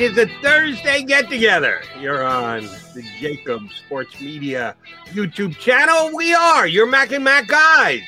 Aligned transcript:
It's 0.00 0.16
a 0.16 0.26
Thursday 0.40 1.02
get 1.02 1.28
together. 1.28 1.82
You're 1.98 2.22
on 2.22 2.62
the 2.94 3.02
Jakib 3.18 3.68
Sports 3.72 4.20
Media 4.20 4.76
YouTube 5.06 5.58
channel. 5.58 6.14
We 6.14 6.32
are 6.32 6.68
your 6.68 6.86
Mac 6.86 7.10
and 7.10 7.24
Mac 7.24 7.48
guys. 7.48 8.02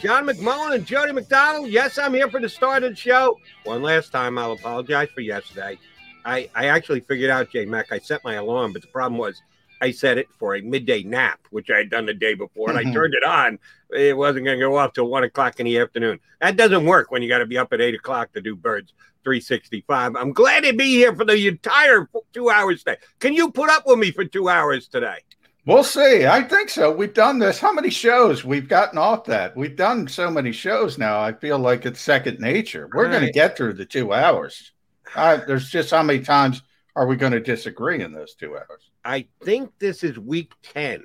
John 0.00 0.26
McMullen 0.26 0.76
and 0.76 0.86
Jody 0.86 1.10
McDonald. 1.10 1.70
Yes, 1.70 1.98
I'm 1.98 2.14
here 2.14 2.30
for 2.30 2.40
the 2.40 2.48
start 2.48 2.84
of 2.84 2.90
the 2.90 2.96
show. 2.96 3.36
One 3.64 3.82
last 3.82 4.12
time, 4.12 4.38
I'll 4.38 4.52
apologize 4.52 5.08
for 5.12 5.20
yesterday. 5.20 5.76
I, 6.24 6.48
I 6.54 6.66
actually 6.66 7.00
figured 7.00 7.30
out, 7.30 7.50
J 7.50 7.64
Mac, 7.64 7.90
I 7.90 7.98
set 7.98 8.22
my 8.22 8.34
alarm, 8.34 8.72
but 8.72 8.82
the 8.82 8.88
problem 8.88 9.18
was 9.18 9.42
I 9.80 9.90
set 9.90 10.18
it 10.18 10.28
for 10.38 10.56
a 10.56 10.60
midday 10.60 11.02
nap, 11.02 11.40
which 11.50 11.70
I 11.70 11.78
had 11.78 11.90
done 11.90 12.06
the 12.06 12.14
day 12.14 12.34
before, 12.34 12.70
and 12.70 12.78
I 12.78 12.92
turned 12.92 13.14
it 13.14 13.24
on. 13.24 13.58
It 13.90 14.16
wasn't 14.16 14.44
going 14.44 14.58
to 14.58 14.64
go 14.64 14.76
off 14.76 14.92
till 14.92 15.08
one 15.08 15.24
o'clock 15.24 15.60
in 15.60 15.66
the 15.66 15.78
afternoon. 15.78 16.20
That 16.40 16.56
doesn't 16.56 16.84
work 16.84 17.10
when 17.10 17.22
you 17.22 17.28
got 17.28 17.38
to 17.38 17.46
be 17.46 17.58
up 17.58 17.72
at 17.72 17.80
eight 17.80 17.94
o'clock 17.94 18.32
to 18.32 18.40
do 18.40 18.54
birds 18.54 18.92
365. 19.24 20.16
I'm 20.16 20.32
glad 20.32 20.64
to 20.64 20.72
be 20.72 20.92
here 20.92 21.14
for 21.14 21.24
the 21.24 21.48
entire 21.48 22.08
two 22.32 22.50
hours 22.50 22.82
today. 22.82 22.98
Can 23.20 23.34
you 23.34 23.50
put 23.50 23.70
up 23.70 23.84
with 23.86 23.98
me 23.98 24.10
for 24.10 24.24
two 24.24 24.48
hours 24.48 24.88
today? 24.88 25.18
We'll 25.66 25.84
see. 25.84 26.26
I 26.26 26.42
think 26.42 26.70
so. 26.70 26.90
We've 26.90 27.12
done 27.12 27.38
this. 27.38 27.58
How 27.58 27.74
many 27.74 27.90
shows 27.90 28.42
we've 28.42 28.68
gotten 28.68 28.96
off 28.96 29.24
that? 29.24 29.54
We've 29.54 29.76
done 29.76 30.08
so 30.08 30.30
many 30.30 30.50
shows 30.50 30.96
now. 30.96 31.20
I 31.20 31.34
feel 31.34 31.58
like 31.58 31.84
it's 31.84 32.00
second 32.00 32.40
nature. 32.40 32.88
We're 32.90 33.10
going 33.10 33.26
to 33.26 33.32
get 33.32 33.54
through 33.54 33.74
the 33.74 33.84
two 33.84 34.14
hours. 34.14 34.72
Uh, 35.14 35.40
there's 35.46 35.68
just 35.68 35.90
how 35.90 36.02
many 36.02 36.20
times 36.20 36.62
are 36.96 37.06
we 37.06 37.16
going 37.16 37.32
to 37.32 37.40
disagree 37.40 38.02
in 38.02 38.12
those 38.12 38.34
two 38.34 38.56
hours? 38.56 38.90
I 39.04 39.26
think 39.42 39.72
this 39.78 40.04
is 40.04 40.18
week 40.18 40.52
10. 40.62 41.04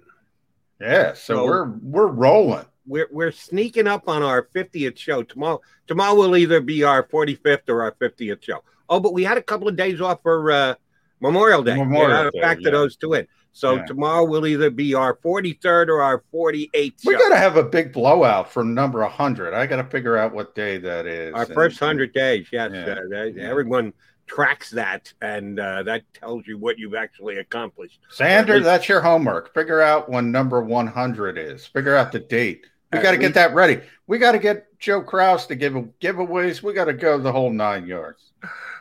Yeah, 0.81 1.13
so, 1.13 1.35
so 1.35 1.45
we're 1.45 1.69
we're 1.81 2.07
rolling. 2.07 2.65
We're 2.85 3.07
we're 3.11 3.31
sneaking 3.31 3.87
up 3.87 4.09
on 4.09 4.21
our 4.21 4.49
50th 4.53 4.97
show. 4.97 5.23
Tomorrow 5.23 5.61
tomorrow 5.87 6.15
will 6.15 6.35
either 6.35 6.59
be 6.59 6.83
our 6.83 7.03
45th 7.03 7.69
or 7.69 7.81
our 7.83 7.93
50th 7.93 8.43
show. 8.43 8.63
Oh, 8.89 8.99
but 8.99 9.13
we 9.13 9.23
had 9.23 9.37
a 9.37 9.41
couple 9.41 9.67
of 9.67 9.75
days 9.77 10.01
off 10.01 10.21
for 10.21 10.51
uh, 10.51 10.75
Memorial 11.21 11.63
Day. 11.63 11.77
Memorial 11.77 12.25
yeah, 12.25 12.29
Day, 12.31 12.41
factor 12.41 12.63
yeah. 12.63 12.71
those 12.71 12.97
two 12.97 13.13
in. 13.13 13.27
So 13.53 13.75
yeah. 13.75 13.85
tomorrow 13.85 14.25
will 14.25 14.47
either 14.47 14.71
be 14.71 14.95
our 14.95 15.15
43rd 15.15 15.87
or 15.87 16.01
our 16.01 16.23
48th. 16.33 17.05
We 17.05 17.13
got 17.13 17.29
to 17.29 17.37
have 17.37 17.55
a 17.55 17.63
big 17.63 17.93
blowout 17.93 18.51
for 18.51 18.63
number 18.63 18.99
100. 19.01 19.53
I 19.53 19.67
got 19.67 19.75
to 19.77 19.83
figure 19.83 20.17
out 20.17 20.33
what 20.33 20.55
day 20.55 20.79
that 20.79 21.05
is. 21.05 21.33
Our 21.33 21.43
and, 21.43 21.53
first 21.53 21.79
100 21.79 22.13
days. 22.13 22.47
Yes. 22.51 22.71
Uh, 22.71 22.99
they, 23.09 23.39
everyone 23.39 23.93
tracks 24.33 24.71
that, 24.71 25.13
and 25.21 25.59
uh, 25.59 25.83
that 25.83 26.03
tells 26.13 26.47
you 26.47 26.57
what 26.57 26.79
you've 26.79 26.95
actually 26.95 27.37
accomplished. 27.37 27.99
Sander, 28.09 28.55
least, 28.55 28.65
that's 28.65 28.89
your 28.89 29.01
homework. 29.01 29.53
Figure 29.53 29.81
out 29.81 30.09
when 30.09 30.31
number 30.31 30.61
100 30.61 31.37
is. 31.37 31.67
Figure 31.67 31.95
out 31.95 32.11
the 32.11 32.19
date. 32.19 32.65
We 32.91 32.99
got 32.99 33.11
to 33.11 33.17
get 33.17 33.33
that 33.33 33.53
ready. 33.53 33.81
We 34.05 34.19
got 34.19 34.33
to 34.33 34.39
get 34.39 34.79
Joe 34.79 35.01
Kraus 35.01 35.47
to 35.47 35.55
give 35.55 35.73
giveaways. 35.73 36.61
We 36.61 36.73
got 36.73 36.85
to 36.85 36.93
go 36.93 37.17
the 37.17 37.31
whole 37.31 37.49
nine 37.49 37.87
yards. 37.87 38.33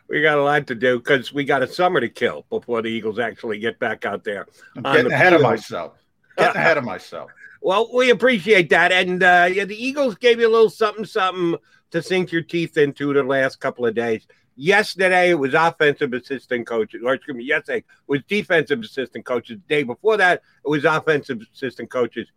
We 0.08 0.20
got 0.20 0.36
a 0.36 0.42
lot 0.42 0.66
to 0.66 0.74
do 0.74 0.98
because 0.98 1.32
we 1.32 1.44
got 1.44 1.62
a 1.62 1.66
summer 1.66 2.00
to 2.00 2.08
kill 2.08 2.44
before 2.50 2.82
the 2.82 2.88
Eagles 2.88 3.18
actually 3.18 3.58
get 3.58 3.78
back 3.78 4.04
out 4.04 4.24
there. 4.24 4.46
I'm 4.76 4.82
getting 4.82 5.08
the 5.08 5.14
ahead 5.14 5.30
field. 5.30 5.42
of 5.42 5.50
myself. 5.50 5.92
Getting 6.36 6.56
ahead 6.56 6.78
of 6.78 6.84
myself. 6.84 7.30
Well, 7.64 7.88
we 7.94 8.10
appreciate 8.10 8.70
that, 8.70 8.91
and 8.91 9.22
uh, 9.22 9.48
yeah, 9.48 9.64
the 9.64 9.76
Eagles 9.76 10.16
gave 10.16 10.41
you 10.41 10.48
a 10.48 10.50
little 10.50 10.68
something, 10.68 11.04
something 11.04 11.60
to 11.92 12.02
sink 12.02 12.32
your 12.32 12.42
teeth 12.42 12.76
into 12.76 13.14
the 13.14 13.22
last 13.22 13.60
couple 13.60 13.86
of 13.86 13.94
days. 13.94 14.26
Yesterday 14.54 15.30
it 15.30 15.34
was 15.34 15.54
offensive 15.54 16.12
assistant 16.12 16.66
coaches, 16.66 17.02
or 17.04 17.14
excuse 17.14 17.36
me, 17.36 17.44
yesterday 17.44 17.78
it 17.78 17.84
was 18.06 18.20
defensive 18.28 18.80
assistant 18.80 19.24
coaches. 19.24 19.58
The 19.58 19.74
day 19.74 19.82
before 19.82 20.16
that 20.18 20.42
it 20.64 20.68
was 20.68 20.84
offensive 20.84 21.40
assistant 21.54 21.90
coaches, 21.90 22.28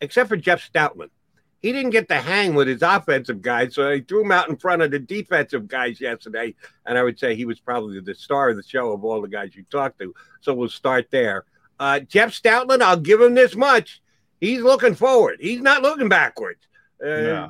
except 0.00 0.28
for 0.28 0.36
Jeff 0.36 0.68
Stoutland. 0.70 1.10
He 1.62 1.72
didn't 1.72 1.90
get 1.90 2.08
the 2.08 2.16
hang 2.16 2.54
with 2.54 2.68
his 2.68 2.80
offensive 2.80 3.42
guys, 3.42 3.74
so 3.74 3.92
he 3.92 4.00
threw 4.00 4.22
him 4.22 4.32
out 4.32 4.48
in 4.48 4.56
front 4.56 4.80
of 4.80 4.90
the 4.90 4.98
defensive 4.98 5.68
guys 5.68 6.00
yesterday. 6.00 6.54
And 6.86 6.96
I 6.96 7.02
would 7.02 7.18
say 7.18 7.34
he 7.34 7.44
was 7.44 7.60
probably 7.60 8.00
the 8.00 8.14
star 8.14 8.48
of 8.48 8.56
the 8.56 8.62
show 8.62 8.92
of 8.92 9.04
all 9.04 9.20
the 9.20 9.28
guys 9.28 9.54
you 9.54 9.64
talked 9.70 9.98
to. 10.00 10.14
So 10.40 10.54
we'll 10.54 10.70
start 10.70 11.08
there. 11.10 11.44
Uh, 11.78 12.00
Jeff 12.00 12.30
Stoutland, 12.32 12.80
I'll 12.80 12.96
give 12.96 13.20
him 13.20 13.34
this 13.34 13.54
much. 13.54 14.00
He's 14.40 14.62
looking 14.62 14.94
forward. 14.94 15.36
He's 15.38 15.60
not 15.60 15.82
looking 15.82 16.08
backwards. 16.08 16.66
Uh, 17.04 17.08
yeah 17.08 17.48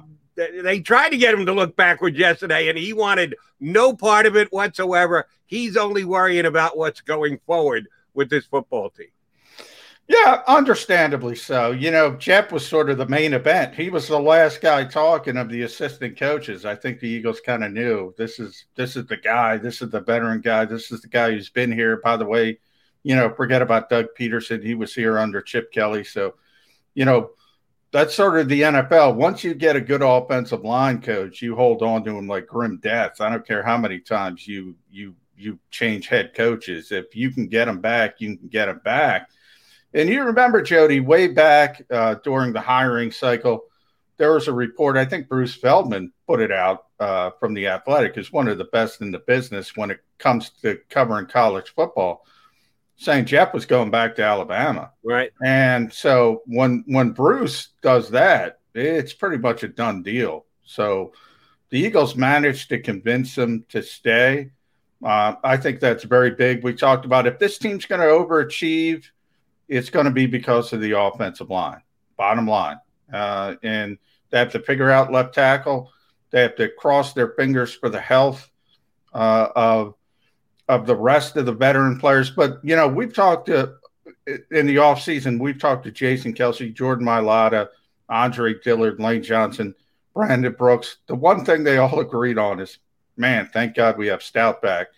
they 0.62 0.80
tried 0.80 1.10
to 1.10 1.16
get 1.16 1.34
him 1.34 1.46
to 1.46 1.52
look 1.52 1.76
backwards 1.76 2.18
yesterday, 2.18 2.68
and 2.68 2.78
he 2.78 2.92
wanted 2.92 3.36
no 3.60 3.94
part 3.94 4.26
of 4.26 4.36
it 4.36 4.52
whatsoever. 4.52 5.26
He's 5.46 5.76
only 5.76 6.04
worrying 6.04 6.46
about 6.46 6.76
what's 6.76 7.00
going 7.00 7.38
forward 7.46 7.88
with 8.14 8.30
this 8.30 8.46
football 8.46 8.90
team. 8.90 9.08
Yeah, 10.10 10.42
understandably 10.48 11.36
so. 11.36 11.70
You 11.70 11.92
know, 11.92 12.16
Jeff 12.16 12.50
was 12.50 12.66
sort 12.66 12.90
of 12.90 12.98
the 12.98 13.06
main 13.06 13.32
event. 13.32 13.76
He 13.76 13.90
was 13.90 14.08
the 14.08 14.18
last 14.18 14.60
guy 14.60 14.82
talking 14.82 15.36
of 15.36 15.48
the 15.48 15.62
assistant 15.62 16.18
coaches. 16.18 16.64
I 16.64 16.74
think 16.74 16.98
the 16.98 17.08
Eagles 17.08 17.40
kind 17.40 17.62
of 17.62 17.70
knew 17.70 18.12
this 18.18 18.40
is 18.40 18.64
this 18.74 18.96
is 18.96 19.06
the 19.06 19.16
guy, 19.16 19.56
this 19.56 19.82
is 19.82 19.90
the 19.90 20.00
veteran 20.00 20.40
guy, 20.40 20.64
this 20.64 20.90
is 20.90 21.00
the 21.00 21.06
guy 21.06 21.30
who's 21.30 21.48
been 21.48 21.70
here. 21.70 22.00
By 22.02 22.16
the 22.16 22.26
way, 22.26 22.58
you 23.04 23.14
know, 23.14 23.32
forget 23.32 23.62
about 23.62 23.88
Doug 23.88 24.06
Pederson. 24.18 24.64
He 24.64 24.74
was 24.74 24.92
here 24.92 25.16
under 25.16 25.40
Chip 25.40 25.70
Kelly. 25.70 26.02
So, 26.02 26.34
you 26.94 27.04
know, 27.04 27.30
that's 27.92 28.14
sort 28.14 28.38
of 28.38 28.48
the 28.48 28.62
NFL. 28.62 29.16
Once 29.16 29.42
you 29.42 29.54
get 29.54 29.76
a 29.76 29.80
good 29.80 30.02
offensive 30.02 30.64
line 30.64 31.00
coach, 31.00 31.42
you 31.42 31.56
hold 31.56 31.82
on 31.82 32.04
to 32.04 32.16
him 32.16 32.28
like 32.28 32.46
grim 32.46 32.78
death. 32.78 33.20
I 33.20 33.28
don't 33.28 33.46
care 33.46 33.62
how 33.62 33.78
many 33.78 33.98
times 33.98 34.46
you 34.46 34.76
you 34.90 35.14
you 35.36 35.58
change 35.70 36.06
head 36.06 36.32
coaches. 36.34 36.92
If 36.92 37.16
you 37.16 37.30
can 37.30 37.48
get 37.48 37.64
them 37.64 37.80
back, 37.80 38.20
you 38.20 38.36
can 38.36 38.48
get 38.48 38.66
them 38.66 38.80
back. 38.84 39.30
And 39.92 40.08
you 40.08 40.22
remember 40.22 40.62
Jody 40.62 41.00
way 41.00 41.28
back 41.28 41.82
uh, 41.90 42.16
during 42.22 42.52
the 42.52 42.60
hiring 42.60 43.10
cycle, 43.10 43.64
there 44.18 44.34
was 44.34 44.46
a 44.46 44.52
report. 44.52 44.96
I 44.96 45.04
think 45.04 45.28
Bruce 45.28 45.54
Feldman 45.54 46.12
put 46.28 46.40
it 46.40 46.52
out 46.52 46.86
uh, 47.00 47.30
from 47.40 47.54
the 47.54 47.66
Athletic 47.66 48.16
is 48.18 48.30
one 48.30 48.46
of 48.46 48.58
the 48.58 48.66
best 48.66 49.00
in 49.00 49.10
the 49.10 49.18
business 49.18 49.76
when 49.76 49.90
it 49.90 50.00
comes 50.18 50.50
to 50.62 50.78
covering 50.90 51.26
college 51.26 51.74
football 51.74 52.24
saying 53.00 53.24
Jeff 53.24 53.54
was 53.54 53.64
going 53.64 53.90
back 53.90 54.14
to 54.14 54.22
Alabama. 54.22 54.92
Right. 55.02 55.32
And 55.42 55.92
so 55.92 56.42
when 56.46 56.84
when 56.86 57.10
Bruce 57.10 57.68
does 57.82 58.10
that, 58.10 58.60
it's 58.74 59.14
pretty 59.14 59.38
much 59.38 59.62
a 59.62 59.68
done 59.68 60.02
deal. 60.02 60.44
So 60.64 61.12
the 61.70 61.78
Eagles 61.78 62.14
managed 62.14 62.68
to 62.68 62.78
convince 62.78 63.36
him 63.36 63.64
to 63.70 63.82
stay. 63.82 64.50
Uh, 65.02 65.34
I 65.42 65.56
think 65.56 65.80
that's 65.80 66.04
very 66.04 66.32
big. 66.32 66.62
We 66.62 66.74
talked 66.74 67.06
about 67.06 67.26
if 67.26 67.38
this 67.38 67.56
team's 67.56 67.86
going 67.86 68.02
to 68.02 68.06
overachieve, 68.06 69.06
it's 69.66 69.88
going 69.88 70.04
to 70.04 70.12
be 70.12 70.26
because 70.26 70.72
of 70.74 70.80
the 70.82 70.98
offensive 70.98 71.48
line. 71.48 71.80
Bottom 72.18 72.46
line, 72.46 72.76
uh, 73.10 73.54
and 73.62 73.96
they 74.28 74.38
have 74.38 74.52
to 74.52 74.60
figure 74.60 74.90
out 74.90 75.10
left 75.10 75.34
tackle. 75.34 75.90
They 76.32 76.42
have 76.42 76.56
to 76.56 76.68
cross 76.68 77.14
their 77.14 77.28
fingers 77.28 77.72
for 77.72 77.88
the 77.88 78.00
health 78.00 78.50
uh, 79.14 79.48
of 79.56 79.94
of 80.70 80.86
the 80.86 80.94
rest 80.94 81.36
of 81.36 81.46
the 81.46 81.52
veteran 81.52 81.98
players. 81.98 82.30
But 82.30 82.60
you 82.62 82.76
know, 82.76 82.86
we've 82.86 83.12
talked 83.12 83.46
to 83.46 83.74
in 84.26 84.66
the 84.66 84.76
offseason, 84.76 85.40
we've 85.40 85.58
talked 85.58 85.82
to 85.84 85.90
Jason 85.90 86.32
Kelce, 86.32 86.72
Jordan 86.72 87.04
Mailata, 87.04 87.68
Andre 88.08 88.54
Dillard, 88.62 89.00
Lane 89.00 89.22
Johnson, 89.22 89.74
Brandon 90.14 90.52
Brooks. 90.52 90.98
The 91.08 91.16
one 91.16 91.44
thing 91.44 91.64
they 91.64 91.78
all 91.78 91.98
agreed 92.06 92.38
on 92.38 92.60
is, 92.60 92.78
man, 93.16 93.50
thank 93.52 93.74
God 93.74 93.98
we 93.98 94.06
have 94.06 94.22
Stout 94.22 94.62
back. 94.62 94.88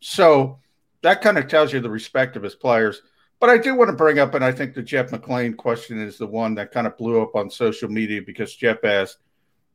So 0.00 0.58
that 1.00 1.22
kind 1.22 1.38
of 1.38 1.48
tells 1.48 1.72
you 1.72 1.80
the 1.80 1.88
respect 1.88 2.36
of 2.36 2.42
his 2.42 2.54
players. 2.54 3.00
But 3.40 3.48
I 3.48 3.56
do 3.56 3.74
want 3.74 3.88
to 3.88 3.96
bring 3.96 4.18
up, 4.18 4.34
and 4.34 4.44
I 4.44 4.52
think 4.52 4.74
the 4.74 4.82
Jeff 4.82 5.10
McLane 5.10 5.56
question 5.56 5.98
is 5.98 6.18
the 6.18 6.26
one 6.26 6.54
that 6.56 6.72
kind 6.72 6.86
of 6.86 6.98
blew 6.98 7.22
up 7.22 7.34
on 7.34 7.48
social 7.48 7.88
media 7.88 8.20
because 8.20 8.54
Jeff 8.54 8.84
asked, 8.84 9.18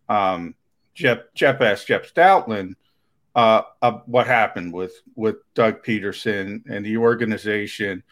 um, 0.07 0.53
Jeff 0.93 1.19
Jeff 1.33 1.61
asked 1.61 1.87
Jeff 1.87 2.13
Stoutland 2.13 2.75
uh, 3.37 3.61
uh, 3.83 3.91
what 4.07 4.25
happened 4.25 4.73
with 4.73 4.99
with 5.15 5.35
Doug 5.53 5.83
Pederson 5.83 6.63
and 6.67 6.83
the 6.83 6.97
organization 6.97 8.03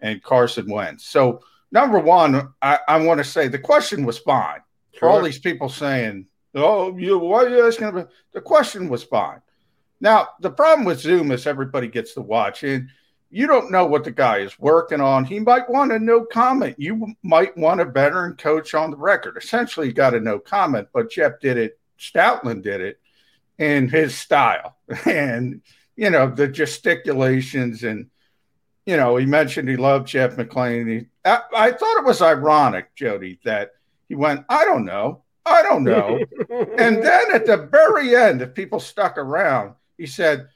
and 0.00 0.22
Carson 0.22 0.68
Wentz. 0.68 1.06
So 1.06 1.40
number 1.70 2.00
one, 2.00 2.52
I, 2.60 2.80
I 2.88 2.98
want 2.98 3.18
to 3.18 3.24
say 3.24 3.46
the 3.46 3.60
question 3.60 4.04
was 4.04 4.18
fine 4.18 4.60
sure. 4.90 4.98
for 4.98 5.08
all 5.08 5.22
these 5.22 5.38
people 5.38 5.68
saying, 5.68 6.26
"Oh, 6.56 6.98
you 6.98 7.16
why 7.16 7.44
are 7.44 7.48
you 7.48 7.64
asking?" 7.64 7.86
About? 7.86 8.10
The 8.32 8.40
question 8.40 8.88
was 8.88 9.04
fine. 9.04 9.40
Now 10.00 10.30
the 10.40 10.50
problem 10.50 10.84
with 10.84 11.00
Zoom 11.00 11.30
is 11.30 11.46
everybody 11.46 11.86
gets 11.86 12.14
to 12.14 12.20
watch 12.20 12.64
and 12.64 12.88
you 13.30 13.46
don't 13.46 13.70
know 13.70 13.86
what 13.86 14.02
the 14.02 14.10
guy 14.10 14.38
is 14.38 14.58
working 14.58 15.00
on. 15.00 15.24
He 15.24 15.38
might 15.38 15.70
want 15.70 15.92
a 15.92 15.98
no 15.98 16.24
comment. 16.24 16.74
You 16.76 17.14
might 17.22 17.56
want 17.56 17.80
a 17.80 17.84
veteran 17.84 18.34
coach 18.34 18.74
on 18.74 18.90
the 18.90 18.96
record. 18.96 19.36
Essentially, 19.36 19.86
you 19.86 19.92
got 19.92 20.14
a 20.14 20.20
no 20.20 20.40
comment, 20.40 20.88
but 20.92 21.10
Jeff 21.10 21.38
did 21.40 21.56
it. 21.56 21.78
Stoutland 21.98 22.62
did 22.62 22.80
it 22.80 23.00
in 23.58 23.88
his 23.88 24.16
style. 24.16 24.76
And, 25.06 25.62
you 25.96 26.10
know, 26.10 26.30
the 26.30 26.46
gesticulations 26.46 27.82
and, 27.82 28.10
you 28.84 28.96
know, 28.96 29.16
he 29.16 29.26
mentioned 29.26 29.68
he 29.68 29.76
loved 29.76 30.06
Jeff 30.06 30.36
McLane. 30.36 30.88
He, 30.88 31.06
I, 31.24 31.40
I 31.56 31.72
thought 31.72 31.98
it 31.98 32.04
was 32.04 32.22
ironic, 32.22 32.94
Jody, 32.94 33.40
that 33.44 33.72
he 34.08 34.14
went, 34.14 34.44
I 34.48 34.64
don't 34.64 34.84
know. 34.84 35.24
I 35.44 35.62
don't 35.62 35.84
know. 35.84 36.18
and 36.50 37.02
then 37.02 37.32
at 37.32 37.46
the 37.46 37.68
very 37.70 38.14
end, 38.14 38.42
if 38.42 38.54
people 38.54 38.78
stuck 38.78 39.16
around, 39.16 39.74
he 39.96 40.06
said, 40.06 40.48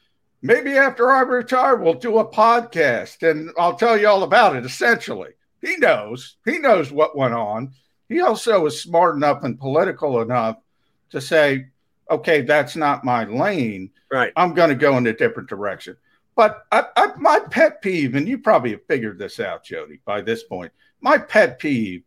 maybe 0.42 0.76
after 0.76 1.10
I 1.10 1.22
retire, 1.22 1.76
we'll 1.76 1.94
do 1.94 2.18
a 2.18 2.30
podcast 2.30 3.28
and 3.28 3.50
I'll 3.58 3.76
tell 3.76 3.98
you 3.98 4.08
all 4.08 4.22
about 4.22 4.56
it. 4.56 4.64
Essentially, 4.64 5.30
he 5.60 5.76
knows, 5.76 6.36
he 6.44 6.58
knows 6.58 6.92
what 6.92 7.16
went 7.16 7.34
on. 7.34 7.72
He 8.08 8.20
also 8.20 8.60
was 8.60 8.82
smart 8.82 9.14
enough 9.16 9.44
and 9.44 9.58
political 9.58 10.20
enough 10.20 10.56
to 11.10 11.20
say, 11.20 11.66
okay, 12.10 12.42
that's 12.42 12.76
not 12.76 13.04
my 13.04 13.24
lane. 13.24 13.90
Right. 14.10 14.32
I'm 14.36 14.54
going 14.54 14.70
to 14.70 14.74
go 14.74 14.96
in 14.96 15.06
a 15.06 15.12
different 15.12 15.48
direction. 15.48 15.96
But 16.36 16.64
I, 16.72 16.84
I, 16.96 17.12
my 17.18 17.40
pet 17.50 17.82
peeve, 17.82 18.14
and 18.14 18.28
you 18.28 18.38
probably 18.38 18.72
have 18.72 18.86
figured 18.86 19.18
this 19.18 19.40
out, 19.40 19.64
Jody, 19.64 20.00
by 20.04 20.20
this 20.20 20.42
point, 20.42 20.72
my 21.00 21.18
pet 21.18 21.58
peeve 21.58 22.02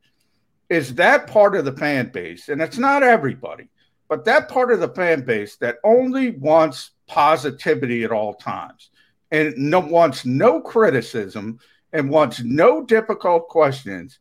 is 0.70 0.96
that 0.96 1.28
part 1.28 1.56
of 1.56 1.66
the 1.66 1.74
fan 1.74 2.10
base, 2.12 2.50
and 2.50 2.62
it's 2.62 2.78
not 2.78 3.04
everybody, 3.04 3.70
but 4.10 4.26
that 4.26 4.50
part 4.50 4.72
of 4.72 4.80
the 4.80 4.90
fan 4.90 5.22
base 5.22 5.56
that 5.58 5.78
only 5.84 6.32
wants 6.32 6.92
positivity 7.08 8.04
at 8.04 8.12
all 8.12 8.34
times 8.34 8.90
and 9.32 9.56
no, 9.58 9.80
wants 9.80 10.26
no 10.26 10.62
criticism 10.62 11.60
and 11.92 12.10
wants 12.10 12.42
no 12.44 12.84
difficult 12.84 13.50
questions. 13.50 14.20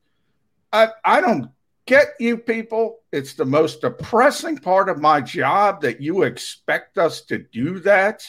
I, 0.72 0.88
I 1.04 1.20
don't 1.20 1.50
get 1.86 2.08
you 2.18 2.36
people. 2.36 3.00
It's 3.12 3.34
the 3.34 3.44
most 3.44 3.80
depressing 3.80 4.58
part 4.58 4.88
of 4.88 5.00
my 5.00 5.20
job 5.20 5.82
that 5.82 6.00
you 6.00 6.22
expect 6.22 6.98
us 6.98 7.22
to 7.22 7.38
do 7.38 7.80
that. 7.80 8.24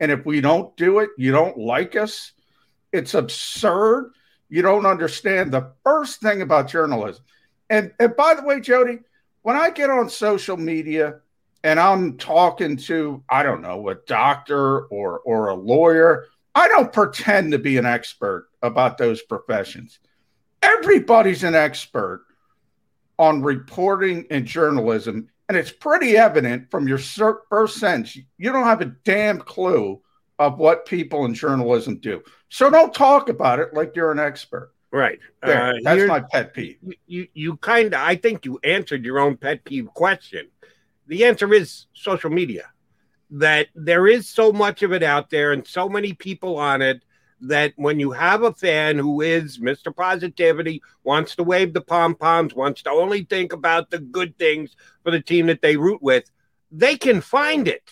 And 0.00 0.10
if 0.10 0.26
we 0.26 0.40
don't 0.40 0.76
do 0.76 0.98
it, 1.00 1.10
you 1.16 1.32
don't 1.32 1.58
like 1.58 1.96
us. 1.96 2.32
It's 2.92 3.14
absurd. 3.14 4.12
You 4.48 4.62
don't 4.62 4.86
understand 4.86 5.52
the 5.52 5.72
first 5.84 6.20
thing 6.20 6.42
about 6.42 6.68
journalism. 6.68 7.24
And, 7.68 7.92
and 7.98 8.14
by 8.16 8.34
the 8.34 8.42
way, 8.42 8.60
Jody, 8.60 9.00
when 9.42 9.56
I 9.56 9.70
get 9.70 9.90
on 9.90 10.08
social 10.08 10.56
media 10.56 11.20
and 11.64 11.80
I'm 11.80 12.16
talking 12.16 12.76
to, 12.76 13.22
I 13.28 13.42
don't 13.42 13.62
know, 13.62 13.88
a 13.88 13.94
doctor 13.94 14.82
or, 14.86 15.20
or 15.20 15.48
a 15.48 15.54
lawyer, 15.54 16.26
I 16.54 16.68
don't 16.68 16.92
pretend 16.92 17.52
to 17.52 17.58
be 17.58 17.76
an 17.76 17.86
expert 17.86 18.48
about 18.62 18.98
those 18.98 19.22
professions. 19.22 19.98
Everybody's 20.62 21.44
an 21.44 21.54
expert 21.54 22.24
on 23.18 23.42
reporting 23.42 24.26
and 24.30 24.44
journalism. 24.44 25.28
And 25.48 25.56
it's 25.56 25.70
pretty 25.72 26.16
evident 26.16 26.70
from 26.70 26.88
your 26.88 26.98
first 26.98 27.78
sentence, 27.78 28.16
you 28.16 28.52
don't 28.52 28.64
have 28.64 28.80
a 28.80 28.92
damn 29.04 29.38
clue 29.38 30.00
of 30.38 30.58
what 30.58 30.86
people 30.86 31.24
in 31.24 31.34
journalism 31.34 31.98
do. 31.98 32.22
So 32.48 32.68
don't 32.68 32.92
talk 32.92 33.28
about 33.28 33.58
it 33.58 33.72
like 33.72 33.94
you're 33.96 34.12
an 34.12 34.18
expert. 34.18 34.72
Right. 34.92 35.18
There, 35.42 35.74
uh, 35.74 35.78
that's 35.82 36.08
my 36.08 36.20
pet 36.20 36.54
peeve. 36.54 36.78
You, 37.06 37.26
you 37.34 37.56
kind 37.58 37.94
of, 37.94 38.00
I 38.00 38.16
think 38.16 38.44
you 38.44 38.58
answered 38.64 39.04
your 39.04 39.18
own 39.18 39.36
pet 39.36 39.64
peeve 39.64 39.88
question. 39.94 40.48
The 41.06 41.24
answer 41.24 41.52
is 41.52 41.86
social 41.94 42.30
media. 42.30 42.70
That 43.30 43.68
there 43.74 44.06
is 44.06 44.28
so 44.28 44.52
much 44.52 44.82
of 44.82 44.92
it 44.92 45.02
out 45.02 45.30
there 45.30 45.52
and 45.52 45.66
so 45.66 45.88
many 45.88 46.12
people 46.12 46.58
on 46.58 46.82
it 46.82 47.02
that 47.40 47.72
when 47.76 48.00
you 48.00 48.12
have 48.12 48.42
a 48.42 48.52
fan 48.52 48.98
who 48.98 49.20
is 49.20 49.58
Mr. 49.58 49.94
Positivity, 49.94 50.82
wants 51.04 51.36
to 51.36 51.42
wave 51.42 51.72
the 51.72 51.80
pom 51.80 52.14
poms, 52.14 52.54
wants 52.54 52.82
to 52.82 52.90
only 52.90 53.24
think 53.24 53.52
about 53.52 53.90
the 53.90 53.98
good 53.98 54.38
things 54.38 54.74
for 55.02 55.10
the 55.10 55.20
team 55.20 55.46
that 55.46 55.62
they 55.62 55.76
root 55.76 56.02
with, 56.02 56.30
they 56.70 56.96
can 56.96 57.20
find 57.20 57.68
it. 57.68 57.82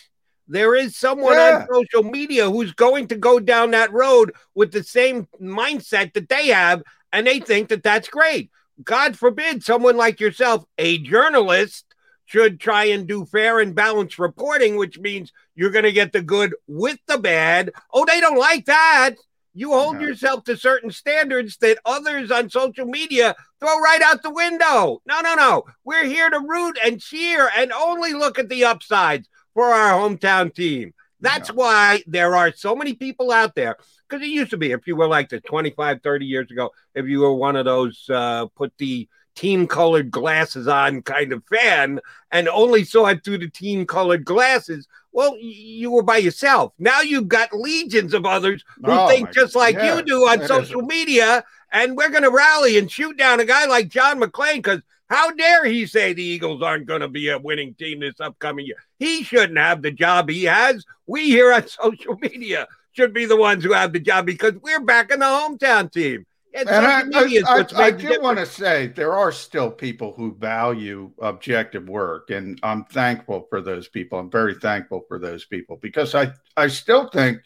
There 0.47 0.75
is 0.75 0.95
someone 0.95 1.33
yeah. 1.33 1.65
on 1.69 1.83
social 1.83 2.03
media 2.03 2.49
who's 2.49 2.73
going 2.73 3.07
to 3.07 3.15
go 3.15 3.39
down 3.39 3.71
that 3.71 3.91
road 3.91 4.33
with 4.53 4.71
the 4.71 4.83
same 4.83 5.27
mindset 5.41 6.13
that 6.13 6.29
they 6.29 6.47
have, 6.47 6.83
and 7.11 7.25
they 7.25 7.39
think 7.39 7.69
that 7.69 7.83
that's 7.83 8.07
great. 8.07 8.51
God 8.83 9.17
forbid 9.17 9.63
someone 9.63 9.97
like 9.97 10.19
yourself, 10.19 10.65
a 10.77 10.97
journalist, 10.99 11.85
should 12.25 12.59
try 12.59 12.85
and 12.85 13.07
do 13.07 13.25
fair 13.25 13.59
and 13.59 13.75
balanced 13.75 14.19
reporting, 14.19 14.75
which 14.75 14.99
means 14.99 15.31
you're 15.55 15.71
going 15.71 15.85
to 15.85 15.91
get 15.91 16.11
the 16.11 16.21
good 16.21 16.55
with 16.67 16.99
the 17.07 17.17
bad. 17.17 17.71
Oh, 17.93 18.05
they 18.05 18.19
don't 18.19 18.37
like 18.37 18.65
that. 18.65 19.15
You 19.57 19.71
hold 19.71 20.01
yourself 20.01 20.43
to 20.43 20.57
certain 20.57 20.91
standards 20.91 21.55
that 21.61 21.79
others 21.85 22.29
on 22.29 22.49
social 22.49 22.85
media 22.85 23.35
throw 23.61 23.79
right 23.79 24.01
out 24.01 24.21
the 24.21 24.29
window. 24.29 25.01
No, 25.05 25.21
no, 25.21 25.33
no. 25.33 25.63
We're 25.85 26.03
here 26.03 26.29
to 26.29 26.39
root 26.39 26.77
and 26.83 26.99
cheer 26.99 27.49
and 27.55 27.71
only 27.71 28.11
look 28.11 28.37
at 28.37 28.49
the 28.49 28.65
upsides 28.65 29.29
for 29.53 29.67
our 29.67 29.97
hometown 29.97 30.53
team. 30.53 30.93
That's 31.21 31.53
why 31.53 32.03
there 32.05 32.35
are 32.35 32.51
so 32.51 32.75
many 32.75 32.93
people 32.93 33.31
out 33.31 33.55
there. 33.55 33.77
Because 34.07 34.23
it 34.23 34.29
used 34.29 34.51
to 34.51 34.57
be, 34.57 34.73
if 34.73 34.85
you 34.87 34.97
were 34.97 35.07
like 35.07 35.29
the 35.29 35.39
25, 35.39 36.01
30 36.03 36.25
years 36.25 36.51
ago, 36.51 36.71
if 36.93 37.05
you 37.05 37.21
were 37.21 37.33
one 37.33 37.55
of 37.55 37.63
those 37.63 38.05
uh, 38.09 38.47
put 38.57 38.73
the 38.77 39.07
team 39.35 39.67
colored 39.67 40.09
glasses 40.09 40.67
on 40.67 41.01
kind 41.01 41.33
of 41.33 41.43
fan 41.45 41.99
and 42.31 42.47
only 42.49 42.83
saw 42.83 43.07
it 43.07 43.23
through 43.23 43.37
the 43.37 43.49
team 43.49 43.85
colored 43.85 44.25
glasses, 44.25 44.87
well, 45.11 45.37
you 45.39 45.91
were 45.91 46.03
by 46.03 46.17
yourself. 46.17 46.73
Now 46.79 47.01
you've 47.01 47.27
got 47.27 47.53
legions 47.53 48.13
of 48.13 48.25
others 48.25 48.63
who 48.83 48.91
oh 48.91 49.07
think 49.07 49.31
just 49.31 49.55
like 49.55 49.75
yeah, 49.75 49.95
you 49.95 50.03
do 50.03 50.27
on 50.27 50.45
social 50.45 50.81
is. 50.81 50.87
media, 50.87 51.43
and 51.71 51.95
we're 51.95 52.09
going 52.09 52.23
to 52.23 52.31
rally 52.31 52.77
and 52.77 52.91
shoot 52.91 53.17
down 53.17 53.39
a 53.39 53.45
guy 53.45 53.65
like 53.65 53.89
John 53.89 54.19
McLane 54.19 54.57
because 54.57 54.81
how 55.09 55.31
dare 55.31 55.65
he 55.65 55.85
say 55.85 56.13
the 56.13 56.23
Eagles 56.23 56.61
aren't 56.61 56.87
going 56.87 57.01
to 57.01 57.07
be 57.07 57.29
a 57.29 57.37
winning 57.37 57.75
team 57.75 57.99
this 57.99 58.19
upcoming 58.19 58.65
year? 58.65 58.77
He 58.97 59.23
shouldn't 59.23 59.57
have 59.57 59.81
the 59.81 59.91
job 59.91 60.29
he 60.29 60.45
has. 60.45 60.83
We 61.05 61.29
here 61.29 61.53
on 61.53 61.67
social 61.67 62.17
media 62.17 62.67
should 62.93 63.13
be 63.13 63.25
the 63.25 63.37
ones 63.37 63.63
who 63.63 63.73
have 63.73 63.93
the 63.93 63.99
job 63.99 64.25
because 64.25 64.53
we're 64.61 64.79
back 64.79 65.11
in 65.11 65.19
the 65.19 65.25
hometown 65.25 65.91
team. 65.91 66.25
And, 66.55 66.69
and 66.69 66.85
I, 66.85 67.01
I, 67.19 67.41
I, 67.59 67.65
I 67.87 67.91
do 67.91 68.17
want 68.21 68.39
to 68.39 68.45
say 68.45 68.87
there 68.87 69.13
are 69.13 69.33
still 69.33 69.69
people 69.69 70.13
who 70.15 70.33
value 70.35 71.11
objective 71.19 71.89
work, 71.89 72.29
and 72.29 72.57
I'm 72.63 72.85
thankful 72.85 73.45
for 73.49 73.59
those 73.59 73.89
people. 73.89 74.17
I'm 74.17 74.31
very 74.31 74.55
thankful 74.55 75.03
for 75.09 75.19
those 75.19 75.43
people 75.43 75.77
because 75.81 76.15
I, 76.15 76.31
I 76.55 76.67
still 76.67 77.09
think 77.09 77.39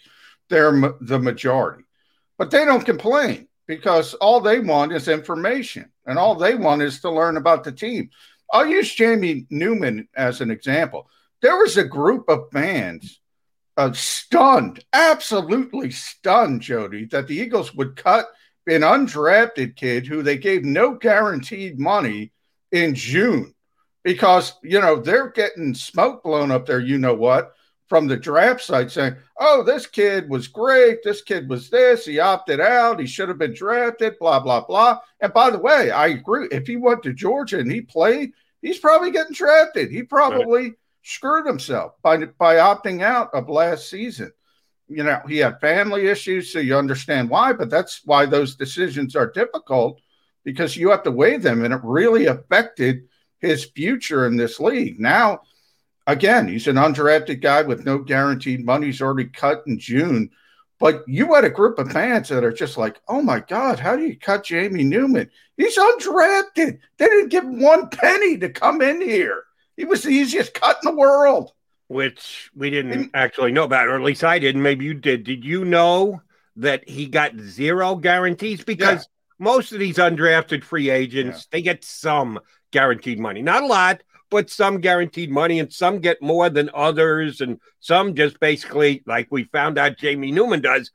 they're 0.47 0.93
the 1.01 1.17
majority, 1.17 1.85
but 2.37 2.51
they 2.51 2.65
don't 2.65 2.85
complain 2.85 3.47
because 3.65 4.13
all 4.15 4.41
they 4.41 4.59
want 4.59 4.93
is 4.93 5.07
information 5.07 5.91
and 6.05 6.19
all 6.19 6.35
they 6.35 6.53
want 6.53 6.83
is 6.83 7.01
to 7.01 7.09
learn 7.09 7.37
about 7.37 7.63
the 7.63 7.71
team. 7.71 8.11
I'll 8.53 8.67
use 8.67 8.93
Jamie 8.93 9.47
Newman 9.49 10.07
as 10.15 10.39
an 10.39 10.51
example. 10.51 11.09
There 11.41 11.57
was 11.57 11.77
a 11.77 11.83
group 11.83 12.29
of 12.29 12.51
fans 12.51 13.19
uh, 13.75 13.91
stunned, 13.93 14.83
absolutely 14.93 15.89
stunned, 15.89 16.61
Jody, 16.61 17.05
that 17.05 17.25
the 17.25 17.37
Eagles 17.37 17.73
would 17.73 17.95
cut– 17.95 18.27
an 18.69 18.81
undrafted 18.81 19.75
kid 19.75 20.07
who 20.07 20.23
they 20.23 20.37
gave 20.37 20.63
no 20.63 20.93
guaranteed 20.93 21.79
money 21.79 22.31
in 22.71 22.95
June 22.95 23.53
because, 24.03 24.53
you 24.63 24.79
know, 24.79 24.95
they're 24.97 25.29
getting 25.29 25.73
smoke 25.73 26.23
blown 26.23 26.51
up 26.51 26.65
there, 26.65 26.79
you 26.79 26.97
know 26.97 27.13
what, 27.13 27.53
from 27.87 28.07
the 28.07 28.17
draft 28.17 28.61
site 28.61 28.91
saying, 28.91 29.15
oh, 29.39 29.63
this 29.63 29.85
kid 29.85 30.29
was 30.29 30.47
great. 30.47 30.99
This 31.03 31.21
kid 31.21 31.49
was 31.49 31.69
this. 31.69 32.05
He 32.05 32.19
opted 32.19 32.59
out. 32.59 32.99
He 32.99 33.07
should 33.07 33.29
have 33.29 33.39
been 33.39 33.53
drafted, 33.53 34.17
blah, 34.19 34.39
blah, 34.39 34.61
blah. 34.61 34.99
And 35.19 35.33
by 35.33 35.49
the 35.49 35.59
way, 35.59 35.91
I 35.91 36.07
agree. 36.07 36.47
If 36.51 36.67
he 36.67 36.75
went 36.75 37.03
to 37.03 37.13
Georgia 37.13 37.59
and 37.59 37.71
he 37.71 37.81
played, 37.81 38.31
he's 38.61 38.79
probably 38.79 39.11
getting 39.11 39.33
drafted. 39.33 39.91
He 39.91 40.03
probably. 40.03 40.61
Right 40.61 40.73
screwed 41.03 41.45
himself 41.45 41.93
by 42.01 42.17
by 42.17 42.55
opting 42.55 43.01
out 43.01 43.33
of 43.33 43.49
last 43.49 43.89
season. 43.89 44.31
You 44.89 45.03
know, 45.03 45.21
he 45.27 45.37
had 45.37 45.61
family 45.61 46.07
issues, 46.07 46.51
so 46.51 46.59
you 46.59 46.75
understand 46.75 47.29
why, 47.29 47.53
but 47.53 47.69
that's 47.69 48.01
why 48.05 48.25
those 48.25 48.55
decisions 48.55 49.15
are 49.15 49.31
difficult 49.31 50.01
because 50.43 50.75
you 50.75 50.89
have 50.89 51.03
to 51.03 51.11
weigh 51.11 51.37
them, 51.37 51.63
and 51.63 51.73
it 51.73 51.81
really 51.83 52.25
affected 52.25 53.07
his 53.39 53.65
future 53.65 54.25
in 54.25 54.35
this 54.35 54.59
league. 54.59 54.99
Now, 54.99 55.41
again, 56.07 56.47
he's 56.47 56.67
an 56.67 56.75
undrafted 56.75 57.41
guy 57.41 57.61
with 57.61 57.85
no 57.85 57.99
guaranteed 57.99 58.65
money. 58.65 58.87
He's 58.87 59.01
already 59.01 59.29
cut 59.29 59.63
in 59.67 59.79
June. 59.79 60.31
But 60.79 61.03
you 61.07 61.33
had 61.33 61.43
a 61.43 61.49
group 61.49 61.77
of 61.77 61.91
fans 61.91 62.29
that 62.29 62.43
are 62.43 62.53
just 62.53 62.77
like, 62.77 63.01
oh 63.07 63.21
my 63.21 63.41
God, 63.41 63.79
how 63.79 63.97
do 63.97 64.03
you 64.03 64.17
cut 64.17 64.45
Jamie 64.45 64.85
Newman? 64.85 65.29
He's 65.57 65.77
undrafted. 65.77 66.79
They 66.97 67.05
didn't 67.05 67.29
give 67.29 67.43
him 67.43 67.61
one 67.61 67.89
penny 67.89 68.37
to 68.37 68.49
come 68.49 68.81
in 68.81 69.01
here. 69.01 69.43
He 69.75 69.83
was 69.83 70.03
the 70.03 70.09
easiest 70.09 70.53
cut 70.53 70.77
in 70.81 70.89
the 70.89 70.97
world. 70.97 71.51
Which 71.89 72.51
we 72.55 72.69
didn't 72.69 72.91
and, 72.91 73.09
actually 73.15 73.51
know 73.51 73.63
about, 73.63 73.87
or 73.87 73.95
at 73.95 74.03
least 74.03 74.23
I 74.23 74.37
didn't. 74.37 74.61
Maybe 74.61 74.85
you 74.85 74.93
did. 74.93 75.23
Did 75.23 75.43
you 75.43 75.65
know 75.65 76.21
that 76.55 76.87
he 76.87 77.07
got 77.07 77.35
zero 77.35 77.95
guarantees? 77.95 78.63
Because 78.63 78.99
yeah. 78.99 79.45
most 79.45 79.73
of 79.73 79.79
these 79.79 79.97
undrafted 79.97 80.63
free 80.63 80.91
agents, 80.91 81.39
yeah. 81.39 81.43
they 81.51 81.61
get 81.63 81.83
some 81.83 82.39
guaranteed 82.71 83.19
money. 83.19 83.41
Not 83.41 83.63
a 83.63 83.65
lot, 83.65 84.03
but 84.29 84.51
some 84.51 84.81
guaranteed 84.81 85.31
money, 85.31 85.59
and 85.59 85.73
some 85.73 85.97
get 85.97 86.21
more 86.21 86.51
than 86.51 86.69
others, 86.75 87.41
and 87.41 87.59
some 87.79 88.13
just 88.13 88.39
basically, 88.39 89.01
like 89.07 89.27
we 89.31 89.45
found 89.45 89.79
out 89.79 89.97
Jamie 89.97 90.31
Newman 90.31 90.61
does, 90.61 90.91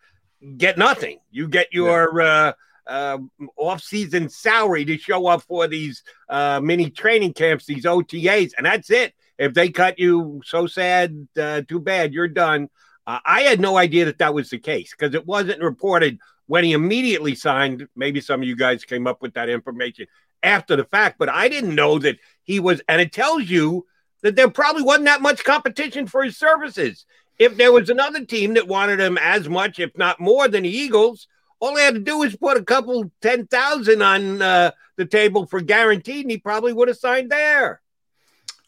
get 0.57 0.79
nothing. 0.79 1.19
You 1.33 1.49
get 1.49 1.73
your 1.73 2.21
yeah. 2.21 2.27
uh, 2.27 2.53
uh, 2.87 3.19
off-season 3.57 4.29
salary 4.29 4.85
to 4.85 4.97
show 4.97 5.27
up 5.27 5.43
for 5.43 5.67
these 5.67 6.05
uh, 6.29 6.61
mini 6.63 6.91
training 6.91 7.33
camps, 7.33 7.67
these 7.67 7.85
OTAs, 7.85 8.53
and 8.57 8.67
that's 8.67 8.91
it. 8.91 9.13
If 9.39 9.55
they 9.55 9.71
cut 9.71 9.99
you, 9.99 10.43
so 10.45 10.67
sad, 10.67 11.29
uh, 11.41 11.63
too 11.63 11.81
bad, 11.81 12.13
you're 12.13 12.29
done. 12.29 12.69
Uh, 13.07 13.19
I 13.25 13.43
had 13.43 13.61
no 13.61 13.77
idea 13.77 14.07
that 14.07 14.19
that 14.19 14.35
was 14.35 14.51
the 14.51 14.59
case 14.59 14.95
because 14.97 15.15
it 15.15 15.27
wasn't 15.27 15.63
reported 15.63 16.19
when 16.47 16.65
he 16.65 16.73
immediately 16.73 17.35
signed. 17.35 17.87
Maybe 17.97 18.21
some 18.21 18.41
of 18.41 18.49
you 18.49 18.57
guys 18.57 18.85
came 18.85 19.07
up 19.07 19.21
with 19.21 19.35
that 19.35 19.49
information 19.49 20.07
after 20.43 20.77
the 20.77 20.85
fact, 20.85 21.19
but 21.19 21.29
I 21.29 21.49
didn't 21.49 21.75
know 21.75 21.99
that 21.99 22.19
he 22.43 22.61
was, 22.61 22.81
and 22.89 23.01
it 23.01 23.13
tells 23.13 23.49
you 23.49 23.87
that 24.23 24.37
there 24.37 24.51
probably 24.51 24.83
wasn't 24.83 25.07
that 25.07 25.23
much 25.23 25.45
competition 25.45 26.07
for 26.07 26.23
his 26.23 26.39
services. 26.39 27.05
If 27.39 27.57
there 27.57 27.73
was 27.73 27.91
another 27.91 28.25
team 28.25 28.55
that 28.55 28.69
wanted 28.69 29.01
him 29.01 29.19
as 29.19 29.49
much, 29.49 29.79
if 29.79 29.97
not 29.99 30.21
more, 30.21 30.47
than 30.47 30.63
the 30.63 30.69
Eagles, 30.69 31.27
all 31.61 31.77
he 31.77 31.83
had 31.83 31.95
to 31.95 32.01
do 32.01 32.19
was 32.19 32.37
put 32.37 32.57
a 32.57 32.63
couple 32.63 33.11
ten 33.21 33.47
thousand 33.47 34.03
on 34.03 34.41
uh, 34.41 34.71
the 34.97 35.07
table 35.07 35.47
for 35.47 35.61
guaranteed, 35.61 36.25
and 36.25 36.31
he 36.31 36.39
probably 36.39 36.73
would 36.73 36.89
have 36.89 36.97
signed 36.97 37.31
there. 37.31 37.81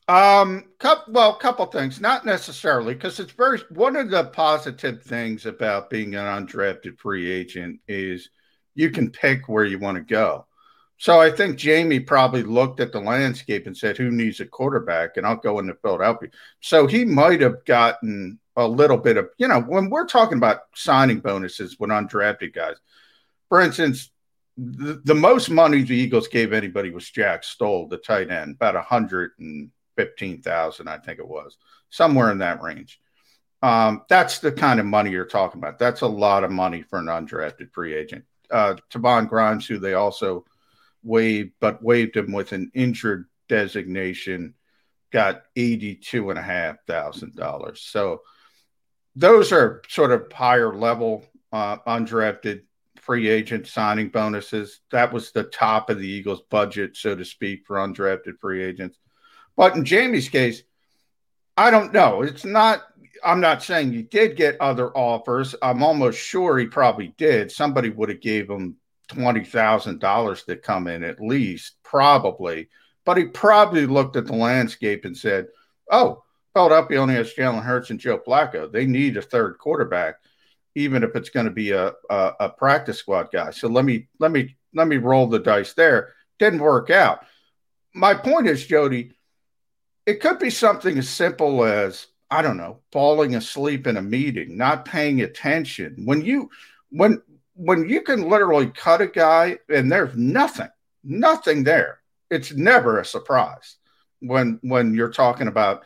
Um, 0.09 0.67
couple, 0.79 1.13
well, 1.13 1.35
couple 1.35 1.67
things, 1.67 2.01
not 2.01 2.25
necessarily, 2.25 2.95
because 2.95 3.19
it's 3.19 3.33
very 3.33 3.59
one 3.71 3.97
of 3.97 4.09
the 4.11 4.25
positive 4.25 5.03
things 5.03 5.47
about 5.47 5.91
being 5.91 6.15
an 6.15 6.47
undrafted 6.47 6.99
free 6.99 7.31
agent 7.31 7.81
is 7.89 8.31
you 8.77 8.91
can 8.91 9.11
pick 9.11 9.49
where 9.49 9.65
you 9.65 9.81
want 9.81 9.97
to 9.97 10.03
go. 10.03 10.47
So 10.99 11.21
I 11.21 11.31
think 11.31 11.59
Jamie 11.59 12.01
probably 12.01 12.43
looked 12.43 12.81
at 12.81 12.93
the 12.93 13.01
landscape 13.01 13.67
and 13.67 13.77
said, 13.77 13.97
"Who 13.97 14.11
needs 14.11 14.41
a 14.41 14.47
quarterback?" 14.47 15.17
And 15.17 15.27
I'll 15.27 15.37
go 15.37 15.59
into 15.59 15.75
Philadelphia. 15.75 16.31
So 16.61 16.87
he 16.87 17.05
might 17.05 17.41
have 17.41 17.65
gotten 17.65 18.39
a 18.57 18.67
little 18.67 18.97
bit 18.97 19.17
of, 19.17 19.29
you 19.39 19.49
know, 19.49 19.61
when 19.61 19.91
we're 19.91 20.07
talking 20.07 20.39
about 20.39 20.61
signing 20.75 21.21
bonuses 21.21 21.79
when 21.79 21.91
undrafted 21.91 22.55
guys. 22.55 22.77
For 23.49 23.61
instance, 23.61 24.11
the, 24.57 25.01
the 25.05 25.15
most 25.15 25.51
money 25.51 25.83
the 25.83 25.97
Eagles 25.97 26.29
gave 26.29 26.53
anybody 26.53 26.91
was 26.91 27.11
Jack 27.11 27.45
Stoll, 27.45 27.89
the 27.89 27.99
tight 27.99 28.31
end, 28.31 28.55
about 28.55 28.77
a 28.77 28.83
hundred 28.83 29.33
and 29.39 29.71
fifteen 29.97 30.43
thousand, 30.43 30.89
I 30.89 30.99
think 30.99 31.19
it 31.19 31.29
was, 31.29 31.57
somewhere 31.91 32.31
in 32.31 32.39
that 32.39 32.63
range. 32.63 33.01
Um, 33.63 34.03
that's 34.09 34.39
the 34.39 34.53
kind 34.53 34.79
of 34.79 34.87
money 34.87 35.11
you're 35.11 35.25
talking 35.25 35.61
about. 35.61 35.79
That's 35.79 36.03
a 36.03 36.07
lot 36.07 36.45
of 36.45 36.51
money 36.51 36.83
for 36.83 36.99
an 36.99 37.07
undrafted 37.07 37.73
free 37.73 37.95
agent. 37.95 38.25
Uh, 38.51 38.75
Grimes, 38.93 39.67
who 39.67 39.79
they 39.79 39.95
also 39.95 40.45
waived, 41.03 41.53
but 41.59 41.83
waived 41.83 42.17
him 42.17 42.33
with 42.33 42.53
an 42.53 42.71
injured 42.75 43.27
designation, 43.49 44.55
got 45.11 45.43
eighty-two 45.57 46.31
and 46.31 46.39
a 46.39 46.43
half 46.43 46.77
thousand 46.87 47.35
dollars. 47.35 47.81
So 47.81 48.23
those 49.17 49.51
are 49.51 49.83
sort 49.89 50.13
of 50.13 50.31
higher 50.31 50.75
level 50.75 51.25
uh, 51.53 51.79
undrafted 51.79 52.63
free 53.01 53.29
agent 53.29 53.67
signing 53.67 54.09
bonuses. 54.09 54.81
That 54.91 55.13
was 55.13 55.33
the 55.33 55.45
top 55.45 55.91
of 55.91 55.99
the 55.99 56.09
Eagles' 56.09 56.43
budget, 56.51 56.97
so 56.97 57.17
to 57.17 57.25
speak, 57.25 57.65
for 57.67 57.77
undrafted 57.77 58.39
free 58.41 58.63
agents. 58.63 58.99
But 59.57 59.77
in 59.77 59.85
Jamie's 59.85 60.29
case, 60.29 60.63
I 61.57 61.71
don't 61.71 61.93
know. 61.93 62.23
It's 62.23 62.45
not. 62.45 62.83
I'm 63.25 63.41
not 63.41 63.63
saying 63.63 63.93
he 63.93 64.03
did 64.03 64.37
get 64.37 64.61
other 64.61 64.91
offers. 64.97 65.55
I'm 65.63 65.83
almost 65.83 66.19
sure 66.19 66.59
he 66.59 66.67
probably 66.67 67.15
did. 67.17 67.51
Somebody 67.51 67.89
would 67.89 68.11
have 68.11 68.21
gave 68.21 68.49
him 68.49 68.77
twenty 69.09 69.45
thousand 69.45 70.01
dollars 70.01 70.45
to 70.45 70.57
come 70.57 70.87
in 70.87 71.03
at 71.03 71.21
least, 71.21 71.77
probably. 71.83 72.69
But 73.05 73.17
he 73.17 73.25
probably 73.25 73.87
looked 73.87 74.17
at 74.17 74.27
the 74.27 74.35
landscape 74.35 75.05
and 75.05 75.17
said, 75.17 75.47
"Oh, 75.91 76.25
Philadelphia 76.57 77.01
only 77.01 77.15
has 77.15 77.35
Jalen 77.35 77.63
Hurts 77.63 77.91
and 77.91 78.01
Joe 78.01 78.19
Flacco. 78.19 78.73
They 78.73 78.87
need 78.87 79.19
a 79.19 79.23
third 79.23 79.59
quarterback, 79.59 80.17
even 80.75 81.03
if 81.03 81.15
it's 81.15 81.29
going 81.29 81.45
to 81.45 81.53
be 81.53 81.73
a, 81.73 81.93
a, 82.09 82.33
a 82.41 82.49
practice 82.49 82.99
squad 82.99 83.29
guy. 83.31 83.51
So 83.51 83.69
let 83.69 83.85
me 83.85 84.09
let 84.21 84.33
me 84.33 84.57
let 84.75 84.89
me 84.89 84.97
roll 84.97 85.27
the 85.27 85.39
dice 85.39 85.75
there. 85.75 86.15
Didn't 86.39 86.61
work 86.61 86.91
out. 86.91 87.27
My 87.95 88.15
point 88.15 88.47
is, 88.47 88.67
Jody, 88.67 89.13
it 90.07 90.21
could 90.21 90.39
be 90.39 90.51
something 90.51 90.97
as 90.99 91.09
simple 91.09 91.65
as 91.65 92.07
I 92.31 92.43
don't 92.43 92.57
know, 92.57 92.81
falling 92.91 93.37
asleep 93.37 93.87
in 93.87 93.97
a 93.97 94.03
meeting, 94.03 94.57
not 94.57 94.85
paying 94.85 95.21
attention. 95.21 96.03
When 96.05 96.23
you 96.23 96.51
when 96.91 97.23
when 97.55 97.89
you 97.89 98.03
can 98.03 98.29
literally 98.29 98.67
cut 98.69 99.01
a 99.01 99.07
guy 99.07 99.59
and 99.69 99.91
there's 99.91 100.17
nothing, 100.17 100.69
nothing 101.05 101.65
there, 101.65 102.01
it's 102.31 102.53
never 102.53 103.01
a 103.01 103.05
surprise 103.05 103.77
when 104.21 104.59
when 104.63 104.95
you're 104.95 105.11
talking 105.11 105.49
about 105.49 105.83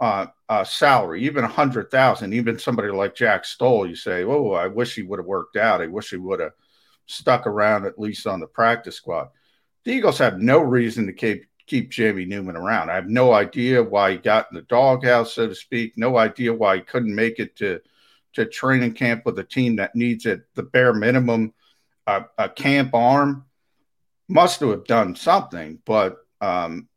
uh, 0.00 0.26
uh, 0.48 0.64
salary, 0.64 1.24
even 1.24 1.44
a 1.44 1.48
hundred 1.48 1.90
thousand, 1.90 2.32
even 2.32 2.58
somebody 2.58 2.88
like 2.88 3.14
Jack 3.14 3.44
Stoll, 3.44 3.88
you 3.88 3.96
say, 3.96 4.24
"Oh, 4.24 4.52
I 4.52 4.66
wish 4.66 4.94
he 4.94 5.02
would 5.02 5.18
have 5.18 5.26
worked 5.26 5.56
out. 5.56 5.80
I 5.80 5.86
wish 5.86 6.10
he 6.10 6.16
would 6.16 6.40
have 6.40 6.52
stuck 7.06 7.46
around 7.46 7.86
at 7.86 7.98
least 7.98 8.26
on 8.26 8.40
the 8.40 8.46
practice 8.46 8.96
squad." 8.96 9.28
The 9.84 9.92
Eagles 9.92 10.18
have 10.18 10.38
no 10.40 10.60
reason 10.60 11.06
to 11.06 11.12
keep 11.12 11.46
keep 11.68 11.90
Jamie 11.90 12.24
Newman 12.24 12.56
around. 12.56 12.90
I 12.90 12.94
have 12.94 13.08
no 13.08 13.32
idea 13.32 13.82
why 13.82 14.12
he 14.12 14.18
got 14.18 14.48
in 14.50 14.56
the 14.56 14.62
doghouse, 14.62 15.34
so 15.34 15.48
to 15.48 15.54
speak. 15.54 15.92
No 15.96 16.16
idea 16.16 16.52
why 16.52 16.76
he 16.76 16.82
couldn't 16.82 17.14
make 17.14 17.38
it 17.38 17.56
to 17.56 17.80
to 18.34 18.46
training 18.46 18.92
camp 18.92 19.24
with 19.24 19.38
a 19.38 19.44
team 19.44 19.76
that 19.76 19.94
needs 19.94 20.26
at 20.26 20.40
the 20.54 20.62
bare 20.62 20.92
minimum 20.92 21.54
uh, 22.06 22.22
a 22.36 22.48
camp 22.48 22.94
arm. 22.94 23.44
Must 24.28 24.60
have 24.60 24.84
done 24.84 25.16
something, 25.16 25.78
but 25.86 26.18
um, 26.40 26.88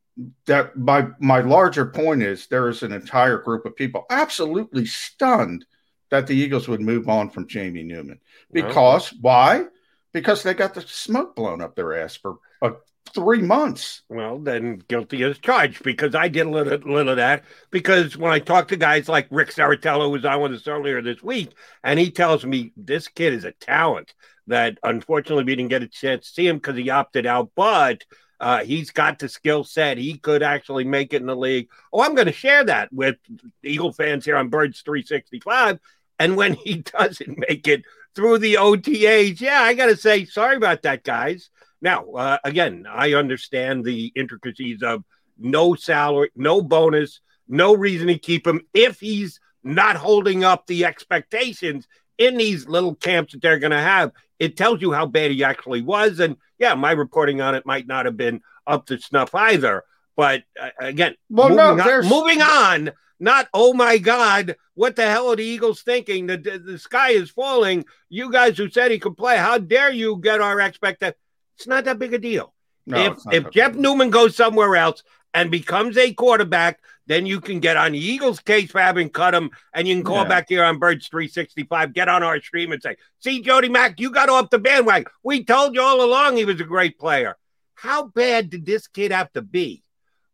that 0.46 0.78
my 0.78 1.08
my 1.20 1.42
larger 1.42 1.86
point 1.86 2.22
is 2.24 2.48
there 2.48 2.70
is 2.70 2.84
an 2.84 2.92
entire 2.92 3.38
group 3.38 3.66
of 3.66 3.76
people 3.76 4.06
absolutely 4.10 4.86
stunned 4.86 5.66
that 6.10 6.28
the 6.28 6.36
Eagles 6.36 6.68
would 6.68 6.82
move 6.82 7.08
on 7.08 7.30
from 7.30 7.48
Jamie 7.48 7.84
Newman 7.84 8.20
because 8.52 9.14
why? 9.22 9.66
Because 10.12 10.44
they 10.44 10.54
got 10.54 10.74
the 10.74 10.82
smoke 10.82 11.36
blown 11.38 11.62
up 11.62 11.76
their 11.76 12.02
ass 12.02 12.18
for 12.18 12.36
a 12.62 12.74
three 13.14 13.42
months. 13.42 14.04
Well, 14.10 14.40
then 14.40 14.82
guilty 14.88 15.24
as 15.24 15.38
charged 15.40 15.84
because 15.84 16.16
I 16.16 16.28
did 16.28 16.48
a 16.48 16.50
little, 16.50 16.78
little 16.92 17.10
of 17.10 17.18
that. 17.18 17.44
Because 17.70 18.18
when 18.18 18.32
I 18.32 18.40
talk 18.40 18.68
to 18.70 18.78
guys 18.78 19.08
like 19.08 19.28
Rick 19.32 19.52
Saratello, 19.52 20.06
who 20.06 20.12
was 20.12 20.26
on 20.26 20.42
with 20.42 20.54
us 20.54 20.68
earlier 20.68 21.02
this 21.02 21.22
week, 21.22 21.54
and 21.84 22.00
he 22.00 22.12
tells 22.12 22.46
me 22.46 22.74
this 22.76 23.08
kid 23.08 23.34
is 23.34 23.46
a 23.46 23.52
talent 23.52 24.14
that 24.48 24.78
unfortunately 24.84 25.44
we 25.44 25.56
didn't 25.56 25.70
get 25.70 25.84
a 25.84 25.88
chance 25.88 26.28
to 26.28 26.34
see 26.34 26.48
him 26.48 26.58
because 26.58 26.76
he 26.76 26.90
opted 26.90 27.26
out, 27.26 27.52
but 27.56 28.04
uh, 28.40 28.64
he's 28.64 28.90
got 28.90 29.20
the 29.20 29.30
skill 29.30 29.64
set. 29.64 30.00
He 30.00 30.18
could 30.18 30.42
actually 30.42 30.84
make 30.84 31.14
it 31.14 31.22
in 31.22 31.28
the 31.28 31.36
league. 31.36 31.70
Oh, 31.94 32.02
I'm 32.02 32.16
going 32.16 32.26
to 32.26 32.34
share 32.34 32.64
that 32.64 32.92
with 32.92 33.18
Eagle 33.64 33.94
fans 33.94 34.26
here 34.26 34.36
on 34.36 34.50
Birds 34.50 34.82
365. 34.82 35.80
And 36.18 36.36
when 36.36 36.54
he 36.54 36.76
doesn't 36.98 37.38
make 37.38 37.68
it 37.68 37.84
through 38.16 38.40
the 38.40 38.56
OTAs, 38.56 39.40
yeah, 39.42 39.62
I 39.62 39.74
got 39.74 39.88
to 39.88 39.98
say, 39.98 40.26
sorry 40.26 40.58
about 40.58 40.82
that, 40.84 41.04
guys. 41.04 41.50
Now, 41.82 42.12
uh, 42.12 42.38
again, 42.44 42.86
I 42.90 43.14
understand 43.14 43.84
the 43.84 44.12
intricacies 44.16 44.84
of 44.84 45.04
no 45.38 45.74
salary, 45.74 46.30
no 46.36 46.62
bonus, 46.62 47.22
no 47.48 47.76
reason 47.76 48.08
to 48.08 48.18
keep 48.18 48.46
him 48.46 48.62
if 48.74 49.00
he's 49.00 49.40
not 49.64 49.96
holding 49.96 50.44
up 50.44 50.68
the 50.68 50.86
expectations 50.86 51.88
in 52.18 52.38
these 52.38 52.68
little 52.68 52.96
camps 52.96 53.34
that 53.34 53.42
they're 53.42 53.60
going 53.60 53.72
to 53.72 53.80
have. 53.80 54.12
It 54.40 54.58
tells 54.58 54.82
you 54.82 54.92
how 54.92 55.06
bad 55.06 55.32
he 55.32 55.44
actually 55.44 55.82
was. 55.82 56.20
And 56.20 56.38
yeah, 56.60 56.76
my 56.76 56.92
reporting 56.92 57.42
on 57.42 57.56
it 57.56 57.66
might 57.66 57.88
not 57.88 58.06
have 58.06 58.18
been 58.18 58.42
up 58.68 58.88
to 58.88 59.00
snuff 59.00 59.34
either. 59.34 59.84
But 60.16 60.44
uh, 60.60 60.70
again, 60.80 61.16
well, 61.30 61.50
moving, 61.50 61.78
no, 61.78 61.92
on, 61.92 62.08
moving 62.08 62.42
on, 62.42 62.92
not 63.20 63.48
oh 63.54 63.74
my 63.74 63.98
God, 63.98 64.56
what 64.82 64.96
the 64.96 65.08
hell 65.08 65.32
are 65.32 65.36
the 65.36 65.44
Eagles 65.44 65.84
thinking? 65.84 66.26
The, 66.26 66.38
the, 66.38 66.58
the 66.58 66.80
sky 66.80 67.12
is 67.12 67.30
falling. 67.30 67.86
You 68.10 68.32
guys 68.32 68.58
who 68.58 68.68
said 68.68 68.90
he 68.90 68.98
could 68.98 69.16
play, 69.16 69.38
how 69.38 69.60
dare 69.60 69.92
you 69.92 70.18
get 70.18 70.42
our 70.42 70.60
expectations? 70.60 71.18
It's 71.56 71.68
not 71.68 71.86
that 71.86 72.00
big 72.00 72.16
a 72.16 72.18
deal. 72.18 72.52
No, 72.88 72.98
if 72.98 73.20
if 73.32 73.52
Jeff 73.52 73.76
Newman 73.76 74.10
goes 74.10 74.36
somewhere 74.36 74.76
else 74.76 75.04
and 75.36 75.52
becomes 75.52 75.98
a 75.98 76.12
quarterback 76.16 76.80
then 77.06 77.28
you 77.28 77.42
can 77.42 77.60
get 77.60 77.78
on 77.78 77.92
the 77.92 78.00
Eagles 78.00 78.40
case 78.40 78.72
for 78.72 78.80
having 78.80 79.10
cut 79.10 79.36
him, 79.36 79.52
and 79.74 79.88
you 79.88 79.96
can 79.96 80.04
call 80.04 80.24
yeah. 80.24 80.30
back 80.30 80.46
here 80.48 80.64
on 80.64 80.80
Birds 80.80 81.10
365, 81.10 81.94
get 81.94 82.08
on 82.08 82.24
our 82.24 82.40
stream 82.40 82.72
and 82.72 82.82
say, 82.82 82.96
see, 83.20 83.42
Jody 83.42 83.68
Mack, 83.68 84.00
you 84.00 84.12
got 84.12 84.30
off 84.30 84.50
the 84.50 84.60
bandwagon. 84.60 85.12
We 85.22 85.44
told 85.44 85.76
you 85.76 85.82
all 85.82 86.04
along 86.04 86.38
he 86.38 86.46
was 86.46 86.62
a 86.62 86.64
great 86.64 86.98
player. 86.98 87.36
How 87.76 88.06
bad 88.06 88.50
did 88.50 88.66
this 88.66 88.88
kid 88.88 89.12
have 89.12 89.32
to 89.34 89.42
be 89.42 89.84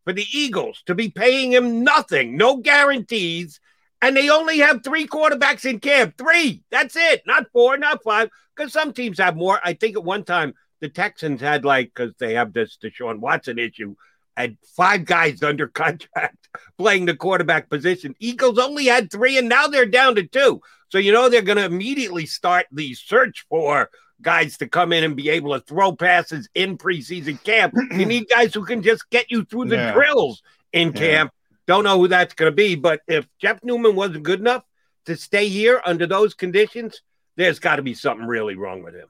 for 0.04 0.14
the 0.14 0.26
Eagles 0.32 0.84
to 0.86 0.94
be 0.94 1.10
paying 1.10 1.52
him 1.52 1.84
nothing, 1.84 2.38
no 2.38 2.58
guarantees, 2.58 3.60
and 4.02 4.16
they 4.16 4.30
only 4.30 4.60
have 4.60 4.84
three 4.84 5.08
quarterbacks 5.08 5.66
in 5.66 5.80
camp? 5.80 6.18
Three. 6.18 6.64
That's 6.72 6.96
it. 6.96 7.24
Not 7.26 7.48
four, 7.52 7.78
not 7.78 8.04
five, 8.04 8.30
because 8.56 8.74
some 8.74 8.94
teams 8.94 9.18
have 9.20 9.36
more. 9.36 9.60
I 9.64 9.74
think 9.74 9.96
at 9.96 10.04
one 10.04 10.24
time 10.24 10.54
the 10.82 10.90
Texans 10.90 11.42
had 11.42 11.66
like, 11.66 11.92
because 11.94 12.14
they 12.20 12.36
have 12.36 12.54
this 12.54 12.78
Deshaun 12.82 13.20
Watson 13.20 13.60
issue, 13.60 13.96
had 14.36 14.58
five 14.76 15.06
guys 15.06 15.42
under 15.44 15.68
contract 15.68 16.48
playing 16.78 17.06
the 17.06 17.16
quarterback 17.16 17.70
position. 17.70 18.16
Eagles 18.20 18.60
only 18.60 18.86
had 18.86 19.12
three, 19.12 19.38
and 19.38 19.50
now 19.50 19.68
they're 19.68 19.86
down 19.86 20.16
to 20.16 20.24
two. 20.24 20.62
So 20.90 20.98
you 21.00 21.12
know 21.12 21.28
they're 21.28 21.42
going 21.42 21.58
to 21.58 21.66
immediately 21.66 22.26
start 22.26 22.68
the 22.72 22.94
search 22.94 23.46
for 23.50 23.90
guys 24.22 24.58
to 24.58 24.68
come 24.68 24.94
in 24.94 25.04
and 25.04 25.16
be 25.16 25.30
able 25.30 25.54
to 25.54 25.66
throw 25.66 25.96
passes 25.96 26.48
in 26.56 26.78
preseason 26.78 27.44
camp. 27.44 27.74
you 27.92 28.06
need 28.06 28.28
guys 28.30 28.54
who 28.54 28.66
can 28.66 28.82
just 28.82 29.10
get 29.10 29.30
you 29.30 29.44
through 29.44 29.66
the 29.66 29.76
yeah. 29.76 29.92
drills 29.92 30.42
in 30.72 30.90
yeah. 30.90 31.00
camp. 31.00 31.32
Don't 31.68 31.84
know 31.84 31.98
who 32.00 32.08
that's 32.08 32.34
going 32.34 32.52
to 32.52 32.56
be, 32.56 32.76
but 32.76 33.02
if 33.08 33.28
Jeff 33.40 33.64
Newman 33.64 33.96
wasn't 33.96 34.24
good 34.24 34.40
enough 34.40 34.64
to 35.06 35.16
stay 35.16 35.50
here 35.50 35.82
under 35.86 36.08
those 36.08 36.34
conditions, 36.34 37.02
there's 37.36 37.60
got 37.60 37.76
to 37.76 37.82
be 37.82 37.94
something 37.94 38.26
really 38.26 38.56
wrong 38.56 38.84
with 38.84 38.96
him. 38.96 39.08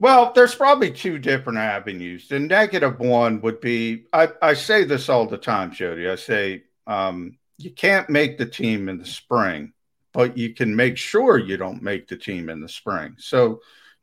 Well, 0.00 0.32
there's 0.34 0.54
probably 0.54 0.90
two 0.90 1.18
different 1.18 1.58
avenues. 1.58 2.28
The 2.28 2.40
negative 2.40 2.98
one 2.98 3.40
would 3.42 3.60
be 3.60 4.06
I, 4.12 4.28
I 4.42 4.54
say 4.54 4.84
this 4.84 5.08
all 5.08 5.26
the 5.26 5.38
time, 5.38 5.70
Jody. 5.70 6.08
I 6.08 6.16
say 6.16 6.64
um, 6.86 7.38
you 7.58 7.70
can't 7.70 8.10
make 8.10 8.36
the 8.36 8.46
team 8.46 8.88
in 8.88 8.98
the 8.98 9.06
spring, 9.06 9.72
but 10.12 10.36
you 10.36 10.52
can 10.52 10.74
make 10.74 10.96
sure 10.96 11.38
you 11.38 11.56
don't 11.56 11.82
make 11.82 12.08
the 12.08 12.16
team 12.16 12.48
in 12.48 12.60
the 12.60 12.68
spring. 12.68 13.14
So 13.18 13.60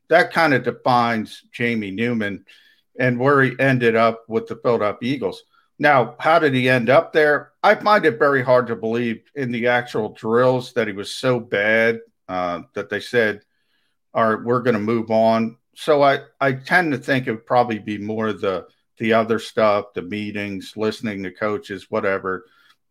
that 0.08 0.32
kind 0.32 0.54
of 0.54 0.64
defines 0.64 1.42
Jamie 1.52 1.90
Newman 1.90 2.46
and 2.98 3.18
where 3.18 3.42
he 3.42 3.52
ended 3.58 3.94
up 3.94 4.24
with 4.28 4.46
the 4.46 4.56
Philadelphia 4.56 5.14
Eagles. 5.14 5.44
Now, 5.78 6.14
how 6.18 6.38
did 6.38 6.54
he 6.54 6.68
end 6.68 6.90
up 6.90 7.12
there? 7.12 7.52
I 7.62 7.74
find 7.74 8.04
it 8.04 8.18
very 8.18 8.42
hard 8.42 8.68
to 8.68 8.76
believe 8.76 9.22
in 9.34 9.52
the 9.52 9.68
actual 9.68 10.10
drills 10.10 10.72
that 10.74 10.86
he 10.86 10.92
was 10.92 11.14
so 11.14 11.40
bad 11.40 12.00
uh, 12.28 12.62
that 12.74 12.88
they 12.88 13.00
said, 13.00 13.42
all 14.14 14.28
right, 14.28 14.44
we're 14.44 14.62
going 14.62 14.74
to 14.74 14.80
move 14.80 15.10
on 15.10 15.56
so 15.74 16.02
I, 16.02 16.20
I 16.40 16.52
tend 16.52 16.92
to 16.92 16.98
think 16.98 17.26
it 17.26 17.32
would 17.32 17.46
probably 17.46 17.78
be 17.78 17.98
more 17.98 18.32
the 18.32 18.66
the 18.98 19.14
other 19.14 19.38
stuff, 19.38 19.94
the 19.94 20.02
meetings, 20.02 20.74
listening 20.76 21.22
to 21.22 21.30
coaches, 21.30 21.90
whatever, 21.90 22.44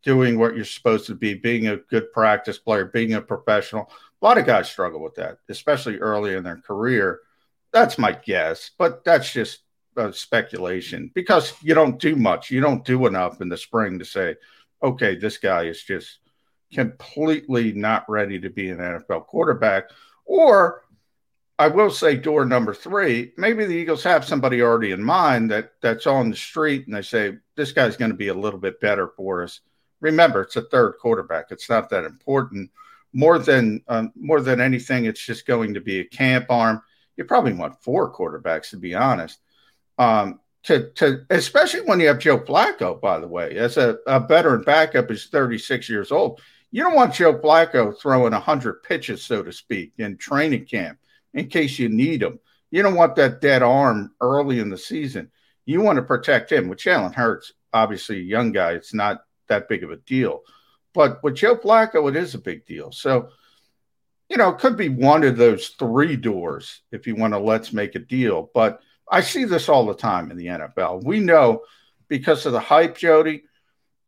doing 0.04 0.38
what 0.38 0.56
you're 0.56 0.66
supposed 0.66 1.06
to 1.06 1.16
be, 1.16 1.36
being 1.36 1.68
a 1.68 1.78
good 1.78 2.12
practice 2.12 2.58
player, 2.58 2.86
being 2.86 3.14
a 3.14 3.22
professional. 3.22 3.90
A 4.22 4.26
lot 4.26 4.38
of 4.38 4.46
guys 4.46 4.70
struggle 4.70 5.00
with 5.00 5.16
that, 5.16 5.38
especially 5.48 6.00
early 6.00 6.36
in 6.36 6.44
their 6.44 6.58
career. 6.58 7.20
That's 7.72 7.98
my 7.98 8.12
guess, 8.12 8.72
but 8.78 9.04
that's 9.06 9.32
just 9.32 9.60
speculation 10.12 11.12
because 11.14 11.54
you 11.62 11.74
don't 11.74 12.00
do 12.00 12.16
much. 12.16 12.50
You 12.52 12.62
don't 12.62 12.86
do 12.86 13.06
enough 13.08 13.42
in 13.42 13.50
the 13.50 13.58
spring 13.58 14.00
to 14.00 14.06
say, 14.06 14.36
okay, 14.82 15.16
this 15.16 15.38
guy 15.38 15.64
is 15.64 15.82
just 15.82 16.20
completely 16.74 17.74
not 17.74 18.10
ready 18.10 18.40
to 18.40 18.50
be 18.50 18.70
an 18.70 18.78
NFL 18.78 19.28
quarterback. 19.28 19.86
Or 20.26 20.84
I 21.60 21.68
will 21.68 21.92
say 21.92 22.16
door 22.16 22.46
number 22.46 22.74
three, 22.74 23.34
maybe 23.38 23.66
the 23.66 23.76
Eagles 23.76 24.04
have 24.04 24.26
somebody 24.26 24.62
already 24.62 24.92
in 24.92 25.04
mind 25.04 25.52
that 25.52 25.74
that's 25.82 26.08
on 26.08 26.32
the 26.32 26.36
street 26.36 26.88
and 26.88 26.96
they 26.96 27.02
say, 27.02 27.38
this 27.56 27.72
guy's 27.72 27.98
going 27.98 28.12
to 28.12 28.18
be 28.18 28.30
a 28.30 28.34
little 28.34 28.60
bit 28.60 28.80
better 28.80 29.10
for 29.16 29.44
us. 29.44 29.60
Remember, 30.00 30.42
it's 30.42 30.56
a 30.56 30.64
third 30.64 30.94
quarterback. 31.00 31.52
It's 31.52 31.70
not 31.70 31.90
that 31.90 32.06
important. 32.06 32.72
More 33.14 33.38
than 33.38 33.84
um, 33.88 34.12
more 34.16 34.42
than 34.42 34.62
anything, 34.62 35.06
it's 35.06 35.24
just 35.24 35.46
going 35.46 35.74
to 35.74 35.82
be 35.82 36.00
a 36.00 36.06
camp 36.06 36.46
arm. 36.50 36.82
You 37.18 37.26
probably 37.26 37.54
want 37.54 37.84
four 37.84 38.12
quarterbacks, 38.12 38.70
to 38.72 38.78
be 38.78 38.96
honest. 38.96 39.40
Um, 40.02 40.40
to, 40.64 40.90
to 40.94 41.26
especially 41.30 41.82
when 41.82 42.00
you 42.00 42.08
have 42.08 42.18
Joe 42.18 42.40
Flacco, 42.40 43.00
by 43.00 43.20
the 43.20 43.28
way, 43.28 43.56
as 43.58 43.78
a, 43.78 44.00
a 44.08 44.20
veteran 44.20 44.64
backup 44.64 45.12
is 45.12 45.28
36 45.28 45.88
years 45.90 46.12
old. 46.12 46.42
You 46.72 46.82
don't 46.82 46.96
want 46.96 47.14
Joe 47.14 47.38
Flacco 47.38 47.96
throwing 47.96 48.34
100 48.34 48.82
pitches, 48.82 49.24
so 49.24 49.44
to 49.44 49.52
speak, 49.52 49.94
in 50.00 50.18
training 50.18 50.66
camp 50.66 50.98
in 51.36 51.50
case 51.50 51.78
you 51.78 51.88
need 51.88 52.24
him. 52.24 52.40
You 52.72 52.82
don't 52.82 52.96
want 52.96 53.16
that 53.18 53.42
dead 53.42 53.62
arm 53.62 54.12
early 54.22 54.58
in 54.58 54.72
the 54.72 54.78
season. 54.78 55.30
You 55.66 55.82
want 55.82 55.98
to 55.98 56.04
protect 56.04 56.52
him. 56.52 56.68
With 56.68 56.80
Jalen 56.80 57.14
Hurts, 57.14 57.54
obviously 57.72 58.18
a 58.18 58.24
young 58.24 58.52
guy, 58.52 58.72
it's 58.72 58.96
not 58.96 59.22
that 59.50 59.70
big 59.70 59.84
of 59.84 59.92
a 59.92 59.98
deal. 59.98 60.42
But 60.96 61.24
with 61.24 61.36
Joe 61.36 61.58
Flacco, 61.58 62.10
it 62.10 62.16
is 62.16 62.34
a 62.34 62.40
big 62.40 62.66
deal. 62.66 62.92
So, 62.92 63.30
you 64.30 64.38
know, 64.38 64.50
it 64.50 64.58
could 64.58 64.78
be 64.78 64.90
one 64.90 65.24
of 65.24 65.38
those 65.38 65.68
three 65.68 66.16
doors 66.16 66.82
if 66.92 67.06
you 67.06 67.16
want 67.16 67.36
to 67.36 67.40
let's 67.40 67.72
make 67.72 67.94
a 67.94 68.00
deal. 68.00 68.50
But 68.56 68.82
I 69.12 69.20
see 69.20 69.44
this 69.44 69.68
all 69.68 69.86
the 69.86 69.94
time 69.94 70.32
in 70.32 70.38
the 70.38 70.48
NFL. 70.48 71.04
We 71.04 71.20
know 71.20 71.64
because 72.08 72.46
of 72.46 72.54
the 72.54 72.62
hype, 72.62 72.98
Jody, 72.98 73.44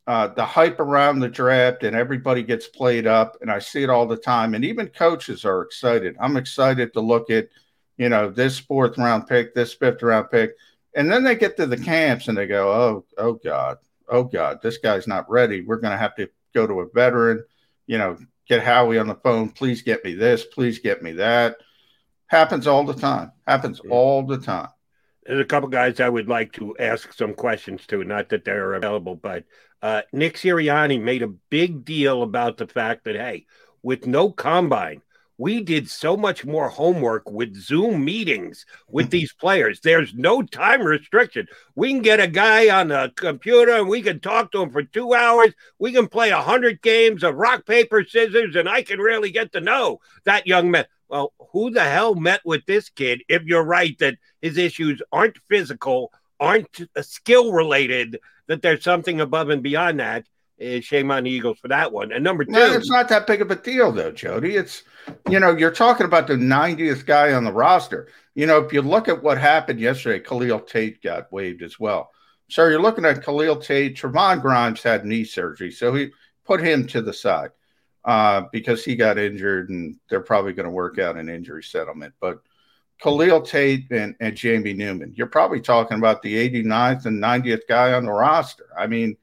uh, 0.08 0.28
the 0.30 0.46
hype 0.46 0.80
around 0.80 1.20
the 1.20 1.30
draft 1.30 1.84
and 1.84 1.96
everybody 1.96 2.42
gets 2.44 2.68
played 2.68 3.08
up 3.08 3.38
and 3.40 3.50
i 3.50 3.58
see 3.58 3.84
it 3.84 3.90
all 3.90 4.06
the 4.06 4.18
time 4.18 4.54
and 4.54 4.66
even 4.66 4.88
coaches 4.88 5.46
are 5.46 5.62
excited. 5.62 6.16
I'm 6.20 6.36
excited 6.36 6.94
to 6.94 7.00
look 7.00 7.30
at 7.30 7.48
you 7.98 8.10
know 8.10 8.30
this 8.30 8.60
fourth 8.60 8.98
round 8.98 9.28
pick 9.28 9.54
this 9.54 9.74
fifth 9.74 10.02
round 10.02 10.30
pick 10.30 10.56
and 10.96 11.10
then 11.10 11.24
they 11.24 11.36
get 11.36 11.56
to 11.58 11.66
the 11.68 11.78
camps 11.78 12.28
and 12.28 12.38
they 12.38 12.48
go 12.48 12.70
oh 12.70 13.06
oh 13.18 13.34
god 13.34 13.78
oh 14.10 14.26
god 14.26 14.60
this 14.62 14.78
guy's 14.78 15.08
not 15.08 15.30
ready. 15.30 15.62
We're 15.62 15.78
going 15.78 15.92
to 15.92 15.98
have 15.98 16.16
to 16.16 16.30
go 16.54 16.68
to 16.68 16.82
a 16.82 16.90
veteran 16.90 17.46
you 17.88 17.98
know 17.98 18.18
get 18.46 18.62
howie 18.62 18.98
on 18.98 19.08
the 19.08 19.16
phone. 19.16 19.50
Please 19.50 19.84
get 19.84 20.04
me 20.04 20.16
this. 20.16 20.44
Please 20.44 20.80
get 20.80 21.02
me 21.02 21.14
that. 21.14 21.58
Happens 22.28 22.68
all 22.68 22.84
the 22.84 22.94
time. 22.94 23.32
Happens 23.48 23.80
all 23.90 24.24
the 24.24 24.38
time 24.38 24.68
there's 25.26 25.40
a 25.40 25.46
couple 25.46 25.70
guys 25.70 26.00
I 26.00 26.10
would 26.10 26.28
like 26.28 26.52
to 26.54 26.76
ask 26.78 27.14
some 27.14 27.34
questions 27.34 27.86
to. 27.88 28.04
Not 28.04 28.30
that 28.30 28.46
they're 28.46 28.74
available, 28.74 29.16
but 29.16 29.44
uh, 29.82 30.02
Nick 30.12 30.36
Sirianni 30.36 31.02
made 31.02 31.24
a 31.24 31.28
big 31.28 31.86
deal 31.86 32.24
about 32.24 32.58
the 32.58 32.68
fact 32.68 33.06
that 33.06 33.16
hey, 33.16 33.46
with 33.82 34.08
no 34.08 34.32
combine, 34.32 35.02
we 35.38 35.62
did 35.62 35.90
so 35.90 36.16
much 36.16 36.46
more 36.46 36.70
homework 36.70 37.30
with 37.30 37.56
Zoom 37.56 38.06
meetings 38.06 38.66
with 38.88 39.10
these 39.10 39.34
players. 39.34 39.80
There's 39.80 40.14
no 40.14 40.44
time 40.44 40.82
restriction. 40.82 41.48
We 41.76 41.90
can 41.90 42.02
get 42.02 42.20
a 42.20 42.28
guy 42.28 42.70
on 42.70 42.92
a 42.92 43.10
computer 43.10 43.74
and 43.74 43.90
we 43.90 44.02
can 44.02 44.20
talk 44.20 44.52
to 44.52 44.62
him 44.62 44.70
for 44.70 44.84
two 44.84 45.14
hours. 45.14 45.54
We 45.80 45.92
can 45.92 46.08
play 46.08 46.30
a 46.30 46.42
hundred 46.42 46.82
games 46.82 47.24
of 47.24 47.36
rock, 47.36 47.66
paper, 47.66 48.06
scissors, 48.08 48.56
and 48.56 48.70
I 48.70 48.84
can 48.84 49.00
really 49.00 49.32
get 49.32 49.52
to 49.54 49.62
know 49.62 50.00
that 50.26 50.48
young 50.48 50.70
man. 50.72 50.86
Well, 51.10 51.34
who 51.52 51.70
the 51.70 51.84
hell 51.84 52.16
met 52.16 52.42
with 52.46 52.66
this 52.66 52.90
kid 52.90 53.24
if 53.30 53.44
you're 53.44 53.64
right 53.64 53.98
that 54.00 54.16
his 54.42 54.58
issues 54.58 55.02
aren't 55.12 55.38
physical, 55.50 56.12
aren't 56.40 56.82
skill 57.02 57.52
related, 57.52 58.20
that 58.48 58.62
there's 58.62 58.84
something 58.84 59.22
above 59.22 59.50
and 59.50 59.64
beyond 59.64 60.00
that? 60.00 60.26
Uh, 60.62 60.80
shame 60.80 61.10
on 61.12 61.24
the 61.24 61.32
Eagles 61.32 61.58
for 61.60 61.68
that 61.68 61.92
one. 61.92 62.12
And 62.12 62.24
number 62.24 62.46
two, 62.46 62.52
no, 62.52 62.74
it's 62.74 62.90
not 62.90 63.10
that 63.10 63.26
big 63.26 63.42
of 63.42 63.50
a 63.50 63.56
deal, 63.56 63.92
though, 63.92 64.12
Jody. 64.12 64.56
It's 64.56 64.84
you 65.30 65.40
know 65.40 65.56
you're 65.56 65.72
talking 65.72 66.06
about 66.06 66.28
the 66.28 66.36
90th 66.36 67.06
guy 67.06 67.34
on 67.34 67.44
the 67.44 67.52
roster. 67.52 68.08
You 68.36 68.46
know, 68.46 68.60
if 68.60 68.72
you 68.72 68.82
look 68.82 69.08
at 69.10 69.24
what 69.24 69.40
happened 69.40 69.80
yesterday, 69.80 70.24
Khalil 70.24 70.60
Tate 70.60 71.02
got 71.02 71.32
waived 71.32 71.64
as 71.64 71.80
well. 71.80 72.12
So 72.50 72.68
you're 72.68 72.82
looking 72.82 73.06
at 73.06 73.24
Khalil 73.24 73.58
Tate. 73.58 73.98
Trevon 73.98 74.42
Grimes 74.42 74.84
had 74.84 75.06
knee 75.06 75.24
surgery, 75.24 75.72
so 75.72 75.94
he 75.94 76.12
put 76.46 76.62
him 76.62 76.86
to 76.88 77.02
the 77.02 77.14
side 77.14 77.50
uh, 78.06 78.44
because 78.52 78.84
he 78.84 78.96
got 78.96 79.18
injured 79.18 79.70
and 79.70 79.98
they're 80.10 80.22
probably 80.22 80.54
going 80.54 80.66
to 80.66 80.72
work 80.72 81.00
out 81.00 81.18
an 81.18 81.30
injury 81.30 81.64
settlement. 81.64 82.14
But 82.20 82.40
Khalil 83.02 83.42
Tate 83.42 83.92
and, 83.92 84.16
and 84.20 84.36
Jamie 84.36 84.74
Newman, 84.74 85.14
you're 85.16 85.28
probably 85.28 85.62
talking 85.62 85.98
about 85.98 86.22
the 86.22 86.50
89th 86.50 87.06
and 87.06 87.22
90th 87.22 87.62
guy 87.68 87.94
on 87.94 88.06
the 88.06 88.12
roster. 88.12 88.68
I 88.78 88.88
mean, 88.88 89.18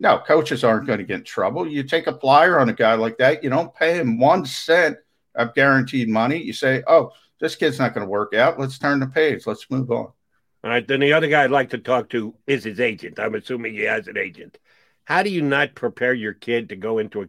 no, 0.00 0.18
coaches 0.18 0.64
aren't 0.64 0.86
going 0.86 0.98
to 0.98 1.04
get 1.04 1.18
in 1.18 1.24
trouble. 1.24 1.66
You 1.66 1.82
take 1.82 2.06
a 2.06 2.18
flyer 2.18 2.58
on 2.58 2.68
a 2.68 2.74
guy 2.74 2.94
like 2.94 3.18
that, 3.18 3.42
you 3.42 3.50
don't 3.50 3.74
pay 3.74 3.98
him 3.98 4.18
one 4.18 4.44
cent 4.44 4.98
of 5.34 5.54
guaranteed 5.54 6.08
money. 6.08 6.42
You 6.42 6.52
say, 6.52 6.82
oh, 6.86 7.12
this 7.40 7.56
kid's 7.56 7.78
not 7.78 7.94
going 7.94 8.06
to 8.06 8.10
work 8.10 8.34
out. 8.34 8.58
Let's 8.58 8.78
turn 8.78 9.00
the 9.00 9.06
page. 9.06 9.46
Let's 9.46 9.70
move 9.70 9.90
on. 9.90 10.12
All 10.64 10.70
right. 10.70 10.86
Then 10.86 11.00
the 11.00 11.12
other 11.12 11.28
guy 11.28 11.44
I'd 11.44 11.50
like 11.50 11.70
to 11.70 11.78
talk 11.78 12.08
to 12.10 12.34
is 12.46 12.64
his 12.64 12.80
agent. 12.80 13.18
I'm 13.18 13.34
assuming 13.34 13.74
he 13.74 13.82
has 13.82 14.08
an 14.08 14.16
agent. 14.16 14.58
How 15.04 15.22
do 15.22 15.30
you 15.30 15.42
not 15.42 15.74
prepare 15.74 16.14
your 16.14 16.32
kid 16.32 16.70
to 16.70 16.76
go 16.76 16.98
into 16.98 17.20
a 17.20 17.26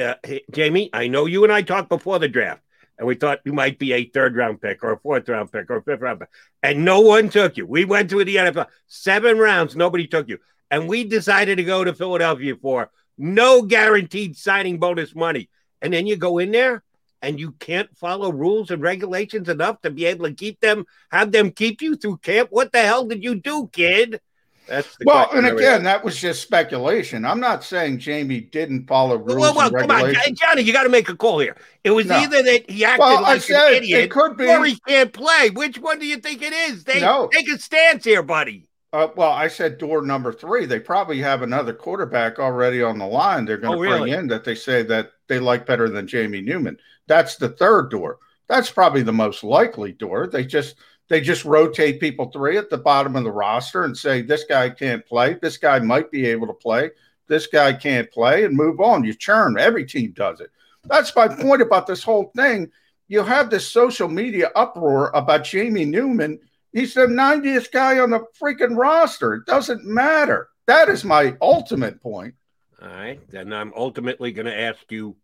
uh, 0.00 0.14
Jamie, 0.52 0.90
I 0.92 1.08
know 1.08 1.26
you 1.26 1.44
and 1.44 1.52
I 1.52 1.62
talked 1.62 1.88
before 1.88 2.18
the 2.18 2.28
draft, 2.28 2.62
and 2.98 3.06
we 3.06 3.14
thought 3.14 3.40
you 3.44 3.52
might 3.52 3.78
be 3.78 3.92
a 3.92 4.04
third 4.04 4.36
round 4.36 4.60
pick 4.60 4.82
or 4.82 4.92
a 4.92 4.98
fourth 4.98 5.28
round 5.28 5.52
pick 5.52 5.70
or 5.70 5.76
a 5.76 5.82
fifth 5.82 6.00
round 6.00 6.20
pick, 6.20 6.28
and 6.62 6.84
no 6.84 7.00
one 7.00 7.28
took 7.28 7.56
you. 7.56 7.66
We 7.66 7.84
went 7.84 8.10
to 8.10 8.24
the 8.24 8.36
NFL 8.36 8.66
seven 8.86 9.38
rounds, 9.38 9.76
nobody 9.76 10.06
took 10.06 10.28
you, 10.28 10.38
and 10.70 10.88
we 10.88 11.04
decided 11.04 11.56
to 11.56 11.64
go 11.64 11.84
to 11.84 11.94
Philadelphia 11.94 12.56
for 12.60 12.90
no 13.18 13.62
guaranteed 13.62 14.36
signing 14.36 14.78
bonus 14.78 15.14
money, 15.14 15.48
and 15.82 15.92
then 15.92 16.06
you 16.06 16.16
go 16.16 16.38
in 16.38 16.52
there 16.52 16.82
and 17.24 17.40
you 17.40 17.52
can't 17.52 17.96
follow 17.96 18.30
rules 18.30 18.70
and 18.70 18.82
regulations 18.82 19.48
enough 19.48 19.80
to 19.80 19.90
be 19.90 20.04
able 20.04 20.26
to 20.26 20.34
keep 20.34 20.60
them, 20.60 20.84
have 21.10 21.32
them 21.32 21.50
keep 21.50 21.80
you 21.80 21.96
through 21.96 22.18
camp. 22.18 22.50
What 22.52 22.70
the 22.70 22.82
hell 22.82 23.06
did 23.06 23.24
you 23.24 23.34
do, 23.34 23.70
kid? 23.72 24.20
That's 24.66 24.96
well, 25.04 25.28
and 25.32 25.46
again, 25.46 25.82
that 25.84 26.02
was 26.02 26.18
just 26.18 26.40
speculation. 26.40 27.24
I'm 27.24 27.40
not 27.40 27.62
saying 27.62 27.98
Jamie 27.98 28.40
didn't 28.40 28.86
follow 28.86 29.16
rules 29.16 29.38
well, 29.38 29.54
well, 29.54 29.66
and. 29.66 29.78
Come 29.78 29.90
on, 29.90 30.14
Johnny, 30.34 30.62
you 30.62 30.72
got 30.72 30.84
to 30.84 30.88
make 30.88 31.08
a 31.08 31.16
call 31.16 31.38
here. 31.38 31.56
It 31.82 31.90
was 31.90 32.06
no. 32.06 32.16
either 32.16 32.42
that 32.42 32.70
he 32.70 32.84
acted 32.84 33.00
well, 33.00 33.22
like 33.22 33.48
an 33.50 33.74
idiot, 33.74 34.10
could 34.10 34.38
be. 34.38 34.48
or 34.48 34.64
he 34.64 34.78
can't 34.88 35.12
play. 35.12 35.50
Which 35.50 35.78
one 35.78 35.98
do 35.98 36.06
you 36.06 36.16
think 36.16 36.40
it 36.40 36.52
is? 36.52 36.84
They 36.84 37.00
no. 37.00 37.28
take 37.30 37.48
a 37.48 37.58
stance 37.58 38.04
here, 38.04 38.22
buddy. 38.22 38.66
Uh, 38.94 39.08
well, 39.16 39.32
I 39.32 39.48
said 39.48 39.78
door 39.78 40.02
number 40.02 40.32
three. 40.32 40.66
They 40.66 40.78
probably 40.78 41.20
have 41.20 41.42
another 41.42 41.74
quarterback 41.74 42.38
already 42.38 42.80
on 42.80 42.96
the 42.96 43.06
line. 43.06 43.44
They're 43.44 43.58
going 43.58 43.72
to 43.72 43.78
oh, 43.78 43.82
really? 43.82 44.10
bring 44.10 44.20
in 44.20 44.28
that 44.28 44.44
they 44.44 44.54
say 44.54 44.82
that 44.84 45.10
they 45.28 45.40
like 45.40 45.66
better 45.66 45.90
than 45.90 46.06
Jamie 46.06 46.40
Newman. 46.40 46.78
That's 47.06 47.36
the 47.36 47.48
third 47.50 47.90
door. 47.90 48.18
That's 48.48 48.70
probably 48.70 49.02
the 49.02 49.12
most 49.12 49.42
likely 49.42 49.92
door. 49.92 50.26
They 50.26 50.44
just 50.44 50.76
they 51.08 51.20
just 51.20 51.44
rotate 51.44 52.00
people 52.00 52.30
three 52.30 52.56
at 52.56 52.70
the 52.70 52.78
bottom 52.78 53.16
of 53.16 53.24
the 53.24 53.30
roster 53.30 53.84
and 53.84 53.96
say, 53.96 54.22
this 54.22 54.44
guy 54.44 54.70
can't 54.70 55.04
play. 55.04 55.34
This 55.40 55.56
guy 55.56 55.78
might 55.78 56.10
be 56.10 56.26
able 56.26 56.46
to 56.46 56.54
play. 56.54 56.90
This 57.26 57.46
guy 57.46 57.72
can't 57.72 58.10
play 58.10 58.44
and 58.44 58.56
move 58.56 58.80
on. 58.80 59.04
You 59.04 59.14
churn. 59.14 59.58
Every 59.58 59.84
team 59.84 60.12
does 60.12 60.40
it. 60.40 60.50
That's 60.84 61.14
my 61.14 61.28
point 61.28 61.62
about 61.62 61.86
this 61.86 62.02
whole 62.02 62.30
thing. 62.36 62.70
You 63.08 63.22
have 63.22 63.50
this 63.50 63.66
social 63.66 64.08
media 64.08 64.50
uproar 64.54 65.10
about 65.14 65.44
Jamie 65.44 65.84
Newman. 65.84 66.40
He's 66.72 66.94
the 66.94 67.06
90th 67.06 67.70
guy 67.70 67.98
on 67.98 68.10
the 68.10 68.24
freaking 68.40 68.76
roster. 68.76 69.34
It 69.34 69.46
doesn't 69.46 69.84
matter. 69.84 70.48
That 70.66 70.88
is 70.88 71.04
my 71.04 71.36
ultimate 71.40 72.02
point. 72.02 72.34
All 72.82 72.88
right. 72.88 73.20
Then 73.30 73.52
I'm 73.52 73.72
ultimately 73.76 74.32
going 74.32 74.46
to 74.46 74.58
ask 74.58 74.90
you 74.90 75.16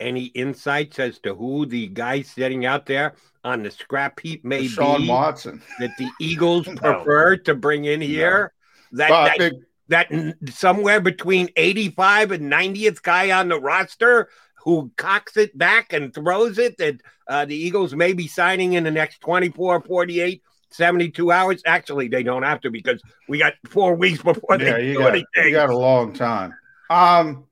any 0.00 0.26
insights 0.26 0.98
as 0.98 1.18
to 1.20 1.34
who 1.34 1.66
the 1.66 1.88
guy 1.88 2.22
sitting 2.22 2.66
out 2.66 2.86
there 2.86 3.14
on 3.44 3.62
the 3.62 3.70
scrap 3.70 4.20
heap 4.20 4.44
may 4.44 4.66
Sean 4.66 5.02
be 5.02 5.08
Watson 5.08 5.62
that 5.78 5.90
the 5.98 6.10
Eagles 6.20 6.66
prefer 6.76 7.36
to 7.38 7.54
bring 7.54 7.84
in 7.84 8.00
here. 8.00 8.52
No. 8.92 8.98
That, 8.98 9.10
well, 9.10 9.52
that, 9.88 10.08
that 10.10 10.52
somewhere 10.52 11.00
between 11.00 11.48
85 11.56 12.32
and 12.32 12.52
90th 12.52 13.02
guy 13.02 13.30
on 13.38 13.48
the 13.48 13.60
roster 13.60 14.28
who 14.66 14.90
cocks 14.96 15.36
it 15.36 15.56
back 15.56 15.92
and 15.92 16.12
throws 16.12 16.58
it 16.58 16.76
that 16.78 17.00
uh, 17.28 17.44
the 17.44 17.54
Eagles 17.54 17.94
may 17.94 18.12
be 18.12 18.26
signing 18.26 18.72
in 18.72 18.82
the 18.82 18.90
next 18.90 19.20
24, 19.20 19.80
48, 19.82 20.42
72 20.70 21.30
hours. 21.30 21.62
Actually, 21.64 22.08
they 22.08 22.24
don't 22.24 22.42
have 22.42 22.60
to 22.62 22.70
because 22.70 23.00
we 23.28 23.38
got 23.38 23.54
four 23.68 23.94
weeks 23.94 24.22
before 24.22 24.60
yeah, 24.60 24.72
they 24.72 24.88
you 24.88 24.92
do 24.94 24.98
got, 24.98 25.08
anything. 25.10 25.44
You 25.44 25.52
got 25.52 25.70
a 25.70 25.76
long 25.76 26.12
time. 26.12 26.54
Um, 26.90 27.45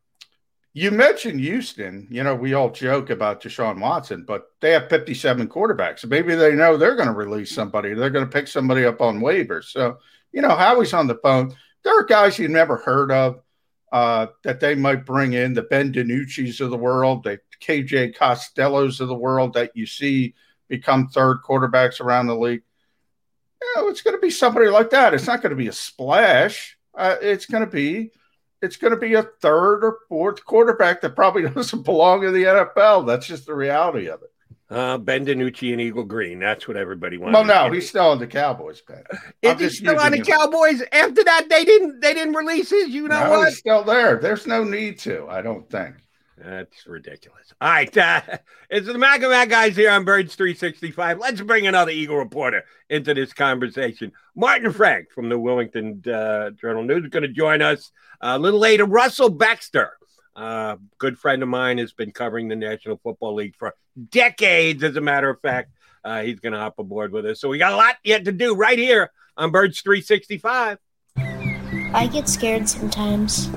you 0.77 0.91
mentioned 0.91 1.39
Houston. 1.39 2.09
You 2.11 2.25
know, 2.25 2.35
we 2.35 2.53
all 2.53 2.69
joke 2.69 3.11
about 3.11 3.41
Deshaun 3.41 3.81
Watson, 3.81 4.25
but 4.27 4.51
they 4.61 4.73
have 4.73 4.89
57 4.89 5.49
quarterbacks. 5.49 6.05
maybe 6.05 6.35
they 6.35 6.53
know 6.53 6.77
they're 6.77 6.97
going 6.97 7.09
to 7.09 7.15
release 7.15 7.55
somebody. 7.55 7.95
They're 7.95 8.11
going 8.11 8.27
to 8.27 8.31
pick 8.31 8.49
somebody 8.49 8.85
up 8.85 9.01
on 9.01 9.21
waivers. 9.21 9.67
So, 9.67 9.99
you 10.33 10.43
know, 10.43 10.57
Howie's 10.57 10.93
on 10.93 11.07
the 11.07 11.15
phone. 11.23 11.55
There 11.85 11.97
are 11.97 12.05
guys 12.05 12.41
you 12.41 12.49
never 12.49 12.77
heard 12.77 13.13
of 13.13 13.41
uh, 13.93 14.27
that 14.43 14.59
they 14.59 14.75
might 14.75 15.07
bring 15.07 15.35
in, 15.35 15.55
the 15.55 15.63
Ben 15.63 15.93
DiNucci's 15.93 16.61
of 16.61 16.71
the 16.71 16.77
world, 16.77 17.23
the 17.23 17.39
KJ 17.63 18.17
Costellos 18.17 19.01
of 19.01 19.07
the 19.07 19.15
world 19.15 19.55
that 19.55 19.77
you 19.77 19.87
see 19.87 20.35
become 20.67 21.07
third 21.07 21.39
quarterbacks 21.47 22.01
around 22.01 22.27
the 22.27 22.37
league. 22.37 22.63
You 23.63 23.75
know, 23.77 23.89
it's 23.89 24.03
going 24.03 24.17
to 24.17 24.21
be 24.21 24.31
somebody 24.31 24.67
like 24.67 24.91
that. 24.91 25.15
It's 25.15 25.29
not 25.29 25.41
going 25.41 25.51
to 25.51 25.57
be 25.57 25.69
a 25.69 25.73
splash. 25.73 26.77
Uh, 26.93 27.15
it's 27.23 27.47
going 27.47 27.65
to 27.65 27.71
be– 27.71 28.11
it's 28.65 28.77
going 28.77 28.93
to 28.93 28.99
be 28.99 29.15
a 29.15 29.23
third 29.23 29.85
or 29.85 29.99
fourth 30.09 30.45
quarterback 30.45 31.01
that 31.03 31.15
probably 31.15 31.43
doesn't 31.49 31.83
belong 31.83 32.25
in 32.25 32.33
the 32.33 32.45
NFL. 32.45 33.07
That's 33.07 33.27
just 33.27 33.47
the 33.47 33.55
reality 33.55 34.09
of 34.09 34.23
it. 34.23 34.31
Uh, 34.71 34.97
ben 34.97 35.27
DiNucci 35.27 35.73
and 35.73 35.81
Eagle 35.81 36.05
Green. 36.05 36.39
That's 36.39 36.67
what 36.67 36.77
everybody 36.77 37.19
wants. 37.19 37.35
Well, 37.35 37.45
no, 37.45 37.71
he's 37.71 37.89
still 37.89 38.07
on 38.07 38.19
the 38.19 38.27
Cowboys, 38.27 38.81
Ben. 38.81 39.05
Is 39.43 39.61
he 39.61 39.69
still 39.69 40.01
on 40.01 40.11
the 40.11 40.19
him. 40.19 40.25
Cowboys? 40.25 40.83
After 40.91 41.23
that, 41.23 41.47
they 41.51 41.65
didn't 41.65 42.01
they 42.01 42.15
didn't 42.15 42.35
release 42.35 42.71
his. 42.71 42.89
You 42.89 43.07
know 43.07 43.23
no, 43.23 43.31
what? 43.31 43.49
He's 43.49 43.59
still 43.59 43.85
there. 43.85 44.17
There's 44.17 44.47
no 44.47 44.65
need 44.65 44.99
to. 45.01 45.29
I 45.29 45.43
don't 45.43 45.69
think. 45.71 45.97
That's 46.37 46.87
ridiculous. 46.87 47.53
All 47.61 47.69
right. 47.69 47.97
Uh, 47.97 48.21
it's 48.71 48.87
the 48.87 48.99
Mac 48.99 49.23
and 49.23 49.31
Mac 49.31 49.49
guys 49.49 49.77
here 49.77 49.91
on 49.91 50.05
Birds 50.05 50.35
365. 50.35 51.19
Let's 51.19 51.41
bring 51.41 51.67
another 51.67 51.93
Eagle 51.93 52.17
reporter 52.17 52.65
into 52.91 53.15
this 53.15 53.33
conversation. 53.33 54.13
Martin 54.35 54.73
Frank 54.73 55.13
from 55.13 55.29
the 55.29 55.39
Wilmington 55.39 56.03
uh, 56.07 56.51
Journal 56.51 56.83
News 56.83 57.05
is 57.05 57.11
going 57.11 57.23
to 57.23 57.29
join 57.29 57.63
us 57.63 57.93
a 58.21 58.39
little 58.39 58.59
later. 58.59 58.85
Russell 58.85 59.31
Baxter, 59.31 59.93
uh, 60.35 60.77
good 60.99 61.19
friend 61.19 61.43
of 61.43 61.49
mine, 61.49 61.79
has 61.79 61.93
been 61.93 62.11
covering 62.11 62.49
the 62.49 62.57
National 62.57 62.99
Football 63.03 63.35
League 63.37 63.55
for 63.57 63.75
decades, 64.11 64.83
as 64.83 64.97
a 64.97 65.01
matter 65.01 65.31
of 65.31 65.41
fact. 65.41 65.71
Uh, 66.05 66.23
he's 66.23 66.41
going 66.41 66.53
to 66.53 66.59
hop 66.59 66.79
aboard 66.79 67.13
with 67.13 67.25
us. 67.27 67.41
So 67.41 67.49
we 67.49 67.59
got 67.59 67.73
a 67.73 67.77
lot 67.77 67.97
yet 68.03 68.25
to 68.27 68.33
do 68.33 68.55
right 68.55 68.79
here 68.79 69.11
on 69.37 69.51
Birds 69.51 69.81
365. 69.81 70.79
I 71.17 72.09
get 72.09 72.29
scared 72.29 72.69
sometimes. 72.69 73.49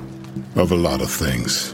Of 0.56 0.72
a 0.72 0.76
lot 0.76 1.02
of 1.02 1.12
things 1.12 1.74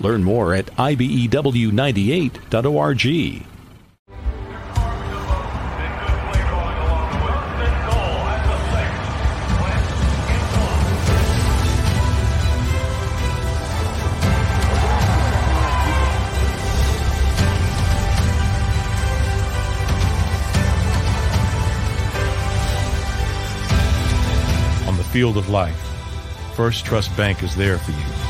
Learn 0.00 0.24
more 0.24 0.54
at 0.54 0.66
ibew98.org. 0.76 3.46
On 24.88 24.96
the 24.96 25.04
field 25.04 25.36
of 25.36 25.50
life, 25.50 25.76
First 26.54 26.86
Trust 26.86 27.14
Bank 27.18 27.42
is 27.42 27.54
there 27.54 27.76
for 27.76 27.90
you 27.90 28.29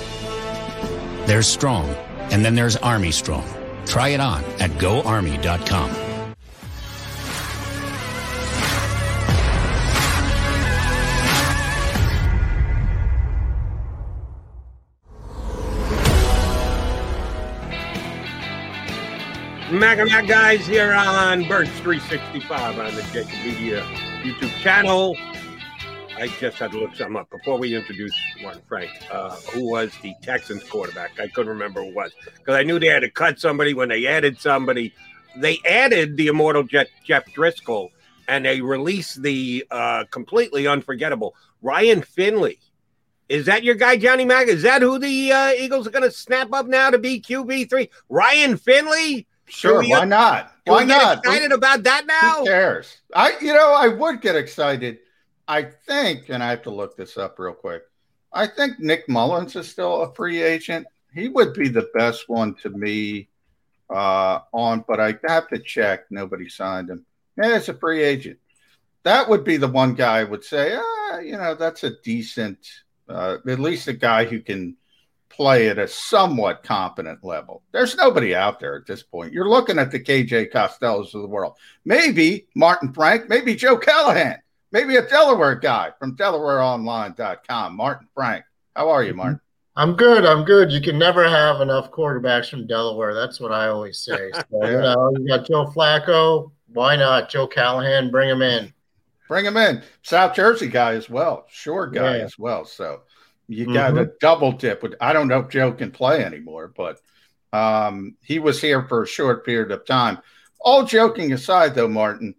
There's 1.31 1.47
Strong, 1.47 1.87
and 2.29 2.43
then 2.43 2.55
there's 2.55 2.75
Army 2.75 3.09
Strong. 3.09 3.47
Try 3.85 4.09
it 4.09 4.19
on 4.19 4.43
at 4.59 4.69
goarmy.com. 4.71 5.89
Mac 19.71 19.99
and 19.99 20.09
Mac 20.09 20.27
guys 20.27 20.67
here 20.67 20.91
on 20.91 21.47
Birds 21.47 21.71
365 21.79 22.77
on 22.77 22.93
the 22.93 23.01
Jakib 23.03 23.45
Media 23.45 23.83
YouTube 24.21 24.51
channel. 24.59 25.15
I 26.21 26.27
just 26.27 26.59
had 26.59 26.71
to 26.73 26.79
look 26.79 26.95
some 26.95 27.15
up 27.15 27.31
before 27.31 27.57
we 27.57 27.75
introduce 27.75 28.13
one, 28.41 28.61
Frank, 28.67 28.91
uh, 29.11 29.35
who 29.53 29.71
was 29.71 29.91
the 30.03 30.13
Texans 30.21 30.63
quarterback. 30.63 31.19
I 31.19 31.27
couldn't 31.27 31.51
remember 31.51 31.81
who 31.81 31.87
it 31.87 31.95
was 31.95 32.11
because 32.37 32.55
I 32.55 32.61
knew 32.61 32.77
they 32.77 32.87
had 32.87 32.99
to 32.99 33.09
cut 33.09 33.39
somebody 33.39 33.73
when 33.73 33.89
they 33.89 34.05
added 34.05 34.39
somebody. 34.39 34.93
They 35.35 35.57
added 35.67 36.17
the 36.17 36.27
immortal 36.27 36.61
Jeff, 36.61 36.87
Jeff 37.03 37.25
Driskel 37.33 37.89
and 38.27 38.45
they 38.45 38.61
released 38.61 39.23
the 39.23 39.65
uh, 39.71 40.05
completely 40.11 40.67
unforgettable 40.67 41.35
Ryan 41.61 42.03
Finley. 42.03 42.59
Is 43.27 43.47
that 43.47 43.63
your 43.63 43.75
guy, 43.75 43.97
Johnny 43.97 44.23
Mack? 44.23 44.47
Is 44.47 44.61
that 44.61 44.81
who 44.81 44.99
the 44.99 45.31
uh, 45.31 45.51
Eagles 45.57 45.87
are 45.87 45.91
going 45.91 46.03
to 46.03 46.11
snap 46.11 46.53
up 46.53 46.67
now 46.67 46.91
to 46.91 46.97
be 46.97 47.19
QB3? 47.19 47.89
Ryan 48.09 48.57
Finley? 48.57 49.27
Sure, 49.47 49.83
why 49.83 50.05
not? 50.05 50.53
Why 50.65 50.83
not? 50.85 51.19
excited 51.19 51.51
about 51.51 51.83
that 51.83 52.05
now? 52.05 52.39
Who 52.39 52.45
cares? 52.45 53.01
I, 53.13 53.33
you 53.41 53.53
know, 53.53 53.73
I 53.73 53.89
would 53.89 54.21
get 54.21 54.35
excited. 54.35 54.99
I 55.51 55.63
think, 55.63 56.29
and 56.29 56.41
I 56.41 56.51
have 56.51 56.61
to 56.61 56.69
look 56.69 56.95
this 56.95 57.17
up 57.17 57.37
real 57.37 57.51
quick. 57.51 57.83
I 58.31 58.47
think 58.47 58.79
Nick 58.79 59.09
Mullens 59.09 59.57
is 59.57 59.69
still 59.69 60.03
a 60.03 60.13
free 60.13 60.41
agent. 60.41 60.87
He 61.13 61.27
would 61.27 61.53
be 61.53 61.67
the 61.67 61.89
best 61.93 62.29
one 62.29 62.55
to 62.61 62.69
me 62.69 63.27
uh, 63.93 64.39
on, 64.53 64.85
but 64.87 65.01
I 65.01 65.15
have 65.27 65.49
to 65.49 65.59
check. 65.59 66.05
Nobody 66.09 66.47
signed 66.47 66.89
him. 66.89 67.05
Yeah, 67.35 67.57
it's 67.57 67.67
a 67.67 67.73
free 67.73 68.01
agent. 68.01 68.39
That 69.03 69.27
would 69.27 69.43
be 69.43 69.57
the 69.57 69.67
one 69.67 69.93
guy 69.93 70.19
I 70.19 70.23
would 70.23 70.45
say, 70.45 70.73
ah, 70.73 71.19
you 71.19 71.35
know, 71.35 71.53
that's 71.53 71.83
a 71.83 71.99
decent, 72.01 72.59
uh, 73.09 73.39
at 73.45 73.59
least 73.59 73.89
a 73.89 73.93
guy 73.93 74.23
who 74.23 74.39
can 74.39 74.77
play 75.27 75.67
at 75.67 75.77
a 75.77 75.87
somewhat 75.89 76.63
competent 76.63 77.25
level. 77.25 77.61
There's 77.73 77.97
nobody 77.97 78.33
out 78.33 78.61
there 78.61 78.77
at 78.77 78.87
this 78.87 79.03
point. 79.03 79.33
You're 79.33 79.49
looking 79.49 79.79
at 79.79 79.91
the 79.91 79.99
KJ 79.99 80.53
Costellos 80.53 81.13
of 81.13 81.23
the 81.23 81.27
world. 81.27 81.57
Maybe 81.83 82.47
Martin 82.55 82.93
Frank, 82.93 83.27
maybe 83.27 83.53
Joe 83.53 83.75
Callahan, 83.75 84.41
maybe 84.71 84.95
a 84.97 85.07
Delaware 85.07 85.55
guy 85.55 85.91
from 85.99 86.15
DelawareOnline.com. 86.15 87.75
Martin 87.75 88.07
Frank. 88.13 88.43
How 88.75 88.89
are 88.89 89.03
you, 89.03 89.13
Martin? 89.13 89.39
I'm 89.75 89.95
good. 89.95 90.25
I'm 90.25 90.43
good. 90.43 90.71
You 90.71 90.81
can 90.81 90.97
never 90.99 91.27
have 91.27 91.61
enough 91.61 91.91
quarterbacks 91.91 92.49
from 92.49 92.67
Delaware. 92.67 93.13
That's 93.13 93.39
what 93.39 93.51
I 93.51 93.67
always 93.67 93.99
say. 93.99 94.31
So, 94.35 94.43
Yeah. 94.63 94.69
you 94.71 94.77
know, 94.79 95.11
you 95.17 95.27
got 95.27 95.45
Joe 95.47 95.65
Flacco. 95.65 96.51
Why 96.73 96.95
not? 96.95 97.29
Joe 97.29 97.47
Callahan, 97.47 98.11
bring 98.11 98.29
him 98.29 98.41
in. 98.41 98.73
Bring 99.27 99.45
him 99.45 99.57
in. 99.57 99.81
South 100.03 100.35
Jersey 100.35 100.67
guy 100.67 100.93
as 100.93 101.09
well. 101.09 101.45
Shore 101.49 101.87
guy 101.87 102.17
Yeah. 102.17 102.23
as 102.23 102.37
well. 102.37 102.65
So 102.65 103.01
you 103.47 103.73
got 103.73 103.93
Mhm. 103.93 104.01
a 104.01 104.11
double 104.19 104.51
dip. 104.53 104.83
With, 104.83 104.95
I 105.01 105.13
don't 105.13 105.27
know 105.27 105.39
if 105.39 105.49
Joe 105.49 105.71
can 105.71 105.91
play 105.91 106.23
anymore, 106.23 106.71
but 106.75 106.99
um, 107.53 108.15
he 108.21 108.39
was 108.39 108.61
here 108.61 108.83
for 108.83 109.03
a 109.03 109.07
short 109.07 109.45
period 109.45 109.71
of 109.71 109.85
time. 109.85 110.19
All 110.61 110.83
joking 110.83 111.33
aside, 111.33 111.75
though, 111.75 111.87
Martin, 111.89 112.35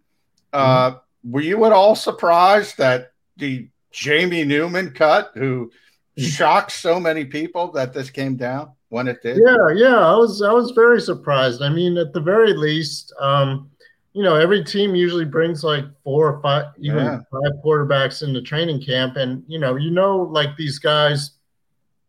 uh, 0.54 0.92
were 1.24 1.40
you 1.40 1.64
at 1.64 1.72
all 1.72 1.94
surprised 1.94 2.78
that 2.78 3.12
the 3.36 3.68
Jamie 3.90 4.44
Newman 4.44 4.92
cut, 4.92 5.32
who 5.34 5.70
shocked 6.16 6.72
so 6.72 6.98
many 6.98 7.24
people, 7.24 7.72
that 7.72 7.92
this 7.92 8.10
came 8.10 8.36
down 8.36 8.72
when 8.88 9.08
it 9.08 9.22
did? 9.22 9.38
Yeah, 9.38 9.68
yeah. 9.74 9.98
I 9.98 10.14
was 10.16 10.42
I 10.42 10.52
was 10.52 10.72
very 10.72 11.00
surprised. 11.00 11.62
I 11.62 11.68
mean, 11.68 11.96
at 11.96 12.12
the 12.12 12.20
very 12.20 12.54
least, 12.54 13.12
um, 13.20 13.70
you 14.12 14.22
know, 14.22 14.34
every 14.34 14.62
team 14.64 14.94
usually 14.94 15.24
brings 15.24 15.64
like 15.64 15.84
four 16.04 16.34
or 16.34 16.42
five, 16.42 16.66
even 16.78 17.04
Yeah. 17.04 17.18
five 17.30 17.52
quarterbacks 17.64 18.22
into 18.22 18.42
training 18.42 18.82
camp, 18.82 19.16
and 19.16 19.42
you 19.46 19.58
know, 19.58 19.76
you 19.76 19.90
know, 19.90 20.18
like 20.18 20.56
these 20.56 20.78
guys, 20.78 21.32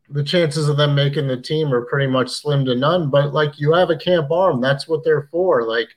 the 0.09 0.23
chances 0.23 0.67
of 0.67 0.75
them 0.77 0.95
making 0.95 1.27
the 1.27 1.37
team 1.41 1.73
are 1.73 1.85
pretty 1.85 2.07
much 2.07 2.29
slim 2.29 2.65
to 2.65 2.75
none. 2.75 3.09
But 3.09 3.33
like, 3.33 3.57
you 3.59 3.71
have 3.73 3.89
a 3.89 3.95
camp 3.97 4.31
arm. 4.31 4.59
That's 4.59 4.87
what 4.87 5.03
they're 5.03 5.29
for. 5.31 5.63
Like, 5.65 5.87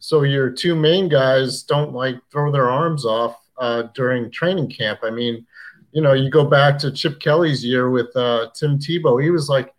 so 0.00 0.22
your 0.24 0.50
two 0.50 0.74
main 0.74 1.08
guys 1.08 1.62
don't 1.62 1.92
like 1.92 2.16
throw 2.32 2.50
their 2.50 2.68
arms 2.68 3.04
off 3.06 3.36
uh, 3.58 3.82
during 3.94 4.30
training 4.30 4.68
camp. 4.70 5.00
I 5.04 5.10
mean, 5.10 5.46
you 5.92 6.02
know, 6.02 6.14
you 6.14 6.30
go 6.30 6.44
back 6.44 6.78
to 6.78 6.90
Chip 6.90 7.20
Kelly's 7.20 7.64
year 7.64 7.90
with 7.90 8.14
uh, 8.16 8.48
Tim 8.54 8.78
Tebow. 8.78 9.22
He 9.22 9.30
was 9.30 9.48
like, 9.48 9.72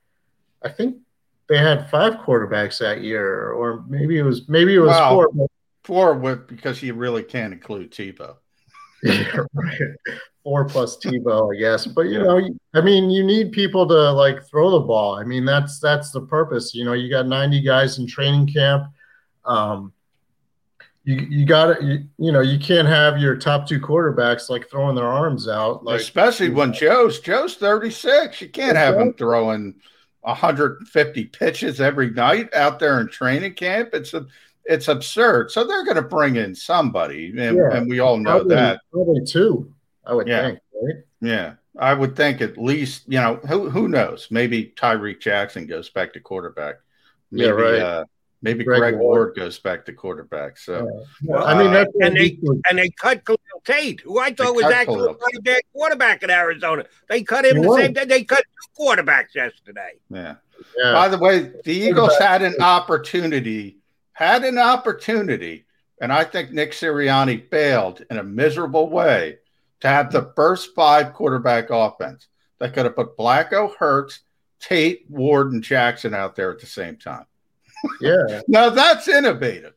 I 0.64 0.70
think 0.70 0.98
they 1.50 1.58
had 1.58 1.90
five 1.90 2.14
quarterbacks 2.16 2.80
that 2.80 3.02
year, 3.02 3.52
or 3.52 3.84
maybe 3.90 4.18
it 4.18 4.24
was 4.24 4.48
maybe 4.48 4.76
it 4.76 4.80
was 4.80 4.90
Wow. 4.92 5.10
four. 5.12 5.30
but- 5.34 5.48
Four 5.84 6.14
with 6.14 6.46
because 6.48 6.84
you 6.84 6.94
really 6.94 7.24
can't 7.24 7.52
include 7.54 7.92
Tebow. 7.92 8.36
Yeah, 9.04 9.46
right. 9.56 9.82
Four 10.44 10.66
plus 10.66 10.96
Tebow, 10.98 11.52
I 11.56 11.58
guess. 11.60 11.88
But 11.88 12.04
you 12.04 12.20
know, 12.20 12.40
I 12.76 12.82
mean, 12.82 13.10
you 13.10 13.24
need 13.24 13.52
people 13.52 13.88
to 13.88 14.12
like 14.12 14.44
throw 14.48 14.70
the 14.70 14.86
ball. 14.86 15.16
I 15.16 15.24
mean, 15.24 15.44
that's 15.44 15.80
that's 15.80 16.12
the 16.12 16.22
purpose. 16.22 16.76
You 16.76 16.86
know, 16.86 16.94
you 16.94 17.10
got 17.10 17.26
90 17.28 17.62
guys 17.64 17.98
in 17.98 18.06
training 18.06 18.46
camp. 18.46 18.94
Um, 19.44 19.92
you 21.04 21.16
you 21.16 21.46
got 21.46 21.78
to 21.78 21.84
you, 21.84 22.04
you 22.18 22.32
know 22.32 22.42
you 22.42 22.60
can't 22.60 22.88
have 22.88 23.18
your 23.18 23.36
top 23.36 23.68
two 23.68 23.80
quarterbacks 23.80 24.50
like 24.50 24.70
throwing 24.70 24.96
their 24.96 25.08
arms 25.08 25.48
out. 25.48 25.84
Like 25.84 26.00
Especially 26.00 26.50
when 26.50 26.74
Joe's 26.74 27.20
Joe's 27.20 27.56
36. 27.56 28.40
You 28.42 28.50
can't 28.50 28.78
have 28.78 28.96
him 28.96 29.14
throwing 29.14 29.76
150 30.22 31.26
pitches 31.26 31.82
every 31.82 32.12
night 32.12 32.54
out 32.54 32.80
there 32.80 33.00
in 33.02 33.08
training 33.08 33.56
camp. 33.56 33.90
It's 33.94 34.14
a 34.14 34.26
it's 34.66 34.88
absurd. 34.88 35.50
So 35.52 35.64
they're 35.66 35.84
going 35.84 35.96
to 35.96 36.04
bring 36.04 36.36
in 36.36 36.54
somebody, 36.54 37.34
and, 37.36 37.58
Yeah. 37.58 37.76
and 37.76 37.90
we 37.90 38.00
all 38.00 38.18
know 38.18 38.32
probably, 38.38 38.56
that. 38.56 38.82
probably 38.92 39.26
two. 39.26 39.74
I 40.06 40.14
would 40.14 40.28
Yeah. 40.28 40.42
think, 40.44 40.60
right? 40.84 40.96
Yeah, 41.20 41.54
I 41.80 41.94
would 41.96 42.16
think 42.16 42.42
at 42.42 42.58
least 42.60 43.04
you 43.08 43.20
know 43.20 43.36
who 43.48 43.70
who 43.72 43.88
knows. 43.88 44.28
Maybe 44.30 44.66
Tyree 44.78 45.16
Jackson 45.16 45.66
goes 45.66 45.90
back 45.90 46.14
to 46.14 46.20
quarterback. 46.20 46.76
Maybe, 47.32 47.46
Yeah, 47.48 47.52
right. 47.54 47.80
Uh, 47.80 48.06
maybe 48.42 48.64
Greg 48.64 48.80
Greg, 48.80 48.96
Ward. 48.96 49.18
Ward 49.18 49.36
goes 49.36 49.60
back 49.60 49.86
to 49.86 49.94
quarterback. 49.94 50.58
So 50.58 51.06
Well, 51.24 51.44
I 51.46 51.58
mean, 51.58 51.68
uh, 51.68 51.72
that's 51.74 51.92
and 52.02 52.16
they 52.16 52.38
and 52.70 52.78
they 52.80 52.90
cut 52.90 53.24
Khalil 53.26 53.40
Tate, 53.64 54.02
who 54.02 54.20
I 54.20 54.34
thought 54.34 54.56
was 54.56 54.66
actually 54.66 54.96
Khalil. 54.96 55.10
a 55.12 55.14
pretty 55.16 55.40
bad 55.40 55.62
quarterback 55.74 56.24
in 56.24 56.30
Arizona. 56.30 56.86
They 57.10 57.24
cut 57.24 57.46
him 57.46 57.58
He 57.58 57.62
the 57.64 57.68
was. 57.70 57.80
same 57.80 57.94
day 57.94 58.06
they 58.06 58.24
cut 58.24 58.44
two 58.44 58.84
quarterbacks 58.84 59.34
yesterday. 59.36 59.94
Yeah. 60.10 60.36
Yeah. 60.78 60.94
By 60.94 61.08
the 61.08 61.18
way, 61.18 61.52
the 61.64 61.74
Eagles 61.74 62.18
had 62.20 62.42
an 62.44 62.56
opportunity, 62.62 63.80
had 64.14 64.44
an 64.44 64.58
opportunity, 64.60 65.66
and 66.00 66.12
I 66.14 66.24
think 66.24 66.52
Nick 66.52 66.72
Sirianni 66.74 67.50
failed 67.50 68.04
in 68.12 68.18
a 68.18 68.24
miserable 68.24 68.90
way 68.90 69.38
to 69.80 69.88
have 69.88 70.12
the 70.12 70.32
first 70.36 70.76
five 70.76 71.14
quarterback 71.14 71.70
offense. 71.72 72.28
that 72.60 72.74
could 72.76 72.86
have 72.86 72.96
put 72.96 73.18
Flacco, 73.18 73.76
Hurts, 73.76 74.20
Tate, 74.60 75.06
Ward, 75.10 75.52
and 75.52 75.64
Jackson 75.64 76.14
out 76.14 76.36
there 76.36 76.52
at 76.52 76.60
the 76.60 76.68
same 76.68 76.96
time. 76.98 77.26
Yeah. 78.00 78.42
Now 78.48 78.70
that's 78.70 79.08
innovative. 79.08 79.74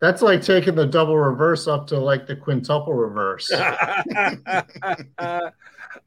That's 0.00 0.20
like 0.20 0.42
taking 0.42 0.74
the 0.74 0.86
double 0.86 1.16
reverse 1.16 1.66
up 1.66 1.86
to 1.88 1.98
like 1.98 2.26
the 2.26 2.36
quintuple 2.36 2.92
reverse. 2.92 3.50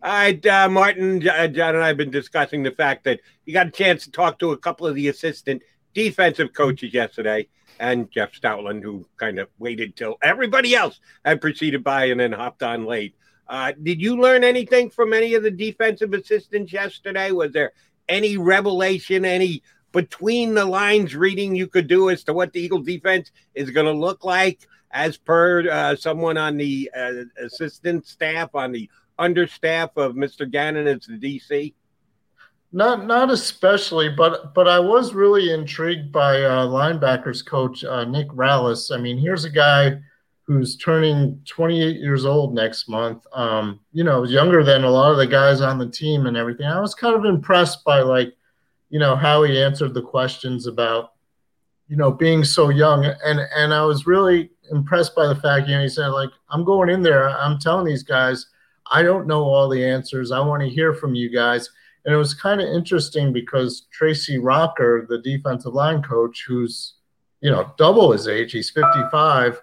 All 0.02 0.14
right, 0.14 0.46
uh, 0.46 0.70
Martin, 0.70 1.28
uh, 1.28 1.48
John, 1.48 1.76
and 1.76 1.84
I 1.84 1.88
have 1.88 1.98
been 1.98 2.12
discussing 2.12 2.62
the 2.62 2.72
fact 2.72 3.04
that 3.06 3.20
you 3.46 3.54
got 3.54 3.68
a 3.68 3.72
chance 3.72 4.04
to 4.04 4.12
talk 4.12 4.38
to 4.40 4.52
a 4.52 4.58
couple 4.58 4.86
of 4.86 4.94
the 4.96 5.08
assistant 5.08 5.64
defensive 5.94 6.54
coaches 6.54 6.94
yesterday, 6.94 7.48
and 7.80 8.12
Jeff 8.12 8.32
Stoutland, 8.34 8.84
who 8.84 9.08
kind 9.18 9.40
of 9.40 9.50
waited 9.58 9.96
till 9.96 10.18
everybody 10.22 10.76
else 10.76 11.00
had 11.26 11.42
proceeded 11.42 11.84
by 11.84 12.06
and 12.06 12.20
then 12.20 12.32
hopped 12.32 12.62
on 12.62 12.86
late. 12.86 13.16
Uh, 13.48 13.74
did 13.82 14.00
you 14.00 14.22
learn 14.22 14.44
anything 14.44 14.92
from 14.92 15.12
any 15.12 15.34
of 15.34 15.42
the 15.42 15.52
defensive 15.52 16.14
assistants 16.14 16.72
yesterday? 16.72 17.32
Was 17.32 17.52
there 17.52 17.72
any 18.08 18.38
revelation, 18.38 19.26
any 19.26 19.64
between 19.92 20.54
the 20.54 20.66
lines 20.66 21.16
reading 21.16 21.56
you 21.56 21.68
could 21.68 21.88
do 21.88 22.10
as 22.10 22.24
to 22.26 22.34
what 22.34 22.54
the 22.54 22.62
Eagle 22.62 22.82
defense 22.82 23.32
is 23.56 23.72
going 23.72 23.86
to 23.86 23.92
look 23.92 24.24
like, 24.24 24.68
as 24.92 25.18
per 25.18 25.70
uh, 25.70 25.96
someone 25.96 26.38
on 26.38 26.58
the 26.58 26.90
uh, 26.96 27.24
assistant 27.44 28.06
staff, 28.08 28.54
on 28.54 28.72
the 28.72 28.90
understaff 29.20 29.90
of 29.98 30.16
Mr. 30.16 30.50
Gannon 30.50 30.88
as 30.88 31.06
the 31.06 31.18
DC? 31.18 31.74
Not 32.72 33.06
not 33.08 33.32
especially, 33.32 34.10
but 34.10 34.54
but 34.54 34.68
I 34.68 34.80
was 34.80 35.16
really 35.16 35.52
intrigued 35.52 36.12
by 36.12 36.44
uh, 36.44 36.68
linebackers 36.68 37.44
coach 37.44 37.84
uh, 37.84 38.06
Nick 38.06 38.28
Rallis. 38.30 38.96
I 38.96 39.02
mean, 39.02 39.18
here's 39.18 39.44
a 39.44 39.50
guy 39.50 40.00
who's 40.50 40.78
turning 40.78 41.40
28 41.48 41.98
years 41.98 42.26
old 42.26 42.56
next 42.56 42.90
month. 42.90 43.24
Um, 43.34 43.80
you 43.92 44.04
know, 44.04 44.24
younger 44.24 44.64
than 44.64 44.84
a 44.84 44.90
lot 44.90 45.12
of 45.12 45.18
the 45.18 45.28
guys 45.28 45.62
on 45.62 45.78
the 45.78 45.90
team 45.90 46.26
and 46.26 46.36
everything. 46.36 46.66
I 46.66 46.80
was 46.80 46.96
kind 46.96 47.16
of 47.16 47.26
impressed 47.26 47.84
by 47.84 48.02
like, 48.02 48.34
you 48.90 49.00
know, 49.00 49.16
how 49.16 49.44
he 49.44 49.62
answered 49.62 49.94
the 49.94 50.02
questions 50.02 50.68
about, 50.68 51.14
you 51.88 51.96
know, 51.96 52.12
being 52.12 52.44
so 52.44 52.70
young, 52.70 53.06
and 53.06 53.40
and 53.56 53.74
I 53.74 53.84
was 53.84 54.08
really 54.08 54.52
impressed 54.72 55.16
by 55.16 55.28
the 55.28 55.36
fact, 55.36 55.68
you 55.68 55.76
know, 55.76 55.82
he 55.82 55.90
said 55.90 56.08
like, 56.08 56.30
I'm 56.50 56.64
going 56.64 56.90
in 56.90 57.02
there, 57.02 57.30
I'm 57.30 57.60
telling 57.60 57.86
these 57.86 58.04
guys, 58.04 58.48
I 58.92 59.04
don't 59.04 59.28
know 59.28 59.44
all 59.44 59.70
the 59.70 59.84
answers. 59.84 60.32
I 60.32 60.40
want 60.40 60.62
to 60.64 60.70
hear 60.70 60.94
from 60.94 61.16
you 61.16 61.30
guys. 61.30 61.70
And 62.06 62.14
it 62.14 62.18
was 62.18 62.34
kind 62.34 62.62
of 62.62 62.68
interesting 62.68 63.34
because 63.34 63.88
Tracy 63.92 64.38
Rocker, 64.38 65.06
the 65.10 65.20
defensive 65.20 65.74
line 65.74 66.02
coach, 66.02 66.46
who's, 66.48 66.96
you 67.42 67.52
know, 67.52 67.74
double 67.78 68.12
his 68.12 68.28
age, 68.28 68.52
he's 68.52 68.70
55, 68.70 69.62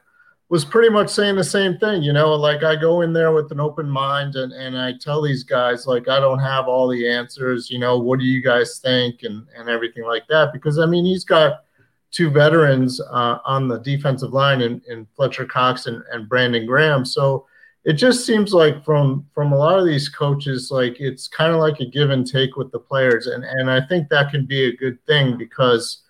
was 0.48 0.64
pretty 0.64 0.90
much 0.90 1.08
saying 1.08 1.36
the 1.36 1.44
same 1.44 1.76
thing. 1.78 2.02
You 2.02 2.12
know, 2.12 2.34
like 2.34 2.62
I 2.62 2.76
go 2.76 3.00
in 3.00 3.12
there 3.12 3.32
with 3.32 3.50
an 3.50 3.60
open 3.60 3.88
mind 3.88 4.36
and, 4.36 4.52
and 4.52 4.78
I 4.78 4.94
tell 5.00 5.20
these 5.20 5.42
guys, 5.42 5.86
like, 5.86 6.08
I 6.08 6.20
don't 6.20 6.38
have 6.38 6.68
all 6.68 6.88
the 6.88 7.08
answers. 7.08 7.70
You 7.70 7.78
know, 7.78 7.98
what 7.98 8.20
do 8.20 8.24
you 8.24 8.42
guys 8.42 8.78
think? 8.78 9.22
And, 9.24 9.46
and 9.56 9.68
everything 9.68 10.04
like 10.04 10.26
that. 10.28 10.52
Because, 10.52 10.78
I 10.78 10.86
mean, 10.86 11.04
he's 11.04 11.24
got 11.24 11.64
two 12.12 12.30
veterans 12.30 13.00
uh, 13.00 13.38
on 13.44 13.66
the 13.66 13.78
defensive 13.78 14.32
line 14.32 14.60
in, 14.60 14.80
in 14.88 15.06
Fletcher 15.16 15.46
Cox 15.46 15.86
and, 15.86 16.02
and 16.12 16.28
Brandon 16.28 16.64
Graham. 16.64 17.04
So, 17.04 17.46
it 17.86 17.92
just 17.92 18.26
seems 18.26 18.52
like 18.52 18.84
from 18.84 19.24
from 19.32 19.52
a 19.52 19.56
lot 19.56 19.78
of 19.78 19.86
these 19.86 20.08
coaches 20.08 20.72
like 20.72 20.96
it's 20.98 21.28
kind 21.28 21.52
of 21.52 21.60
like 21.60 21.78
a 21.78 21.86
give 21.86 22.10
and 22.10 22.26
take 22.26 22.56
with 22.56 22.72
the 22.72 22.80
players 22.80 23.28
and 23.28 23.44
and 23.44 23.70
i 23.70 23.80
think 23.80 24.08
that 24.08 24.28
can 24.28 24.44
be 24.44 24.64
a 24.64 24.76
good 24.76 24.98
thing 25.06 25.38
because 25.38 26.02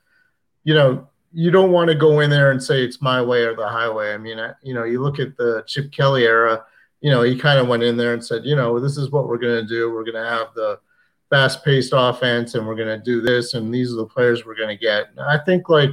you 0.64 0.72
know 0.72 1.06
you 1.36 1.50
don't 1.50 1.70
want 1.70 1.88
to 1.88 1.94
go 1.94 2.20
in 2.20 2.30
there 2.30 2.50
and 2.50 2.62
say 2.62 2.82
it's 2.82 3.02
my 3.02 3.20
way 3.20 3.42
or 3.42 3.54
the 3.54 3.68
highway 3.68 4.14
i 4.14 4.16
mean 4.16 4.38
you 4.62 4.72
know 4.72 4.84
you 4.84 5.02
look 5.02 5.18
at 5.18 5.36
the 5.36 5.62
chip 5.66 5.92
kelly 5.92 6.24
era 6.24 6.64
you 7.02 7.10
know 7.10 7.20
he 7.20 7.38
kind 7.38 7.60
of 7.60 7.68
went 7.68 7.82
in 7.82 7.94
there 7.94 8.14
and 8.14 8.24
said 8.24 8.42
you 8.44 8.56
know 8.56 8.80
this 8.80 8.96
is 8.96 9.10
what 9.10 9.28
we're 9.28 9.36
going 9.36 9.60
to 9.60 9.68
do 9.68 9.90
we're 9.90 10.04
going 10.04 10.14
to 10.14 10.30
have 10.30 10.48
the 10.54 10.80
fast 11.28 11.62
paced 11.62 11.92
offense 11.94 12.54
and 12.54 12.66
we're 12.66 12.74
going 12.74 12.88
to 12.88 13.04
do 13.04 13.20
this 13.20 13.52
and 13.52 13.72
these 13.72 13.92
are 13.92 13.96
the 13.96 14.06
players 14.06 14.46
we're 14.46 14.56
going 14.56 14.74
to 14.74 14.82
get 14.82 15.08
and 15.10 15.20
i 15.20 15.36
think 15.44 15.68
like 15.68 15.90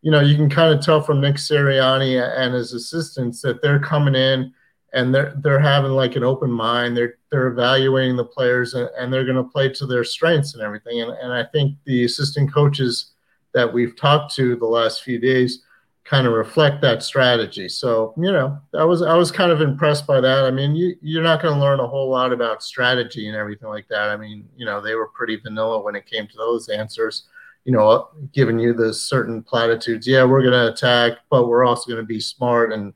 you 0.00 0.10
know 0.10 0.20
you 0.20 0.34
can 0.34 0.48
kind 0.48 0.72
of 0.72 0.82
tell 0.82 1.02
from 1.02 1.20
nick 1.20 1.36
sirianni 1.36 2.18
and 2.38 2.54
his 2.54 2.72
assistants 2.72 3.42
that 3.42 3.60
they're 3.60 3.80
coming 3.80 4.14
in 4.14 4.50
and 4.94 5.14
they're 5.14 5.34
they're 5.42 5.60
having 5.60 5.90
like 5.90 6.16
an 6.16 6.24
open 6.24 6.50
mind. 6.50 6.96
They're 6.96 7.18
they're 7.30 7.48
evaluating 7.48 8.16
the 8.16 8.24
players 8.24 8.72
and, 8.72 8.88
and 8.98 9.12
they're 9.12 9.24
going 9.24 9.36
to 9.36 9.44
play 9.44 9.68
to 9.68 9.84
their 9.84 10.04
strengths 10.04 10.54
and 10.54 10.62
everything. 10.62 11.02
And 11.02 11.10
and 11.10 11.32
I 11.32 11.44
think 11.44 11.76
the 11.84 12.04
assistant 12.04 12.52
coaches 12.54 13.12
that 13.56 13.72
we've 13.72 13.96
talked 13.96 14.32
to 14.36 14.54
the 14.54 14.66
last 14.66 15.02
few 15.02 15.18
days 15.18 15.64
kind 16.04 16.28
of 16.28 16.32
reflect 16.34 16.80
that 16.82 17.02
strategy. 17.02 17.68
So 17.68 18.14
you 18.16 18.30
know, 18.30 18.56
I 18.78 18.84
was 18.84 19.02
I 19.02 19.16
was 19.16 19.32
kind 19.32 19.50
of 19.50 19.60
impressed 19.60 20.06
by 20.06 20.20
that. 20.20 20.44
I 20.44 20.52
mean, 20.52 20.76
you 20.76 20.94
you're 21.02 21.24
not 21.24 21.42
going 21.42 21.54
to 21.54 21.60
learn 21.60 21.80
a 21.80 21.88
whole 21.88 22.08
lot 22.08 22.32
about 22.32 22.62
strategy 22.62 23.26
and 23.26 23.36
everything 23.36 23.68
like 23.68 23.88
that. 23.88 24.10
I 24.10 24.16
mean, 24.16 24.48
you 24.56 24.64
know, 24.64 24.80
they 24.80 24.94
were 24.94 25.08
pretty 25.08 25.36
vanilla 25.36 25.82
when 25.82 25.96
it 25.96 26.06
came 26.06 26.28
to 26.28 26.36
those 26.36 26.68
answers 26.68 27.24
you 27.66 27.72
know, 27.72 28.08
giving 28.32 28.60
you 28.60 28.72
the 28.72 28.94
certain 28.94 29.42
platitudes. 29.42 30.06
Yeah, 30.06 30.22
we're 30.22 30.40
going 30.40 30.52
to 30.52 30.72
attack, 30.72 31.18
but 31.30 31.48
we're 31.48 31.64
also 31.64 31.90
going 31.90 32.00
to 32.00 32.06
be 32.06 32.20
smart 32.20 32.72
and, 32.72 32.94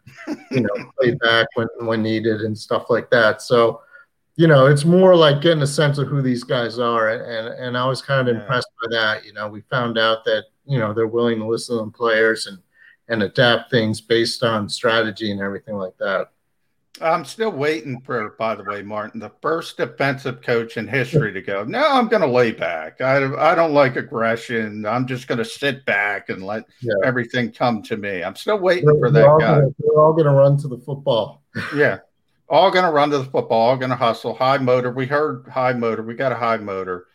you 0.53 0.61
know, 0.61 0.91
play 1.01 1.15
back 1.15 1.49
when, 1.55 1.67
when 1.81 2.05
needed 2.05 2.43
and 2.43 2.57
stuff 2.57 2.85
like 2.89 3.11
that. 3.11 3.43
So, 3.43 3.81
you 4.37 4.47
know, 4.47 4.67
it's 4.67 4.85
more 4.85 5.17
like 5.17 5.43
getting 5.43 5.65
a 5.65 5.67
sense 5.67 5.99
of 5.99 6.07
who 6.07 6.23
these 6.23 6.45
guys 6.45 6.79
are. 6.79 7.09
And, 7.09 7.49
and 7.49 7.77
I 7.77 7.85
was 7.85 8.01
kind 8.01 8.21
of 8.21 8.33
yeah. 8.33 8.41
impressed 8.41 8.69
by 8.81 8.97
that. 8.97 9.25
You 9.25 9.33
know, 9.33 9.49
we 9.49 9.63
found 9.63 9.99
out 9.99 10.25
that, 10.27 10.45
you 10.67 10.79
know, 10.79 10.93
they're 10.93 11.07
willing 11.07 11.39
to 11.39 11.47
listen 11.47 11.79
to 11.79 11.85
the 11.85 11.91
players 11.91 12.47
and, 12.47 12.59
and 13.09 13.23
adapt 13.23 13.71
things 13.71 14.01
based 14.01 14.43
on 14.43 14.69
strategy 14.69 15.31
and 15.31 15.41
everything 15.41 15.77
like 15.77 15.97
that. 15.99 16.31
I'm 17.01 17.25
still 17.25 17.51
waiting 17.51 18.01
for, 18.03 18.31
by 18.39 18.55
the 18.55 18.65
way, 18.65 18.83
Martin, 18.83 19.21
the 19.21 19.33
first 19.41 19.79
defensive 19.79 20.43
coach 20.43 20.77
in 20.77 20.87
history 20.87 21.33
to 21.33 21.41
go. 21.41 21.65
No, 21.65 21.89
I'm 21.89 22.09
going 22.09 22.21
to 22.21 22.29
lay 22.29 22.53
back. 22.53 23.01
I, 23.01 23.53
I 23.53 23.55
don't 23.55 23.73
like 23.73 23.97
aggression. 23.97 24.85
I'm 24.85 25.07
just 25.07 25.27
going 25.27 25.39
to 25.39 25.45
sit 25.45 25.87
back 25.87 26.29
and 26.29 26.45
let 26.45 26.65
yeah. 26.83 26.93
everything 27.05 27.53
come 27.53 27.83
to 27.85 27.97
me. 27.97 28.23
I'm 28.23 28.37
still 28.37 28.59
waiting 28.59 28.87
we're, 28.87 28.99
for 28.99 29.11
that 29.13 29.27
we're 29.27 29.39
guy. 29.39 29.61
Gonna, 29.61 29.75
we're 29.79 30.05
all 30.05 30.13
going 30.13 30.27
to 30.27 30.33
run 30.33 30.59
to 30.59 30.69
the 30.69 30.79
football. 30.79 31.43
yeah, 31.75 31.99
all 32.49 32.71
going 32.71 32.85
to 32.85 32.91
run 32.91 33.11
to 33.11 33.19
the 33.19 33.25
football. 33.25 33.71
All 33.71 33.77
going 33.77 33.91
to 33.91 33.97
hustle. 33.97 34.35
High 34.35 34.59
motor. 34.59 34.91
We 34.91 35.07
heard 35.07 35.47
high 35.49 35.73
motor. 35.73 36.03
We 36.03 36.15
got 36.15 36.33
a 36.33 36.37
high 36.37 36.59
motor. 36.59 37.07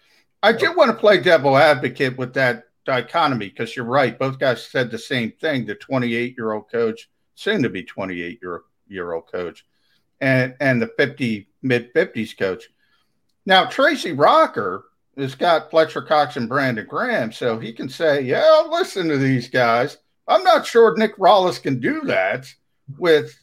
I 0.41 0.53
do 0.53 0.73
want 0.75 0.89
to 0.91 0.97
play 0.97 1.19
devil 1.19 1.57
advocate 1.57 2.17
with 2.17 2.33
that 2.35 2.63
dichotomy 2.85 3.49
because 3.49 3.75
you're 3.75 3.85
right. 3.85 4.17
Both 4.17 4.39
guys 4.39 4.65
said 4.65 4.91
the 4.91 4.97
same 4.97 5.31
thing. 5.31 5.65
The 5.65 5.75
28 5.75 6.35
year 6.37 6.53
old 6.53 6.71
coach, 6.71 7.09
soon 7.35 7.63
to 7.63 7.69
be 7.69 7.83
28 7.83 8.39
year 8.41 8.61
year 8.87 9.13
old 9.13 9.31
coach 9.31 9.65
and 10.21 10.55
and 10.59 10.81
the 10.81 10.91
50 10.97 11.47
mid 11.61 11.93
50s 11.93 12.37
coach. 12.37 12.69
Now 13.45 13.65
Tracy 13.65 14.11
Rocker 14.11 14.85
has 15.17 15.35
got 15.35 15.69
Fletcher 15.69 16.01
Cox 16.01 16.35
and 16.35 16.49
Brandon 16.49 16.85
Graham, 16.85 17.31
so 17.31 17.59
he 17.59 17.71
can 17.73 17.89
say, 17.89 18.21
"Yeah, 18.21 18.45
I'll 18.45 18.71
listen 18.71 19.07
to 19.09 19.17
these 19.17 19.49
guys." 19.49 19.97
I'm 20.27 20.43
not 20.43 20.65
sure 20.65 20.97
Nick 20.97 21.17
Rallis 21.17 21.61
can 21.61 21.79
do 21.79 22.01
that 22.05 22.47
with 22.97 23.39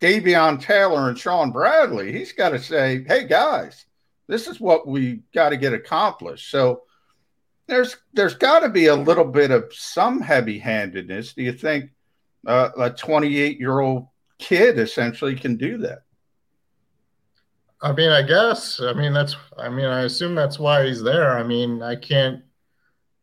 Davion 0.00 0.60
Taylor 0.60 1.08
and 1.08 1.18
Shaun 1.18 1.50
Bradley. 1.50 2.12
He's 2.12 2.32
got 2.32 2.50
to 2.50 2.58
say, 2.58 3.04
"Hey 3.06 3.26
guys, 3.26 3.86
this 4.28 4.46
is 4.46 4.60
what 4.60 4.86
we 4.86 5.22
got 5.34 5.50
to 5.50 5.56
get 5.56 5.72
accomplished." 5.72 6.50
So 6.50 6.83
there's 7.66 7.96
there's 8.12 8.34
got 8.34 8.60
to 8.60 8.68
be 8.68 8.86
a 8.86 8.94
little 8.94 9.24
bit 9.24 9.50
of 9.50 9.72
some 9.72 10.20
heavy-handedness. 10.20 11.32
Do 11.32 11.42
you 11.42 11.52
think 11.52 11.90
uh, 12.46 12.70
a 12.78 12.90
28 12.90 13.58
year 13.58 13.80
old 13.80 14.08
kid 14.38 14.78
essentially 14.78 15.34
can 15.34 15.56
do 15.56 15.78
that. 15.78 16.02
I 17.82 17.92
mean, 17.92 18.10
I 18.10 18.22
guess. 18.22 18.80
I 18.80 18.92
mean, 18.92 19.12
that's. 19.12 19.36
I 19.58 19.68
mean, 19.68 19.86
I 19.86 20.02
assume 20.02 20.34
that's 20.34 20.58
why 20.58 20.86
he's 20.86 21.02
there. 21.02 21.36
I 21.36 21.42
mean, 21.42 21.82
I 21.82 21.96
can't. 21.96 22.42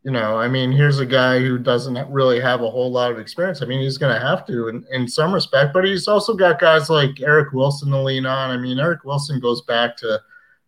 You 0.03 0.11
know, 0.11 0.37
I 0.37 0.47
mean, 0.47 0.71
here's 0.71 0.99
a 0.99 1.05
guy 1.05 1.39
who 1.39 1.59
doesn't 1.59 2.11
really 2.11 2.39
have 2.39 2.61
a 2.61 2.69
whole 2.69 2.91
lot 2.91 3.11
of 3.11 3.19
experience. 3.19 3.61
I 3.61 3.65
mean, 3.65 3.81
he's 3.81 3.99
going 3.99 4.13
to 4.13 4.19
have 4.19 4.47
to 4.47 4.67
in, 4.67 4.83
in 4.91 5.07
some 5.07 5.31
respect, 5.31 5.73
but 5.75 5.85
he's 5.85 6.07
also 6.07 6.33
got 6.33 6.59
guys 6.59 6.89
like 6.89 7.21
Eric 7.21 7.53
Wilson 7.53 7.91
to 7.91 8.01
lean 8.01 8.25
on. 8.25 8.49
I 8.49 8.57
mean, 8.57 8.79
Eric 8.79 9.03
Wilson 9.03 9.39
goes 9.39 9.61
back 9.61 9.95
to, 9.97 10.19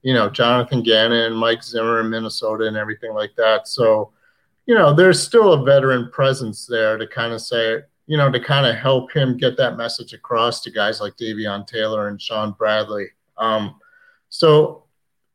you 0.04 0.14
know, 0.14 0.30
Jonathan 0.30 0.84
Gannon, 0.84 1.34
Mike 1.34 1.64
Zimmer 1.64 2.02
in 2.02 2.10
Minnesota, 2.10 2.66
and 2.68 2.78
everything 2.78 3.14
like 3.14 3.36
that. 3.38 3.68
So, 3.68 4.12
you 4.66 4.76
know, 4.76 4.94
there's 4.94 5.24
still 5.24 5.54
a 5.54 5.64
veteran 5.64 6.12
presence 6.12 6.66
there 6.66 6.98
to 6.98 7.08
kind 7.08 7.34
of 7.34 7.42
say, 7.42 7.82
you 8.06 8.18
know, 8.18 8.30
to 8.30 8.40
kind 8.40 8.66
of 8.68 8.76
help 8.76 9.14
him 9.14 9.38
get 9.38 9.56
that 9.58 9.78
message 9.78 10.14
across 10.14 10.62
to 10.62 10.72
guys 10.72 11.00
like 11.00 11.16
Davion 11.16 11.66
Taylor 11.66 12.10
and 12.10 12.22
Shaun 12.22 12.52
Bradley. 12.52 13.08
Um, 13.38 13.80
so, 14.28 14.84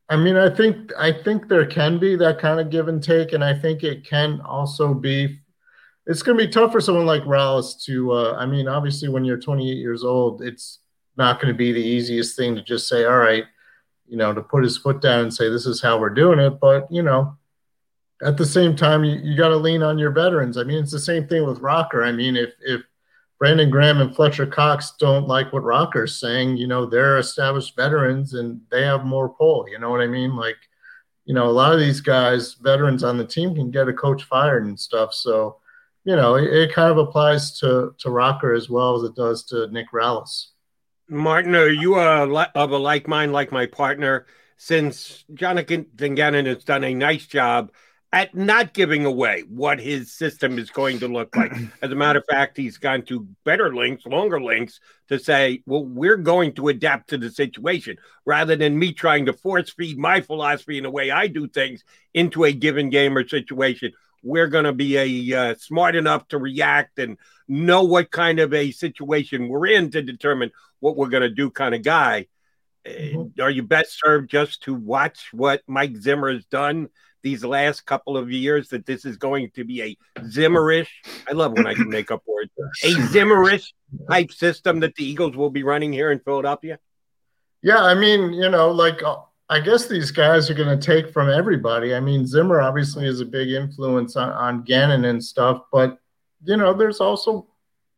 I 0.07 0.17
mean, 0.17 0.37
I 0.37 0.49
think 0.53 0.91
I 0.97 1.11
think 1.11 1.47
there 1.47 1.65
can 1.65 1.99
be 1.99 2.15
that 2.17 2.39
kind 2.39 2.59
of 2.59 2.69
give 2.69 2.87
and 2.87 3.01
take, 3.01 3.33
and 3.33 3.43
I 3.43 3.53
think 3.53 3.83
it 3.83 4.05
can 4.05 4.39
also 4.41 4.93
be. 4.93 5.39
It's 6.05 6.23
going 6.23 6.37
to 6.39 6.45
be 6.45 6.51
tough 6.51 6.71
for 6.71 6.81
someone 6.81 7.05
like 7.05 7.21
Rallis 7.23 7.83
to. 7.85 8.11
Uh, 8.11 8.35
I 8.37 8.45
mean, 8.45 8.67
obviously, 8.67 9.09
when 9.09 9.25
you're 9.25 9.37
28 9.37 9.77
years 9.77 10.03
old, 10.03 10.41
it's 10.41 10.79
not 11.17 11.39
going 11.39 11.53
to 11.53 11.57
be 11.57 11.71
the 11.71 11.83
easiest 11.83 12.35
thing 12.35 12.55
to 12.55 12.63
just 12.63 12.87
say, 12.87 13.05
"All 13.05 13.17
right," 13.17 13.45
you 14.09 14.17
know, 14.17 14.33
to 14.33 14.41
put 14.41 14.63
his 14.63 14.77
foot 14.77 15.01
down 15.01 15.21
and 15.21 15.33
say, 15.33 15.49
"This 15.49 15.65
is 15.65 15.81
how 15.81 15.99
we're 15.99 16.09
doing 16.09 16.39
it." 16.39 16.59
But 16.59 16.91
you 16.91 17.03
know, 17.03 17.37
at 18.21 18.37
the 18.37 18.45
same 18.45 18.75
time, 18.75 19.03
you, 19.03 19.17
you 19.17 19.37
got 19.37 19.49
to 19.49 19.55
lean 19.55 19.83
on 19.83 19.97
your 19.97 20.11
veterans. 20.11 20.57
I 20.57 20.63
mean, 20.63 20.79
it's 20.79 20.91
the 20.91 20.99
same 20.99 21.27
thing 21.27 21.45
with 21.45 21.59
Rocker. 21.59 22.03
I 22.03 22.11
mean, 22.11 22.35
if 22.35 22.53
if 22.61 22.81
Brandon 23.39 23.69
Graham 23.69 24.01
and 24.01 24.13
Fletcher 24.13 24.45
Cox 24.45 24.93
don't 24.99 25.27
like 25.27 25.53
what 25.53 25.63
Rocker's 25.63 26.19
saying, 26.19 26.57
you 26.57 26.67
know, 26.67 26.85
they're 26.85 27.17
established 27.19 27.75
veterans 27.75 28.33
and 28.33 28.59
they 28.69 28.83
have 28.83 29.05
more 29.05 29.29
pull. 29.29 29.65
You 29.69 29.79
know 29.79 29.89
what 29.89 30.01
I 30.01 30.07
mean? 30.07 30.35
Like, 30.35 30.57
you 31.23 31.33
know, 31.33 31.47
a 31.47 31.51
lot 31.51 31.71
of 31.71 31.79
these 31.79 32.01
guys, 32.01 32.55
veterans 32.55 33.01
on 33.03 33.17
the 33.17 33.25
team, 33.25 33.55
can 33.55 33.71
get 33.71 33.87
a 33.87 33.93
coach 33.93 34.23
fired 34.25 34.65
and 34.65 34.77
stuff. 34.77 35.13
So, 35.13 35.57
you 36.03 36.17
know, 36.17 36.35
it, 36.35 36.51
it 36.51 36.73
kind 36.73 36.91
of 36.91 36.97
applies 36.97 37.57
to 37.59 37.95
to 37.99 38.09
Rocker 38.09 38.53
as 38.53 38.69
well 38.69 38.97
as 38.97 39.03
it 39.03 39.15
does 39.15 39.43
to 39.45 39.67
Nick 39.67 39.91
Rallis. 39.93 40.47
Martin, 41.09 41.55
are 41.55 41.69
you 41.69 41.95
a, 41.95 42.27
of 42.55 42.71
a 42.71 42.77
like 42.77 43.07
mind 43.07 43.33
like 43.33 43.51
my 43.51 43.65
partner? 43.65 44.25
Since 44.57 45.23
Jonathan 45.33 45.87
Gannon 45.95 46.45
has 46.45 46.63
done 46.63 46.83
a 46.83 46.93
nice 46.93 47.25
job 47.25 47.71
at 48.11 48.33
not 48.33 48.73
giving 48.73 49.05
away 49.05 49.43
what 49.47 49.79
his 49.79 50.11
system 50.11 50.57
is 50.57 50.69
going 50.69 50.99
to 50.99 51.07
look 51.07 51.35
like. 51.35 51.53
As 51.81 51.91
a 51.91 51.95
matter 51.95 52.19
of 52.19 52.25
fact, 52.25 52.57
he's 52.57 52.77
gone 52.77 53.03
to 53.03 53.27
better 53.45 53.73
links, 53.73 54.05
longer 54.05 54.41
links 54.41 54.79
to 55.09 55.19
say, 55.19 55.61
well, 55.65 55.85
we're 55.85 56.17
going 56.17 56.53
to 56.53 56.69
adapt 56.69 57.09
to 57.09 57.17
the 57.17 57.29
situation 57.29 57.97
rather 58.25 58.55
than 58.55 58.79
me 58.79 58.93
trying 58.93 59.25
to 59.27 59.33
force 59.33 59.69
feed 59.69 59.97
my 59.97 60.21
philosophy 60.21 60.77
and 60.77 60.85
the 60.85 60.91
way 60.91 61.11
I 61.11 61.27
do 61.27 61.47
things 61.47 61.83
into 62.13 62.43
a 62.43 62.51
given 62.51 62.89
game 62.89 63.15
or 63.15 63.27
situation. 63.27 63.93
We're 64.23 64.47
going 64.47 64.65
to 64.65 64.73
be 64.73 64.97
a 64.97 65.37
uh, 65.37 65.55
smart 65.55 65.95
enough 65.95 66.27
to 66.29 66.37
react 66.37 66.99
and 66.99 67.17
know 67.47 67.83
what 67.83 68.11
kind 68.11 68.39
of 68.39 68.53
a 68.53 68.71
situation 68.71 69.47
we're 69.47 69.67
in 69.67 69.91
to 69.91 70.01
determine 70.01 70.51
what 70.79 70.95
we're 70.95 71.09
going 71.09 71.23
to 71.23 71.29
do 71.29 71.49
kind 71.49 71.75
of 71.75 71.83
guy. 71.83 72.27
Mm-hmm. 72.85 73.41
Are 73.41 73.49
you 73.49 73.63
best 73.63 73.99
served 73.99 74.29
just 74.29 74.63
to 74.63 74.73
watch 74.73 75.29
what 75.31 75.61
Mike 75.67 75.95
Zimmer 75.97 76.31
has 76.31 76.45
done 76.45 76.89
these 77.21 77.43
last 77.43 77.85
couple 77.85 78.17
of 78.17 78.31
years? 78.31 78.69
That 78.69 78.85
this 78.85 79.05
is 79.05 79.17
going 79.17 79.51
to 79.51 79.63
be 79.63 79.81
a 79.81 79.97
Zimmerish. 80.19 80.87
I 81.27 81.33
love 81.33 81.53
when 81.53 81.67
I 81.67 81.73
can 81.73 81.89
make 81.89 82.11
up 82.11 82.23
words. 82.25 82.51
A 82.83 82.93
Zimmerish 82.93 83.67
type 84.09 84.31
system 84.31 84.79
that 84.81 84.95
the 84.95 85.03
Eagles 85.03 85.35
will 85.35 85.49
be 85.49 85.63
running 85.63 85.91
here 85.91 86.11
in 86.11 86.19
Philadelphia. 86.19 86.79
Yeah, 87.61 87.83
I 87.83 87.93
mean, 87.93 88.33
you 88.33 88.49
know, 88.49 88.71
like 88.71 89.03
uh, 89.03 89.17
I 89.49 89.59
guess 89.59 89.87
these 89.87 90.11
guys 90.11 90.49
are 90.49 90.53
going 90.53 90.79
to 90.79 90.85
take 90.85 91.11
from 91.11 91.29
everybody. 91.29 91.95
I 91.95 91.99
mean, 91.99 92.27
Zimmer 92.27 92.61
obviously 92.61 93.07
is 93.07 93.19
a 93.19 93.25
big 93.25 93.49
influence 93.49 94.15
on, 94.15 94.29
on 94.29 94.63
Gannon 94.63 95.05
and 95.05 95.23
stuff, 95.23 95.63
but 95.71 95.97
you 96.43 96.55
know, 96.55 96.73
there's 96.73 97.01
also 97.01 97.47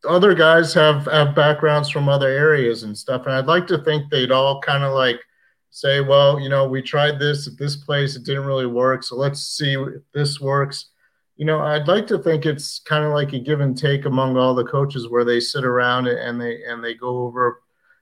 other 0.08 0.34
guys 0.34 0.74
have 0.74 1.06
have 1.06 1.36
backgrounds 1.36 1.90
from 1.90 2.10
other 2.10 2.30
areas 2.30 2.84
and 2.84 2.98
stuff, 2.98 3.26
and 3.26 3.36
I'd 3.36 3.48
like 3.48 3.68
to 3.68 3.80
think 3.80 4.10
they'd 4.10 4.32
all 4.32 4.62
kind 4.62 4.84
of 4.84 4.94
like 4.94 5.20
say, 5.72 6.02
well, 6.02 6.40
you 6.40 6.50
know, 6.50 6.68
we 6.68 6.82
tried 6.82 7.20
this 7.20 7.48
at 7.48 7.58
this 7.58 7.76
place, 7.76 8.16
it 8.16 8.24
didn't 8.24 8.46
really 8.46 8.66
work, 8.66 9.04
so 9.04 9.16
let's 9.16 9.42
see 9.42 9.74
if 9.74 10.02
this 10.14 10.40
works. 10.40 10.88
You 11.36 11.46
know, 11.46 11.60
I'd 11.60 11.88
like 11.88 12.08
to 12.08 12.20
think 12.20 12.46
it's 12.46 12.80
kind 12.80 13.04
of 13.04 13.14
like 13.14 13.34
a 13.34 13.40
give 13.40 13.62
and 13.62 13.78
take 13.78 14.06
among 14.06 14.38
all 14.38 14.54
the 14.54 14.66
coaches 14.66 15.10
where 15.10 15.26
they 15.26 15.40
sit 15.40 15.66
around 15.66 16.08
and 16.08 16.40
they 16.40 16.64
and 16.64 16.84
they 16.84 16.94
go 16.94 17.26
over, 17.26 17.62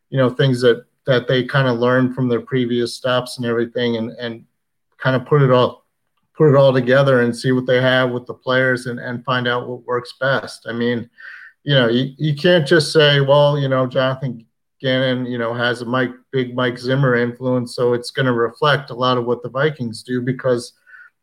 you 0.10 0.18
know, 0.18 0.30
things 0.30 0.62
that 0.62 0.86
that 1.06 1.28
they 1.28 1.44
kind 1.44 1.68
of 1.68 1.80
learned 1.80 2.14
from 2.14 2.28
their 2.28 2.42
previous 2.42 2.96
stops 2.96 3.38
and 3.38 3.46
everything 3.46 3.98
and 3.98 4.12
and 4.12 4.46
kind 4.98 5.16
of 5.16 5.26
put 5.26 5.42
it 5.42 5.52
all 5.52 5.86
put 6.40 6.50
it 6.50 6.56
all 6.56 6.72
together 6.72 7.22
and 7.22 7.36
see 7.36 7.52
what 7.52 7.66
they 7.66 7.82
have 7.82 8.12
with 8.12 8.26
the 8.26 8.34
players 8.34 8.86
and, 8.86 8.98
and 8.98 9.26
find 9.26 9.46
out 9.46 9.68
what 9.68 9.84
works 9.84 10.14
best. 10.22 10.66
I 10.70 10.72
mean, 10.72 11.10
you 11.64 11.76
know, 11.76 11.90
you, 11.90 12.14
you 12.18 12.34
can't 12.34 12.66
just 12.66 12.94
say, 12.94 13.20
well, 13.20 13.60
you 13.60 13.68
know, 13.68 13.86
Jonathan 13.86 14.46
Gannon, 14.80 15.26
you 15.26 15.38
know, 15.38 15.54
has 15.54 15.82
a 15.82 15.86
Mike 15.86 16.14
big 16.32 16.56
Mike 16.56 16.78
Zimmer 16.78 17.16
influence, 17.16 17.76
so 17.76 17.94
it's 17.94 18.12
going 18.12 18.26
to 18.26 18.32
reflect 18.32 18.90
a 18.90 18.96
lot 18.96 19.18
of 19.18 19.26
what 19.26 19.44
the 19.44 19.50
Vikings 19.50 20.02
do 20.02 20.22
because, 20.22 20.72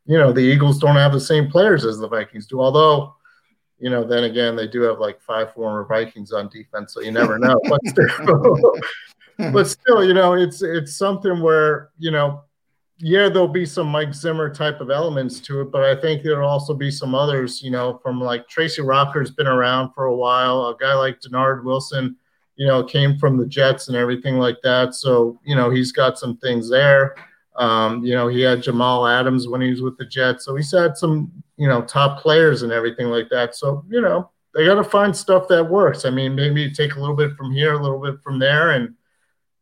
you 0.05 0.19
know, 0.19 0.33
the 0.33 0.43
Eagles 0.43 0.79
don't 0.79 0.97
have 0.97 1.13
the 1.13 1.21
same 1.21 1.51
players 1.51 1.87
as 1.87 1.99
the 1.99 2.09
Vikings 2.09 2.47
do. 2.47 2.61
Although, 2.61 3.15
you 3.79 3.89
know, 3.89 4.05
then 4.05 4.25
again, 4.25 4.55
they 4.55 4.67
do 4.67 4.83
have 4.83 4.99
like 4.99 5.23
five 5.23 5.55
former 5.55 5.87
Vikings 5.87 6.33
on 6.33 6.51
defense, 6.51 6.93
so 6.93 7.01
you 7.01 7.11
never 7.11 7.39
know. 7.39 7.59
but 7.69 7.81
still, 7.87 8.75
but 9.39 9.69
still, 9.69 10.05
you 10.05 10.15
know, 10.15 10.35
it's 10.35 10.63
it's 10.63 10.97
something 10.97 11.41
where 11.41 11.91
you 11.99 12.11
know, 12.11 12.43
yeah, 12.99 13.29
there'll 13.29 13.49
be 13.49 13.67
some 13.67 13.89
Mike 13.89 14.15
Zimmer 14.15 14.53
type 14.53 14.81
of 14.81 14.91
elements 14.91 15.41
to 15.41 15.61
it, 15.61 15.71
but 15.71 15.85
I 15.85 16.01
think 16.01 16.23
there'll 16.23 16.49
also 16.49 16.75
be 16.75 16.91
some 16.91 17.15
others, 17.15 17.63
you 17.63 17.71
know, 17.71 18.01
from 18.03 18.21
like 18.21 18.49
Tracy 18.49 18.83
Rocker's 18.83 19.31
been 19.31 19.47
around 19.47 19.93
for 19.95 20.07
a 20.07 20.17
while, 20.17 20.67
a 20.67 20.77
guy 20.79 20.95
like 20.95 21.21
Dennard 21.21 21.65
Wilson, 21.65 22.17
you 22.57 22.67
know, 22.67 22.83
came 22.83 23.19
from 23.19 23.37
the 23.37 23.47
Jets 23.47 23.89
and 23.89 23.97
everything 23.97 24.39
like 24.39 24.57
that, 24.63 24.95
so 24.95 25.39
you 25.45 25.55
know, 25.55 25.71
he's 25.71 25.93
got 25.93 26.19
some 26.19 26.37
things 26.39 26.71
there. 26.71 27.15
Um, 27.57 28.05
you 28.05 28.15
know, 28.15 28.29
he 28.29 28.43
had 28.43 28.63
Jamal 28.63 29.07
Adams 29.07 29.49
when 29.49 29.63
he 29.63 29.71
was 29.71 29.81
with 29.83 29.97
the 29.97 30.05
Jets, 30.05 30.45
so 30.45 30.57
he's 30.57 30.73
had 30.73 30.97
some, 30.97 31.31
you 31.57 31.69
know, 31.69 31.83
top 31.83 32.21
players 32.21 32.63
and 32.63 32.73
everything 32.73 33.09
like 33.09 33.29
that. 33.31 33.55
So 33.55 33.85
you 33.89 34.01
know, 34.01 34.31
they 34.55 34.65
got 34.65 34.77
to 34.77 34.85
find 34.85 35.15
stuff 35.15 35.49
that 35.49 35.65
works. 35.65 36.07
I 36.07 36.11
mean, 36.11 36.35
maybe 36.35 36.71
take 36.71 36.95
a 36.95 37.01
little 37.01 37.17
bit 37.17 37.37
from 37.37 37.53
here, 37.53 37.75
a 37.75 37.83
little 37.83 38.01
bit 38.01 38.23
from 38.23 38.39
there, 38.39 38.71
and 38.71 38.95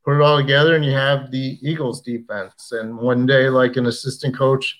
put 0.05 0.17
it 0.17 0.23
all 0.23 0.37
together 0.37 0.77
and 0.77 0.85
you 0.85 0.93
have 0.93 1.31
the 1.31 1.59
Eagles 1.63 2.01
defense. 2.03 2.73
And 2.73 2.97
one 2.97 3.27
day, 3.27 3.49
like 3.49 3.77
an 3.77 3.87
assistant 3.87 4.37
coach 4.37 4.79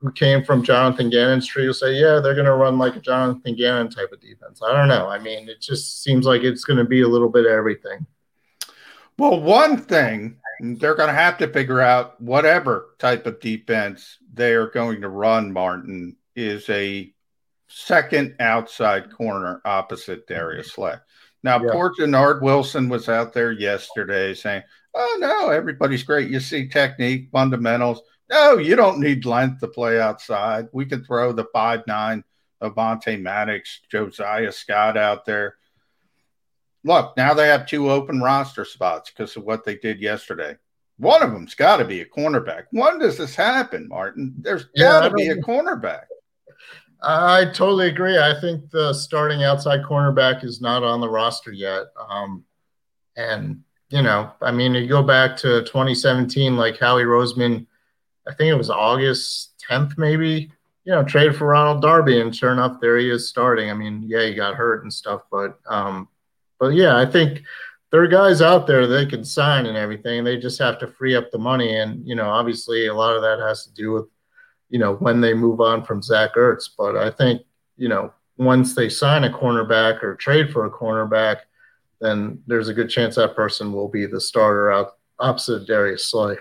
who 0.00 0.10
came 0.12 0.42
from 0.42 0.62
Jonathan 0.62 1.10
Gannon's 1.10 1.46
tree 1.46 1.66
will 1.66 1.74
say, 1.74 1.92
yeah, 1.92 2.20
they're 2.20 2.34
going 2.34 2.46
to 2.46 2.54
run 2.54 2.78
like 2.78 2.96
a 2.96 3.00
Jonathan 3.00 3.54
Gannon 3.54 3.90
type 3.90 4.10
of 4.12 4.20
defense. 4.20 4.60
I 4.62 4.72
don't 4.72 4.88
know. 4.88 5.08
I 5.08 5.18
mean, 5.18 5.48
it 5.48 5.60
just 5.60 6.02
seems 6.02 6.24
like 6.26 6.42
it's 6.42 6.64
going 6.64 6.78
to 6.78 6.84
be 6.84 7.02
a 7.02 7.08
little 7.08 7.28
bit 7.28 7.44
of 7.44 7.52
everything. 7.52 8.06
Well, 9.18 9.40
one 9.40 9.76
thing 9.76 10.38
they're 10.60 10.94
going 10.94 11.08
to 11.08 11.14
have 11.14 11.36
to 11.38 11.52
figure 11.52 11.80
out 11.80 12.20
whatever 12.20 12.94
type 12.98 13.26
of 13.26 13.40
defense 13.40 14.18
they 14.32 14.54
are 14.54 14.70
going 14.70 15.02
to 15.02 15.08
run, 15.08 15.52
Martin, 15.52 16.16
is 16.34 16.68
a 16.70 17.12
second 17.68 18.36
outside 18.40 19.12
corner 19.12 19.60
opposite 19.64 20.26
Darius 20.26 20.72
Slay. 20.72 20.94
Now, 21.42 21.62
yeah. 21.62 21.72
poor 21.72 21.92
Dennard 21.98 22.42
Wilson 22.42 22.88
was 22.88 23.08
out 23.08 23.32
there 23.32 23.52
yesterday 23.52 24.34
saying, 24.34 24.62
Oh, 24.94 25.16
no, 25.20 25.50
everybody's 25.50 26.02
great. 26.02 26.30
You 26.30 26.40
see 26.40 26.68
technique, 26.68 27.28
fundamentals. 27.30 28.02
No, 28.30 28.58
you 28.58 28.76
don't 28.76 29.00
need 29.00 29.24
length 29.24 29.60
to 29.60 29.68
play 29.68 30.00
outside. 30.00 30.68
We 30.72 30.84
can 30.84 31.04
throw 31.04 31.32
the 31.32 31.46
five 31.52 31.86
nine 31.86 32.24
Avonte 32.62 33.20
Maddox, 33.20 33.80
Josiah 33.90 34.52
Scott 34.52 34.96
out 34.96 35.24
there. 35.24 35.56
Look, 36.84 37.16
now 37.16 37.34
they 37.34 37.48
have 37.48 37.66
two 37.66 37.90
open 37.90 38.20
roster 38.20 38.64
spots 38.64 39.10
because 39.10 39.36
of 39.36 39.44
what 39.44 39.64
they 39.64 39.76
did 39.76 40.00
yesterday. 40.00 40.56
One 40.98 41.22
of 41.22 41.32
them's 41.32 41.54
got 41.54 41.78
to 41.78 41.84
be 41.84 42.00
a 42.00 42.06
cornerback. 42.06 42.64
When 42.72 42.98
does 42.98 43.16
this 43.16 43.34
happen, 43.34 43.88
Martin? 43.88 44.34
There's 44.38 44.66
got 44.78 45.08
to 45.08 45.14
be 45.14 45.28
a 45.28 45.36
cornerback. 45.36 46.04
I 47.02 47.46
totally 47.46 47.88
agree. 47.88 48.18
I 48.18 48.38
think 48.40 48.70
the 48.70 48.92
starting 48.92 49.42
outside 49.42 49.82
cornerback 49.82 50.44
is 50.44 50.60
not 50.60 50.82
on 50.82 51.00
the 51.00 51.08
roster 51.08 51.52
yet. 51.52 51.86
Um, 52.08 52.44
and, 53.16 53.62
you 53.88 54.02
know, 54.02 54.30
I 54.40 54.50
mean, 54.50 54.74
you 54.74 54.86
go 54.86 55.02
back 55.02 55.36
to 55.38 55.62
2017, 55.62 56.56
like 56.56 56.78
Howie 56.78 57.04
Roseman, 57.04 57.66
I 58.28 58.34
think 58.34 58.50
it 58.50 58.58
was 58.58 58.70
August 58.70 59.62
10th, 59.68 59.96
maybe, 59.96 60.52
you 60.84 60.92
know, 60.92 61.02
trade 61.02 61.34
for 61.34 61.46
Ronald 61.46 61.82
Darby. 61.82 62.20
And 62.20 62.34
sure 62.34 62.52
enough, 62.52 62.80
there 62.80 62.98
he 62.98 63.08
is 63.08 63.28
starting. 63.28 63.70
I 63.70 63.74
mean, 63.74 64.04
yeah, 64.06 64.26
he 64.26 64.34
got 64.34 64.54
hurt 64.54 64.82
and 64.82 64.92
stuff, 64.92 65.22
but, 65.30 65.58
um, 65.66 66.08
but 66.58 66.74
yeah, 66.74 66.96
I 66.98 67.06
think 67.06 67.42
there 67.90 68.02
are 68.02 68.08
guys 68.08 68.42
out 68.42 68.66
there 68.66 68.86
they 68.86 69.06
can 69.06 69.24
sign 69.24 69.66
and 69.66 69.76
everything. 69.76 70.22
They 70.22 70.36
just 70.36 70.58
have 70.60 70.78
to 70.80 70.86
free 70.86 71.16
up 71.16 71.30
the 71.30 71.38
money. 71.38 71.76
And, 71.76 72.06
you 72.06 72.14
know, 72.14 72.28
obviously 72.28 72.86
a 72.86 72.94
lot 72.94 73.16
of 73.16 73.22
that 73.22 73.40
has 73.40 73.64
to 73.64 73.72
do 73.72 73.92
with 73.92 74.06
you 74.70 74.78
know, 74.78 74.94
when 74.94 75.20
they 75.20 75.34
move 75.34 75.60
on 75.60 75.84
from 75.84 76.02
Zach 76.02 76.34
Ertz. 76.34 76.70
But 76.76 76.96
I 76.96 77.10
think, 77.10 77.42
you 77.76 77.88
know, 77.88 78.12
once 78.36 78.74
they 78.74 78.88
sign 78.88 79.24
a 79.24 79.30
cornerback 79.30 80.02
or 80.02 80.14
trade 80.14 80.50
for 80.50 80.64
a 80.64 80.70
cornerback, 80.70 81.40
then 82.00 82.42
there's 82.46 82.68
a 82.68 82.74
good 82.74 82.88
chance 82.88 83.16
that 83.16 83.36
person 83.36 83.72
will 83.72 83.88
be 83.88 84.06
the 84.06 84.20
starter 84.20 84.72
out 84.72 84.96
opposite 85.18 85.66
Darius 85.66 86.06
Slay. 86.06 86.36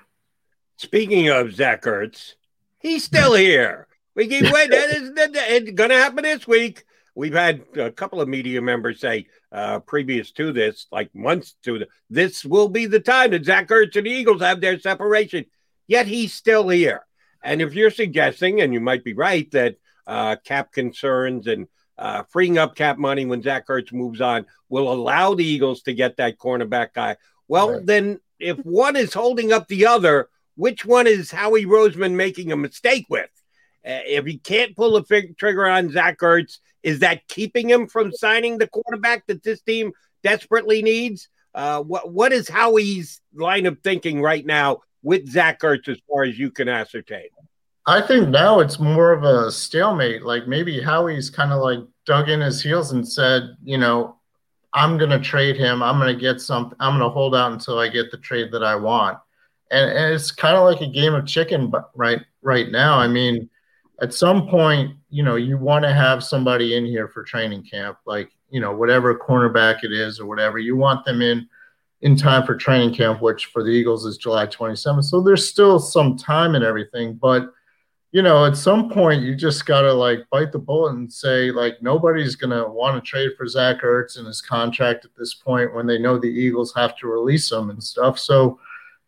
Speaking 0.77 1.27
of 1.27 1.53
Zach 1.53 1.84
Ertz, 1.84 2.36
he's 2.80 3.03
still 3.03 3.34
here. 3.34 3.88
We 4.15 4.27
keep 4.27 4.43
waiting. 4.53 4.80
it's 4.80 5.71
going 5.71 5.89
to 5.89 5.95
happen 5.97 6.23
this 6.23 6.47
week. 6.47 6.86
We've 7.15 7.34
had 7.34 7.63
a 7.75 7.91
couple 7.91 8.21
of 8.21 8.30
media 8.30 8.61
members 8.61 9.01
say 9.01 9.27
uh, 9.51 9.80
previous 9.80 10.32
to 10.34 10.53
this, 10.53 10.88
like 10.89 11.13
months 11.13 11.55
to 11.63 11.80
the, 11.80 11.88
this 12.09 12.45
will 12.45 12.69
be 12.69 12.86
the 12.86 13.01
time 13.01 13.32
that 13.32 13.43
Zach 13.43 13.67
Ertz 13.67 13.97
and 13.97 14.05
the 14.05 14.11
Eagles 14.11 14.41
have 14.41 14.61
their 14.61 14.80
separation. 14.80 15.45
Yet 15.88 16.07
he's 16.07 16.34
still 16.34 16.69
here. 16.69 17.03
And 17.43 17.61
if 17.61 17.73
you're 17.73 17.91
suggesting, 17.91 18.61
and 18.61 18.73
you 18.73 18.79
might 18.79 19.03
be 19.03 19.13
right, 19.13 19.49
that 19.51 19.77
uh, 20.07 20.35
cap 20.43 20.71
concerns 20.71 21.47
and 21.47 21.67
uh, 21.97 22.23
freeing 22.29 22.57
up 22.57 22.75
cap 22.75 22.97
money 22.97 23.25
when 23.25 23.41
Zach 23.41 23.67
Ertz 23.67 23.93
moves 23.93 24.21
on 24.21 24.45
will 24.69 24.91
allow 24.91 25.33
the 25.33 25.45
Eagles 25.45 25.83
to 25.83 25.93
get 25.93 26.17
that 26.17 26.37
cornerback 26.37 26.93
guy. 26.93 27.17
Well, 27.47 27.73
right. 27.73 27.85
then 27.85 28.19
if 28.39 28.57
one 28.59 28.95
is 28.95 29.13
holding 29.13 29.51
up 29.51 29.67
the 29.67 29.85
other, 29.85 30.29
which 30.55 30.85
one 30.85 31.07
is 31.07 31.31
Howie 31.31 31.65
Roseman 31.65 32.13
making 32.13 32.51
a 32.51 32.57
mistake 32.57 33.05
with? 33.09 33.29
Uh, 33.85 34.03
if 34.05 34.25
he 34.25 34.37
can't 34.37 34.75
pull 34.75 34.93
the 34.93 35.03
fig- 35.03 35.37
trigger 35.37 35.67
on 35.67 35.91
Zach 35.91 36.19
Ertz, 36.19 36.59
is 36.83 36.99
that 36.99 37.27
keeping 37.27 37.69
him 37.69 37.87
from 37.87 38.11
signing 38.11 38.57
the 38.57 38.67
quarterback 38.67 39.27
that 39.27 39.43
this 39.43 39.61
team 39.61 39.91
desperately 40.23 40.81
needs? 40.81 41.29
Uh, 41.53 41.81
what 41.81 42.11
what 42.11 42.31
is 42.31 42.47
Howie's 42.47 43.21
line 43.33 43.65
of 43.65 43.79
thinking 43.79 44.21
right 44.21 44.45
now 44.45 44.81
with 45.02 45.30
Zach 45.30 45.62
Ertz 45.62 45.88
as 45.88 45.97
far 46.10 46.24
as 46.24 46.38
you 46.38 46.52
can 46.52 46.68
ascertain? 46.68 47.28
I 47.86 48.02
think 48.02 48.30
now 48.30 48.60
it's 48.60 48.80
more 48.80 49.12
of 49.12 49.24
a 49.24 49.52
stalemate. 49.52 50.24
Like 50.24 50.47
maybe 50.47 50.80
Howie's 50.80 51.30
kind 51.30 51.52
of 51.52 51.62
like 51.62 51.80
dug 52.06 52.30
in 52.30 52.41
his 52.41 52.62
heels 52.62 52.91
and 52.91 53.08
said, 53.08 53.56
you 53.64 53.78
know, 53.78 54.18
I'm 54.74 54.97
going 54.97 55.10
to 55.10 55.20
trade 55.20 55.58
him. 55.58 55.82
I'm 55.82 55.97
going 55.97 56.14
to 56.14 56.20
get 56.20 56.41
some. 56.41 56.76
I'm 56.80 56.97
going 56.97 57.10
to 57.10 57.14
hold 57.14 57.36
out 57.36 57.52
until 57.52 57.80
I 57.80 57.88
get 57.88 58.12
the 58.12 58.18
trade 58.18 58.52
that 58.52 58.64
I 58.64 58.76
want. 58.76 59.18
And, 59.72 59.89
and 59.89 60.14
it's 60.14 60.32
kind 60.32 60.56
of 60.56 60.64
like 60.64 60.82
a 60.82 60.91
game 60.91 61.16
of 61.16 61.26
chicken, 61.26 61.72
right 61.95 62.22
right 62.41 62.70
now. 62.70 63.00
I 63.00 63.08
mean, 63.08 63.50
at 64.02 64.14
some 64.14 64.47
point, 64.47 64.95
you 65.10 65.24
know, 65.24 65.36
you 65.36 65.58
want 65.58 65.84
to 65.84 65.93
have 65.93 66.24
somebody 66.24 66.76
in 66.76 66.86
here 66.86 67.08
for 67.08 67.24
training 67.24 67.64
camp, 67.64 67.97
like 68.06 68.30
you 68.52 68.60
know, 68.60 68.72
whatever 68.72 69.18
cornerback 69.18 69.84
it 69.84 69.91
is 69.91 70.20
or 70.20 70.26
whatever. 70.26 70.60
You 70.60 70.76
want 70.76 71.06
them 71.06 71.22
in 71.22 71.47
in 72.02 72.16
time 72.16 72.45
for 72.45 72.56
training 72.56 72.93
camp, 72.93 73.22
which 73.22 73.47
for 73.47 73.64
the 73.64 73.70
Eagles 73.70 74.06
is 74.06 74.18
July 74.18 74.47
27th. 74.47 75.04
So 75.04 75.22
there's 75.22 75.47
still 75.47 75.80
some 75.80 76.18
time 76.18 76.56
and 76.56 76.64
everything, 76.64 77.16
but 77.16 77.52
you 78.12 78.24
know, 78.24 78.45
at 78.45 78.58
some 78.58 78.89
point 78.89 79.22
you 79.22 79.36
just 79.36 79.66
gotta 79.66 79.93
like 79.93 80.28
bite 80.32 80.52
the 80.52 80.60
bullet 80.60 80.93
and 80.93 81.12
say 81.12 81.52
like 81.52 81.82
nobody's 81.82 82.36
gonna 82.36 82.68
want 82.68 82.95
to 82.95 83.08
trade 83.08 83.32
for 83.38 83.47
Zach 83.47 83.82
Ertz 83.82 84.18
in 84.18 84.26
his 84.26 84.41
contract 84.41 85.06
at 85.06 85.12
this 85.16 85.36
point 85.36 85.76
when 85.76 85.86
they 85.86 86.00
know 86.00 86.18
the 86.18 86.28
Eagles 86.28 86.74
have 86.76 86.97
to 86.97 87.08
release 87.08 87.52
him 87.52 87.70
and 87.70 87.84
stuff. 87.84 88.18
So, 88.18 88.60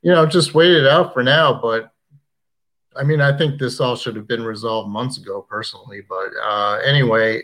you 0.03 0.11
know, 0.11 0.25
just 0.25 0.53
wait 0.53 0.71
it 0.71 0.85
out 0.85 1.13
for 1.13 1.23
now. 1.23 1.59
But 1.59 1.91
I 2.95 3.03
mean, 3.03 3.21
I 3.21 3.35
think 3.35 3.59
this 3.59 3.79
all 3.79 3.95
should 3.95 4.15
have 4.15 4.27
been 4.27 4.43
resolved 4.43 4.89
months 4.89 5.17
ago, 5.17 5.45
personally. 5.49 6.01
But 6.07 6.29
uh, 6.43 6.79
anyway, 6.85 7.43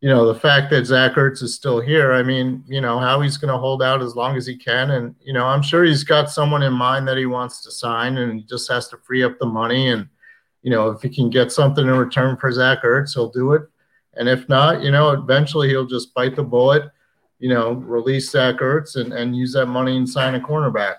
you 0.00 0.10
know, 0.10 0.26
the 0.30 0.38
fact 0.38 0.70
that 0.70 0.84
Zach 0.84 1.12
Ertz 1.12 1.42
is 1.42 1.54
still 1.54 1.80
here, 1.80 2.12
I 2.12 2.22
mean, 2.22 2.62
you 2.66 2.80
know, 2.80 2.98
how 2.98 3.20
he's 3.22 3.38
going 3.38 3.52
to 3.52 3.58
hold 3.58 3.82
out 3.82 4.02
as 4.02 4.14
long 4.14 4.36
as 4.36 4.46
he 4.46 4.56
can. 4.56 4.90
And, 4.90 5.14
you 5.20 5.32
know, 5.32 5.46
I'm 5.46 5.62
sure 5.62 5.84
he's 5.84 6.04
got 6.04 6.30
someone 6.30 6.62
in 6.62 6.72
mind 6.72 7.08
that 7.08 7.16
he 7.16 7.26
wants 7.26 7.62
to 7.62 7.70
sign 7.70 8.18
and 8.18 8.40
he 8.40 8.42
just 8.42 8.70
has 8.70 8.88
to 8.88 8.98
free 8.98 9.22
up 9.22 9.38
the 9.38 9.46
money. 9.46 9.88
And, 9.88 10.08
you 10.62 10.70
know, 10.70 10.90
if 10.90 11.00
he 11.00 11.08
can 11.08 11.30
get 11.30 11.50
something 11.50 11.86
in 11.86 11.94
return 11.94 12.36
for 12.36 12.52
Zach 12.52 12.82
Ertz, 12.82 13.14
he'll 13.14 13.30
do 13.30 13.52
it. 13.54 13.62
And 14.14 14.28
if 14.28 14.48
not, 14.48 14.82
you 14.82 14.90
know, 14.90 15.10
eventually 15.10 15.68
he'll 15.68 15.86
just 15.86 16.12
bite 16.12 16.36
the 16.36 16.44
bullet, 16.44 16.90
you 17.38 17.48
know, 17.48 17.72
release 17.72 18.30
Zach 18.30 18.56
Ertz 18.56 18.96
and, 18.96 19.12
and 19.12 19.36
use 19.36 19.52
that 19.54 19.66
money 19.66 19.96
and 19.96 20.08
sign 20.08 20.34
a 20.34 20.40
cornerback. 20.40 20.96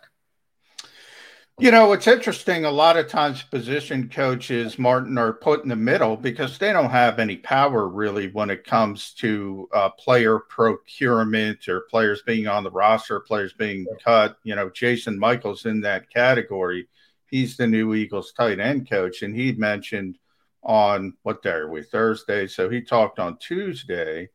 You 1.59 1.71
know, 1.71 1.91
it's 1.93 2.05
interesting. 2.05 2.65
A 2.65 2.71
lot 2.71 2.97
of 2.97 3.07
times, 3.07 3.41
position 3.41 4.09
coaches, 4.09 4.77
Martin, 4.77 5.17
are 5.17 5.33
put 5.33 5.63
in 5.63 5.69
the 5.69 5.75
middle 5.75 6.15
because 6.15 6.59
they 6.59 6.71
don't 6.71 6.91
have 6.91 7.17
any 7.17 7.35
power 7.35 7.87
really 7.87 8.27
when 8.27 8.51
it 8.51 8.63
comes 8.63 9.11
to 9.15 9.67
uh, 9.73 9.89
player 9.89 10.37
procurement 10.37 11.67
or 11.67 11.87
players 11.89 12.21
being 12.27 12.45
on 12.45 12.63
the 12.63 12.69
roster, 12.69 13.19
players 13.19 13.53
being 13.53 13.87
cut. 14.05 14.37
You 14.43 14.53
know, 14.53 14.69
Jason 14.69 15.17
Michaels 15.17 15.65
in 15.65 15.81
that 15.81 16.11
category. 16.11 16.87
He's 17.25 17.57
the 17.57 17.65
new 17.65 17.95
Eagles 17.95 18.33
tight 18.33 18.59
end 18.59 18.87
coach, 18.87 19.23
and 19.23 19.35
he 19.35 19.51
mentioned 19.53 20.19
on 20.61 21.15
what 21.23 21.41
day 21.41 21.49
are 21.49 21.71
we? 21.71 21.81
Thursday. 21.81 22.45
So 22.45 22.69
he 22.69 22.81
talked 22.81 23.17
on 23.17 23.37
Tuesday 23.39 24.29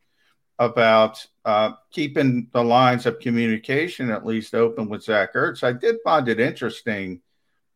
about 0.58 1.24
uh, 1.44 1.72
keeping 1.90 2.48
the 2.52 2.62
lines 2.62 3.06
of 3.06 3.18
communication 3.18 4.10
at 4.10 4.26
least 4.26 4.54
open 4.54 4.88
with 4.88 5.02
Zach 5.02 5.34
Ertz. 5.34 5.62
I 5.62 5.72
did 5.72 5.96
find 6.04 6.28
it 6.28 6.40
interesting 6.40 7.20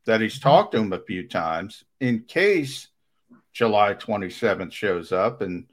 that 0.07 0.21
he's 0.21 0.39
talked 0.39 0.73
to 0.73 0.79
him 0.79 0.93
a 0.93 1.01
few 1.01 1.27
times 1.27 1.85
in 2.01 2.21
case 2.21 2.89
July 3.53 3.95
27th 3.95 4.73
shows 4.73 5.13
up 5.13 5.43
and 5.43 5.67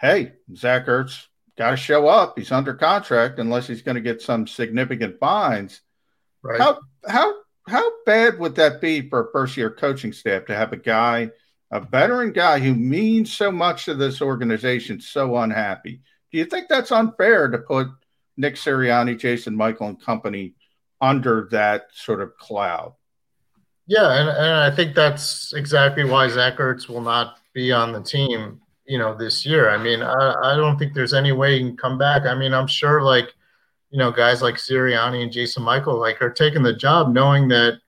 hey, 0.00 0.32
Zach 0.54 0.86
Ertz 0.86 1.26
got 1.56 1.70
to 1.70 1.76
show 1.76 2.06
up. 2.06 2.38
He's 2.38 2.52
under 2.52 2.74
contract 2.74 3.38
unless 3.38 3.66
he's 3.66 3.82
going 3.82 3.94
to 3.94 4.00
get 4.00 4.20
some 4.20 4.46
significant 4.46 5.18
fines. 5.18 5.80
Right. 6.42 6.60
How 6.60 6.78
how 7.08 7.34
how 7.68 7.90
bad 8.04 8.38
would 8.38 8.56
that 8.56 8.80
be 8.80 9.08
for 9.08 9.26
a 9.26 9.32
first 9.32 9.56
year 9.56 9.70
coaching 9.70 10.12
staff 10.12 10.46
to 10.46 10.54
have 10.54 10.72
a 10.72 10.76
guy, 10.76 11.30
a 11.70 11.80
veteran 11.80 12.32
guy 12.32 12.58
who 12.60 12.74
means 12.74 13.32
so 13.32 13.50
much 13.50 13.86
to 13.86 13.94
this 13.94 14.20
organization, 14.20 15.00
so 15.00 15.36
unhappy? 15.36 16.02
Do 16.32 16.38
you 16.38 16.44
think 16.44 16.68
that's 16.68 16.92
unfair 16.92 17.48
to 17.48 17.58
put 17.58 17.88
Nick 18.36 18.56
Sirianni, 18.56 19.18
Jason 19.18 19.56
Michael, 19.56 19.88
and 19.88 20.00
company 20.00 20.54
under 21.00 21.48
that 21.50 21.88
sort 21.92 22.20
of 22.20 22.36
cloud? 22.36 22.94
Yeah, 23.86 24.20
and, 24.20 24.28
and 24.28 24.54
I 24.60 24.70
think 24.74 24.94
that's 24.94 25.52
exactly 25.52 26.04
why 26.04 26.28
Zach 26.28 26.56
Ertz 26.56 26.88
will 26.88 27.00
not 27.00 27.38
be 27.52 27.70
on 27.72 27.92
the 27.92 28.02
team, 28.02 28.60
you 28.84 28.98
know, 28.98 29.14
this 29.14 29.46
year. 29.46 29.70
I 29.70 29.78
mean, 29.78 30.02
I, 30.02 30.34
I 30.42 30.56
don't 30.56 30.76
think 30.76 30.92
there's 30.92 31.14
any 31.14 31.32
way 31.32 31.54
he 31.54 31.60
can 31.60 31.76
come 31.76 31.96
back. 31.96 32.22
I 32.22 32.34
mean, 32.34 32.52
I'm 32.52 32.66
sure 32.66 33.02
like, 33.02 33.32
you 33.90 33.98
know, 33.98 34.10
guys 34.10 34.42
like 34.42 34.56
Sirianni 34.56 35.22
and 35.22 35.32
Jason 35.32 35.62
Michael 35.62 35.98
like 35.98 36.20
are 36.20 36.32
taking 36.32 36.62
the 36.64 36.74
job 36.74 37.12
knowing 37.12 37.46
that 37.48 37.78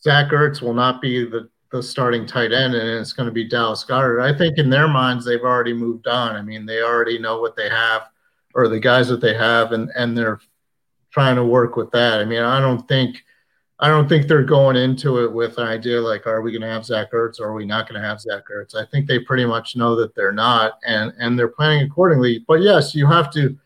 Zach 0.00 0.30
Ertz 0.30 0.62
will 0.62 0.74
not 0.74 1.00
be 1.02 1.24
the 1.24 1.48
the 1.74 1.82
starting 1.82 2.24
tight 2.24 2.52
end, 2.52 2.74
and 2.74 2.88
it's 2.88 3.12
going 3.12 3.26
to 3.26 3.32
be 3.32 3.44
Dallas 3.44 3.84
Goedert. 3.84 4.22
I 4.22 4.36
think 4.36 4.58
in 4.58 4.70
their 4.70 4.86
minds 4.86 5.24
they've 5.24 5.40
already 5.42 5.72
moved 5.72 6.06
on. 6.06 6.36
I 6.36 6.42
mean, 6.42 6.64
they 6.64 6.82
already 6.82 7.18
know 7.18 7.40
what 7.40 7.56
they 7.56 7.68
have, 7.68 8.08
or 8.54 8.68
the 8.68 8.78
guys 8.78 9.08
that 9.08 9.20
they 9.20 9.34
have, 9.34 9.72
and 9.72 9.90
and 9.96 10.16
they're 10.16 10.40
trying 11.10 11.36
to 11.36 11.44
work 11.44 11.76
with 11.76 11.90
that. 11.90 12.20
I 12.20 12.24
mean, 12.24 12.42
I 12.42 12.60
don't 12.60 12.86
think. 12.86 13.22
I 13.80 13.88
don't 13.88 14.08
think 14.08 14.28
they're 14.28 14.44
going 14.44 14.76
into 14.76 15.24
it 15.24 15.32
with 15.32 15.58
an 15.58 15.66
idea 15.66 16.00
like, 16.00 16.28
are 16.28 16.40
we 16.42 16.52
going 16.52 16.62
to 16.62 16.68
have 16.68 16.86
Zach 16.86 17.10
Ertz 17.10 17.40
or 17.40 17.48
are 17.48 17.54
we 17.54 17.66
not 17.66 17.88
going 17.88 18.00
to 18.00 18.06
have 18.06 18.20
Zach 18.20 18.44
Ertz? 18.48 18.76
I 18.76 18.86
think 18.86 19.08
they 19.08 19.18
pretty 19.18 19.44
much 19.44 19.74
know 19.74 19.96
that 19.96 20.14
they're 20.14 20.32
not, 20.32 20.78
and 20.86 21.12
and 21.18 21.36
they're 21.36 21.48
planning 21.48 21.84
accordingly. 21.84 22.44
But 22.46 22.62
yes, 22.62 22.94
you 22.94 23.08
have 23.08 23.32
to, 23.32 23.58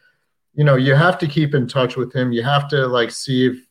you 0.54 0.64
know, 0.64 0.76
you 0.76 0.94
have 0.94 1.18
to 1.18 1.26
keep 1.26 1.54
in 1.54 1.68
touch 1.68 1.96
with 1.96 2.12
him. 2.14 2.32
You 2.32 2.42
have 2.42 2.68
to 2.68 2.86
like 2.86 3.10
see 3.10 3.48
if 3.48 3.67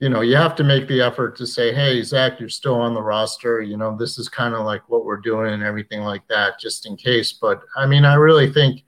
you 0.00 0.08
know, 0.08 0.22
you 0.22 0.36
have 0.36 0.56
to 0.56 0.64
make 0.64 0.88
the 0.88 1.00
effort 1.00 1.36
to 1.36 1.46
say, 1.46 1.72
hey, 1.72 2.02
Zach, 2.02 2.40
you're 2.40 2.48
still 2.48 2.74
on 2.74 2.94
the 2.94 3.02
roster. 3.02 3.60
You 3.62 3.76
know, 3.76 3.96
this 3.96 4.18
is 4.18 4.28
kind 4.28 4.54
of 4.54 4.64
like 4.64 4.88
what 4.88 5.04
we're 5.04 5.16
doing 5.16 5.52
and 5.52 5.62
everything 5.62 6.00
like 6.00 6.26
that, 6.28 6.58
just 6.58 6.86
in 6.86 6.96
case. 6.96 7.32
But 7.32 7.62
I 7.76 7.86
mean, 7.86 8.04
I 8.04 8.14
really 8.14 8.52
think, 8.52 8.84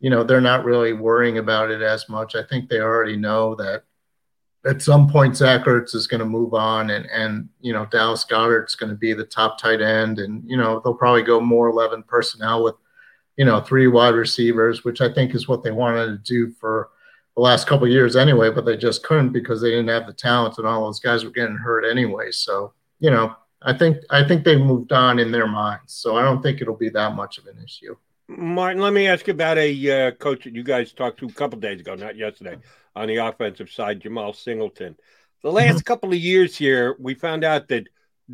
you 0.00 0.10
know, 0.10 0.22
they're 0.22 0.40
not 0.40 0.64
really 0.64 0.92
worrying 0.92 1.38
about 1.38 1.70
it 1.70 1.82
as 1.82 2.08
much. 2.08 2.34
I 2.34 2.42
think 2.42 2.68
they 2.68 2.80
already 2.80 3.16
know 3.16 3.54
that 3.56 3.84
at 4.66 4.82
some 4.82 5.08
point 5.08 5.36
Zach 5.36 5.64
Ertz 5.64 5.94
is 5.94 6.06
going 6.06 6.20
to 6.20 6.26
move 6.26 6.52
on 6.52 6.90
and, 6.90 7.06
and, 7.06 7.48
you 7.60 7.72
know, 7.72 7.86
Dallas 7.86 8.24
Goedert's 8.24 8.74
going 8.74 8.90
to 8.90 8.96
be 8.96 9.14
the 9.14 9.24
top 9.24 9.58
tight 9.58 9.80
end. 9.80 10.18
And, 10.18 10.44
you 10.46 10.58
know, 10.58 10.80
they'll 10.84 10.94
probably 10.94 11.22
go 11.22 11.40
more 11.40 11.68
11 11.68 12.02
personnel 12.02 12.62
with, 12.62 12.74
you 13.38 13.46
know, 13.46 13.60
three 13.60 13.86
wide 13.86 14.14
receivers, 14.14 14.84
which 14.84 15.00
I 15.00 15.10
think 15.10 15.34
is 15.34 15.48
what 15.48 15.62
they 15.62 15.70
wanted 15.70 16.06
to 16.06 16.18
do 16.18 16.52
for– 16.60 16.90
the 17.40 17.44
last 17.44 17.66
couple 17.66 17.88
years 17.88 18.16
anyway, 18.16 18.50
but 18.50 18.66
they 18.66 18.76
just 18.76 19.02
couldn't 19.02 19.30
because 19.30 19.62
they 19.62 19.70
didn't 19.70 19.88
have 19.88 20.06
the 20.06 20.12
talent 20.12 20.58
and 20.58 20.66
all 20.66 20.84
those 20.84 21.00
guys 21.00 21.24
were 21.24 21.30
getting 21.30 21.56
hurt 21.56 21.90
anyway. 21.90 22.30
So, 22.30 22.74
you 22.98 23.10
know, 23.10 23.34
I 23.62 23.72
think 23.72 23.96
I 24.10 24.28
think 24.28 24.44
they 24.44 24.56
moved 24.56 24.92
on 24.92 25.18
in 25.18 25.32
their 25.32 25.46
minds. 25.46 25.94
So 25.94 26.16
I 26.16 26.22
don't 26.22 26.42
think 26.42 26.60
it'll 26.60 26.76
be 26.76 26.90
that 26.90 27.14
much 27.14 27.38
of 27.38 27.46
an 27.46 27.56
issue. 27.64 27.96
Martin, 28.28 28.82
let 28.82 28.92
me 28.92 29.06
ask 29.06 29.26
you 29.26 29.32
about 29.32 29.56
a 29.56 29.90
uh, 29.90 30.10
coach 30.12 30.44
that 30.44 30.54
you 30.54 30.62
guys 30.62 30.92
talked 30.92 31.18
to 31.20 31.26
a 31.26 31.32
couple 31.32 31.58
days 31.58 31.80
ago, 31.80 31.94
not 31.94 32.14
yesterday, 32.14 32.58
on 32.94 33.08
the 33.08 33.16
offensive 33.16 33.70
side, 33.70 34.00
Jemal 34.00 34.34
Singleton. 34.34 34.94
The 35.42 35.50
last 35.50 35.76
mm-hmm. 35.76 35.84
couple 35.84 36.10
of 36.10 36.18
years 36.18 36.58
here, 36.58 36.94
we 37.00 37.14
found 37.14 37.42
out 37.42 37.68
that 37.68 37.88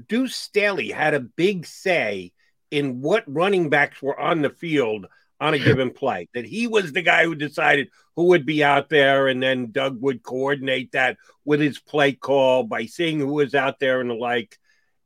Deuce 0.09 0.35
Staley 0.35 0.91
had 0.91 1.15
a 1.15 1.21
big 1.21 1.65
say 1.65 2.33
in 2.73 3.03
what 3.03 3.23
running 3.29 3.71
backs 3.71 4.03
were 4.03 4.19
on 4.19 4.43
the 4.43 4.51
field 4.51 5.07
on 5.41 5.55
a 5.55 5.59
given 5.59 5.91
play. 5.91 6.29
That 6.35 6.47
he 6.47 6.67
was 6.67 6.93
the 6.93 7.03
guy 7.03 7.25
who 7.25 7.35
decided 7.35 7.89
who 8.15 8.25
would 8.29 8.47
be 8.47 8.65
out 8.65 8.89
there, 8.89 9.29
and 9.29 9.43
then 9.43 9.71
Doug 9.71 10.01
would 10.01 10.23
coordinate 10.23 10.93
that 10.93 11.19
with 11.45 11.61
his 11.61 11.79
play 11.79 12.13
call 12.13 12.65
by 12.65 12.87
seeing 12.87 13.21
who 13.21 13.35
was 13.35 13.55
out 13.55 13.79
there 13.79 14.01
and 14.01 14.11
the 14.11 14.15
like. 14.15 14.59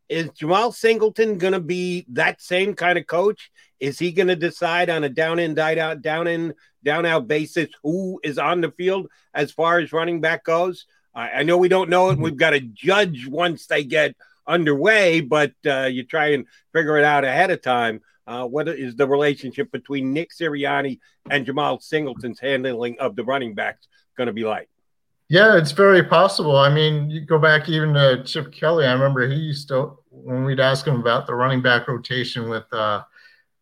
Is 0.09 0.31
Jemal 0.31 0.73
Singleton 0.73 1.39
going 1.39 1.53
to 1.53 1.61
be 1.61 2.05
that 2.11 2.43
same 2.43 2.75
kind 2.75 2.99
of 2.99 3.07
coach? 3.07 3.51
Is 3.79 3.99
he 3.99 4.11
going 4.11 4.27
to 4.27 4.37
decide 4.37 4.91
on 4.91 5.05
a 5.05 5.09
down 5.09 5.39
in, 5.39 5.57
out, 5.57 6.03
down 6.03 6.27
in, 6.27 6.55
down 6.83 7.07
out 7.07 7.29
basis 7.29 7.69
who 7.85 8.21
is 8.25 8.37
on 8.37 8.61
the 8.61 8.73
field 8.73 9.09
as 9.33 9.53
far 9.53 9.79
as 9.79 9.93
running 9.93 10.21
back 10.21 10.45
goes? 10.45 10.87
I, 11.15 11.31
I 11.31 11.43
know 11.45 11.59
we 11.59 11.69
don't 11.69 11.91
know 11.91 12.11
it. 12.11 12.19
We've 12.19 12.37
got 12.37 12.51
to 12.51 12.61
judge 12.61 13.27
once 13.27 13.67
they 13.67 13.85
get 13.85 14.17
underway, 14.47 15.21
but 15.21 15.53
uh, 15.65 15.85
you 15.85 16.05
try 16.05 16.33
and 16.33 16.47
figure 16.73 16.99
it 16.99 17.05
out 17.05 17.25
ahead 17.25 17.51
of 17.51 17.63
time. 17.63 18.01
Uh, 18.31 18.47
what 18.47 18.69
is 18.69 18.95
the 18.95 19.07
relationship 19.09 19.73
between 19.73 20.13
Nick 20.13 20.31
Sirianni 20.31 21.01
and 21.31 21.45
Jemal 21.45 21.81
Singleton's 21.81 22.39
handling 22.39 22.97
of 23.01 23.17
the 23.17 23.25
running 23.25 23.57
backs 23.57 23.89
going 24.17 24.29
to 24.29 24.33
be 24.33 24.45
like? 24.45 24.69
Yeah, 25.29 25.57
it's 25.57 25.73
very 25.73 26.05
possible. 26.05 26.57
I 26.57 26.73
mean, 26.73 27.11
you 27.11 27.23
go 27.23 27.41
back 27.41 27.69
even 27.69 27.93
to 27.95 28.23
Chip 28.23 28.53
Kelly. 28.53 28.87
I 28.87 28.93
remember 28.93 29.29
he 29.29 29.35
used 29.35 29.67
to, 29.69 29.99
when 30.11 30.45
we'd 30.45 30.61
ask 30.61 30.87
him 30.87 31.01
about 31.01 31.27
the 31.27 31.35
running 31.35 31.61
back 31.61 31.89
rotation 31.89 32.49
with 32.49 32.73
uh, 32.73 33.03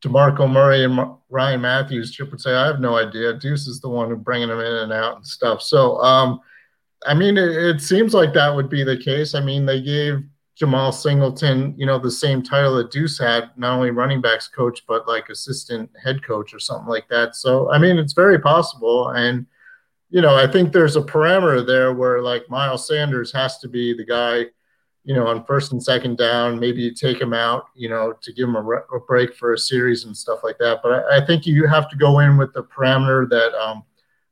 DeMarco 0.03 0.51
Murray 0.51 0.85
and 0.85 0.99
Ryan 1.31 1.63
Mathews. 1.63 2.11
Chip 2.11 2.31
would 2.31 2.41
say, 2.41 2.53
I 2.53 2.67
have 2.67 2.81
no 2.81 2.99
idea. 2.99 3.33
Deuce 3.33 3.67
is 3.69 3.81
the 3.81 3.89
one 3.89 4.11
who 4.11 4.17
bringing 4.17 4.49
them 4.49 4.61
in 4.61 4.67
and 4.67 4.93
out 4.93 5.17
and 5.17 5.27
stuff. 5.27 5.63
So, 5.63 5.97
um, 6.03 6.41
I 7.07 7.15
mean, 7.15 7.39
it, 7.39 7.51
it 7.51 7.81
seems 7.81 8.13
like 8.13 8.35
that 8.35 8.55
would 8.55 8.69
be 8.69 8.85
the 8.85 8.99
case. 8.99 9.35
I 9.35 9.41
mean, 9.41 9.65
they 9.65 9.81
gave 9.81 10.23
Jemal 10.59 10.91
Singleton, 10.91 11.73
you 11.77 11.87
know, 11.87 12.01
the 12.01 12.11
same 12.11 12.43
title 12.43 12.75
that 12.77 12.91
Deuce 12.91 13.17
had, 13.17 13.51
not 13.57 13.75
only 13.75 13.93
running 13.93 14.21
backs 14.21 14.49
coach, 14.49 14.85
but 14.89 15.07
like 15.07 15.29
assistant 15.29 15.89
head 16.03 16.25
coach 16.25 16.53
or 16.53 16.59
something 16.59 16.89
like 16.89 17.09
that. 17.09 17.37
So, 17.37 17.71
I 17.71 17.79
mean, 17.79 17.97
it's 17.97 18.13
very 18.13 18.41
possible. 18.41 19.11
And, 19.11 19.47
you 20.11 20.21
know, 20.21 20.35
I 20.35 20.49
think 20.49 20.73
there's 20.73 20.97
a 20.97 21.01
parameter 21.01 21.65
there 21.65 21.95
where 21.95 22.23
like 22.23 22.51
Miles 22.51 22.89
Sanders 22.89 23.33
has 23.33 23.59
to 23.59 23.69
be 23.69 23.95
the 23.95 24.05
guy, 24.05 24.47
you 25.05 25.15
know, 25.15 25.29
on 25.29 25.45
first 25.45 25.71
and 25.71 25.81
second 25.81 26.19
down. 26.19 26.59
Maybe 26.59 26.83
you 26.83 26.93
take 26.93 27.21
him 27.21 27.33
out, 27.33 27.67
you 27.77 27.89
know, 27.89 28.15
to 28.21 28.33
give 28.33 28.49
him 28.49 28.57
a, 28.57 28.63
re- 28.63 28.83
a 28.93 28.99
break 28.99 29.37
for 29.37 29.53
a 29.53 29.59
series 29.59 30.07
and 30.07 30.17
stuff 30.17 30.41
like 30.43 30.59
that. 30.59 30.81
But 30.83 30.91
I, 30.91 31.19
I, 31.19 31.25
think 31.25 31.47
you 31.47 31.69
have 31.69 31.89
to 31.89 31.97
go 31.97 32.19
in 32.19 32.37
with 32.37 32.53
the 32.53 32.65
parameter 32.65 33.29
that 33.31 33.55
um, 33.55 33.85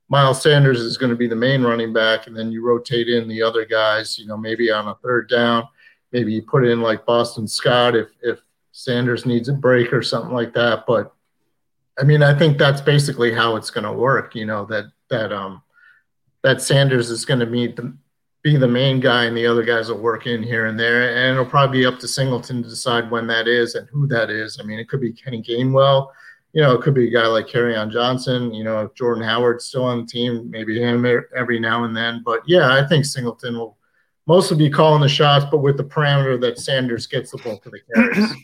Miles 0.09 0.41
Sanders 0.41 0.81
is 0.81 0.97
going 0.97 1.09
to 1.09 1.15
be 1.15 1.27
the 1.27 1.37
main 1.37 1.63
running 1.63 1.93
back, 1.93 2.27
and 2.27 2.35
then 2.35 2.51
you 2.51 2.65
rotate 2.65 3.07
in 3.07 3.29
the 3.29 3.41
other 3.41 3.63
guys, 3.63 4.19
you 4.19 4.27
know, 4.27 4.35
maybe 4.35 4.69
on 4.69 4.89
a 4.89 4.95
third 4.95 5.29
down 5.29 5.69
maybe 6.11 6.33
you 6.33 6.41
put 6.41 6.65
in 6.65 6.81
like 6.81 7.05
Boston 7.05 7.47
Scott 7.47 7.95
if 7.95 8.09
if 8.21 8.39
Sanders 8.71 9.25
needs 9.25 9.49
a 9.49 9.53
break 9.53 9.91
or 9.91 10.01
something 10.01 10.33
like 10.33 10.53
that. 10.53 10.85
But 10.85 11.13
I 11.99 12.03
mean, 12.03 12.21
I 12.21 12.37
think 12.37 12.57
that's 12.57 12.81
basically 12.81 13.33
how 13.33 13.55
it's 13.55 13.71
going 13.71 13.85
to 13.85 13.91
work. 13.93 14.35
You 14.35 14.45
know 14.45 14.65
that 14.65 14.91
that 15.09 15.31
um 15.31 15.61
that 16.43 16.61
Sanders 16.61 17.09
is 17.09 17.25
going 17.25 17.39
to 17.39 17.45
be 17.45 17.67
the 17.67 17.95
be 18.43 18.55
the 18.55 18.67
main 18.67 18.99
guy, 18.99 19.25
and 19.25 19.35
the 19.35 19.47
other 19.47 19.63
guys 19.63 19.89
will 19.89 19.97
work 19.97 20.27
in 20.27 20.43
here 20.43 20.67
and 20.67 20.79
there, 20.79 21.09
and 21.09 21.33
it'll 21.33 21.45
probably 21.45 21.79
be 21.79 21.85
up 21.85 21.99
to 21.99 22.07
Singleton 22.07 22.63
to 22.63 22.69
decide 22.69 23.09
when 23.11 23.27
that 23.27 23.47
is 23.47 23.75
and 23.75 23.87
who 23.89 24.07
that 24.07 24.29
is. 24.29 24.59
I 24.59 24.63
mean, 24.63 24.79
it 24.79 24.87
could 24.87 25.01
be 25.01 25.11
Kenny 25.11 25.41
Gainwell. 25.41 26.09
You 26.53 26.61
know, 26.61 26.73
it 26.73 26.81
could 26.81 26.93
be 26.93 27.07
a 27.07 27.11
guy 27.11 27.27
like 27.27 27.53
on 27.55 27.91
Johnson. 27.91 28.53
You 28.53 28.63
know, 28.63 28.81
if 28.81 28.93
Jordan 28.95 29.23
Howard's 29.23 29.65
still 29.65 29.83
on 29.83 30.01
the 30.01 30.05
team, 30.05 30.49
maybe 30.49 30.79
him 30.79 31.05
every 31.35 31.59
now 31.59 31.83
and 31.83 31.95
then. 31.95 32.21
But 32.23 32.41
yeah, 32.47 32.73
I 32.73 32.87
think 32.87 33.05
Singleton 33.05 33.57
will 33.57 33.76
mostly 34.27 34.57
be 34.57 34.69
calling 34.69 35.01
the 35.01 35.09
shots, 35.09 35.45
but 35.49 35.59
with 35.59 35.77
the 35.77 35.83
parameter 35.83 36.39
that 36.41 36.59
Sanders 36.59 37.07
gets 37.07 37.31
the 37.31 37.37
bulk 37.39 37.65
of 37.65 37.71
the 37.71 37.79
carries. 37.93 38.33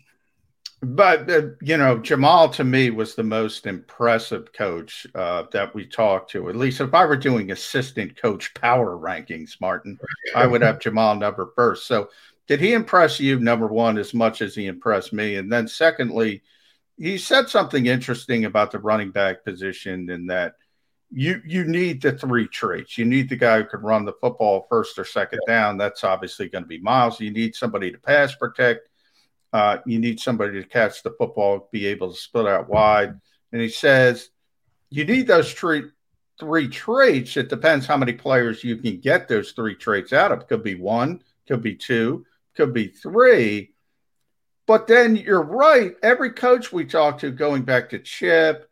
But 0.85 1.29
uh, 1.29 1.41
you 1.61 1.77
know, 1.77 1.97
Jemal 1.97 2.49
to 2.49 2.65
me 2.65 2.89
was 2.89 3.15
the 3.15 3.23
most 3.23 3.65
impressive 3.67 4.51
coach 4.51 5.07
uh, 5.15 5.43
that 5.53 5.73
we 5.73 5.85
talked 5.85 6.31
to. 6.31 6.49
At 6.49 6.57
least 6.57 6.81
if 6.81 6.93
I 6.93 7.05
were 7.05 7.15
doing 7.15 7.51
assistant 7.51 8.21
coach 8.21 8.53
power 8.53 8.97
rankings, 8.97 9.61
Martin, 9.61 9.97
I 10.35 10.45
would 10.45 10.61
have 10.61 10.79
Jemal 10.79 11.15
number 11.15 11.53
first. 11.55 11.87
So, 11.87 12.09
did 12.47 12.59
he 12.59 12.73
impress 12.73 13.17
you 13.17 13.39
number 13.39 13.67
one 13.67 13.97
as 13.97 14.13
much 14.13 14.41
as 14.41 14.55
he 14.55 14.65
impressed 14.65 15.13
me? 15.13 15.37
And 15.37 15.49
then 15.49 15.69
secondly, 15.69 16.43
he 16.97 17.17
said 17.17 17.47
something 17.47 17.85
interesting 17.85 18.43
about 18.43 18.71
the 18.71 18.79
running 18.79 19.11
back 19.11 19.45
position 19.45 20.09
in 20.09 20.27
that 20.27 20.55
you 21.13 21.41
you 21.45 21.63
need 21.63 22.01
the 22.01 22.13
three 22.13 22.47
traits. 22.47 22.97
You 22.97 23.05
need 23.05 23.29
the 23.29 23.35
guy 23.35 23.61
who 23.61 23.65
can 23.65 23.81
run 23.81 24.05
the 24.05 24.13
football 24.21 24.65
first 24.69 24.97
or 24.97 25.05
second 25.05 25.39
down. 25.47 25.77
That's 25.77 26.03
obviously 26.03 26.49
going 26.49 26.63
to 26.63 26.67
be 26.67 26.79
Miles. 26.79 27.19
You 27.19 27.31
need 27.31 27.55
somebody 27.55 27.91
to 27.91 27.97
pass 27.97 28.35
protect 28.35 28.89
uh, 29.53 29.77
you 29.85 29.99
need 29.99 30.19
somebody 30.19 30.59
to 30.59 30.67
catch 30.67 31.03
the 31.03 31.11
football, 31.11 31.69
be 31.71 31.85
able 31.85 32.11
to 32.11 32.19
split 32.19 32.47
out 32.47 32.67
wide. 32.67 33.13
And 33.51 33.61
he 33.61 33.69
says 33.69 34.29
you 34.89 35.05
need 35.05 35.27
those 35.27 35.53
three 35.53 35.83
three 36.39 36.67
traits. 36.67 37.37
It 37.37 37.49
depends 37.49 37.85
how 37.85 37.95
many 37.95 38.13
players 38.13 38.63
you 38.63 38.77
can 38.77 38.99
get 38.99 39.27
those 39.27 39.51
three 39.51 39.75
traits 39.75 40.11
out 40.11 40.31
of. 40.31 40.47
Could 40.47 40.63
be 40.63 40.75
one, 40.75 41.21
could 41.47 41.61
be 41.61 41.75
two, 41.75 42.25
could 42.55 42.73
be 42.73 42.87
three. 42.87 43.73
But 44.65 44.87
then 44.87 45.15
you're 45.15 45.43
right. 45.43 45.93
Every 46.01 46.31
coach 46.31 46.73
we 46.73 46.85
talk 46.85 47.19
to, 47.19 47.29
going 47.29 47.61
back 47.61 47.91
to 47.91 47.99
Chip, 47.99 48.67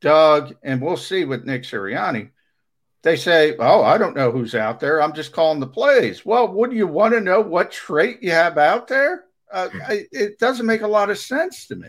Doug, 0.00 0.54
and 0.62 0.80
we'll 0.80 0.96
see 0.96 1.24
with 1.24 1.44
Nick 1.44 1.62
Sirianni, 1.62 2.30
they 3.02 3.16
say, 3.16 3.56
Oh, 3.58 3.82
I 3.82 3.98
don't 3.98 4.16
know 4.16 4.30
who's 4.30 4.54
out 4.54 4.80
there. 4.80 5.02
I'm 5.02 5.12
just 5.12 5.32
calling 5.32 5.60
the 5.60 5.66
plays. 5.66 6.24
Well, 6.26 6.52
would 6.52 6.72
you 6.72 6.86
want 6.86 7.14
to 7.14 7.20
know 7.20 7.40
what 7.40 7.70
trait 7.70 8.22
you 8.22 8.30
have 8.30 8.58
out 8.58 8.88
there? 8.88 9.24
uh, 9.52 9.68
I, 9.86 10.06
it 10.12 10.38
doesn't 10.38 10.66
make 10.66 10.82
a 10.82 10.88
lot 10.88 11.10
of 11.10 11.18
sense 11.18 11.66
to 11.68 11.76
me. 11.76 11.88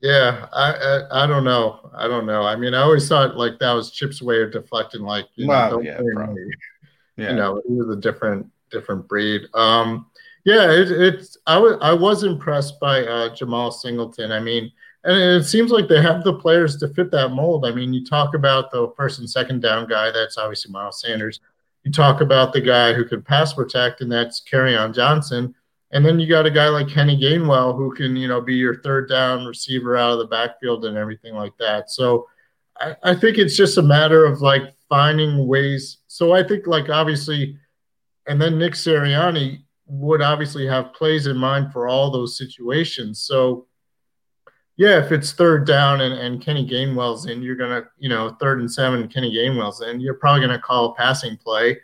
Yeah, 0.00 0.46
I, 0.52 0.72
I, 0.72 1.24
I 1.24 1.26
don't 1.26 1.44
know. 1.44 1.90
I 1.94 2.06
don't 2.06 2.26
know. 2.26 2.42
I 2.42 2.54
mean, 2.54 2.74
I 2.74 2.82
always 2.82 3.08
thought 3.08 3.36
like 3.36 3.58
that 3.60 3.72
was 3.72 3.90
Chip's 3.90 4.20
way 4.20 4.42
of 4.42 4.52
deflecting. 4.52 5.02
Like, 5.02 5.26
you 5.34 5.48
well, 5.48 5.72
know, 5.72 5.80
yeah, 5.80 6.00
yeah, 7.16 7.30
you 7.30 7.36
know, 7.36 7.62
he 7.66 7.74
was 7.74 7.88
a 7.96 8.00
different 8.00 8.46
different 8.70 9.08
breed. 9.08 9.42
Um, 9.54 10.06
yeah, 10.44 10.70
it, 10.70 10.90
it's 10.90 11.38
I 11.46 11.56
was 11.56 11.78
I 11.80 11.94
was 11.94 12.24
impressed 12.24 12.78
by 12.78 13.04
uh, 13.06 13.34
Jemal 13.34 13.72
Singleton. 13.72 14.32
I 14.32 14.40
mean, 14.40 14.70
and 15.06 15.40
it 15.40 15.44
seems 15.44 15.70
like 15.70 15.88
they 15.88 16.02
have 16.02 16.24
the 16.24 16.34
players 16.34 16.76
to 16.78 16.88
fit 16.88 17.10
that 17.12 17.30
mold. 17.30 17.64
I 17.64 17.72
mean, 17.72 17.94
you 17.94 18.04
talk 18.04 18.34
about 18.34 18.70
the 18.70 18.92
first 18.96 19.18
and 19.18 19.30
second 19.30 19.62
down 19.62 19.88
guy. 19.88 20.10
That's 20.10 20.36
obviously 20.36 20.72
Miles 20.72 21.00
Sanders. 21.00 21.40
You 21.84 21.92
talk 21.92 22.20
about 22.20 22.52
the 22.52 22.60
guy 22.60 22.92
who 22.92 23.04
can 23.04 23.22
pass 23.22 23.52
protect, 23.52 24.00
and 24.00 24.10
that's 24.10 24.42
on 24.52 24.92
Johnson 24.92 25.54
and 25.92 26.04
then 26.04 26.18
you 26.18 26.28
got 26.28 26.46
a 26.46 26.50
guy 26.50 26.68
like 26.68 26.88
Kenny 26.88 27.18
Gainwell 27.18 27.76
who 27.76 27.94
can, 27.94 28.16
you 28.16 28.28
know, 28.28 28.40
be 28.40 28.54
your 28.54 28.82
third 28.82 29.08
down 29.08 29.46
receiver 29.46 29.96
out 29.96 30.12
of 30.12 30.18
the 30.18 30.26
backfield 30.26 30.84
and 30.84 30.96
everything 30.96 31.34
like 31.34 31.56
that. 31.58 31.90
So 31.90 32.26
I, 32.78 32.96
I 33.02 33.14
think 33.14 33.38
it's 33.38 33.56
just 33.56 33.78
a 33.78 33.82
matter 33.82 34.24
of 34.24 34.40
like 34.40 34.74
finding 34.88 35.46
ways. 35.46 35.98
So 36.08 36.32
I 36.32 36.42
think 36.42 36.66
like 36.66 36.88
obviously, 36.88 37.56
and 38.26 38.40
then 38.40 38.58
Nick 38.58 38.72
Sirianni 38.72 39.62
would 39.86 40.22
obviously 40.22 40.66
have 40.66 40.92
plays 40.92 41.28
in 41.28 41.36
mind 41.36 41.72
for 41.72 41.86
all 41.86 42.10
those 42.10 42.36
situations. 42.36 43.22
So 43.22 43.65
yeah, 44.76 45.04
if 45.04 45.12
it's 45.12 45.32
third 45.32 45.66
down 45.66 46.00
and, 46.00 46.14
and 46.14 46.40
Kenny 46.40 46.68
Gainwell's 46.68 47.26
in, 47.26 47.42
you're 47.42 47.56
gonna, 47.56 47.84
you 47.98 48.08
know, 48.08 48.36
third 48.40 48.60
and 48.60 48.70
seven, 48.70 49.08
Kenny 49.08 49.34
Gainwell's 49.34 49.82
in, 49.82 50.00
you're 50.00 50.14
probably 50.14 50.40
gonna 50.40 50.58
call 50.58 50.86
a 50.86 50.94
passing 50.94 51.36
play 51.36 51.78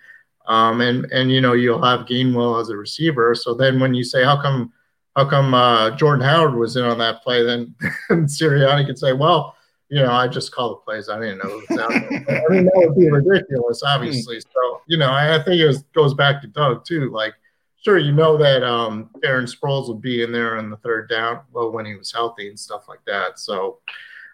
um, 0.46 0.80
and 0.80 1.06
and 1.12 1.30
you 1.30 1.40
know 1.40 1.52
you'll 1.52 1.82
have 1.82 2.06
Gainwell 2.06 2.60
as 2.60 2.68
a 2.68 2.76
receiver. 2.76 3.34
So 3.34 3.54
then 3.54 3.80
when 3.80 3.94
you 3.94 4.04
say 4.04 4.24
how 4.24 4.40
come 4.40 4.72
how 5.16 5.28
come 5.28 5.54
uh, 5.54 5.90
Jordan 5.92 6.24
Howard 6.24 6.54
was 6.54 6.76
in 6.76 6.84
on 6.84 6.98
that 6.98 7.22
play, 7.22 7.44
then 7.44 7.74
Sirianni 8.10 8.86
could 8.86 8.98
say, 8.98 9.12
well, 9.12 9.54
you 9.88 10.00
know, 10.00 10.10
I 10.10 10.26
just 10.26 10.52
called 10.52 10.78
the 10.78 10.80
plays. 10.80 11.08
I 11.08 11.20
didn't 11.20 11.38
know 11.38 11.58
it 11.58 11.70
was 11.70 11.78
out 11.78 11.90
there. 11.90 12.44
I 12.48 12.52
mean, 12.52 12.64
that 12.64 12.72
would 12.74 12.96
be 12.96 13.10
ridiculous, 13.10 13.82
obviously. 13.82 14.40
So 14.40 14.80
you 14.86 14.96
know, 14.96 15.10
I, 15.10 15.36
I 15.36 15.42
think 15.42 15.60
it 15.60 15.66
was, 15.66 15.82
goes 15.94 16.14
back 16.14 16.40
to 16.42 16.48
Doug 16.48 16.84
too. 16.84 17.10
Like, 17.10 17.34
sure, 17.82 17.98
you 17.98 18.12
know 18.12 18.36
that 18.38 18.62
um, 18.62 19.10
Darren 19.22 19.52
Sproles 19.52 19.88
would 19.88 20.00
be 20.00 20.22
in 20.22 20.32
there 20.32 20.56
on 20.56 20.70
the 20.70 20.76
third 20.78 21.08
down, 21.08 21.40
well, 21.52 21.70
when 21.70 21.84
he 21.84 21.94
was 21.94 22.12
healthy 22.12 22.48
and 22.48 22.58
stuff 22.58 22.88
like 22.88 23.04
that. 23.06 23.38
So 23.38 23.80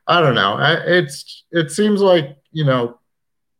I 0.07 0.20
don't 0.20 0.34
know. 0.34 0.59
It's 0.86 1.44
it 1.51 1.70
seems 1.70 2.01
like 2.01 2.36
you 2.53 2.64
know 2.64 2.99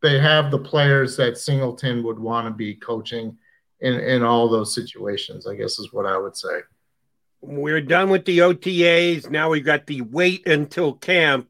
they 0.03 0.19
have 0.19 0.51
the 0.51 0.59
players 0.59 1.17
that 1.17 1.39
Singleton 1.39 2.03
would 2.05 2.19
want 2.19 2.47
to 2.47 2.53
be 2.53 2.75
coaching 2.75 3.37
in 3.81 3.95
in 3.95 4.23
all 4.23 4.49
those 4.49 4.75
situations. 4.75 5.47
I 5.47 5.55
guess 5.55 5.79
is 5.79 5.93
what 5.93 6.07
I 6.07 6.17
would 6.17 6.37
say. 6.37 6.61
We're 7.41 7.81
done 7.81 8.11
with 8.11 8.25
the 8.25 8.39
OTAs. 8.39 9.31
Now 9.31 9.51
we've 9.51 9.65
got 9.65 9.87
the 9.87 10.01
wait 10.03 10.47
until 10.47 10.95
camp. 10.95 11.49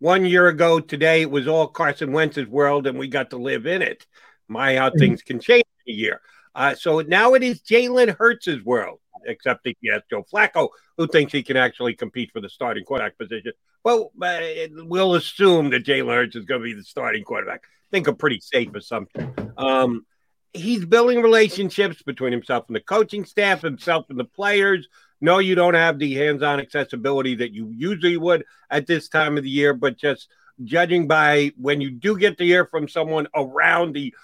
One 0.00 0.24
year 0.24 0.46
ago 0.48 0.78
today, 0.78 1.22
it 1.22 1.30
was 1.30 1.48
all 1.48 1.66
Carson 1.66 2.12
Wentz's 2.12 2.46
world, 2.46 2.86
and 2.86 2.98
we 2.98 3.08
got 3.08 3.30
to 3.30 3.36
live 3.36 3.66
in 3.66 3.82
it. 3.82 4.06
My, 4.46 4.76
how 4.76 4.88
mm-hmm. 4.88 4.98
things 4.98 5.22
can 5.22 5.40
change 5.40 5.64
in 5.86 5.92
a 5.92 5.96
year. 5.96 6.20
Uh, 6.54 6.74
so 6.74 7.00
now 7.00 7.34
it 7.34 7.42
is 7.42 7.60
Jalen 7.60 8.16
Hurts' 8.16 8.62
world, 8.64 9.00
except 9.26 9.66
he 9.66 9.76
has 9.92 10.02
Joe 10.10 10.24
Flacco, 10.32 10.70
who 10.96 11.06
thinks 11.06 11.32
he 11.32 11.42
can 11.42 11.56
actually 11.56 11.94
compete 11.94 12.30
for 12.32 12.40
the 12.40 12.48
starting 12.48 12.84
quarterback 12.84 13.18
position. 13.18 13.52
Well, 13.84 14.12
uh, 14.20 14.40
we'll 14.72 15.14
assume 15.14 15.70
that 15.70 15.84
Jalen 15.84 16.14
Hurts 16.14 16.36
is 16.36 16.44
going 16.44 16.60
to 16.60 16.64
be 16.64 16.74
the 16.74 16.84
starting 16.84 17.24
quarterback 17.24 17.62
I 17.64 17.90
think 17.90 18.06
a 18.06 18.12
pretty 18.12 18.40
safe 18.40 18.74
assumption. 18.74 19.32
Um, 19.56 20.04
he's 20.52 20.84
building 20.84 21.22
relationships 21.22 22.02
between 22.02 22.32
himself 22.32 22.64
and 22.68 22.76
the 22.76 22.80
coaching 22.80 23.24
staff, 23.24 23.62
himself 23.62 24.06
and 24.10 24.18
the 24.18 24.24
players. 24.24 24.88
No, 25.20 25.38
you 25.38 25.54
don't 25.54 25.74
have 25.74 25.98
the 25.98 26.14
hands-on 26.14 26.60
accessibility 26.60 27.34
that 27.36 27.52
you 27.52 27.72
usually 27.74 28.16
would 28.18 28.44
at 28.70 28.86
this 28.86 29.08
time 29.08 29.38
of 29.38 29.44
the 29.44 29.50
year, 29.50 29.72
but 29.72 29.96
just 29.96 30.28
judging 30.64 31.06
by 31.06 31.52
when 31.56 31.80
you 31.80 31.90
do 31.90 32.18
get 32.18 32.36
to 32.38 32.44
hear 32.44 32.66
from 32.66 32.88
someone 32.88 33.26
around 33.34 33.94
the 33.94 34.14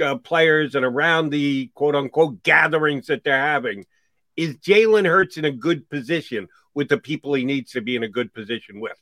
uh, 0.00 0.16
players 0.16 0.74
and 0.74 0.84
around 0.84 1.30
the 1.30 1.70
quote-unquote 1.74 2.42
gatherings 2.42 3.06
that 3.06 3.24
they're 3.24 3.36
having, 3.36 3.86
is 4.36 4.56
Jalen 4.56 5.06
Hurts 5.06 5.36
in 5.36 5.44
a 5.44 5.50
good 5.50 5.88
position 5.90 6.48
with 6.74 6.88
the 6.88 6.98
people 6.98 7.34
he 7.34 7.44
needs 7.44 7.72
to 7.72 7.80
be 7.80 7.96
in 7.96 8.02
a 8.02 8.08
good 8.08 8.32
position 8.32 8.80
with? 8.80 8.96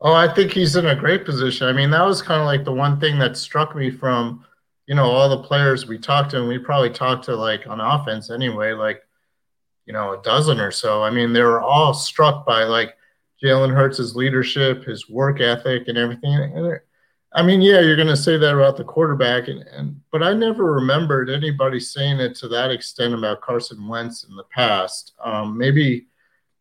Oh, 0.00 0.12
I 0.12 0.32
think 0.32 0.52
he's 0.52 0.76
in 0.76 0.86
a 0.86 0.94
great 0.94 1.24
position. 1.24 1.66
I 1.66 1.72
mean, 1.72 1.90
that 1.90 2.06
was 2.06 2.22
kind 2.22 2.40
of 2.40 2.46
like 2.46 2.64
the 2.64 2.72
one 2.72 3.00
thing 3.00 3.18
that 3.18 3.36
struck 3.36 3.74
me 3.74 3.90
from, 3.90 4.44
you 4.86 4.94
know, 4.94 5.04
all 5.04 5.28
the 5.28 5.42
players 5.42 5.86
we 5.86 5.98
talked 5.98 6.30
to, 6.30 6.38
and 6.38 6.48
we 6.48 6.58
probably 6.58 6.90
talked 6.90 7.24
to 7.24 7.34
like 7.34 7.66
on 7.66 7.80
offense 7.80 8.30
anyway, 8.30 8.72
like, 8.72 9.02
you 9.86 9.92
know, 9.92 10.12
a 10.12 10.22
dozen 10.22 10.60
or 10.60 10.70
so. 10.70 11.02
I 11.02 11.10
mean, 11.10 11.32
they 11.32 11.42
were 11.42 11.60
all 11.60 11.94
struck 11.94 12.46
by 12.46 12.62
like 12.62 12.94
Jalen 13.42 13.74
Hurts' 13.74 14.14
leadership, 14.14 14.84
his 14.84 15.08
work 15.08 15.40
ethic, 15.40 15.88
and 15.88 15.98
everything. 15.98 16.32
And 16.32 16.78
I 17.32 17.42
mean, 17.42 17.60
yeah, 17.60 17.80
you're 17.80 17.96
going 17.96 18.08
to 18.08 18.16
say 18.16 18.38
that 18.38 18.54
about 18.54 18.76
the 18.76 18.84
quarterback, 18.84 19.48
and, 19.48 19.60
and 19.60 20.00
but 20.10 20.22
I 20.22 20.32
never 20.32 20.72
remembered 20.72 21.28
anybody 21.28 21.78
saying 21.78 22.20
it 22.20 22.34
to 22.36 22.48
that 22.48 22.70
extent 22.70 23.12
about 23.12 23.42
Carson 23.42 23.86
Wentz 23.86 24.24
in 24.24 24.34
the 24.34 24.44
past. 24.44 25.12
Um, 25.22 25.56
maybe 25.56 26.06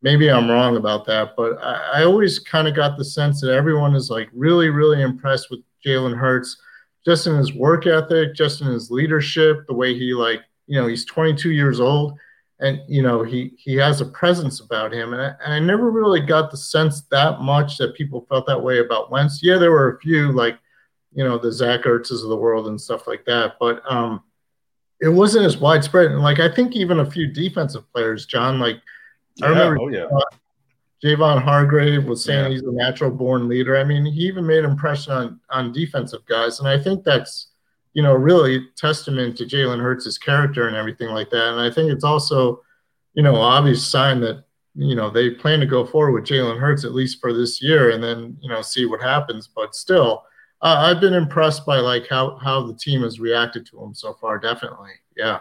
maybe 0.02 0.30
I'm 0.30 0.50
wrong 0.50 0.76
about 0.76 1.06
that, 1.06 1.36
but 1.38 1.58
I, 1.64 2.02
I 2.02 2.04
always 2.04 2.40
kind 2.40 2.68
of 2.68 2.76
got 2.76 2.98
the 2.98 3.06
sense 3.06 3.42
that 3.42 3.54
everyone 3.54 3.96
is 3.96 4.10
like 4.10 4.30
really, 4.34 4.70
really 4.70 5.02
impressed 5.02 5.50
with 5.50 5.62
Jalen 5.86 6.18
Hurts, 6.18 6.62
just 7.06 7.28
in 7.28 7.36
his 7.36 7.54
work 7.54 7.88
ethic, 7.88 8.36
just 8.36 8.62
in 8.62 8.68
his 8.68 8.92
leadership, 8.92 9.66
the 9.68 9.74
way 9.74 9.98
he 9.98 10.14
like, 10.14 10.42
you 10.68 10.80
know, 10.80 10.88
he's 10.88 11.06
22 11.06 11.52
years 11.52 11.80
old, 11.80 12.18
and 12.60 12.82
you 12.88 13.02
know 13.02 13.24
he 13.24 13.54
he 13.58 13.76
has 13.76 14.02
a 14.02 14.06
presence 14.06 14.60
about 14.60 14.94
him, 14.94 15.14
and 15.14 15.22
I, 15.22 15.34
and 15.44 15.54
I 15.54 15.60
never 15.60 15.92
really 15.92 16.22
got 16.22 16.50
the 16.50 16.58
sense 16.58 17.02
that 17.12 17.42
much 17.42 17.78
that 17.78 17.96
people 17.96 18.26
felt 18.28 18.48
that 18.48 18.62
way 18.62 18.80
about 18.80 19.12
Wentz. 19.12 19.42
Yeah, 19.44 19.58
there 19.58 19.72
were 19.72 19.96
a 19.96 20.00
few 20.00 20.32
like, 20.32 20.58
you 21.14 21.24
know, 21.24 21.38
the 21.38 21.52
Zach 21.52 21.84
Ertzes 21.84 22.24
of 22.24 22.30
the 22.30 22.38
world 22.38 22.68
and 22.68 22.80
stuff 22.80 23.08
like 23.08 23.26
that, 23.26 23.54
but 23.60 23.82
um, 23.90 24.24
it 25.00 25.10
wasn't 25.10 25.46
as 25.46 25.58
widespread. 25.58 26.12
And 26.12 26.22
like 26.22 26.40
I 26.40 26.54
think 26.54 26.76
even 26.76 27.00
a 27.00 27.10
few 27.10 27.28
defensive 27.28 27.92
players, 27.94 28.26
John, 28.26 28.60
like 28.60 28.82
I 29.44 29.48
remember 29.48 29.78
oh, 29.82 29.88
yeah. 29.90 30.08
Javon 31.04 31.44
Hargrave 31.44 32.06
was 32.06 32.24
saying 32.24 32.46
yeah. 32.46 32.50
he's 32.50 32.64
a 32.64 32.72
natural 32.72 33.12
born 33.12 33.48
leader. 33.48 33.78
I 33.78 33.84
mean, 33.84 34.04
he 34.04 34.22
even 34.22 34.48
made 34.48 34.64
impression 34.64 35.14
on 35.14 35.40
on 35.52 35.72
defensive 35.72 36.26
guys, 36.26 36.60
and 36.60 36.68
I 36.68 36.82
think 36.82 37.04
that's 37.04 37.47
you 37.98 38.04
know 38.04 38.14
really 38.14 38.68
testament 38.76 39.36
to 39.36 39.44
Jalen 39.44 39.82
Hurts' 39.82 40.20
character 40.20 40.68
and 40.68 40.78
everything 40.78 41.10
like 41.10 41.32
that. 41.32 41.54
And 41.54 41.60
I 41.60 41.72
think 41.72 41.92
it's 41.92 42.04
also 42.04 42.62
you 43.16 43.24
know 43.24 43.36
obvious 43.36 43.86
sign 43.86 44.20
that 44.20 44.44
you 44.76 44.94
know 44.94 45.10
they 45.10 45.32
plan 45.32 45.60
to 45.62 45.66
go 45.66 45.84
forward 45.84 46.12
with 46.12 46.30
Jalen 46.30 46.60
Hurts 46.60 46.86
at 46.86 46.94
least 46.94 47.20
for 47.20 47.34
this 47.34 47.60
year, 47.60 47.90
and 47.90 48.04
then 48.04 48.38
you 48.40 48.50
know 48.50 48.62
see 48.62 48.86
what 48.86 49.02
happens. 49.02 49.50
But 49.54 49.74
still, 49.74 50.24
uh, 50.62 50.76
I've 50.78 51.02
been 51.02 51.16
impressed 51.16 51.66
by 51.66 51.78
like 51.78 52.08
how 52.08 52.38
how 52.38 52.68
the 52.68 52.76
team 52.76 53.02
has 53.02 53.20
reacted 53.20 53.66
to 53.66 53.84
him 53.84 53.96
so 53.96 54.14
far. 54.14 54.38
Definitely, 54.38 54.92
yeah. 55.18 55.40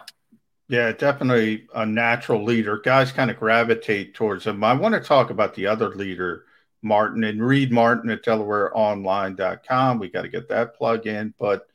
Yeah, 0.67 0.91
definitely 0.91 1.67
a 1.75 1.85
natural 1.85 2.43
leader. 2.43 2.81
Guys 2.83 3.11
kind 3.11 3.31
of 3.31 3.37
gravitate 3.37 4.15
towards 4.15 4.47
him. 4.47 4.63
I 4.63 4.73
want 4.73 4.95
to 4.95 4.99
talk 4.99 5.29
about 5.29 5.53
the 5.53 5.67
other 5.67 5.89
leader, 5.95 6.43
Martin, 6.81 7.23
and 7.23 7.41
read 7.41 7.71
Martin 7.71 8.09
at 8.09 8.23
DelawareOnline.com. 8.25 9.99
We 9.99 10.09
got 10.09 10.23
to 10.23 10.27
get 10.27 10.49
that 10.49 10.75
plug 10.75 11.07
in. 11.07 11.33
But 11.39 11.67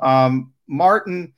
um, 0.00 0.52
Martin, 0.66 1.32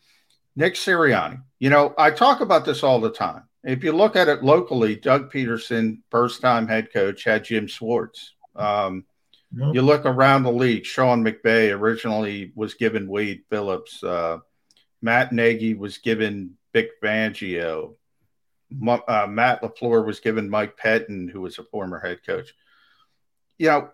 Nick 0.57 0.75
Sirianni, 0.75 1.43
you 1.59 1.71
know, 1.71 1.95
I 1.97 2.11
talk 2.11 2.41
about 2.41 2.65
this 2.65 2.83
all 2.83 3.01
the 3.01 3.13
time. 3.13 3.45
If 3.65 3.85
you 3.85 3.93
look 3.93 4.17
at 4.17 4.29
it 4.29 4.43
locally, 4.43 4.97
Doug 4.97 5.33
Pederson, 5.33 5.99
first 6.11 6.41
time 6.41 6.67
head 6.67 6.93
coach, 6.93 7.23
had 7.25 7.45
Jim 7.45 7.69
Schwartz. 7.69 8.35
Um, 8.57 9.05
yep. 9.57 9.75
You 9.75 9.83
look 9.83 10.05
around 10.05 10.43
the 10.43 10.51
league, 10.51 10.85
Sean 10.85 11.25
McVay 11.25 11.73
originally 11.73 12.53
was 12.57 12.75
given 12.75 13.07
Wade 13.07 13.43
Phillips. 13.49 14.03
Uh, 14.03 14.39
Matt 15.01 15.33
Nagy 15.33 15.75
was 15.75 15.99
given 15.99 16.57
Vic 16.73 17.01
Fangio. 17.01 17.95
Uh, 18.85 19.27
Matt 19.29 19.63
LaFleur 19.63 20.05
was 20.05 20.21
given 20.21 20.51
Mike 20.51 20.77
Pettine, 20.77 21.31
who 21.31 21.43
was 21.43 21.59
a 21.59 21.65
former 21.65 22.01
head 22.01 22.25
coach. 22.27 22.55
You 23.59 23.69
know, 23.69 23.91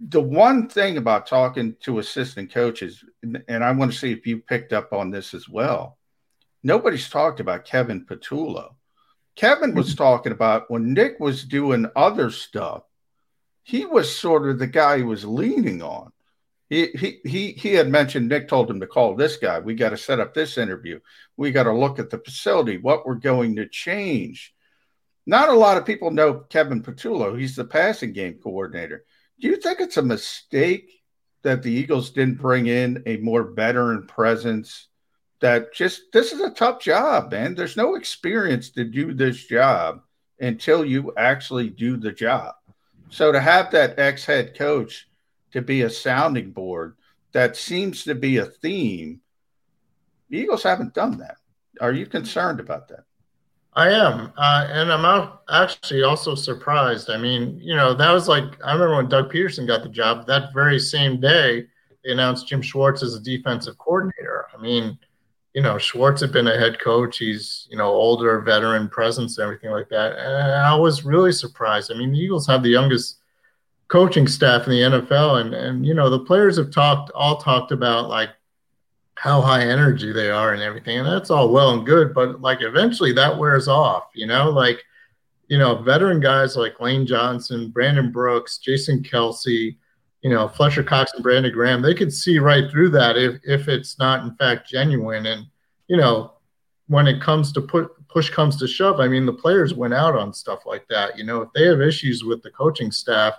the 0.00 0.20
one 0.20 0.68
thing 0.68 0.96
about 0.96 1.26
talking 1.26 1.76
to 1.80 1.98
assistant 1.98 2.52
coaches, 2.52 3.04
and 3.22 3.64
I 3.64 3.72
want 3.72 3.92
to 3.92 3.98
see 3.98 4.12
if 4.12 4.26
you 4.26 4.38
picked 4.38 4.72
up 4.72 4.92
on 4.92 5.10
this 5.10 5.34
as 5.34 5.48
well, 5.48 5.98
nobody's 6.62 7.08
talked 7.08 7.40
about 7.40 7.64
Kevin 7.64 8.04
Patullo. 8.04 8.74
Kevin 9.36 9.74
was 9.74 9.94
talking 9.96 10.32
about 10.32 10.70
when 10.70 10.94
Nick 10.94 11.20
was 11.20 11.44
doing 11.44 11.86
other 11.96 12.30
stuff, 12.30 12.82
he 13.62 13.84
was 13.84 14.14
sort 14.14 14.48
of 14.48 14.58
the 14.58 14.66
guy 14.66 14.98
he 14.98 15.02
was 15.02 15.24
leaning 15.24 15.82
on. 15.82 16.12
He, 16.68 16.86
he, 16.88 17.20
he, 17.24 17.52
he 17.52 17.74
had 17.74 17.88
mentioned 17.88 18.28
Nick 18.28 18.48
told 18.48 18.70
him 18.70 18.80
to 18.80 18.86
call 18.86 19.16
this 19.16 19.36
guy. 19.36 19.58
We 19.58 19.74
got 19.74 19.90
to 19.90 19.96
set 19.96 20.20
up 20.20 20.34
this 20.34 20.56
interview. 20.56 21.00
We 21.36 21.50
got 21.50 21.64
to 21.64 21.72
look 21.72 21.98
at 21.98 22.10
the 22.10 22.18
facility, 22.18 22.78
what 22.78 23.04
we're 23.04 23.16
going 23.16 23.56
to 23.56 23.68
change. 23.68 24.54
Not 25.26 25.48
a 25.48 25.54
lot 25.54 25.76
of 25.76 25.84
people 25.84 26.10
know 26.10 26.34
Kevin 26.34 26.82
Patullo. 26.82 27.38
He's 27.38 27.56
the 27.56 27.64
passing 27.64 28.12
game 28.12 28.38
coordinator. 28.42 29.04
Do 29.40 29.48
you 29.48 29.56
think 29.56 29.80
it's 29.80 29.96
a 29.96 30.02
mistake 30.02 31.00
that 31.42 31.62
the 31.62 31.72
Eagles 31.72 32.10
didn't 32.10 32.40
bring 32.40 32.66
in 32.66 33.02
a 33.06 33.16
more 33.18 33.52
veteran 33.52 34.06
presence 34.06 34.88
that 35.40 35.72
just 35.72 36.02
this 36.12 36.32
is 36.32 36.40
a 36.40 36.50
tough 36.50 36.80
job, 36.80 37.32
man. 37.32 37.54
There's 37.54 37.76
no 37.76 37.94
experience 37.94 38.70
to 38.70 38.84
do 38.84 39.14
this 39.14 39.46
job 39.46 40.02
until 40.38 40.84
you 40.84 41.12
actually 41.16 41.70
do 41.70 41.96
the 41.96 42.12
job. 42.12 42.54
So 43.08 43.32
to 43.32 43.40
have 43.40 43.70
that 43.70 43.98
ex 43.98 44.24
head 44.24 44.56
coach 44.56 45.08
to 45.52 45.62
be 45.62 45.82
a 45.82 45.90
sounding 45.90 46.52
board 46.52 46.96
that 47.32 47.56
seems 47.56 48.04
to 48.04 48.14
be 48.14 48.36
a 48.36 48.44
theme, 48.44 49.20
the 50.28 50.38
Eagles 50.38 50.62
haven't 50.62 50.94
done 50.94 51.18
that. 51.18 51.38
Are 51.80 51.92
you 51.92 52.06
concerned 52.06 52.60
about 52.60 52.88
that? 52.88 53.04
I 53.74 53.90
am, 53.90 54.32
uh, 54.36 54.66
and 54.68 54.92
I'm 54.92 55.30
actually 55.48 56.02
also 56.02 56.34
surprised. 56.34 57.08
I 57.08 57.16
mean, 57.16 57.58
you 57.62 57.76
know, 57.76 57.94
that 57.94 58.10
was 58.10 58.26
like 58.26 58.44
I 58.64 58.72
remember 58.72 58.96
when 58.96 59.08
Doug 59.08 59.32
Pederson 59.32 59.66
got 59.66 59.84
the 59.84 59.88
job. 59.88 60.26
That 60.26 60.52
very 60.52 60.78
same 60.80 61.20
day, 61.20 61.66
they 62.02 62.10
announced 62.10 62.48
Jim 62.48 62.62
Schwartz 62.62 63.02
as 63.04 63.14
a 63.14 63.20
defensive 63.20 63.78
coordinator. 63.78 64.46
I 64.52 64.60
mean, 64.60 64.98
you 65.54 65.62
know, 65.62 65.78
Schwartz 65.78 66.20
had 66.20 66.32
been 66.32 66.48
a 66.48 66.58
head 66.58 66.80
coach. 66.80 67.18
He's, 67.18 67.68
you 67.70 67.76
know, 67.76 67.88
older, 67.88 68.40
veteran 68.40 68.88
presence, 68.88 69.38
and 69.38 69.44
everything 69.44 69.70
like 69.70 69.88
that. 69.90 70.18
And 70.18 70.52
I 70.52 70.74
was 70.74 71.04
really 71.04 71.32
surprised. 71.32 71.92
I 71.92 71.96
mean, 71.96 72.12
the 72.12 72.18
Eagles 72.18 72.48
have 72.48 72.64
the 72.64 72.70
youngest 72.70 73.18
coaching 73.86 74.26
staff 74.26 74.66
in 74.66 74.70
the 74.70 74.80
NFL, 74.80 75.42
and 75.42 75.54
and 75.54 75.86
you 75.86 75.94
know, 75.94 76.10
the 76.10 76.20
players 76.24 76.56
have 76.56 76.72
talked 76.72 77.12
all 77.12 77.36
talked 77.36 77.70
about 77.70 78.08
like 78.08 78.30
how 79.20 79.42
high 79.42 79.60
energy 79.60 80.12
they 80.12 80.30
are 80.30 80.54
and 80.54 80.62
everything, 80.62 80.96
and 80.96 81.06
that's 81.06 81.28
all 81.28 81.52
well 81.52 81.72
and 81.72 81.84
good. 81.84 82.14
But 82.14 82.40
like 82.40 82.62
eventually 82.62 83.12
that 83.12 83.36
wears 83.36 83.68
off. 83.68 84.04
You 84.14 84.26
know, 84.26 84.48
like 84.48 84.82
you 85.48 85.58
know, 85.58 85.82
veteran 85.82 86.20
guys 86.20 86.56
like 86.56 86.80
Lane 86.80 87.06
Johnson, 87.06 87.68
Brandon 87.68 88.10
Brooks, 88.10 88.56
Jason 88.56 89.02
Kelce, 89.02 89.76
you 90.22 90.30
know, 90.30 90.48
Fletcher 90.48 90.82
Cox 90.82 91.12
and 91.12 91.22
Brandon 91.22 91.52
Graham, 91.52 91.82
they 91.82 91.94
could 91.94 92.10
see 92.10 92.38
right 92.38 92.70
through 92.70 92.88
that 92.90 93.18
if 93.18 93.38
if 93.44 93.68
it's 93.68 93.98
not 93.98 94.24
in 94.24 94.34
fact 94.36 94.70
genuine. 94.70 95.26
And 95.26 95.44
you 95.86 95.98
know, 95.98 96.32
when 96.86 97.06
it 97.06 97.20
comes 97.20 97.52
to 97.52 97.60
put 97.60 97.90
push 98.08 98.30
comes 98.30 98.56
to 98.56 98.66
shove, 98.66 99.00
I 99.00 99.08
mean, 99.08 99.26
the 99.26 99.34
players 99.34 99.74
went 99.74 99.92
out 99.92 100.16
on 100.16 100.32
stuff 100.32 100.64
like 100.64 100.88
that. 100.88 101.18
You 101.18 101.24
know, 101.24 101.42
if 101.42 101.50
they 101.54 101.66
have 101.66 101.82
issues 101.82 102.24
with 102.24 102.42
the 102.42 102.50
coaching 102.52 102.90
staff, 102.90 103.34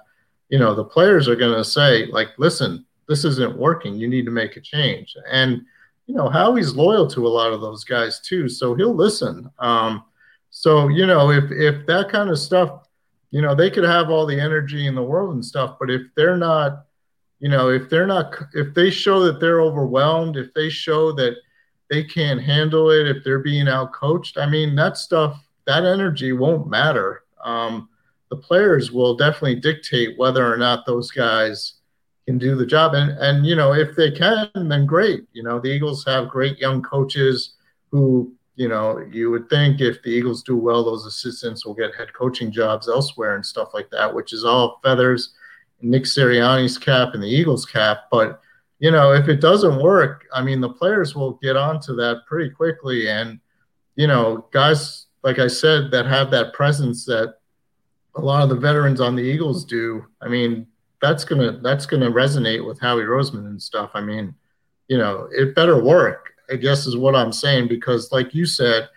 you 0.49 0.59
know, 0.59 0.75
the 0.75 0.85
players 0.85 1.27
are 1.27 1.35
going 1.35 1.57
to 1.57 1.65
say 1.65 2.05
like, 2.05 2.29
listen, 2.37 2.85
this 3.07 3.25
isn't 3.25 3.57
working. 3.57 3.95
You 3.95 4.07
need 4.07 4.25
to 4.25 4.31
make 4.31 4.57
a 4.57 4.61
change. 4.61 5.15
And 5.29 5.61
you 6.07 6.15
know, 6.15 6.29
Howie's 6.29 6.75
loyal 6.75 7.07
to 7.07 7.27
a 7.27 7.29
lot 7.29 7.53
of 7.53 7.61
those 7.61 7.83
guys 7.83 8.19
too, 8.19 8.49
so 8.49 8.73
he'll 8.75 8.95
listen. 8.95 9.49
Um, 9.59 10.03
so 10.49 10.87
you 10.87 11.05
know, 11.05 11.31
if 11.31 11.51
if 11.51 11.85
that 11.87 12.09
kind 12.09 12.29
of 12.29 12.39
stuff 12.39 12.81
you 13.31 13.41
know, 13.41 13.55
they 13.55 13.71
could 13.71 13.85
have 13.85 14.09
all 14.09 14.25
the 14.25 14.39
energy 14.39 14.87
in 14.87 14.95
the 14.95 15.03
world 15.03 15.33
and 15.33 15.43
stuff, 15.43 15.77
but 15.79 15.89
if 15.89 16.01
they're 16.15 16.37
not, 16.37 16.85
you 17.39 17.49
know, 17.49 17.69
if 17.69 17.89
they're 17.89 18.05
not, 18.05 18.35
if 18.53 18.73
they 18.73 18.89
show 18.89 19.23
that 19.23 19.39
they're 19.39 19.61
overwhelmed, 19.61 20.35
if 20.35 20.53
they 20.53 20.69
show 20.69 21.13
that 21.13 21.37
they 21.89 22.03
can't 22.03 22.41
handle 22.41 22.91
it, 22.91 23.07
if 23.07 23.23
they're 23.23 23.39
being 23.39 23.69
out 23.69 23.93
coached, 23.93 24.37
I 24.37 24.47
mean, 24.47 24.75
that 24.75 24.97
stuff, 24.97 25.41
that 25.65 25.85
energy 25.85 26.33
won't 26.33 26.69
matter. 26.69 27.23
Um, 27.43 27.89
the 28.29 28.35
players 28.35 28.91
will 28.91 29.15
definitely 29.15 29.55
dictate 29.55 30.17
whether 30.17 30.45
or 30.45 30.57
not 30.57 30.85
those 30.85 31.09
guys 31.09 31.75
can 32.31 32.39
do 32.39 32.55
the 32.55 32.65
job. 32.65 32.93
And, 32.93 33.11
and, 33.19 33.45
you 33.45 33.55
know, 33.55 33.73
if 33.73 33.95
they 33.95 34.11
can, 34.11 34.49
then 34.55 34.85
great. 34.85 35.25
You 35.33 35.43
know, 35.43 35.59
the 35.59 35.69
Eagles 35.69 36.05
have 36.05 36.29
great 36.29 36.57
young 36.59 36.81
coaches 36.81 37.55
who 37.91 38.33
you 38.55 38.67
know, 38.67 38.99
you 39.11 39.31
would 39.31 39.49
think 39.49 39.81
if 39.81 40.03
the 40.03 40.09
Eagles 40.09 40.43
do 40.43 40.57
well, 40.57 40.83
those 40.83 41.05
assistants 41.05 41.65
will 41.65 41.73
get 41.73 41.95
head 41.95 42.13
coaching 42.13 42.51
jobs 42.51 42.87
elsewhere 42.87 43.35
and 43.35 43.43
stuff 43.43 43.69
like 43.73 43.89
that, 43.89 44.13
which 44.13 44.33
is 44.33 44.43
all 44.43 44.79
feathers 44.83 45.33
Nick 45.81 46.03
Sirianni's 46.03 46.77
cap 46.77 47.13
and 47.13 47.23
the 47.23 47.27
Eagles 47.27 47.65
cap. 47.65 48.03
But 48.11 48.39
you 48.79 48.91
know, 48.91 49.13
if 49.13 49.29
it 49.29 49.41
doesn't 49.41 49.81
work, 49.81 50.25
I 50.33 50.43
mean, 50.43 50.59
the 50.59 50.69
players 50.69 51.15
will 51.15 51.39
get 51.41 51.55
onto 51.55 51.95
that 51.95 52.23
pretty 52.27 52.49
quickly. 52.51 53.09
And 53.09 53.39
you 53.95 54.05
know, 54.07 54.45
guys 54.51 55.07
like 55.23 55.39
I 55.39 55.47
said 55.47 55.89
that 55.91 56.05
have 56.05 56.29
that 56.31 56.53
presence 56.53 57.05
that 57.05 57.35
a 58.15 58.21
lot 58.21 58.43
of 58.43 58.49
the 58.49 58.55
veterans 58.55 59.01
on 59.01 59.15
the 59.15 59.23
Eagles 59.23 59.65
do. 59.65 60.05
I 60.21 60.27
mean, 60.27 60.67
that's 61.01 61.23
gonna 61.23 61.59
that's 61.61 61.85
gonna 61.85 62.11
resonate 62.11 62.65
with 62.65 62.79
Howie 62.79 63.03
Roseman 63.03 63.47
and 63.47 63.61
stuff. 63.61 63.91
I 63.93 64.01
mean, 64.01 64.35
you 64.87 64.97
know, 64.97 65.27
it 65.31 65.55
better 65.55 65.81
work. 65.81 66.33
I 66.51 66.55
guess 66.55 66.85
is 66.85 66.97
what 66.97 67.15
I'm 67.15 67.31
saying 67.31 67.69
because, 67.69 68.11
like 68.11 68.33
you 68.33 68.45
said, 68.45 68.89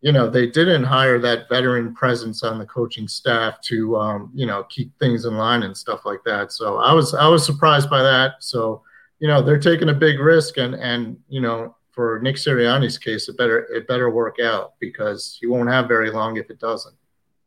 you 0.00 0.12
know 0.12 0.28
they 0.28 0.46
didn't 0.46 0.84
hire 0.84 1.18
that 1.20 1.48
veteran 1.48 1.94
presence 1.94 2.42
on 2.42 2.58
the 2.58 2.66
coaching 2.66 3.06
staff 3.06 3.60
to 3.62 3.96
um, 3.96 4.30
you 4.34 4.46
know 4.46 4.64
keep 4.64 4.96
things 4.98 5.24
in 5.24 5.36
line 5.36 5.62
and 5.62 5.76
stuff 5.76 6.04
like 6.04 6.22
that. 6.24 6.52
So 6.52 6.78
I 6.78 6.92
was 6.92 7.14
I 7.14 7.28
was 7.28 7.46
surprised 7.46 7.88
by 7.88 8.02
that. 8.02 8.34
So 8.40 8.82
you 9.20 9.28
know 9.28 9.42
they're 9.42 9.58
taking 9.58 9.90
a 9.90 9.94
big 9.94 10.18
risk 10.18 10.58
and 10.58 10.74
and 10.74 11.18
you 11.28 11.40
know 11.40 11.76
for 11.92 12.18
Nick 12.22 12.36
Sirianni's 12.36 12.98
case 12.98 13.28
it 13.28 13.36
better 13.36 13.60
it 13.72 13.86
better 13.86 14.10
work 14.10 14.38
out 14.40 14.72
because 14.80 15.36
he 15.40 15.46
won't 15.46 15.70
have 15.70 15.86
very 15.86 16.10
long 16.10 16.36
if 16.36 16.50
it 16.50 16.58
doesn't. 16.58 16.96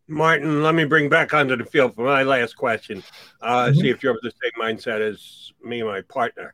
Martin, 0.07 0.61
let 0.61 0.75
me 0.75 0.85
bring 0.85 1.09
back 1.09 1.33
onto 1.33 1.55
the 1.55 1.65
field 1.65 1.95
for 1.95 2.05
my 2.05 2.23
last 2.23 2.55
question. 2.55 3.03
Uh, 3.41 3.65
mm-hmm. 3.65 3.79
See 3.79 3.89
if 3.89 4.03
you're 4.03 4.13
of 4.13 4.21
the 4.21 4.31
same 4.31 4.61
mindset 4.61 5.01
as 5.01 5.51
me 5.63 5.79
and 5.79 5.89
my 5.89 6.01
partner 6.01 6.53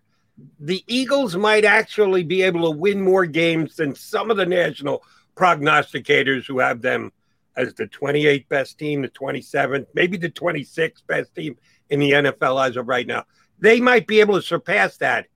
the 0.59 0.83
Eagles 0.87 1.35
might 1.35 1.65
actually 1.65 2.23
be 2.23 2.41
able 2.41 2.71
to 2.71 2.77
win 2.77 3.01
more 3.01 3.25
games 3.25 3.75
than 3.75 3.95
some 3.95 4.31
of 4.31 4.37
the 4.37 4.45
national 4.45 5.03
prognosticators 5.35 6.45
who 6.45 6.59
have 6.59 6.81
them 6.81 7.11
as 7.55 7.73
the 7.73 7.87
28th 7.87 8.47
best 8.47 8.77
team, 8.77 9.01
the 9.01 9.09
27th, 9.09 9.85
maybe 9.93 10.17
the 10.17 10.29
26th 10.29 11.05
best 11.07 11.35
team 11.35 11.57
in 11.89 11.99
the 11.99 12.11
NFL 12.11 12.67
as 12.67 12.77
of 12.77 12.87
right 12.87 13.07
now. 13.07 13.25
They 13.59 13.79
might 13.79 14.07
be 14.07 14.19
able 14.19 14.35
to 14.35 14.41
surpass 14.41 14.97
that 14.97 15.27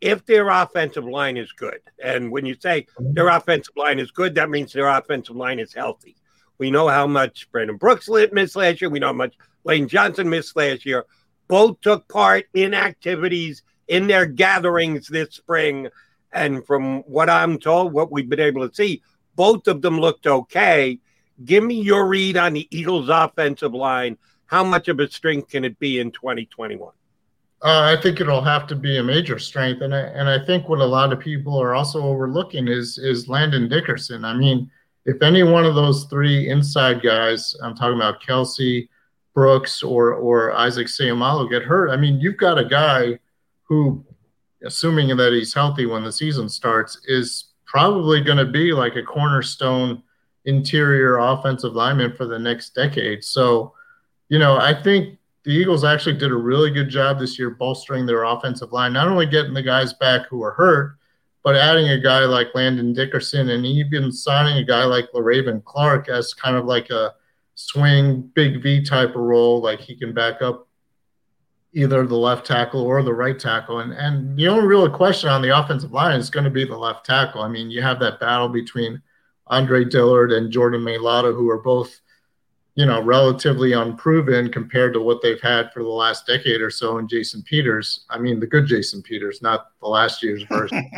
if 0.00 0.24
their 0.24 0.48
offensive 0.48 1.04
line 1.04 1.36
is 1.36 1.50
good. 1.52 1.80
And 2.02 2.30
when 2.30 2.46
you 2.46 2.56
say 2.58 2.86
their 2.98 3.28
offensive 3.28 3.74
line 3.76 3.98
is 3.98 4.12
good, 4.12 4.36
that 4.36 4.48
means 4.48 4.72
their 4.72 4.88
offensive 4.88 5.36
line 5.36 5.58
is 5.58 5.74
healthy. 5.74 6.16
We 6.58 6.70
know 6.70 6.88
how 6.88 7.06
much 7.06 7.50
Brandon 7.52 7.76
Brooks 7.76 8.08
missed 8.08 8.56
last 8.56 8.80
year. 8.80 8.90
We 8.90 8.98
know 8.98 9.08
how 9.08 9.12
much 9.12 9.34
Lane 9.64 9.88
Johnson 9.88 10.28
missed 10.28 10.56
last 10.56 10.84
year. 10.84 11.06
Both 11.46 11.80
took 11.80 12.08
part 12.08 12.46
in 12.52 12.74
activities 12.74 13.62
in 13.86 14.06
their 14.06 14.26
gatherings 14.26 15.08
this 15.08 15.34
spring. 15.34 15.88
And 16.32 16.66
from 16.66 17.00
what 17.02 17.30
I'm 17.30 17.58
told, 17.58 17.92
what 17.92 18.12
we've 18.12 18.28
been 18.28 18.40
able 18.40 18.68
to 18.68 18.74
see, 18.74 19.02
both 19.34 19.66
of 19.68 19.82
them 19.82 19.98
looked 19.98 20.26
okay. 20.26 20.98
Give 21.44 21.62
me 21.62 21.80
your 21.80 22.06
read 22.06 22.36
on 22.36 22.52
the 22.52 22.68
Eagles' 22.76 23.08
offensive 23.08 23.72
line. 23.72 24.18
How 24.46 24.64
much 24.64 24.88
of 24.88 24.98
a 24.98 25.08
strength 25.08 25.50
can 25.50 25.64
it 25.64 25.78
be 25.78 26.00
in 26.00 26.10
2021? 26.10 26.92
Uh, 27.60 27.96
I 27.96 28.00
think 28.00 28.20
it'll 28.20 28.42
have 28.42 28.66
to 28.68 28.76
be 28.76 28.98
a 28.98 29.02
major 29.02 29.38
strength, 29.38 29.82
and 29.82 29.92
I 29.92 30.00
and 30.00 30.28
I 30.28 30.44
think 30.44 30.68
what 30.68 30.78
a 30.78 30.84
lot 30.84 31.12
of 31.12 31.18
people 31.18 31.60
are 31.60 31.74
also 31.74 32.02
overlooking 32.02 32.68
is 32.68 32.98
is 32.98 33.28
Landon 33.28 33.68
Dickerson. 33.68 34.24
I 34.24 34.34
mean, 34.34 34.70
if 35.08 35.22
any 35.22 35.42
one 35.42 35.64
of 35.64 35.74
those 35.74 36.04
three 36.04 36.50
inside 36.50 37.02
guys, 37.02 37.56
I'm 37.62 37.74
talking 37.74 37.96
about 37.96 38.22
Kelce, 38.22 38.90
Brooks, 39.34 39.82
or 39.82 40.12
or 40.12 40.52
Isaac 40.52 40.86
Seumalo 40.86 41.48
get 41.48 41.62
hurt, 41.62 41.88
I 41.88 41.96
mean, 41.96 42.20
you've 42.20 42.36
got 42.36 42.58
a 42.58 42.64
guy 42.64 43.18
who, 43.62 44.04
assuming 44.62 45.16
that 45.16 45.32
he's 45.32 45.54
healthy 45.54 45.86
when 45.86 46.04
the 46.04 46.12
season 46.12 46.46
starts, 46.46 47.00
is 47.06 47.54
probably 47.64 48.20
going 48.20 48.36
to 48.36 48.44
be 48.44 48.72
like 48.72 48.96
a 48.96 49.02
cornerstone 49.02 50.02
interior 50.44 51.16
offensive 51.16 51.72
lineman 51.72 52.12
for 52.14 52.26
the 52.26 52.38
next 52.38 52.74
decade. 52.74 53.24
So, 53.24 53.72
you 54.28 54.38
know, 54.38 54.58
I 54.58 54.74
think 54.74 55.18
the 55.44 55.52
Eagles 55.52 55.84
actually 55.84 56.18
did 56.18 56.32
a 56.32 56.36
really 56.36 56.70
good 56.70 56.90
job 56.90 57.18
this 57.18 57.38
year 57.38 57.48
bolstering 57.48 58.04
their 58.04 58.24
offensive 58.24 58.72
line, 58.72 58.92
not 58.92 59.08
only 59.08 59.24
getting 59.24 59.54
the 59.54 59.62
guys 59.62 59.94
back 59.94 60.26
who 60.26 60.42
are 60.42 60.52
hurt, 60.52 60.97
but 61.48 61.56
adding 61.56 61.88
a 61.88 61.98
guy 61.98 62.26
like 62.26 62.54
Landon 62.54 62.92
Dickerson 62.92 63.48
and 63.48 63.64
even 63.64 64.12
signing 64.12 64.58
a 64.58 64.62
guy 64.62 64.84
like 64.84 65.10
Le'Raven 65.12 65.64
Clark 65.64 66.10
as 66.10 66.34
kind 66.34 66.56
of 66.56 66.66
like 66.66 66.90
a 66.90 67.14
swing 67.54 68.20
big 68.34 68.62
V 68.62 68.84
type 68.84 69.16
of 69.16 69.22
role, 69.22 69.62
like 69.62 69.80
he 69.80 69.96
can 69.96 70.12
back 70.12 70.42
up 70.42 70.68
either 71.72 72.06
the 72.06 72.14
left 72.14 72.44
tackle 72.44 72.82
or 72.82 73.02
the 73.02 73.14
right 73.14 73.38
tackle. 73.38 73.78
And 73.78 73.94
and 73.94 74.36
the 74.36 74.46
only 74.46 74.66
real 74.66 74.90
question 74.90 75.30
on 75.30 75.40
the 75.40 75.58
offensive 75.58 75.90
line 75.90 76.20
is 76.20 76.28
going 76.28 76.44
to 76.44 76.50
be 76.50 76.66
the 76.66 76.76
left 76.76 77.06
tackle. 77.06 77.40
I 77.40 77.48
mean, 77.48 77.70
you 77.70 77.80
have 77.80 77.98
that 78.00 78.20
battle 78.20 78.50
between 78.50 79.00
Andre 79.46 79.86
Dillard 79.86 80.32
and 80.32 80.52
Jordan 80.52 80.82
Mailata, 80.82 81.34
who 81.34 81.48
are 81.48 81.62
both, 81.62 81.98
you 82.78 82.86
know, 82.86 83.02
relatively 83.02 83.72
unproven 83.72 84.52
compared 84.52 84.92
to 84.92 85.00
what 85.00 85.20
they've 85.20 85.40
had 85.40 85.72
for 85.72 85.82
the 85.82 85.88
last 85.88 86.28
decade 86.28 86.60
or 86.60 86.70
so. 86.70 86.98
And 86.98 87.08
Jason 87.08 87.42
Peters, 87.42 88.04
I 88.08 88.20
mean, 88.20 88.38
the 88.38 88.46
good 88.46 88.66
Jason 88.66 89.02
Peters, 89.02 89.42
not 89.42 89.72
the 89.80 89.88
last 89.88 90.22
year's 90.22 90.44
version. 90.44 90.88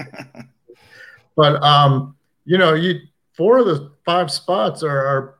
but 1.36 1.62
um, 1.62 2.14
you 2.44 2.58
know, 2.58 2.74
you 2.74 3.00
four 3.32 3.60
of 3.60 3.64
the 3.64 3.92
five 4.04 4.30
spots 4.30 4.82
are, 4.82 5.06
are 5.06 5.38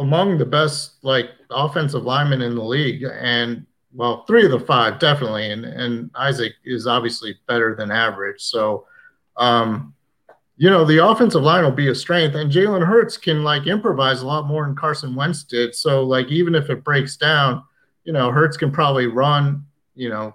among 0.00 0.38
the 0.38 0.44
best 0.44 0.94
like 1.02 1.30
offensive 1.50 2.02
linemen 2.02 2.42
in 2.42 2.56
the 2.56 2.64
league, 2.64 3.04
and 3.04 3.64
well, 3.94 4.24
three 4.24 4.44
of 4.44 4.50
the 4.50 4.58
five 4.58 4.98
definitely, 4.98 5.52
and 5.52 5.64
and 5.64 6.10
Isaac 6.16 6.54
is 6.64 6.88
obviously 6.88 7.38
better 7.46 7.76
than 7.76 7.92
average. 7.92 8.40
So, 8.42 8.86
um, 9.36 9.94
you 10.56 10.70
know, 10.70 10.84
the 10.84 11.06
offensive 11.06 11.42
line 11.42 11.64
will 11.64 11.70
be 11.70 11.88
a 11.88 11.94
strength, 11.94 12.34
and 12.34 12.50
Jalen 12.50 12.86
Hurts 12.86 13.16
can 13.16 13.44
like 13.44 13.66
improvise 13.66 14.22
a 14.22 14.26
lot 14.26 14.46
more 14.46 14.64
than 14.64 14.74
Carson 14.74 15.14
Wentz 15.14 15.44
did. 15.44 15.74
So, 15.74 16.02
like, 16.02 16.28
even 16.28 16.54
if 16.54 16.70
it 16.70 16.84
breaks 16.84 17.16
down, 17.16 17.62
you 18.04 18.12
know, 18.12 18.30
Hurts 18.30 18.56
can 18.56 18.70
probably 18.70 19.06
run, 19.06 19.66
you 19.94 20.08
know, 20.08 20.34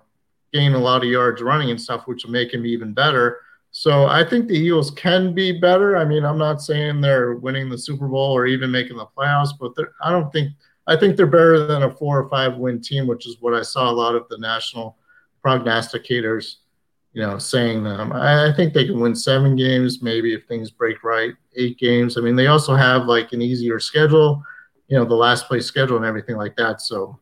gain 0.54 0.74
a 0.74 0.80
lot 0.80 1.04
of 1.04 1.10
yards 1.10 1.42
running 1.42 1.72
and 1.72 1.82
stuff, 1.82 2.08
which 2.08 2.24
will 2.24 2.32
make 2.32 2.54
him 2.54 2.66
even 2.66 2.94
better. 2.94 3.40
So 3.72 4.06
I 4.06 4.26
think 4.26 4.48
the 4.48 4.58
Eagles 4.58 4.92
can 4.92 5.34
be 5.34 5.58
better. 5.58 5.96
I 5.96 6.04
mean, 6.04 6.26
I'm 6.26 6.38
not 6.38 6.62
saying 6.62 7.00
they're 7.00 7.36
winning 7.36 7.70
the 7.70 7.78
Super 7.78 8.08
Bowl 8.08 8.34
or 8.34 8.46
even 8.46 8.70
making 8.70 8.98
the 8.98 9.06
playoffs, 9.18 9.52
but 9.58 9.74
I 10.04 10.12
don't 10.12 10.32
think 10.32 10.52
I 10.88 10.98
think 10.98 11.16
they're 11.16 11.26
better 11.26 11.66
than 11.66 11.84
a 11.84 11.92
four 11.92 12.20
or 12.20 12.30
five 12.30 12.58
win 12.58 12.82
team, 12.82 13.08
which 13.08 13.26
is 13.26 13.38
what 13.40 13.54
I 13.54 13.62
saw 13.62 13.90
a 13.90 13.94
lot 13.94 14.16
of 14.16 14.28
the 14.30 14.38
national 14.38 14.98
prognosticators, 15.46 16.58
you 17.14 17.22
know, 17.22 17.38
saying 17.38 17.84
them. 17.84 18.14
I, 18.14 18.50
I 18.50 18.54
think 18.54 18.74
they 18.74 18.86
can 18.86 19.00
win 19.00 19.16
seven 19.16 19.56
games, 19.56 20.02
maybe 20.02 20.34
if 20.34 20.46
things 20.46 20.72
break 20.72 21.04
right, 21.04 21.34
eight 21.56 21.78
games. 21.78 22.18
I 22.18 22.22
mean, 22.22 22.36
they 22.36 22.48
also 22.48 22.76
have 22.76 23.06
like 23.06 23.34
an 23.34 23.42
easier 23.42 23.80
schedule, 23.80 24.44
you 24.88 24.98
know, 24.98 25.06
the 25.06 25.16
last 25.16 25.48
place 25.48 25.66
schedule 25.66 25.98
and 25.98 26.06
everything 26.06 26.38
like 26.38 26.56
that. 26.56 26.82
So 26.82 27.20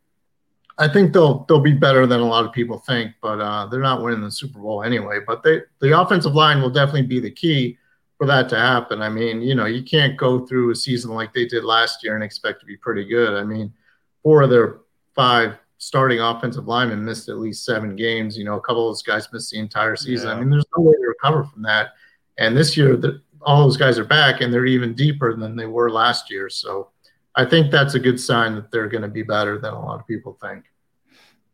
I 0.77 0.87
think 0.87 1.11
they'll 1.11 1.45
they'll 1.45 1.59
be 1.59 1.73
better 1.73 2.05
than 2.07 2.21
a 2.21 2.25
lot 2.25 2.45
of 2.45 2.53
people 2.53 2.79
think, 2.79 3.13
but 3.21 3.41
uh, 3.41 3.65
they're 3.67 3.81
not 3.81 4.01
winning 4.01 4.21
the 4.21 4.31
Super 4.31 4.59
Bowl 4.59 4.83
anyway. 4.83 5.19
But 5.25 5.43
they 5.43 5.61
the 5.79 5.99
offensive 5.99 6.35
line 6.35 6.61
will 6.61 6.69
definitely 6.69 7.07
be 7.07 7.19
the 7.19 7.31
key 7.31 7.77
for 8.17 8.27
that 8.27 8.47
to 8.49 8.57
happen. 8.57 9.01
I 9.01 9.09
mean, 9.09 9.41
you 9.41 9.55
know, 9.55 9.65
you 9.65 9.81
can't 9.81 10.17
go 10.17 10.45
through 10.45 10.71
a 10.71 10.75
season 10.75 11.11
like 11.11 11.33
they 11.33 11.45
did 11.45 11.63
last 11.63 12.03
year 12.03 12.15
and 12.15 12.23
expect 12.23 12.59
to 12.59 12.65
be 12.65 12.77
pretty 12.77 13.05
good. 13.05 13.33
I 13.33 13.43
mean, 13.43 13.73
four 14.21 14.41
of 14.41 14.49
their 14.49 14.79
five 15.15 15.57
starting 15.79 16.19
offensive 16.19 16.67
linemen 16.67 17.03
missed 17.03 17.29
at 17.29 17.39
least 17.39 17.65
seven 17.65 17.95
games. 17.95 18.37
You 18.37 18.43
know, 18.43 18.55
a 18.55 18.61
couple 18.61 18.87
of 18.87 18.91
those 18.91 19.01
guys 19.01 19.27
missed 19.33 19.51
the 19.51 19.59
entire 19.59 19.95
season. 19.95 20.27
Yeah. 20.27 20.35
I 20.35 20.39
mean, 20.39 20.49
there's 20.49 20.65
no 20.77 20.83
way 20.83 20.93
to 20.93 21.07
recover 21.07 21.45
from 21.45 21.63
that. 21.63 21.93
And 22.37 22.55
this 22.55 22.77
year, 22.77 22.95
the, 22.95 23.21
all 23.41 23.63
those 23.63 23.77
guys 23.77 23.97
are 23.97 24.05
back 24.05 24.41
and 24.41 24.53
they're 24.53 24.65
even 24.65 24.93
deeper 24.93 25.35
than 25.35 25.55
they 25.55 25.65
were 25.65 25.89
last 25.89 26.29
year. 26.29 26.49
So 26.49 26.89
I 27.35 27.45
think 27.45 27.71
that's 27.71 27.95
a 27.95 27.99
good 27.99 28.19
sign 28.19 28.55
that 28.55 28.71
they're 28.71 28.89
going 28.89 29.01
to 29.01 29.07
be 29.07 29.23
better 29.23 29.57
than 29.57 29.73
a 29.73 29.79
lot 29.79 29.99
of 29.99 30.07
people 30.07 30.37
think. 30.41 30.65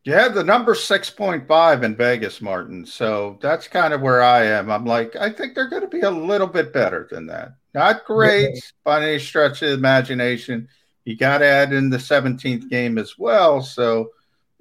Yeah, 0.03 0.27
the 0.27 0.43
number 0.43 0.75
6.5 0.75 1.83
in 1.83 1.95
Vegas, 1.95 2.39
Martin. 2.41 2.85
So 2.85 3.39
that's 3.41 3.67
kind 3.67 3.93
of 3.93 4.01
where 4.01 4.21
I 4.23 4.45
am. 4.45 4.69
I'm 4.69 4.85
like, 4.85 5.15
I 5.15 5.31
think 5.31 5.55
they're 5.55 5.69
going 5.69 5.81
to 5.81 5.87
be 5.87 6.01
a 6.01 6.11
little 6.11 6.47
bit 6.47 6.73
better 6.73 7.07
than 7.09 7.25
that. 7.27 7.55
Not 7.73 8.05
great 8.05 8.51
yeah. 8.53 8.59
by 8.83 9.03
any 9.03 9.19
stretch 9.19 9.61
of 9.63 9.69
the 9.69 9.73
imagination. 9.73 10.67
You 11.05 11.15
got 11.15 11.37
to 11.39 11.45
add 11.45 11.71
in 11.71 11.89
the 11.89 11.97
17th 11.97 12.69
game 12.69 12.97
as 12.97 13.17
well. 13.17 13.61
So 13.61 14.09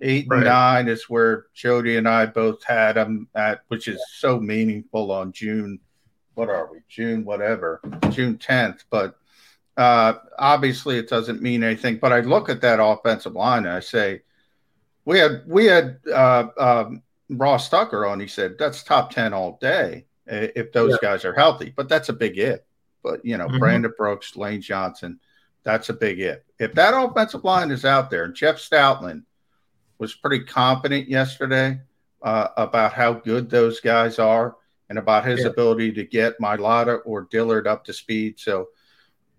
eight 0.01 0.27
right. 0.29 0.39
and 0.39 0.47
nine 0.47 0.89
is 0.89 1.09
where 1.09 1.47
Jody 1.55 1.97
and 1.97 2.09
I 2.09 2.27
both 2.27 2.63
had 2.63 2.95
them 2.95 3.29
at, 3.35 3.63
which 3.69 3.89
is 3.89 4.01
so 4.17 4.39
meaningful 4.39 5.11
on 5.11 5.33
June. 5.33 5.81
What 6.35 6.51
are 6.51 6.71
we? 6.71 6.81
June, 6.89 7.25
whatever, 7.25 7.81
June 8.11 8.37
10th. 8.37 8.85
But 8.91 9.17
uh, 9.77 10.15
obviously, 10.39 10.99
it 10.99 11.09
doesn't 11.09 11.43
mean 11.43 11.65
anything. 11.65 11.97
But 11.97 12.13
I 12.13 12.21
look 12.21 12.49
at 12.49 12.61
that 12.61 12.83
offensive 12.83 13.35
line 13.35 13.67
and 13.67 13.75
I 13.75 13.81
say, 13.81 14.21
we 15.05 15.19
had 15.19 15.43
we 15.47 15.67
had 15.67 15.99
uh, 16.13 16.47
um, 16.59 17.03
Ross 17.29 17.69
Tucker 17.69 18.07
on. 18.07 18.21
He 18.21 18.27
said 18.27 18.57
that's 18.59 18.83
top 18.83 19.11
ten 19.11 19.35
all 19.35 19.59
day 19.61 20.07
if 20.27 20.73
those 20.73 20.93
yeah. 20.93 21.09
guys 21.11 21.25
are 21.25 21.35
healthy. 21.35 21.73
But 21.77 21.89
that's 21.89 22.09
a 22.09 22.15
big 22.15 22.39
if. 22.39 22.61
But 23.03 23.25
you 23.25 23.37
know, 23.37 23.47
mm-hmm. 23.47 23.59
Brandon 23.59 23.93
Brooks, 23.97 24.37
Lane 24.37 24.63
Johnson, 24.63 25.21
that's 25.65 25.89
a 25.89 25.95
big 25.95 26.21
if. 26.21 26.45
If 26.59 26.75
that 26.75 26.95
offensive 26.95 27.45
line 27.45 27.71
is 27.71 27.85
out 27.85 28.11
there, 28.11 28.25
and 28.25 28.35
Jeff 28.35 28.57
Stoutland 28.57 29.25
was 29.99 30.15
pretty 30.15 30.45
confident 30.45 31.09
yesterday 31.09 31.81
uh, 32.23 32.49
about 32.57 32.93
how 32.93 33.15
good 33.15 33.51
those 33.51 33.81
guys 33.81 34.19
are 34.19 34.57
and 34.89 34.99
about 34.99 35.25
his 35.25 35.41
yeah. 35.41 35.47
ability 35.47 35.93
to 35.93 36.05
get 36.05 36.39
Mailata 36.41 37.01
or 37.05 37.27
Dillard 37.31 37.67
up 37.67 37.85
to 37.87 37.93
speed. 37.93 38.39
So 38.39 38.69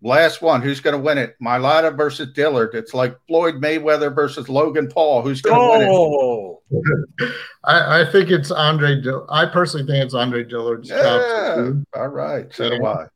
Last 0.06 0.44
one. 0.44 0.62
Who's 0.62 0.82
going 0.82 0.96
to 0.96 1.02
win 1.02 1.18
it? 1.18 1.36
Mailata 1.42 1.98
versus 1.98 2.32
Dillard. 2.32 2.76
It's 2.76 2.94
like 2.94 3.18
Floyd 3.28 3.56
Mayweather 3.56 4.14
versus 4.14 4.48
Logan 4.48 4.88
Paul. 4.88 5.24
Who's 5.24 5.42
going 5.42 5.82
to 5.82 5.88
oh. 5.90 6.62
win 6.70 7.06
it? 7.18 7.34
I, 7.64 8.02
I, 8.02 8.12
think 8.12 8.30
it's 8.30 8.52
Andre. 8.52 9.02
Dill- 9.02 9.26
I 9.30 9.48
personally 9.48 9.88
think 9.88 10.06
it's 10.06 10.14
Andre 10.14 10.44
Dillard's 10.44 10.90
yeah. 10.90 11.02
job. 11.56 11.84
All 11.96 12.10
right. 12.10 12.54
So 12.54 12.70
do 12.70 12.86
I. 12.86 13.08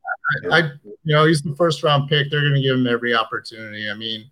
I, 0.52 0.58
I. 0.58 0.72
You 1.04 1.16
know, 1.16 1.26
he's 1.26 1.42
the 1.42 1.56
first 1.56 1.84
round 1.84 2.10
pick. 2.10 2.30
They're 2.30 2.42
going 2.42 2.54
to 2.56 2.62
give 2.62 2.76
him 2.76 2.88
every 2.88 3.16
opportunity. 3.16 3.90
I 3.90 3.94
mean, 3.94 4.30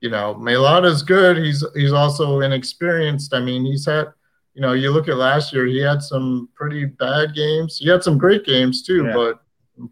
you 0.00 0.10
know, 0.10 0.34
Mailata's 0.34 1.02
good. 1.02 1.36
He's 1.38 1.64
he's 1.74 1.92
also 1.92 2.40
inexperienced. 2.40 3.34
I 3.34 3.40
mean, 3.40 3.64
he's 3.64 3.86
had. 3.86 4.08
You 4.54 4.62
know, 4.62 4.72
you 4.72 4.90
look 4.90 5.08
at 5.08 5.16
last 5.16 5.52
year. 5.52 5.64
He 5.64 5.78
had 5.78 6.02
some 6.02 6.48
pretty 6.56 6.84
bad 6.84 7.34
games. 7.34 7.78
He 7.78 7.88
had 7.88 8.02
some 8.02 8.18
great 8.18 8.44
games 8.44 8.82
too, 8.82 9.06
yeah. 9.06 9.12
but 9.14 9.40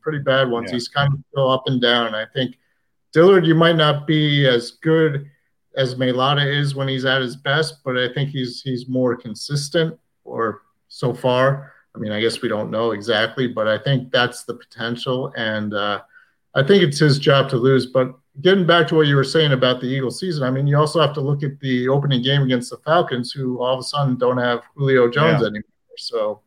pretty 0.02 0.18
bad 0.18 0.50
ones. 0.50 0.70
Yeah. 0.70 0.74
He's 0.74 0.88
kind 0.88 1.12
of 1.12 1.20
still 1.30 1.50
up 1.50 1.62
and 1.66 1.80
down. 1.80 2.14
I 2.14 2.26
think 2.34 2.56
Dillard, 3.12 3.46
you 3.46 3.54
might 3.54 3.76
not 3.76 4.06
be 4.06 4.46
as 4.46 4.72
good 4.72 5.30
as 5.76 5.94
Mailata 5.94 6.44
is 6.44 6.74
when 6.74 6.88
he's 6.88 7.04
at 7.04 7.22
his 7.22 7.36
best, 7.36 7.82
but 7.84 7.96
I 7.96 8.12
think 8.12 8.30
he's 8.30 8.62
he's 8.62 8.88
more 8.88 9.16
consistent 9.16 9.98
or 10.24 10.62
so 10.88 11.14
far. 11.14 11.72
I 11.98 12.00
mean, 12.00 12.12
I 12.12 12.20
guess 12.20 12.40
we 12.42 12.48
don't 12.48 12.70
know 12.70 12.92
exactly, 12.92 13.48
but 13.48 13.66
I 13.66 13.78
think 13.78 14.12
that's 14.12 14.44
the 14.44 14.54
potential, 14.54 15.32
and 15.36 15.74
uh, 15.74 16.02
I 16.54 16.62
think 16.62 16.82
it's 16.82 16.98
his 16.98 17.18
job 17.18 17.48
to 17.50 17.56
lose. 17.56 17.86
But 17.86 18.14
getting 18.40 18.66
back 18.66 18.86
to 18.88 18.94
what 18.94 19.08
you 19.08 19.16
were 19.16 19.24
saying 19.24 19.52
about 19.52 19.80
the 19.80 19.88
Eagles 19.88 20.20
season, 20.20 20.44
I 20.44 20.50
mean, 20.50 20.66
you 20.66 20.76
also 20.76 21.00
have 21.00 21.14
to 21.14 21.20
look 21.20 21.42
at 21.42 21.58
the 21.60 21.88
opening 21.88 22.22
game 22.22 22.42
against 22.42 22.70
the 22.70 22.76
Falcons, 22.78 23.32
who 23.32 23.60
all 23.60 23.74
of 23.74 23.80
a 23.80 23.82
sudden 23.82 24.16
don't 24.16 24.38
have 24.38 24.62
Julio 24.76 25.10
Jones 25.10 25.40
yeah. 25.40 25.48
anymore. 25.48 25.62
So, 25.96 26.40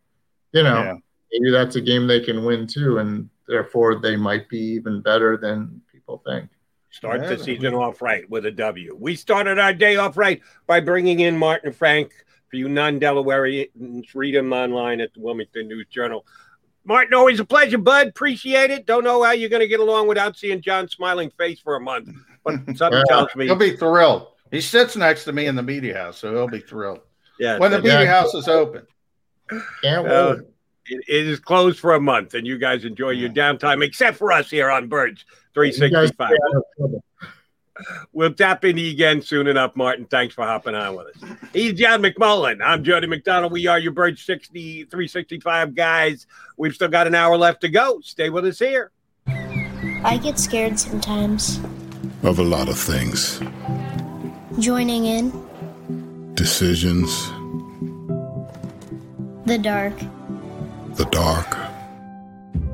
you 0.54 0.64
know, 0.64 0.84
yeah 0.84 0.94
maybe 1.32 1.52
that's 1.52 1.76
a 1.76 1.82
game 1.82 2.08
they 2.08 2.20
can 2.20 2.44
win 2.44 2.68
too, 2.68 2.98
and 2.98 3.30
therefore 3.48 4.00
they 4.00 4.16
might 4.16 4.50
be 4.50 4.60
even 4.60 5.02
better 5.02 5.38
than 5.38 5.82
people 5.92 6.22
think. 6.26 6.50
Start 6.90 7.22
yeah. 7.22 7.30
the 7.30 7.44
season 7.44 7.74
off 7.74 8.02
right 8.02 8.30
with 8.30 8.46
a 8.46 8.52
W. 8.52 8.98
We 9.00 9.16
started 9.16 9.58
our 9.58 9.74
day 9.74 9.96
off 9.96 10.18
right 10.18 10.42
by 10.68 10.82
bringing 10.82 11.22
in 11.22 11.38
Martin 11.38 11.72
Frank. 11.72 12.12
For 12.52 12.58
you 12.58 12.70
non-Delawareans, 12.70 14.14
read 14.14 14.36
him 14.36 14.54
online 14.54 15.02
at 15.02 15.14
the 15.14 15.22
Wilmington 15.22 15.68
News 15.68 15.88
Journal. 15.90 16.26
Martin, 16.84 17.14
always 17.14 17.40
a 17.40 17.46
pleasure, 17.46 17.78
bud. 17.78 18.08
Appreciate 18.08 18.70
it. 18.72 18.86
Don't 18.86 19.04
know 19.04 19.24
how 19.24 19.32
you're 19.32 19.50
going 19.50 19.62
to 19.62 19.68
get 19.68 19.80
along 19.80 20.08
without 20.08 20.38
seeing 20.38 20.62
John's 20.62 20.92
smiling 20.92 21.32
face 21.32 21.60
for 21.60 21.76
a 21.76 21.80
month, 21.80 22.10
but 22.44 22.56
something 22.76 22.92
yeah, 22.92 23.04
tells 23.08 23.36
me 23.36 23.46
he'll 23.46 23.56
be 23.56 23.78
thrilled. 23.78 24.28
He 24.52 24.62
sits 24.62 24.96
next 24.96 25.24
to 25.26 25.32
me 25.32 25.46
in 25.48 25.56
the 25.56 25.64
media 25.64 25.98
house, 25.98 26.18
so 26.18 26.34
he'll 26.34 26.48
be 26.48 26.60
thrilled. 26.60 27.00
Yeah, 27.40 27.58
when 27.58 27.72
the 27.72 27.82
media 27.82 28.08
house 28.08 28.34
is 28.34 28.48
open. 28.48 28.86
Can't 29.82 30.08
uh, 30.08 30.36
wait 30.38 30.48
it, 30.92 31.04
it 31.08 31.28
is 31.28 31.40
closed 31.40 31.80
for 31.80 31.94
a 31.94 32.00
month, 32.00 32.34
and 32.34 32.46
you 32.46 32.58
guys 32.58 32.86
enjoy 32.86 33.12
your 33.12 33.30
downtime, 33.30 33.84
except 33.84 34.18
for 34.18 34.32
us 34.32 34.50
here 34.50 34.70
on 34.70 34.88
Birds 34.88 35.26
365. 35.54 36.32
We'll 38.14 38.34
tap 38.34 38.66
into 38.66 38.82
you 38.82 38.92
again 38.92 39.22
soon 39.22 39.48
enough, 39.48 39.76
Martin. 39.76 40.06
Thanks 40.06 40.34
for 40.34 40.44
hopping 40.44 40.76
on 40.76 40.96
with 40.96 41.08
us. 41.08 41.38
He's 41.54 41.74
John 41.74 42.02
McMullen. 42.02 42.60
I'm 42.64 42.84
Jody 42.84 43.08
McDonald. 43.08 43.52
We 43.52 43.68
are 43.68 43.80
your 43.80 43.92
Birds 43.92 44.22
60, 44.24 44.86
365 44.86 45.76
guys. 45.76 46.28
We've 46.58 46.74
still 46.74 46.88
got 46.88 47.08
an 47.08 47.16
hour 47.16 47.38
left 47.38 47.62
to 47.62 47.70
go. 47.70 48.00
Stay 48.02 48.30
with 48.30 48.46
us 48.46 48.60
here. 48.60 48.92
I 50.04 50.20
get 50.22 50.40
scared 50.40 50.80
sometimes. 50.80 51.60
Of 52.24 52.40
a 52.40 52.44
lot 52.44 52.70
of 52.70 52.78
things. 52.78 53.42
Joining 54.60 55.06
in. 55.06 56.34
Decisions. 56.36 57.30
The 59.46 59.58
dark 59.58 59.94
the 60.96 61.06
dark. 61.06 61.58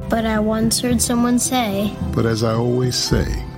But 0.09 0.25
I 0.25 0.39
once 0.39 0.79
heard 0.81 1.01
someone 1.01 1.39
say, 1.39 1.95
But 2.13 2.25
as 2.25 2.43
I 2.43 2.53
always 2.53 2.95
say, 2.95 3.43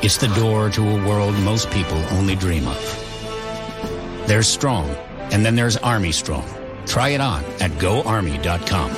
It's 0.00 0.16
the 0.16 0.28
door 0.28 0.70
to 0.70 0.88
a 0.90 1.08
world 1.08 1.34
most 1.40 1.72
people 1.72 1.98
only 2.12 2.36
dream 2.36 2.68
of. 2.68 4.24
There's 4.28 4.46
Strong, 4.46 4.90
and 5.32 5.44
then 5.44 5.56
there's 5.56 5.76
Army 5.78 6.12
Strong. 6.12 6.48
Try 6.86 7.08
it 7.10 7.20
on 7.20 7.44
at 7.60 7.72
goarmy.com. 7.80 8.90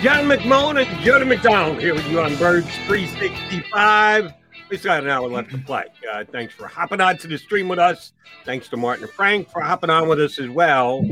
John 0.00 0.24
McMullen 0.24 0.82
and 0.82 1.00
Jody 1.00 1.26
McDonald 1.26 1.80
here 1.80 1.92
with 1.92 2.08
you 2.08 2.20
on 2.20 2.34
Birds 2.36 2.68
365. 2.86 4.32
We 4.70 4.76
still 4.76 4.90
got 4.92 5.04
an 5.04 5.10
hour 5.10 5.28
left 5.28 5.50
to 5.52 5.58
play. 5.58 5.84
Uh, 6.12 6.24
thanks 6.30 6.54
for 6.54 6.66
hopping 6.66 7.00
on 7.00 7.16
to 7.18 7.26
the 7.26 7.38
stream 7.38 7.68
with 7.68 7.78
us. 7.78 8.12
Thanks 8.44 8.68
to 8.68 8.76
Martin 8.76 9.04
and 9.04 9.12
Frank 9.12 9.50
for 9.50 9.60
hopping 9.60 9.90
on 9.90 10.08
with 10.08 10.20
us 10.20 10.38
as 10.38 10.50
well. 10.50 11.08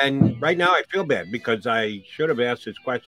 And 0.00 0.40
right 0.40 0.58
now 0.58 0.70
I 0.70 0.82
feel 0.90 1.04
bad 1.04 1.30
because 1.30 1.66
I 1.66 2.02
should 2.10 2.28
have 2.28 2.40
asked 2.40 2.64
this 2.64 2.78
question. 2.78 3.08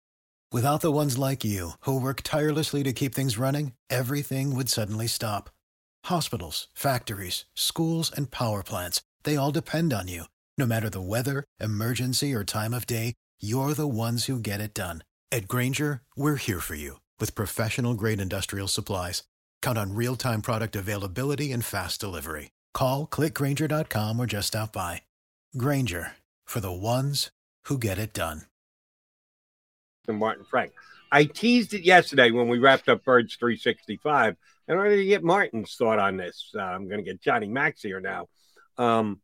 Without 0.51 0.81
the 0.81 0.91
ones 0.91 1.17
like 1.17 1.43
you, 1.43 1.71
who 1.81 1.99
work 1.99 2.21
tirelessly 2.21 2.83
to 2.83 2.93
keep 2.93 3.15
things 3.15 3.37
running, 3.37 3.73
everything 3.89 4.55
would 4.55 4.69
suddenly 4.69 5.07
stop. 5.07 5.49
Hospitals, 6.05 6.67
factories, 6.73 7.45
schools, 7.55 8.11
and 8.15 8.29
power 8.29 8.61
plants, 8.61 9.01
they 9.23 9.35
all 9.35 9.51
depend 9.51 9.93
on 9.93 10.07
you. 10.07 10.25
No 10.57 10.65
matter 10.67 10.89
the 10.89 11.01
weather, 11.01 11.43
emergency, 11.59 12.33
or 12.35 12.43
time 12.43 12.73
of 12.73 12.85
day, 12.85 13.15
you're 13.41 13.73
the 13.73 13.87
ones 13.87 14.25
who 14.25 14.39
get 14.39 14.61
it 14.61 14.75
done. 14.75 15.03
At 15.31 15.47
Grainger, 15.47 16.01
we're 16.15 16.35
here 16.35 16.59
for 16.59 16.75
you 16.75 16.99
with 17.19 17.33
professional 17.35 17.95
grade 17.95 18.21
industrial 18.21 18.67
supplies. 18.67 19.23
Count 19.63 19.77
on 19.79 19.95
real 19.95 20.15
time 20.15 20.43
product 20.43 20.75
availability 20.75 21.51
and 21.51 21.65
fast 21.65 21.99
delivery. 21.99 22.51
Call 22.73 23.07
clickgrainger.com 23.07 24.19
or 24.19 24.27
just 24.27 24.49
stop 24.49 24.71
by. 24.71 25.01
Grainger 25.57 26.11
for 26.45 26.59
the 26.59 26.71
ones 26.71 27.31
who 27.65 27.79
get 27.79 27.97
it 27.97 28.13
done. 28.13 28.43
to 30.05 30.13
Martin 30.13 30.45
Frank. 30.45 30.73
I 31.11 31.25
teased 31.25 31.73
it 31.73 31.83
yesterday 31.83 32.31
when 32.31 32.47
we 32.47 32.59
wrapped 32.59 32.89
up 32.89 33.03
Birds 33.03 33.35
365. 33.35 34.35
In 34.67 34.75
order 34.75 34.95
to 34.95 35.05
get 35.05 35.23
Martin's 35.23 35.75
thought 35.75 35.99
on 35.99 36.17
this, 36.17 36.51
uh, 36.55 36.61
I'm 36.61 36.87
going 36.87 37.03
to 37.03 37.09
get 37.09 37.21
Johnny 37.21 37.47
Mac 37.47 37.77
here 37.79 38.01
now. 38.01 38.27
Um, 38.77 39.21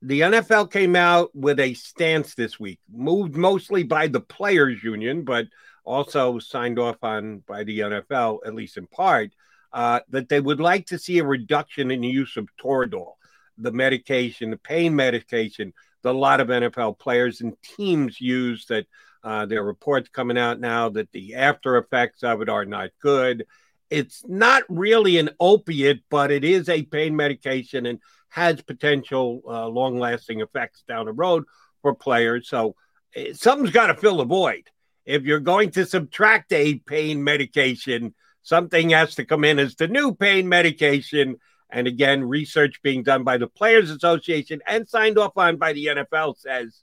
the 0.00 0.20
NFL 0.20 0.70
came 0.70 0.96
out 0.96 1.34
with 1.34 1.58
a 1.58 1.74
stance 1.74 2.34
this 2.34 2.60
week, 2.60 2.78
moved 2.92 3.34
mostly 3.36 3.82
by 3.82 4.06
the 4.06 4.20
players' 4.20 4.82
union, 4.82 5.24
but 5.24 5.46
also 5.84 6.38
signed 6.38 6.78
off 6.78 7.02
on 7.02 7.42
by 7.46 7.64
the 7.64 7.80
NFL, 7.80 8.40
at 8.46 8.54
least 8.54 8.76
in 8.76 8.86
part, 8.86 9.30
uh, 9.74 10.00
that 10.08 10.28
they 10.28 10.40
would 10.40 10.60
like 10.60 10.86
to 10.86 10.98
see 10.98 11.18
a 11.18 11.24
reduction 11.24 11.90
in 11.90 12.00
the 12.00 12.08
use 12.08 12.36
of 12.36 12.48
Toradol, 12.62 13.14
the 13.58 13.72
medication, 13.72 14.50
the 14.50 14.56
pain 14.56 14.94
medication 14.94 15.74
that 16.02 16.10
a 16.10 16.12
lot 16.12 16.40
of 16.40 16.48
NFL 16.48 16.98
players 17.00 17.40
and 17.40 17.60
teams 17.60 18.20
use. 18.20 18.66
That 18.66 18.86
uh, 19.24 19.46
there 19.46 19.60
are 19.60 19.66
reports 19.66 20.08
coming 20.08 20.38
out 20.38 20.60
now 20.60 20.90
that 20.90 21.10
the 21.10 21.34
after 21.34 21.76
effects 21.76 22.22
of 22.22 22.40
it 22.40 22.48
are 22.48 22.64
not 22.64 22.90
good. 23.00 23.46
It's 23.90 24.24
not 24.28 24.62
really 24.68 25.18
an 25.18 25.30
opiate, 25.40 26.02
but 26.08 26.30
it 26.30 26.44
is 26.44 26.68
a 26.68 26.82
pain 26.82 27.16
medication 27.16 27.84
and 27.84 27.98
has 28.28 28.62
potential 28.62 29.42
uh, 29.46 29.66
long 29.66 29.98
lasting 29.98 30.40
effects 30.40 30.84
down 30.86 31.06
the 31.06 31.12
road 31.12 31.44
for 31.82 31.94
players. 31.94 32.48
So 32.48 32.76
eh, 33.16 33.32
something's 33.32 33.72
got 33.72 33.88
to 33.88 33.94
fill 33.94 34.18
the 34.18 34.24
void. 34.24 34.70
If 35.04 35.24
you're 35.24 35.40
going 35.40 35.72
to 35.72 35.84
subtract 35.84 36.52
a 36.52 36.78
pain 36.78 37.24
medication, 37.24 38.14
something 38.44 38.90
has 38.90 39.16
to 39.16 39.24
come 39.24 39.42
in 39.42 39.58
as 39.58 39.74
the 39.74 39.88
new 39.88 40.14
pain 40.14 40.48
medication. 40.48 41.38
And 41.70 41.88
again, 41.88 42.22
research 42.22 42.80
being 42.82 43.02
done 43.02 43.24
by 43.24 43.38
the 43.38 43.48
Players 43.48 43.90
Association 43.90 44.60
and 44.68 44.88
signed 44.88 45.18
off 45.18 45.36
on 45.36 45.56
by 45.56 45.72
the 45.72 45.86
NFL 45.86 46.38
says 46.38 46.82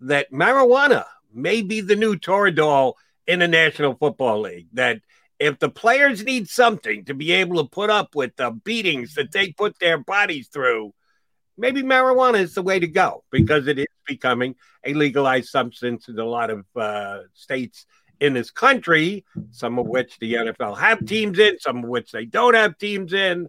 that 0.00 0.30
marijuana 0.30 1.04
may 1.32 1.62
be 1.62 1.80
the 1.80 1.96
new 1.96 2.14
Toradol 2.14 2.92
in 3.26 3.40
the 3.40 3.48
National 3.48 3.94
Football 3.94 4.42
League. 4.42 4.68
That 4.74 5.00
if 5.40 5.58
the 5.58 5.70
players 5.70 6.22
need 6.22 6.48
something 6.48 7.06
to 7.06 7.14
be 7.14 7.32
able 7.32 7.62
to 7.62 7.68
put 7.68 7.90
up 7.90 8.14
with 8.14 8.36
the 8.36 8.50
beatings 8.50 9.14
that 9.14 9.32
they 9.32 9.52
put 9.52 9.78
their 9.80 9.98
bodies 9.98 10.48
through, 10.48 10.92
maybe 11.56 11.82
marijuana 11.82 12.40
is 12.40 12.54
the 12.54 12.62
way 12.62 12.78
to 12.78 12.86
go 12.86 13.24
because 13.30 13.66
it 13.66 13.78
is 13.78 13.86
becoming 14.06 14.54
a 14.84 14.92
legalized 14.92 15.48
substance 15.48 16.08
in 16.08 16.18
a 16.18 16.24
lot 16.24 16.50
of 16.50 16.66
uh, 16.76 17.20
states 17.32 17.86
in 18.24 18.34
this 18.34 18.50
country, 18.50 19.24
some 19.50 19.78
of 19.78 19.86
which 19.86 20.18
the 20.18 20.34
NFL 20.34 20.78
have 20.78 21.04
teams 21.06 21.38
in, 21.38 21.58
some 21.60 21.78
of 21.78 21.84
which 21.84 22.12
they 22.12 22.24
don't 22.24 22.54
have 22.54 22.78
teams 22.78 23.12
in. 23.12 23.48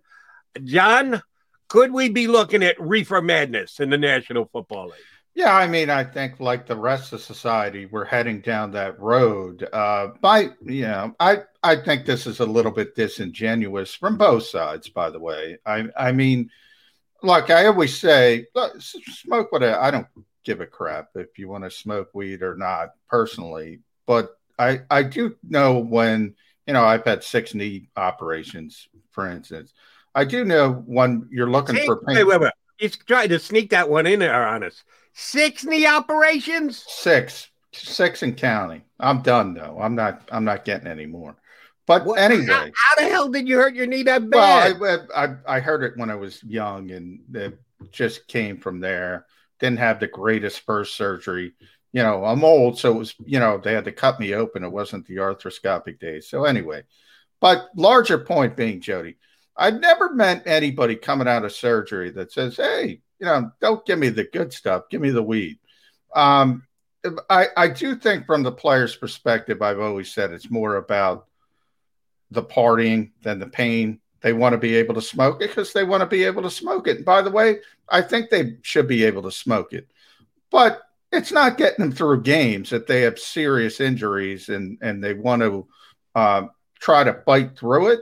John, 0.64 1.22
could 1.68 1.92
we 1.92 2.10
be 2.10 2.28
looking 2.28 2.64
at 2.64 2.80
reefer 2.80 3.22
madness 3.22 3.80
in 3.80 3.90
the 3.90 3.98
National 3.98 4.46
Football 4.46 4.86
League? 4.86 5.02
Yeah, 5.36 5.54
I 5.54 5.68
mean, 5.68 5.90
I 5.90 6.06
think 6.06 6.40
like 6.40 6.66
the 6.66 6.78
rest 6.78 7.12
of 7.12 7.20
society, 7.20 7.88
we're 7.88 8.06
heading 8.06 8.40
down 8.40 8.72
that 8.72 8.98
road. 9.02 9.68
Uh, 9.72 10.10
by 10.22 10.52
you 10.64 10.84
know, 10.84 11.14
I 11.20 11.40
I 11.62 11.76
think 11.76 12.06
this 12.06 12.26
is 12.26 12.40
a 12.40 12.46
little 12.46 12.72
bit 12.72 12.96
disingenuous 12.96 13.94
from 13.94 14.18
both 14.18 14.44
sides. 14.44 14.88
By 14.88 15.10
the 15.10 15.20
way, 15.20 15.58
I 15.66 15.88
I 15.98 16.14
mean, 16.14 16.52
like 17.22 17.50
I 17.50 17.66
always 17.66 17.98
say, 18.00 18.48
look, 18.56 18.82
smoke 18.82 19.52
what 19.52 19.62
I 19.62 19.92
don't 19.92 20.08
give 20.46 20.62
a 20.62 20.66
crap 20.66 21.10
if 21.16 21.38
you 21.38 21.50
want 21.50 21.66
to 21.66 21.72
smoke 21.72 22.12
weed 22.14 22.42
or 22.42 22.56
not 22.56 22.92
personally, 23.10 23.80
but 24.06 24.38
I 24.58 24.82
I 24.89 25.03
do 25.03 25.36
know 25.47 25.80
when 25.80 26.36
you 26.68 26.74
know 26.74 26.84
I've 26.84 27.06
had 27.06 27.24
six 27.24 27.53
knee 27.53 27.89
operations, 27.95 28.88
for 29.12 29.30
instance. 29.30 29.74
I 30.14 30.24
do 30.24 30.45
know 30.45 30.84
when 30.86 31.28
you're 31.32 31.49
looking 31.49 31.76
for 31.86 31.97
pain. 31.97 32.16
wait, 32.16 32.24
wait, 32.28 32.41
wait. 32.41 32.53
He's 32.78 32.97
trying 32.97 33.30
to 33.30 33.39
sneak 33.39 33.70
that 33.72 33.89
one 33.89 34.06
in 34.08 34.20
there 34.20 34.47
on 34.47 34.64
us. 34.64 34.84
Six 35.14 35.64
knee 35.64 35.86
operations? 35.86 36.84
Six, 36.88 37.49
six 37.74 38.22
and 38.22 38.36
counting. 38.36 38.84
I'm 38.99 39.22
done 39.22 39.53
though. 39.53 39.78
I'm 39.80 39.95
not. 39.95 40.28
I'm 40.32 40.45
not 40.45 40.66
getting 40.66 40.88
any 40.88 41.06
more. 41.06 41.36
But 41.86 42.08
anyway, 42.18 42.47
How, 42.47 42.66
how 42.74 42.95
the 42.97 43.10
hell 43.10 43.30
did 43.30 43.47
you 43.47 43.58
hurt 43.58 43.76
your 43.76 43.86
knee 43.86 44.03
that 44.03 44.30
bad? 44.30 44.80
well, 44.80 45.08
I, 45.16 45.26
I 45.26 45.36
I 45.47 45.60
heard 45.60 45.84
it 45.84 45.93
when 45.97 46.10
I 46.10 46.16
was 46.16 46.43
young, 46.43 46.91
and 46.91 47.20
it 47.34 47.60
just 47.91 48.28
came 48.28 48.58
from 48.58 48.80
there. 48.80 49.26
Didn't 49.60 49.80
have 49.80 49.99
the 49.99 50.08
greatest 50.08 50.62
first 50.62 50.95
surgery. 50.95 51.53
You 51.96 52.04
know, 52.04 52.26
I'm 52.26 52.43
old, 52.43 52.78
so 52.78 52.91
it 52.93 52.98
was. 52.98 53.16
You 53.26 53.39
know, 53.39 53.58
they 53.58 53.72
had 53.72 53.86
to 53.86 53.91
cut 53.93 54.20
me 54.20 54.34
open. 54.34 54.66
It 54.66 54.72
wasn't 54.72 55.08
the 55.08 55.16
arthroscopic 55.16 55.98
days. 55.98 56.28
So 56.28 56.43
anyway, 56.43 56.84
but 57.39 57.70
larger 57.74 58.18
point 58.18 58.58
being, 58.58 58.82
Jody, 58.82 59.16
I've 59.56 59.80
never 59.80 60.14
met 60.14 60.43
anybody 60.46 60.98
coming 60.98 61.30
out 61.30 61.46
of 61.46 61.54
surgery 61.54 62.10
that 62.10 62.34
says, 62.34 62.58
"Hey, 62.58 63.00
you 63.18 63.26
know, 63.26 63.50
don't 63.62 63.86
give 63.86 63.98
me 63.98 64.10
the 64.10 64.26
good 64.26 64.52
stuff. 64.52 64.89
Give 64.89 65.00
me 65.00 65.12
the 65.12 65.24
weed." 65.24 65.58
Um, 66.14 66.68
I 67.30 67.48
I 67.56 67.70
do 67.70 67.96
think 67.96 68.26
from 68.26 68.43
the 68.43 68.52
player's 68.52 68.98
perspective, 68.98 69.62
I've 69.62 69.80
always 69.80 70.14
said 70.14 70.34
it's 70.34 70.52
more 70.52 70.76
about 70.76 71.28
the 72.30 72.43
partying 72.43 73.12
than 73.22 73.39
the 73.39 73.48
pain. 73.48 74.02
They 74.20 74.34
want 74.34 74.52
to 74.52 74.58
be 74.58 74.76
able 74.76 74.96
to 74.96 75.02
smoke 75.02 75.41
it 75.41 75.48
because 75.48 75.72
they 75.72 75.86
want 75.86 76.02
to 76.02 76.08
be 76.08 76.26
able 76.26 76.41
to 76.41 76.52
smoke 76.52 76.89
it. 76.89 76.98
And 76.98 77.06
by 77.06 77.22
the 77.22 77.32
way, 77.32 77.60
I 77.88 78.02
think 78.02 78.30
they 78.30 78.58
should 78.64 78.89
be 78.89 79.06
able 79.06 79.22
to 79.22 79.32
smoke 79.32 79.72
it, 79.72 79.88
but 80.52 80.82
it's 81.16 81.32
not 81.32 81.57
getting 81.57 81.86
them 81.86 81.91
through 81.91 82.22
games 82.22 82.70
that 82.70 82.88
they 82.88 83.01
have 83.01 83.20
serious 83.20 83.80
injuries 83.80 84.49
and 84.49 84.78
and 84.82 85.03
they 85.03 85.13
want 85.13 85.41
to 85.41 85.68
uh, 86.13 86.43
try 86.80 87.03
to 87.03 87.22
fight 87.26 87.57
through 87.57 87.89
it. 87.89 87.99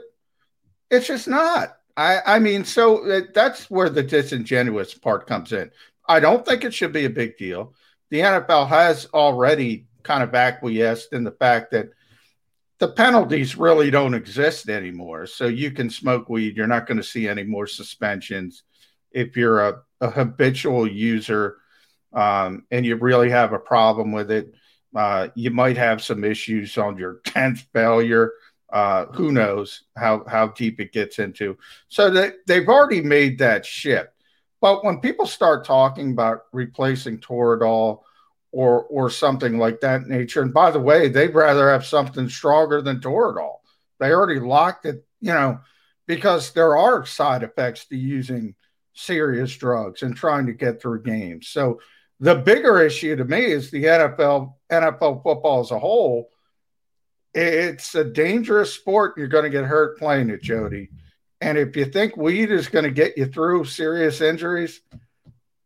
It's 0.90 1.06
just 1.06 1.28
not. 1.28 1.76
I 1.96 2.20
I 2.26 2.38
mean, 2.38 2.64
so 2.64 3.10
uh, 3.10 3.20
that's 3.32 3.70
where 3.70 3.88
the 3.88 4.02
disingenuous 4.02 4.94
part 4.94 5.26
comes 5.26 5.52
in. 5.52 5.70
I 6.08 6.20
don't 6.20 6.44
think 6.44 6.64
it 6.64 6.74
should 6.74 6.92
be 6.92 7.06
a 7.06 7.10
big 7.10 7.36
deal. 7.38 7.74
The 8.10 8.20
NFL 8.20 8.68
has 8.68 9.06
already 9.14 9.86
kind 10.02 10.22
of 10.22 10.34
acquiesced 10.34 11.12
in 11.12 11.24
the 11.24 11.32
fact 11.32 11.70
that 11.72 11.90
the 12.78 12.88
penalties 12.88 13.56
really 13.56 13.90
don't 13.90 14.14
exist 14.14 14.68
anymore. 14.68 15.26
So 15.26 15.46
you 15.46 15.70
can 15.70 15.88
smoke 15.88 16.28
weed. 16.28 16.56
You're 16.56 16.66
not 16.66 16.86
going 16.86 16.98
to 16.98 17.02
see 17.02 17.26
any 17.26 17.44
more 17.44 17.66
suspensions. 17.66 18.64
If 19.10 19.36
you're 19.36 19.60
a, 19.60 19.82
a 20.00 20.10
habitual 20.10 20.86
user 20.86 21.58
um, 22.14 22.64
and 22.70 22.86
you 22.86 22.96
really 22.96 23.30
have 23.30 23.52
a 23.52 23.58
problem 23.58 24.12
with 24.12 24.30
it, 24.30 24.54
uh, 24.94 25.28
you 25.34 25.50
might 25.50 25.76
have 25.76 26.02
some 26.02 26.24
issues 26.24 26.78
on 26.78 26.96
your 26.96 27.20
10th 27.26 27.64
failure. 27.72 28.32
Uh, 28.72 29.06
who 29.12 29.30
knows 29.30 29.84
how, 29.96 30.24
how 30.26 30.48
deep 30.48 30.80
it 30.80 30.90
gets 30.90 31.20
into. 31.20 31.56
So 31.88 32.10
they, 32.10 32.32
they've 32.48 32.68
already 32.68 33.02
made 33.02 33.38
that 33.38 33.64
shift. 33.64 34.08
But 34.60 34.84
when 34.84 34.98
people 34.98 35.26
start 35.26 35.64
talking 35.64 36.10
about 36.10 36.46
replacing 36.52 37.18
Toradol 37.18 38.00
or 38.54 38.84
or 38.84 39.10
something 39.10 39.58
like 39.58 39.80
that 39.80 40.06
nature. 40.06 40.40
And 40.40 40.54
by 40.54 40.70
the 40.70 40.80
way, 40.80 41.08
they'd 41.08 41.34
rather 41.34 41.70
have 41.70 41.84
something 41.84 42.28
stronger 42.28 42.80
than 42.80 43.00
Toradol. 43.00 43.56
They 43.98 44.12
already 44.12 44.38
locked 44.38 44.86
it, 44.86 45.04
you 45.20 45.32
know, 45.32 45.58
because 46.06 46.52
there 46.52 46.76
are 46.76 47.04
side 47.04 47.42
effects 47.42 47.86
to 47.86 47.96
using 47.96 48.54
serious 48.94 49.54
drugs 49.56 50.02
and 50.02 50.14
trying 50.14 50.46
to 50.46 50.52
get 50.52 50.80
through 50.80 51.02
games. 51.02 51.48
So 51.48 51.80
the 52.24 52.34
bigger 52.34 52.80
issue 52.80 53.14
to 53.16 53.24
me 53.24 53.44
is 53.44 53.70
the 53.70 53.84
NFL 53.84 54.54
NFL 54.72 55.22
football 55.22 55.60
as 55.60 55.70
a 55.70 55.78
whole. 55.78 56.30
It's 57.34 57.94
a 57.94 58.02
dangerous 58.02 58.72
sport. 58.72 59.18
You're 59.18 59.28
going 59.28 59.44
to 59.44 59.50
get 59.50 59.64
hurt 59.64 59.98
playing 59.98 60.30
it, 60.30 60.40
Jody. 60.40 60.88
And 61.42 61.58
if 61.58 61.76
you 61.76 61.84
think 61.84 62.16
weed 62.16 62.50
is 62.50 62.68
going 62.68 62.86
to 62.86 62.90
get 62.90 63.18
you 63.18 63.26
through 63.26 63.66
serious 63.66 64.22
injuries, 64.22 64.80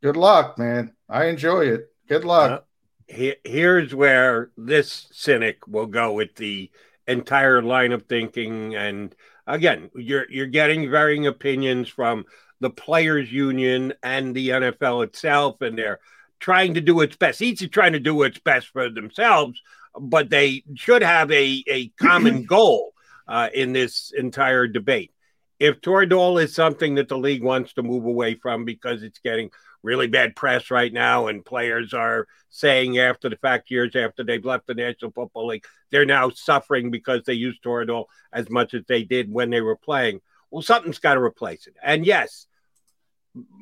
good 0.02 0.16
luck, 0.16 0.58
man. 0.58 0.92
I 1.08 1.26
enjoy 1.26 1.66
it. 1.66 1.92
Good 2.08 2.24
luck. 2.24 2.50
Uh, 2.50 2.60
Here- 3.06 3.36
here's 3.44 3.94
where 3.94 4.50
this 4.56 5.06
cynic 5.12 5.68
will 5.68 5.86
go 5.86 6.12
with 6.12 6.34
the 6.34 6.72
entire 7.06 7.62
line 7.62 7.92
of 7.92 8.02
thinking 8.02 8.74
and 8.74 9.14
again 9.46 9.90
you're 9.94 10.30
you're 10.30 10.46
getting 10.46 10.90
varying 10.90 11.26
opinions 11.26 11.88
from 11.88 12.26
the 12.60 12.68
players 12.68 13.32
union 13.32 13.94
and 14.02 14.34
the 14.34 14.50
NFL 14.50 15.04
itself 15.04 15.62
and 15.62 15.78
they're 15.78 16.00
trying 16.40 16.74
to 16.74 16.80
do 16.80 17.00
its 17.00 17.16
best 17.16 17.42
each 17.42 17.62
is 17.62 17.70
trying 17.70 17.92
to 17.92 18.00
do 18.00 18.14
what's 18.14 18.38
best 18.40 18.68
for 18.68 18.88
themselves 18.88 19.60
but 20.00 20.30
they 20.30 20.62
should 20.74 21.02
have 21.02 21.30
a 21.30 21.62
a 21.66 21.88
common 22.00 22.42
goal 22.46 22.92
uh, 23.26 23.48
in 23.52 23.72
this 23.72 24.12
entire 24.16 24.66
debate 24.66 25.12
if 25.58 25.80
Toradol 25.80 26.42
is 26.42 26.54
something 26.54 26.94
that 26.96 27.08
the 27.08 27.18
league 27.18 27.42
wants 27.42 27.72
to 27.74 27.82
move 27.82 28.04
away 28.04 28.34
from 28.34 28.64
because 28.64 29.02
it's 29.02 29.18
getting 29.18 29.50
really 29.82 30.06
bad 30.06 30.36
press 30.36 30.70
right 30.70 30.92
now, 30.92 31.28
and 31.28 31.44
players 31.44 31.94
are 31.94 32.26
saying 32.50 32.98
after 32.98 33.28
the 33.28 33.36
fact, 33.36 33.70
years 33.70 33.94
after 33.96 34.24
they've 34.24 34.44
left 34.44 34.66
the 34.66 34.74
National 34.74 35.10
Football 35.10 35.48
League, 35.48 35.64
they're 35.90 36.04
now 36.04 36.30
suffering 36.30 36.90
because 36.90 37.22
they 37.24 37.34
used 37.34 37.62
Toradol 37.62 38.06
as 38.32 38.48
much 38.50 38.74
as 38.74 38.82
they 38.86 39.04
did 39.04 39.32
when 39.32 39.50
they 39.50 39.60
were 39.60 39.76
playing. 39.76 40.20
Well, 40.50 40.62
something's 40.62 40.98
got 40.98 41.14
to 41.14 41.20
replace 41.20 41.66
it. 41.66 41.74
And 41.82 42.06
yes, 42.06 42.46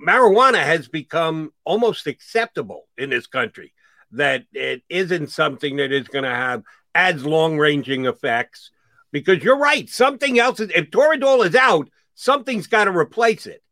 marijuana 0.07 0.63
has 0.63 0.89
become 0.89 1.53
almost 1.65 2.07
acceptable 2.07 2.87
in 2.97 3.11
this 3.11 3.27
country 3.27 3.73
that 4.13 4.45
it 4.53 4.83
isn't 4.89 5.31
something 5.31 5.77
that 5.77 5.93
is 5.93 6.09
going 6.09 6.25
to 6.25 6.31
have 6.31 6.63
as 6.95 7.25
long 7.25 7.59
ranging 7.59 8.07
effects 8.07 8.71
because 9.13 9.43
you're 9.43 9.59
right. 9.59 9.89
Something 9.89 10.39
else 10.39 10.61
is, 10.61 10.71
if 10.75 10.91
Toradol 10.91 11.47
is 11.47 11.55
out, 11.55 11.89
something's 12.15 12.67
got 12.67 12.85
to 12.85 12.97
replace 12.97 13.47
it. 13.47 13.63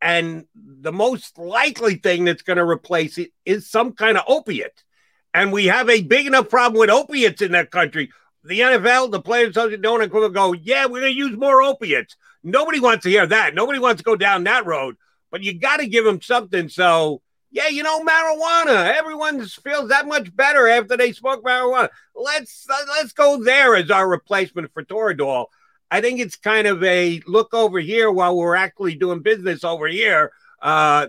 And 0.00 0.46
the 0.54 0.92
most 0.92 1.38
likely 1.38 1.94
thing 1.94 2.24
that's 2.24 2.42
going 2.42 2.58
to 2.58 2.64
replace 2.64 3.16
it 3.16 3.30
is 3.44 3.70
some 3.70 3.92
kind 3.92 4.18
of 4.18 4.24
opiate. 4.28 4.84
And 5.32 5.52
we 5.52 5.66
have 5.66 5.88
a 5.88 6.02
big 6.02 6.26
enough 6.26 6.48
problem 6.48 6.78
with 6.78 6.90
opiates 6.90 7.42
in 7.42 7.52
that 7.52 7.70
country. 7.70 8.10
The 8.44 8.60
NFL, 8.60 9.10
the 9.10 9.22
Players 9.22 9.54
don't 9.54 10.32
go, 10.32 10.52
yeah, 10.52 10.84
we're 10.84 11.00
going 11.00 11.12
to 11.12 11.18
use 11.18 11.36
more 11.36 11.62
opiates. 11.62 12.16
Nobody 12.42 12.78
wants 12.78 13.04
to 13.04 13.10
hear 13.10 13.26
that. 13.26 13.54
Nobody 13.54 13.78
wants 13.78 14.00
to 14.00 14.04
go 14.04 14.16
down 14.16 14.44
that 14.44 14.66
road. 14.66 14.96
But 15.34 15.42
you 15.42 15.52
got 15.52 15.78
to 15.78 15.88
give 15.88 16.04
them 16.04 16.22
something. 16.22 16.68
So, 16.68 17.20
yeah, 17.50 17.66
you 17.66 17.82
know, 17.82 17.98
marijuana. 18.04 18.96
Everyone 18.96 19.44
feels 19.44 19.88
that 19.88 20.06
much 20.06 20.32
better 20.36 20.68
after 20.68 20.96
they 20.96 21.10
smoke 21.10 21.42
marijuana. 21.44 21.88
Let's 22.14 22.64
uh, 22.70 22.76
let's 22.90 23.12
go 23.12 23.42
there 23.42 23.74
as 23.74 23.90
our 23.90 24.08
replacement 24.08 24.72
for 24.72 24.84
Toradol. 24.84 25.46
I 25.90 26.00
think 26.00 26.20
it's 26.20 26.36
kind 26.36 26.68
of 26.68 26.84
a 26.84 27.20
look 27.26 27.52
over 27.52 27.80
here 27.80 28.12
while 28.12 28.36
we're 28.36 28.54
actually 28.54 28.94
doing 28.94 29.22
business 29.22 29.64
over 29.64 29.88
here 29.88 30.30
uh, 30.62 31.08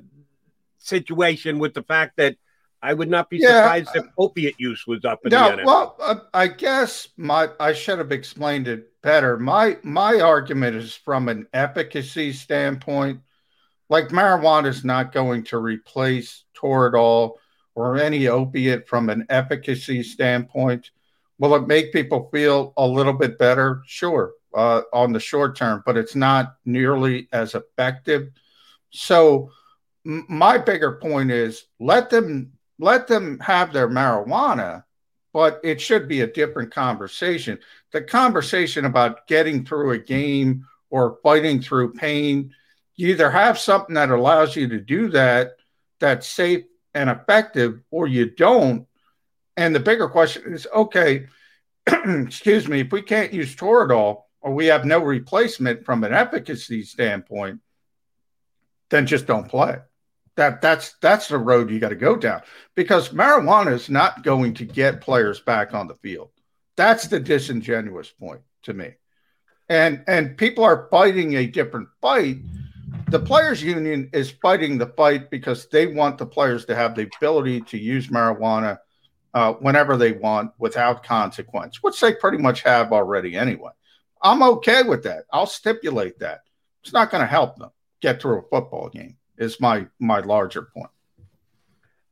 situation 0.79 1.59
with 1.59 1.75
the 1.75 1.83
fact 1.83 2.17
that 2.17 2.35
I 2.81 2.95
would 2.95 3.09
not 3.11 3.29
be 3.29 3.37
Yeah. 3.37 3.57
surprised 3.61 3.89
if 3.93 4.05
opiate 4.17 4.59
use 4.59 4.87
was 4.87 5.05
up 5.05 5.19
in 5.23 5.29
the 5.29 5.37
No, 5.37 5.51
NFL. 5.55 5.65
well, 5.65 5.95
uh, 6.01 6.15
I 6.33 6.47
guess 6.47 7.09
my 7.15 7.49
I 7.59 7.73
should 7.73 7.99
have 7.99 8.11
explained 8.11 8.67
it 8.67 8.91
better. 9.03 9.37
My 9.37 9.77
my 9.83 10.19
argument 10.19 10.77
is 10.77 10.95
from 10.95 11.29
an 11.29 11.45
efficacy 11.53 12.33
standpoint. 12.33 13.19
Like 13.89 14.09
marijuana 14.09 14.67
is 14.67 14.83
not 14.83 15.11
going 15.11 15.43
to 15.45 15.57
replace 15.57 16.43
Toradol 16.55 17.35
or 17.75 17.97
any 17.97 18.27
opiate 18.27 18.87
from 18.87 19.09
an 19.09 19.25
efficacy 19.29 20.01
standpoint. 20.01 20.91
Will 21.37 21.55
it 21.55 21.67
make 21.67 21.93
people 21.93 22.29
feel 22.31 22.73
a 22.77 22.87
little 22.87 23.13
bit 23.13 23.37
better? 23.37 23.83
Sure, 23.85 24.33
uh, 24.53 24.81
on 24.93 25.11
the 25.11 25.19
short 25.19 25.55
term, 25.55 25.83
but 25.85 25.97
it's 25.97 26.15
not 26.15 26.55
nearly 26.65 27.27
as 27.33 27.53
effective. 27.55 28.29
So 28.91 29.51
m- 30.05 30.25
my 30.29 30.57
bigger 30.57 30.93
point 30.93 31.31
is 31.31 31.65
let 31.79 32.09
them 32.09 32.53
let 32.79 33.07
them 33.07 33.39
have 33.39 33.71
their 33.71 33.87
marijuana, 33.89 34.83
but 35.33 35.59
it 35.63 35.79
should 35.79 36.07
be 36.07 36.21
a 36.21 36.27
different 36.27 36.73
conversation. 36.73 37.59
The 37.91 38.01
conversation 38.01 38.85
about 38.85 39.27
getting 39.27 39.65
through 39.65 39.91
a 39.91 39.97
game 39.97 40.65
or 40.89 41.19
fighting 41.23 41.61
through 41.61 41.93
pain, 41.93 42.53
you 42.95 43.09
either 43.09 43.29
have 43.29 43.59
something 43.59 43.95
that 43.95 44.09
allows 44.09 44.55
you 44.55 44.67
to 44.69 44.79
do 44.79 45.09
that 45.09 45.57
that's 45.99 46.27
safe 46.27 46.65
and 46.93 47.09
effective, 47.09 47.81
or 47.91 48.07
you 48.07 48.29
don't. 48.29 48.87
And 49.57 49.75
the 49.75 49.79
bigger 49.79 50.07
question 50.09 50.53
is 50.53 50.67
okay, 50.73 51.27
excuse 51.87 52.67
me, 52.67 52.81
if 52.81 52.91
we 52.91 53.01
can't 53.01 53.33
use 53.33 53.55
Toradol 53.55 54.23
or 54.41 54.53
we 54.53 54.67
have 54.67 54.85
no 54.85 54.99
replacement 54.99 55.85
from 55.85 56.03
an 56.03 56.13
efficacy 56.13 56.83
standpoint, 56.83 57.59
then 58.89 59.05
just 59.05 59.27
don't 59.27 59.49
play. 59.49 59.77
That 60.35 60.61
that's 60.61 60.95
that's 61.01 61.27
the 61.29 61.37
road 61.37 61.69
you 61.69 61.79
got 61.79 61.89
to 61.89 61.95
go 61.95 62.15
down 62.17 62.41
because 62.75 63.09
marijuana 63.09 63.71
is 63.71 63.89
not 63.89 64.23
going 64.23 64.53
to 64.55 64.65
get 64.65 65.01
players 65.01 65.39
back 65.39 65.73
on 65.73 65.87
the 65.87 65.95
field. 65.95 66.29
That's 66.75 67.07
the 67.07 67.19
disingenuous 67.19 68.09
point 68.09 68.41
to 68.63 68.73
me. 68.73 68.95
And 69.69 70.03
and 70.07 70.37
people 70.37 70.63
are 70.65 70.87
fighting 70.91 71.35
a 71.35 71.47
different 71.47 71.87
fight. 72.01 72.37
The 73.07 73.19
players 73.19 73.61
union 73.63 74.09
is 74.13 74.31
fighting 74.31 74.77
the 74.77 74.87
fight 74.87 75.29
because 75.29 75.67
they 75.67 75.87
want 75.87 76.17
the 76.17 76.25
players 76.25 76.65
to 76.65 76.75
have 76.75 76.95
the 76.95 77.09
ability 77.15 77.61
to 77.61 77.77
use 77.77 78.07
marijuana 78.07 78.79
uh, 79.33 79.53
whenever 79.53 79.97
they 79.97 80.13
want 80.13 80.51
without 80.57 81.03
consequence, 81.03 81.83
which 81.83 81.99
they 81.99 82.13
pretty 82.13 82.37
much 82.37 82.61
have 82.61 82.91
already 82.91 83.35
anyway. 83.35 83.71
I'm 84.21 84.41
okay 84.41 84.83
with 84.83 85.03
that. 85.03 85.25
I'll 85.31 85.45
stipulate 85.45 86.19
that. 86.19 86.41
It's 86.83 86.93
not 86.93 87.11
going 87.11 87.21
to 87.21 87.27
help 87.27 87.57
them 87.57 87.69
get 88.01 88.21
through 88.21 88.39
a 88.39 88.49
football 88.49 88.89
game. 88.89 89.17
Is 89.37 89.59
my 89.59 89.87
my 89.99 90.19
larger 90.19 90.61
point. 90.61 90.89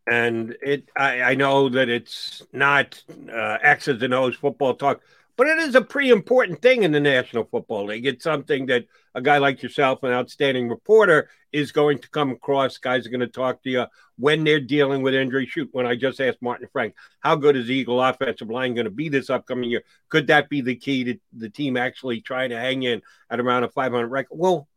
And 0.06 0.58
it, 0.62 0.90
I, 0.98 1.22
I 1.22 1.36
know 1.36 1.70
that 1.70 1.88
it's 1.88 2.44
not 2.52 3.02
uh, 3.32 3.58
X's 3.62 4.04
and 4.04 4.14
O's 4.14 4.36
football 4.36 4.74
talk, 4.74 5.00
but 5.36 5.48
it 5.48 5.58
is 5.60 5.76
a 5.76 5.82
pretty 5.82 6.10
important 6.10 6.62
thing 6.62 6.84
in 6.84 6.92
the 6.92 7.00
National 7.00 7.44
Football 7.46 7.86
League. 7.86 8.06
It's 8.06 8.24
something 8.24 8.68
that 8.68 8.86
a 9.16 9.22
guy 9.22 9.40
like 9.40 9.64
yourself, 9.64 10.04
an 10.04 10.12
outstanding 10.12 10.70
reporter, 10.70 11.30
is 11.52 11.72
going 11.72 12.00
to 12.00 12.10
come 12.10 12.32
across. 12.32 12.78
Guys 12.78 13.06
are 13.06 13.10
going 13.10 13.20
to 13.20 13.28
talk 13.28 13.64
to 13.64 13.70
you 13.70 13.86
when 14.18 14.44
they're 14.44 14.60
dealing 14.60 15.02
with 15.02 15.16
injury. 15.16 15.46
Shoot, 15.46 15.70
when 15.72 15.88
I 15.88 15.96
just 15.96 16.22
asked 16.22 16.42
Martin 16.42 16.68
Frank, 16.72 16.96
how 17.20 17.36
good 17.36 17.56
is 17.56 17.68
the 17.68 17.74
Eagle 17.74 18.02
offensive 18.02 18.50
line 18.50 18.76
going 18.76 18.86
to 18.86 18.92
be 18.92 19.10
this 19.10 19.30
upcoming 19.30 19.70
year? 19.70 19.84
Could 20.10 20.28
that 20.28 20.50
be 20.50 20.62
the 20.62 20.76
key 20.76 21.04
to 21.06 21.20
the 21.34 21.50
team 21.50 21.78
actually 21.78 22.22
trying 22.22 22.50
to 22.50 22.60
hang 22.60 22.84
in 22.84 23.02
at 23.30 23.40
around 23.40 23.64
a 23.64 23.70
500 23.70 24.08
record? 24.08 24.38
Well, 24.38 24.68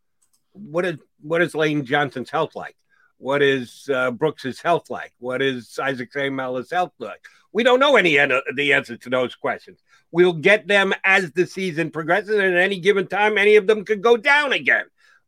what 0.52 0.86
is 0.86 0.98
what 1.20 1.42
is 1.42 1.54
Lane 1.54 1.84
Johnson's 1.84 2.30
health 2.30 2.56
like? 2.56 2.76
What 3.18 3.42
is 3.42 3.88
uh, 3.92 4.10
Brooks's 4.10 4.60
health 4.60 4.90
like? 4.90 5.12
What 5.18 5.42
is 5.42 5.78
Isaac 5.82 6.12
Seumalo's 6.12 6.70
health 6.70 6.92
like? 6.98 7.24
We 7.52 7.62
don't 7.62 7.80
know 7.80 7.96
any 7.96 8.18
of 8.18 8.30
the 8.54 8.74
answers 8.74 8.98
to 9.00 9.10
those 9.10 9.34
questions. 9.34 9.80
We'll 10.10 10.34
get 10.34 10.66
them 10.66 10.92
as 11.04 11.32
the 11.32 11.46
season 11.46 11.90
progresses, 11.90 12.30
and 12.30 12.42
at 12.42 12.56
any 12.56 12.78
given 12.78 13.06
time, 13.06 13.38
any 13.38 13.56
of 13.56 13.66
them 13.66 13.84
could 13.84 14.02
go 14.02 14.16
down 14.16 14.52
again. 14.52 14.84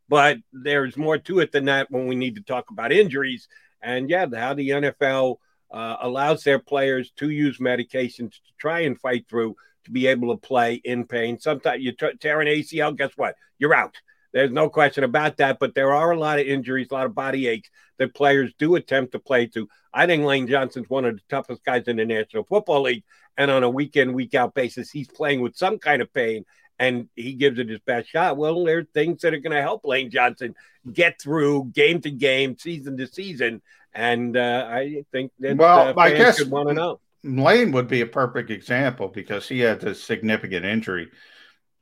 But 0.08 0.38
there's 0.52 0.96
more 0.96 1.18
to 1.18 1.40
it 1.40 1.52
than 1.52 1.66
that 1.66 1.90
when 1.90 2.06
we 2.06 2.16
need 2.16 2.36
to 2.36 2.42
talk 2.42 2.70
about 2.70 2.92
injuries. 2.92 3.48
And 3.80 4.10
yeah, 4.10 4.26
how 4.34 4.54
the 4.54 4.70
NFL 4.70 5.36
uh, 5.70 5.96
allows 6.00 6.44
their 6.44 6.58
players 6.58 7.10
to 7.16 7.30
use 7.30 7.58
medications 7.58 8.32
to 8.32 8.52
try 8.58 8.80
and 8.80 9.00
fight 9.00 9.26
through 9.28 9.56
to 9.84 9.90
be 9.90 10.06
able 10.06 10.34
to 10.34 10.46
play 10.46 10.74
in 10.74 11.06
pain. 11.06 11.38
Sometimes 11.38 11.82
you 11.82 11.92
t- 11.92 12.16
tear 12.20 12.40
an 12.40 12.48
ACL, 12.48 12.96
guess 12.96 13.12
what? 13.16 13.36
You're 13.58 13.74
out. 13.74 13.96
There's 14.38 14.52
no 14.52 14.68
question 14.70 15.02
about 15.02 15.38
that. 15.38 15.58
But 15.58 15.74
there 15.74 15.92
are 15.92 16.12
a 16.12 16.18
lot 16.18 16.38
of 16.38 16.46
injuries, 16.46 16.86
a 16.92 16.94
lot 16.94 17.06
of 17.06 17.14
body 17.14 17.48
aches 17.48 17.70
that 17.98 18.14
players 18.14 18.52
do 18.56 18.76
attempt 18.76 19.10
to 19.12 19.18
play 19.18 19.46
to. 19.48 19.68
I 19.92 20.06
think 20.06 20.22
Lane 20.22 20.46
Johnson's 20.46 20.88
one 20.88 21.04
of 21.04 21.16
the 21.16 21.22
toughest 21.28 21.64
guys 21.64 21.88
in 21.88 21.96
the 21.96 22.04
National 22.04 22.44
Football 22.44 22.82
League. 22.82 23.02
And 23.36 23.50
on 23.50 23.64
a 23.64 23.70
week 23.70 23.96
in, 23.96 24.12
week 24.12 24.36
out 24.36 24.54
basis, 24.54 24.92
he's 24.92 25.08
playing 25.08 25.40
with 25.40 25.56
some 25.56 25.80
kind 25.80 26.00
of 26.00 26.12
pain 26.12 26.44
and 26.78 27.08
he 27.16 27.32
gives 27.32 27.58
it 27.58 27.68
his 27.68 27.80
best 27.80 28.08
shot. 28.08 28.36
Well, 28.36 28.64
there 28.64 28.78
are 28.78 28.84
things 28.84 29.22
that 29.22 29.34
are 29.34 29.38
going 29.38 29.56
to 29.56 29.60
help 29.60 29.84
Lane 29.84 30.08
Johnson 30.08 30.54
get 30.92 31.20
through 31.20 31.72
game 31.74 32.00
to 32.02 32.10
game, 32.12 32.56
season 32.56 32.96
to 32.98 33.08
season. 33.08 33.60
And 33.92 34.36
uh, 34.36 34.68
I 34.70 35.04
think 35.10 35.32
that 35.40 35.56
well, 35.56 35.88
uh, 35.88 35.94
I 35.96 36.10
guess 36.10 36.44
want 36.44 36.68
to 36.68 36.74
know. 36.74 37.00
Lane 37.24 37.72
would 37.72 37.88
be 37.88 38.02
a 38.02 38.06
perfect 38.06 38.50
example 38.50 39.08
because 39.08 39.48
he 39.48 39.58
had 39.58 39.82
a 39.82 39.96
significant 39.96 40.64
injury. 40.64 41.08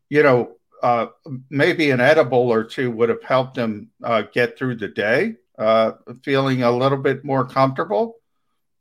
You 0.09 0.23
know, 0.23 0.56
uh, 0.83 1.07
maybe 1.51 1.91
an 1.91 2.01
edible 2.01 2.51
or 2.51 2.65
two 2.65 2.91
would 2.91 3.09
have 3.09 3.23
helped 3.23 3.57
him 3.57 3.91
uh, 4.03 4.23
get 4.33 4.59
through 4.59 4.77
the 4.77 4.89
day, 4.89 5.37
uh, 5.59 5.93
feeling 6.23 6.63
a 6.63 6.71
little 6.71 6.99
bit 6.99 7.25
more 7.25 7.47
comfortable. 7.47 8.17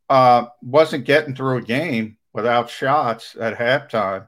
Uh, 0.09 0.45
wasn't 0.61 1.05
getting 1.05 1.35
through 1.35 1.57
a 1.57 1.61
game 1.61 2.17
without 2.33 2.69
shots 2.69 3.35
at 3.39 3.57
halftime. 3.57 4.27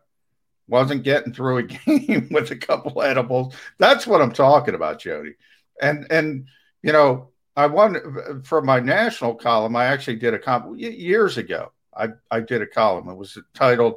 Wasn't 0.68 1.04
getting 1.04 1.34
through 1.34 1.58
a 1.58 1.64
game 1.64 2.30
with 2.32 2.52
a 2.52 2.56
couple 2.56 3.02
edibles. 3.02 3.54
That's 3.78 4.08
what 4.08 4.22
I'm 4.22 4.34
talking 4.34 4.76
about, 4.76 5.00
Jody. 5.00 5.36
And 5.82 6.08
and 6.10 6.48
you 6.82 6.94
know, 6.94 7.30
I 7.56 7.68
won 7.68 8.42
for 8.44 8.62
my 8.62 8.80
national 8.80 9.36
column. 9.36 9.76
I 9.76 9.86
actually 9.86 10.18
did 10.18 10.34
a 10.34 10.40
comp 10.40 10.80
years 10.80 11.38
ago. 11.38 11.72
I 11.96 12.10
I 12.32 12.40
did 12.40 12.62
a 12.62 12.68
column. 12.68 13.10
It 13.10 13.16
was 13.16 13.38
titled 13.54 13.96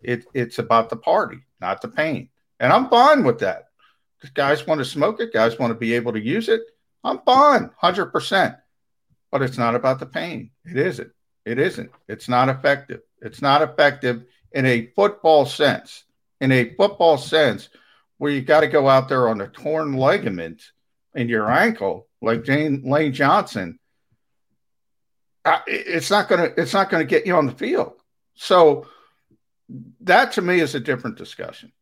"It 0.00 0.24
It's 0.34 0.58
About 0.58 0.90
the 0.90 0.96
Party, 0.96 1.38
Not 1.60 1.82
the 1.82 1.88
Pain." 1.88 2.30
And 2.60 2.72
I'm 2.72 2.88
fine 2.88 3.24
with 3.24 3.40
that. 3.40 3.68
If 4.22 4.34
guys 4.34 4.66
want 4.66 4.78
to 4.78 4.84
smoke 4.84 5.20
it, 5.20 5.32
guys 5.32 5.58
want 5.58 5.70
to 5.70 5.78
be 5.78 5.94
able 5.94 6.12
to 6.12 6.20
use 6.20 6.48
it. 6.48 6.60
I'm 7.02 7.20
fine, 7.24 7.70
100%. 7.82 8.58
But 9.32 9.42
it's 9.42 9.58
not 9.58 9.74
about 9.74 9.98
the 9.98 10.06
pain. 10.06 10.50
It 10.64 10.76
isn't. 10.76 11.10
It 11.46 11.58
isn't. 11.58 11.90
It's 12.06 12.28
not 12.28 12.50
effective. 12.50 13.00
It's 13.22 13.40
not 13.40 13.62
effective 13.62 14.24
in 14.52 14.66
a 14.66 14.86
football 14.94 15.46
sense. 15.46 16.04
In 16.40 16.52
a 16.52 16.74
football 16.74 17.16
sense, 17.16 17.70
where 18.18 18.30
you 18.30 18.42
got 18.42 18.60
to 18.60 18.66
go 18.66 18.88
out 18.88 19.08
there 19.08 19.28
on 19.28 19.40
a 19.40 19.48
torn 19.48 19.94
ligament 19.94 20.62
in 21.14 21.28
your 21.28 21.50
ankle, 21.50 22.06
like 22.20 22.44
Jane 22.44 22.82
Lane 22.84 23.14
Johnson, 23.14 23.78
it's 25.66 26.10
not 26.10 26.28
gonna 26.28 26.50
it's 26.56 26.74
not 26.74 26.90
gonna 26.90 27.04
get 27.04 27.26
you 27.26 27.34
on 27.34 27.46
the 27.46 27.52
field. 27.52 27.94
So 28.34 28.86
that 30.00 30.32
to 30.32 30.42
me 30.42 30.60
is 30.60 30.74
a 30.74 30.80
different 30.80 31.16
discussion. 31.16 31.72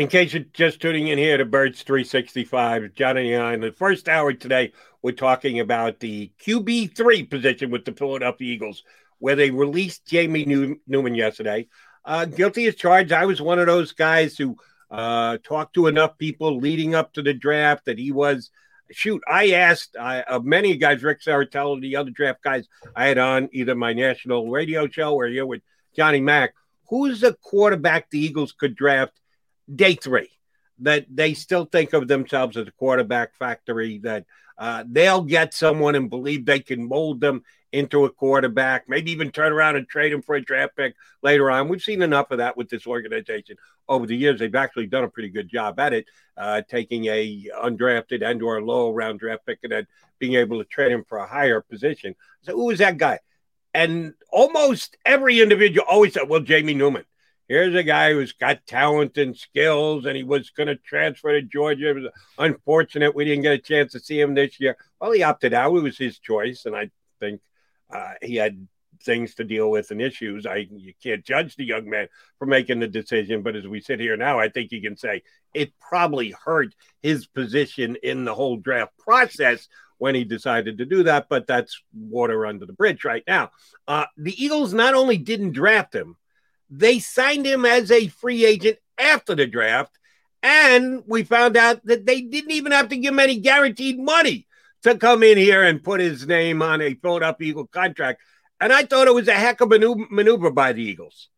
In 0.00 0.08
case 0.08 0.32
you're 0.32 0.44
just 0.54 0.80
tuning 0.80 1.08
in 1.08 1.18
here 1.18 1.36
to 1.36 1.44
Birds 1.44 1.82
365, 1.82 2.94
Johnny 2.94 3.34
and 3.34 3.42
I, 3.42 3.52
in 3.52 3.60
the 3.60 3.70
first 3.70 4.08
hour 4.08 4.32
today, 4.32 4.72
we're 5.02 5.12
talking 5.12 5.60
about 5.60 6.00
the 6.00 6.32
QB3 6.42 7.28
position 7.28 7.70
with 7.70 7.84
the 7.84 7.92
Philadelphia 7.92 8.50
Eagles, 8.50 8.82
where 9.18 9.36
they 9.36 9.50
released 9.50 10.06
Jamie 10.06 10.46
New- 10.46 10.80
Newman 10.86 11.14
yesterday. 11.14 11.68
Uh, 12.02 12.24
guilty 12.24 12.66
as 12.66 12.76
charged. 12.76 13.12
I 13.12 13.26
was 13.26 13.42
one 13.42 13.58
of 13.58 13.66
those 13.66 13.92
guys 13.92 14.38
who 14.38 14.56
uh, 14.90 15.36
talked 15.44 15.74
to 15.74 15.86
enough 15.86 16.16
people 16.16 16.56
leading 16.56 16.94
up 16.94 17.12
to 17.12 17.22
the 17.22 17.34
draft 17.34 17.84
that 17.84 17.98
he 17.98 18.10
was. 18.10 18.48
Shoot, 18.90 19.20
I 19.28 19.50
asked 19.50 19.96
uh, 19.98 20.40
many 20.42 20.78
guys, 20.78 21.02
Rick 21.02 21.20
Saratella, 21.20 21.78
the 21.78 21.96
other 21.96 22.10
draft 22.10 22.42
guys 22.42 22.66
I 22.96 23.08
had 23.08 23.18
on 23.18 23.50
either 23.52 23.74
my 23.74 23.92
national 23.92 24.48
radio 24.48 24.88
show 24.88 25.12
or 25.12 25.26
here 25.26 25.44
with 25.44 25.60
Johnny 25.94 26.22
Mac, 26.22 26.54
who's 26.88 27.20
the 27.20 27.34
quarterback 27.42 28.08
the 28.08 28.18
Eagles 28.18 28.52
could 28.52 28.74
draft 28.74 29.20
day 29.74 29.94
three 29.94 30.30
that 30.80 31.06
they 31.10 31.34
still 31.34 31.64
think 31.64 31.92
of 31.92 32.08
themselves 32.08 32.56
as 32.56 32.66
a 32.66 32.72
quarterback 32.72 33.34
factory, 33.36 33.98
that 33.98 34.24
uh, 34.58 34.84
they'll 34.86 35.22
get 35.22 35.54
someone 35.54 35.94
and 35.94 36.10
believe 36.10 36.44
they 36.44 36.60
can 36.60 36.86
mold 36.86 37.20
them 37.20 37.42
into 37.72 38.04
a 38.04 38.10
quarterback, 38.10 38.88
maybe 38.88 39.12
even 39.12 39.30
turn 39.30 39.52
around 39.52 39.76
and 39.76 39.88
trade 39.88 40.12
him 40.12 40.22
for 40.22 40.34
a 40.34 40.42
draft 40.42 40.76
pick 40.76 40.94
later 41.22 41.50
on. 41.50 41.68
We've 41.68 41.82
seen 41.82 42.02
enough 42.02 42.30
of 42.30 42.38
that 42.38 42.56
with 42.56 42.68
this 42.68 42.86
organization 42.86 43.56
over 43.88 44.06
the 44.06 44.16
years. 44.16 44.40
They've 44.40 44.54
actually 44.54 44.86
done 44.86 45.04
a 45.04 45.08
pretty 45.08 45.28
good 45.28 45.48
job 45.48 45.78
at 45.78 45.92
it, 45.92 46.06
uh, 46.36 46.62
taking 46.68 47.06
a 47.06 47.48
undrafted 47.62 48.28
and 48.28 48.42
or 48.42 48.62
low 48.62 48.90
round 48.90 49.20
draft 49.20 49.46
pick 49.46 49.60
and 49.62 49.72
then 49.72 49.86
being 50.18 50.34
able 50.34 50.58
to 50.58 50.64
trade 50.64 50.92
him 50.92 51.04
for 51.08 51.18
a 51.18 51.26
higher 51.26 51.60
position. 51.60 52.16
So 52.42 52.56
who 52.56 52.66
was 52.66 52.78
that 52.78 52.98
guy? 52.98 53.20
And 53.72 54.14
almost 54.30 54.96
every 55.06 55.40
individual 55.40 55.86
always 55.88 56.14
said, 56.14 56.28
well, 56.28 56.40
Jamie 56.40 56.74
Newman 56.74 57.04
here's 57.50 57.74
a 57.74 57.82
guy 57.82 58.12
who's 58.12 58.32
got 58.32 58.64
talent 58.64 59.18
and 59.18 59.36
skills, 59.36 60.06
and 60.06 60.16
he 60.16 60.22
was 60.22 60.50
going 60.50 60.68
to 60.68 60.76
transfer 60.76 61.32
to 61.32 61.42
Georgia. 61.42 61.90
It 61.90 61.96
was 61.96 62.12
unfortunate 62.38 63.14
we 63.14 63.24
didn't 63.24 63.42
get 63.42 63.52
a 63.52 63.58
chance 63.58 63.90
to 63.92 64.00
see 64.00 64.20
him 64.20 64.34
this 64.34 64.60
year. 64.60 64.76
Well, 65.00 65.10
he 65.10 65.24
opted 65.24 65.52
out. 65.52 65.76
It 65.76 65.82
was 65.82 65.98
his 65.98 66.20
choice, 66.20 66.64
and 66.64 66.76
I 66.76 66.90
think 67.18 67.40
uh, 67.92 68.12
he 68.22 68.36
had 68.36 68.68
things 69.02 69.34
to 69.34 69.44
deal 69.44 69.68
with 69.68 69.90
and 69.90 70.00
issues. 70.00 70.46
I 70.46 70.68
you 70.70 70.92
can't 71.02 71.24
judge 71.24 71.56
the 71.56 71.64
young 71.64 71.90
man 71.90 72.08
for 72.38 72.46
making 72.46 72.78
the 72.78 72.86
decision, 72.86 73.42
but 73.42 73.56
as 73.56 73.66
we 73.66 73.80
sit 73.80 73.98
here 73.98 74.16
now, 74.16 74.38
I 74.38 74.48
think 74.48 74.70
you 74.70 74.80
can 74.80 74.96
say 74.96 75.22
it 75.52 75.72
probably 75.80 76.30
hurt 76.44 76.72
his 77.02 77.26
position 77.26 77.96
in 78.04 78.24
the 78.24 78.34
whole 78.34 78.58
draft 78.58 78.96
process 78.96 79.66
when 79.98 80.14
he 80.14 80.22
decided 80.22 80.78
to 80.78 80.86
do 80.86 81.02
that. 81.02 81.28
But 81.28 81.48
that's 81.48 81.82
water 81.92 82.46
under 82.46 82.64
the 82.64 82.72
bridge 82.74 83.04
right 83.04 83.24
now. 83.26 83.50
Uh, 83.88 84.06
the 84.16 84.40
Eagles 84.40 84.72
not 84.72 84.94
only 84.94 85.18
didn't 85.18 85.52
draft 85.52 85.92
him, 85.92 86.16
they 86.70 86.98
signed 86.98 87.44
him 87.44 87.64
as 87.64 87.90
a 87.90 88.08
free 88.08 88.44
agent 88.44 88.78
after 88.96 89.34
the 89.34 89.46
draft. 89.46 89.98
And 90.42 91.02
we 91.06 91.24
found 91.24 91.56
out 91.56 91.84
that 91.84 92.06
they 92.06 92.22
didn't 92.22 92.52
even 92.52 92.72
have 92.72 92.88
to 92.88 92.96
give 92.96 93.12
him 93.12 93.18
any 93.18 93.36
guaranteed 93.36 93.98
money 93.98 94.46
to 94.82 94.96
come 94.96 95.22
in 95.22 95.36
here 95.36 95.62
and 95.62 95.82
put 95.82 96.00
his 96.00 96.26
name 96.26 96.62
on 96.62 96.80
a 96.80 96.94
Philadelphia 96.94 97.48
Eagle 97.48 97.66
contract. 97.66 98.22
And 98.60 98.72
I 98.72 98.84
thought 98.84 99.08
it 99.08 99.14
was 99.14 99.28
a 99.28 99.34
heck 99.34 99.60
of 99.60 99.72
a 99.72 99.78
maneuver 100.10 100.50
by 100.50 100.72
the 100.72 100.82
Eagles. 100.82 101.28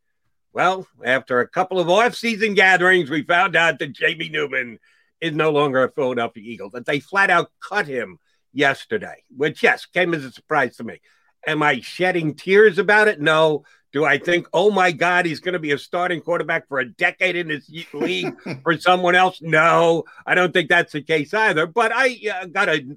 Well, 0.53 0.87
after 1.03 1.41
a 1.41 1.49
couple 1.49 1.81
of 1.81 1.89
off-season 1.89 2.55
gatherings, 2.55 3.11
we 3.11 3.23
found 3.23 3.57
out 3.57 3.79
that 3.79 3.93
Jamie 3.93 4.29
Newman 4.29 4.79
is 5.21 5.33
no 5.33 5.51
longer 5.51 5.83
a 5.83 5.91
Philadelphia 5.91 6.43
Eagle, 6.45 6.71
that 6.71 6.85
they 6.85 7.01
flat 7.01 7.31
out 7.31 7.51
cut 7.67 7.87
him 7.87 8.19
yesterday, 8.53 9.25
which, 9.35 9.63
yes, 9.63 9.87
came 9.87 10.15
as 10.15 10.25
a 10.25 10.31
surprise 10.31 10.77
to 10.77 10.85
me. 10.85 11.01
Am 11.47 11.63
I 11.63 11.81
shedding 11.81 12.35
tears 12.35 12.79
about 12.79 13.09
it? 13.09 13.21
No. 13.21 13.65
Do 13.93 14.07
I 14.07 14.17
think, 14.17 14.49
oh 14.55 14.71
my 14.71 14.91
God, 14.91 15.27
he's 15.27 15.41
going 15.41 15.53
to 15.53 15.59
be 15.59 15.73
a 15.73 15.79
starting 15.79 16.23
quarterback 16.23 16.67
for 16.67 16.79
a 16.79 16.89
decade 16.89 17.37
in 17.37 17.49
this 17.49 17.71
league 17.93 18.35
for 18.63 18.79
someone 18.79 19.15
else? 19.15 19.43
No, 19.43 20.05
I 20.25 20.35
don't 20.35 20.53
think 20.53 20.71
that's 20.71 20.93
the 20.93 21.03
case 21.03 21.35
either. 21.35 21.67
But 21.67 21.93
I 21.95 22.19
uh, 22.35 22.47
got 22.47 22.67
to 22.67 22.97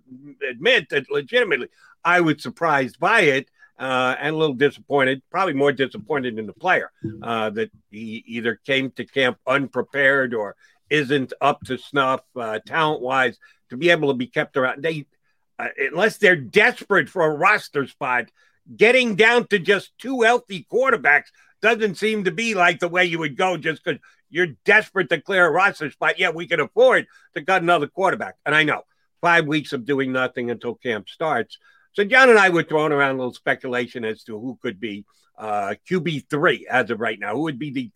admit 0.49 0.89
that 0.89 1.11
legitimately, 1.11 1.67
I 2.03 2.22
was 2.22 2.41
surprised 2.41 2.97
by 2.97 3.22
it 3.22 3.49
uh, 3.77 4.15
and 4.19 4.35
a 4.35 4.38
little 4.38 4.55
disappointed, 4.55 5.22
probably 5.30 5.53
more 5.53 5.73
disappointed 5.73 6.39
in 6.39 6.45
the 6.45 6.53
player 6.53 6.91
uh, 7.22 7.49
that 7.49 7.72
he 7.91 8.23
either 8.27 8.55
came 8.55 8.91
to 8.91 9.05
camp 9.05 9.38
unprepared 9.45 10.34
or 10.34 10.55
isn't 10.89 11.34
up 11.41 11.61
to 11.65 11.77
snuff 11.77 12.22
uh, 12.38 12.59
talent 12.65 13.01
wise 13.01 13.38
to 13.69 13.77
be 13.77 13.89
able 13.89 14.09
to 14.09 14.13
be 14.13 14.27
kept 14.27 14.55
around. 14.55 14.81
They, 14.81 15.07
uh, 15.60 15.68
unless 15.77 16.18
they're 16.18 16.36
desperate 16.36 17.10
for 17.10 17.26
a 17.26 17.36
roster 17.36 17.88
spot, 17.88 18.26
getting 18.76 19.15
down 19.15 19.48
to 19.48 19.60
just 19.60 19.91
two 19.98 20.22
healthy 20.22 20.65
quarterbacks 20.72 21.27
doesn't 21.61 21.95
seem 21.95 22.23
to 22.26 22.32
be 22.32 22.53
like 22.53 22.80
the 22.80 22.88
way 22.88 23.06
you 23.06 23.19
would 23.19 23.38
go 23.38 23.57
just 23.57 23.84
because 23.84 23.99
you're 24.30 24.56
desperate 24.65 25.10
to 25.10 25.22
clear 25.22 25.45
a 25.45 25.52
roster 25.52 25.90
spot. 25.91 26.19
Yeah, 26.19 26.32
we 26.32 26.48
can 26.48 26.60
afford 26.60 27.07
to 27.36 27.44
cut 27.44 27.61
another 27.61 27.88
quarterback. 27.88 28.36
And 28.45 28.53
I 28.53 28.64
know 28.64 28.82
five 29.22 29.48
weeks 29.48 29.73
of 29.73 29.86
doing 29.86 30.11
nothing 30.11 30.52
until 30.52 30.76
camp 30.76 31.10
starts. 31.10 31.57
So 31.95 32.03
John 32.03 32.30
and 32.30 32.38
I 32.38 32.49
were 32.49 32.63
throwing 32.63 32.91
around 32.91 33.15
a 33.15 33.17
little 33.19 33.34
speculation 33.34 34.03
as 34.03 34.22
to 34.23 34.38
who 34.38 34.59
could 34.61 34.81
be 34.81 35.05
uh, 35.38 35.76
QB 35.89 36.30
three 36.30 36.67
as 36.69 36.89
of 36.89 36.99
right 36.99 37.17
now. 37.17 37.34
Who 37.34 37.43
would 37.43 37.57
be 37.57 37.72
the 37.72 37.89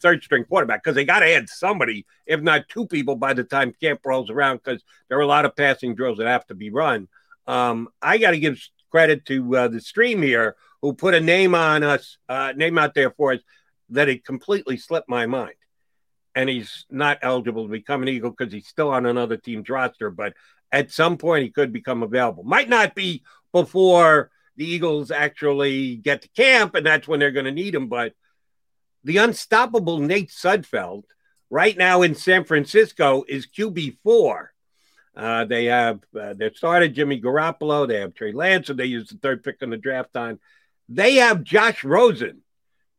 third 0.00 0.22
string 0.22 0.44
quarterback? 0.44 0.82
Because 0.82 0.94
they 0.94 1.04
got 1.04 1.20
to 1.20 1.30
add 1.30 1.48
somebody, 1.50 2.06
if 2.26 2.40
not 2.40 2.68
two 2.70 2.86
people, 2.86 3.16
by 3.16 3.34
the 3.34 3.44
time 3.44 3.74
camp 3.82 4.00
rolls 4.06 4.30
around. 4.30 4.62
Because 4.64 4.82
there 5.08 5.18
are 5.18 5.22
a 5.22 5.26
lot 5.26 5.44
of 5.44 5.54
passing 5.54 5.94
drills 5.94 6.16
that 6.18 6.26
have 6.26 6.46
to 6.46 6.54
be 6.54 6.70
run. 6.70 7.06
Um, 7.46 7.88
I 8.00 8.16
got 8.16 8.30
to 8.30 8.38
give 8.38 8.58
credit 8.90 9.26
to 9.26 9.56
uh, 9.56 9.68
the 9.68 9.80
stream 9.82 10.22
here 10.22 10.56
who 10.80 10.94
put 10.94 11.12
a 11.12 11.20
name 11.20 11.54
on 11.54 11.82
us, 11.82 12.16
uh, 12.30 12.54
name 12.56 12.78
out 12.78 12.94
there 12.94 13.10
for 13.10 13.32
us 13.34 13.40
that 13.90 14.08
it 14.08 14.24
completely 14.24 14.78
slipped 14.78 15.08
my 15.08 15.26
mind. 15.26 15.54
And 16.34 16.48
he's 16.48 16.86
not 16.88 17.18
eligible 17.20 17.64
to 17.64 17.70
become 17.70 18.00
an 18.02 18.08
Eagle 18.08 18.30
because 18.30 18.52
he's 18.52 18.68
still 18.68 18.90
on 18.90 19.04
another 19.04 19.36
team's 19.36 19.68
roster. 19.68 20.08
But 20.08 20.34
at 20.70 20.92
some 20.92 21.16
point, 21.16 21.44
he 21.44 21.50
could 21.50 21.72
become 21.72 22.02
available. 22.02 22.44
Might 22.44 22.68
not 22.68 22.94
be 22.94 23.22
before 23.52 24.30
the 24.56 24.66
Eagles 24.66 25.10
actually 25.10 25.96
get 25.96 26.22
to 26.22 26.28
camp, 26.30 26.74
and 26.74 26.84
that's 26.84 27.08
when 27.08 27.20
they're 27.20 27.30
going 27.30 27.46
to 27.46 27.52
need 27.52 27.74
him. 27.74 27.88
But 27.88 28.14
the 29.04 29.18
unstoppable 29.18 29.98
Nate 29.98 30.30
Sudfeld, 30.30 31.04
right 31.48 31.76
now 31.76 32.02
in 32.02 32.14
San 32.14 32.44
Francisco, 32.44 33.24
is 33.28 33.46
QB 33.46 33.98
four. 34.02 34.52
Uh, 35.16 35.44
they 35.44 35.66
have 35.66 36.00
uh, 36.18 36.34
their 36.34 36.54
starter 36.54 36.88
Jimmy 36.88 37.20
Garoppolo. 37.20 37.88
They 37.88 38.00
have 38.00 38.14
Trey 38.14 38.32
Lance, 38.32 38.68
and 38.68 38.78
they 38.78 38.84
use 38.84 39.08
the 39.08 39.18
third 39.18 39.42
pick 39.42 39.56
in 39.62 39.70
the 39.70 39.76
draft 39.76 40.16
on. 40.16 40.38
They 40.88 41.16
have 41.16 41.42
Josh 41.42 41.82
Rosen. 41.84 42.42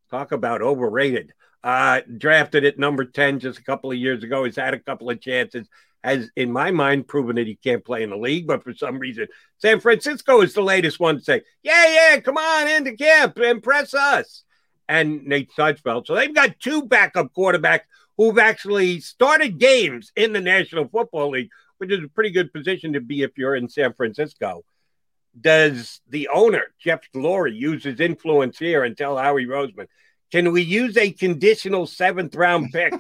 Talk 0.10 0.32
about 0.32 0.62
overrated. 0.62 1.34
Uh, 1.64 2.02
drafted 2.18 2.66
at 2.66 2.80
number 2.80 3.04
10 3.06 3.40
just 3.40 3.60
a 3.60 3.64
couple 3.64 3.92
of 3.92 3.98
years 3.98 4.24
ago. 4.24 4.44
He's 4.44 4.56
had 4.56 4.74
a 4.74 4.80
couple 4.80 5.10
of 5.10 5.22
chances. 5.22 5.68
Has, 6.04 6.30
in 6.38 6.52
my 6.52 6.72
mind, 6.72 7.08
proven 7.08 7.36
that 7.36 7.48
he 7.48 7.56
can't 7.56 7.84
play 7.84 8.04
in 8.04 8.10
the 8.10 8.18
league, 8.18 8.48
but 8.48 8.64
for 8.64 8.74
some 8.74 9.00
reason, 9.00 9.28
San 9.58 9.82
Francisco 9.82 10.42
is 10.42 10.54
the 10.54 10.62
latest 10.62 11.00
one 11.00 11.18
to 11.18 11.24
say, 11.24 11.42
Yeah, 11.62 11.88
yeah, 11.92 12.20
come 12.22 12.38
on 12.38 12.68
into 12.70 12.96
camp, 12.96 13.38
impress 13.38 13.94
us. 13.94 14.44
And 14.88 15.26
Nate 15.26 15.52
Sudfeld. 15.52 16.08
So 16.08 16.16
they've 16.16 16.34
got 16.34 16.60
two 16.60 16.84
backup 16.84 17.34
quarterbacks 17.38 17.82
who've 18.18 18.40
actually 18.40 19.02
started 19.02 19.60
games 19.60 20.12
in 20.16 20.34
the 20.34 20.42
National 20.42 20.88
Football 20.88 21.32
League 21.32 21.50
which 21.80 21.92
is 21.92 22.04
a 22.04 22.10
pretty 22.10 22.30
good 22.30 22.54
position 22.54 22.94
to 22.94 23.02
be 23.02 23.24
if 23.24 23.38
you're 23.38 23.56
in 23.56 23.68
San 23.68 23.94
Francisco. 23.94 24.64
Does 25.40 26.02
the 26.10 26.28
owner, 26.28 26.66
Jeff 26.80 27.02
Lurie, 27.16 27.58
use 27.58 27.84
his 27.84 28.00
influence 28.00 28.60
here 28.60 28.84
and 28.84 28.96
tell 28.96 29.18
Howie 29.18 29.46
Roseman, 29.46 29.88
can 30.32 30.52
we 30.52 30.62
use 30.62 30.96
a 30.98 31.12
conditional 31.12 31.88
seventh 31.88 32.36
round 32.36 32.72
pick 32.72 32.94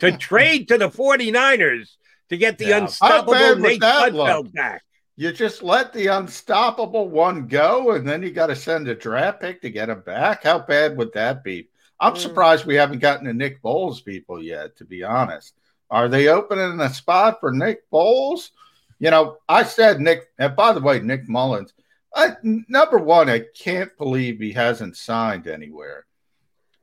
to 0.00 0.12
trade 0.18 0.68
to 0.68 0.76
the 0.76 0.90
49ers 0.90 1.96
to 2.28 2.36
get 2.36 2.58
the 2.58 2.66
yeah. 2.66 2.78
unstoppable 2.78 3.56
Nate 3.56 3.80
Sudfeld 3.80 4.52
back? 4.52 4.82
You 5.16 5.32
just 5.32 5.62
let 5.62 5.92
the 5.92 6.08
unstoppable 6.08 7.08
one 7.08 7.46
go, 7.46 7.92
and 7.92 8.06
then 8.06 8.22
you 8.22 8.30
got 8.30 8.48
to 8.48 8.56
send 8.56 8.86
a 8.88 8.94
draft 8.94 9.40
pick 9.40 9.62
to 9.62 9.70
get 9.70 9.88
him 9.88 10.00
back. 10.00 10.44
How 10.44 10.58
bad 10.58 10.96
would 10.98 11.12
that 11.14 11.42
be? 11.42 11.68
I'm 11.98 12.14
mm. 12.14 12.18
surprised 12.18 12.66
we 12.66 12.74
haven't 12.74 12.98
gotten 12.98 13.24
to 13.26 13.32
Nick 13.32 13.62
Foles 13.62 14.04
people 14.04 14.42
yet, 14.42 14.76
to 14.76 14.84
be 14.84 15.02
honest. 15.02 15.54
Are 15.90 16.08
they 16.08 16.28
opening 16.28 16.80
a 16.80 16.92
spot 16.92 17.38
for 17.40 17.52
Nick 17.52 17.88
Foles? 17.90 18.50
You 18.98 19.10
know, 19.10 19.38
I 19.48 19.62
said 19.62 20.00
Nick, 20.00 20.28
and 20.38 20.54
by 20.56 20.72
the 20.72 20.80
way, 20.80 21.00
Nick 21.00 21.28
Mullens, 21.28 21.72
I, 22.14 22.36
number 22.42 22.98
one, 22.98 23.28
I 23.28 23.44
can't 23.54 23.96
believe 23.98 24.38
he 24.38 24.52
hasn't 24.52 24.96
signed 24.96 25.46
anywhere. 25.46 26.06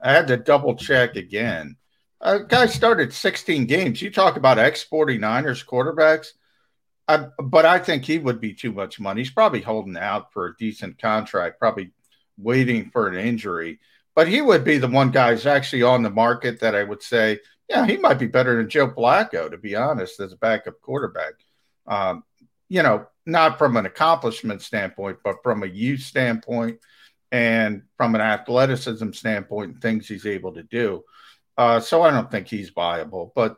I 0.02 0.12
had 0.12 0.28
to 0.28 0.38
double 0.38 0.76
check 0.76 1.16
again. 1.16 1.78
A 2.24 2.40
guy 2.40 2.66
started 2.66 3.14
16 3.14 3.66
games. 3.66 4.02
You 4.02 4.10
talk 4.10 4.38
about 4.38 4.58
ex 4.58 4.86
49ers 4.92 5.66
quarterbacks, 5.66 6.30
I, 7.08 7.28
but 7.38 7.66
I 7.66 7.80
think 7.80 8.06
he 8.06 8.18
would 8.18 8.40
be 8.40 8.54
too 8.54 8.72
much 8.72 9.00
money. 9.00 9.22
He's 9.22 9.32
probably 9.32 9.62
holding 9.62 9.98
out 9.98 10.34
for 10.34 10.48
a 10.48 10.58
decent 10.58 11.00
contract, 11.00 11.60
probably 11.60 11.92
waiting 12.38 12.90
for 12.92 13.08
an 13.08 13.16
injury. 13.16 13.80
But 14.16 14.28
he 14.28 14.42
would 14.42 14.64
be 14.64 14.78
the 14.78 14.88
one 14.88 15.12
guy 15.12 15.32
who's 15.32 15.46
actually 15.46 15.84
on 15.84 16.02
the 16.02 16.10
market 16.10 16.62
that 16.62 16.76
I 16.76 16.84
would 16.84 17.04
say– 17.04 17.40
yeah, 17.70 17.86
he 17.86 17.98
might 17.98 18.20
be 18.20 18.28
better 18.28 18.58
than 18.58 18.70
Joe 18.70 18.90
Flacco, 18.90 19.50
to 19.50 19.58
be 19.58 19.76
honest, 19.76 20.20
as 20.20 20.34
a 20.34 20.38
backup 20.38 20.82
quarterback. 20.82 21.34
Um, 21.88 22.24
you 22.70 22.84
know, 22.84 23.08
not 23.26 23.58
from 23.58 23.78
an 23.78 23.86
accomplishment 23.86 24.62
standpoint, 24.62 25.20
but 25.24 25.38
from 25.44 25.64
a 25.64 25.68
youth 25.68 26.02
standpoint 26.02 26.80
and 27.32 27.84
from 27.98 28.16
an 28.16 28.22
athleticism 28.22 29.12
standpoint 29.12 29.72
and 29.72 29.82
things 29.82 30.08
he's 30.08 30.26
able 30.26 30.54
to 30.54 30.64
do. 30.64 31.04
Uh, 31.58 31.80
so 31.80 32.02
I 32.02 32.12
don't 32.12 32.32
think 32.32 32.48
he's 32.48 32.70
viable. 32.70 33.32
But 33.36 33.58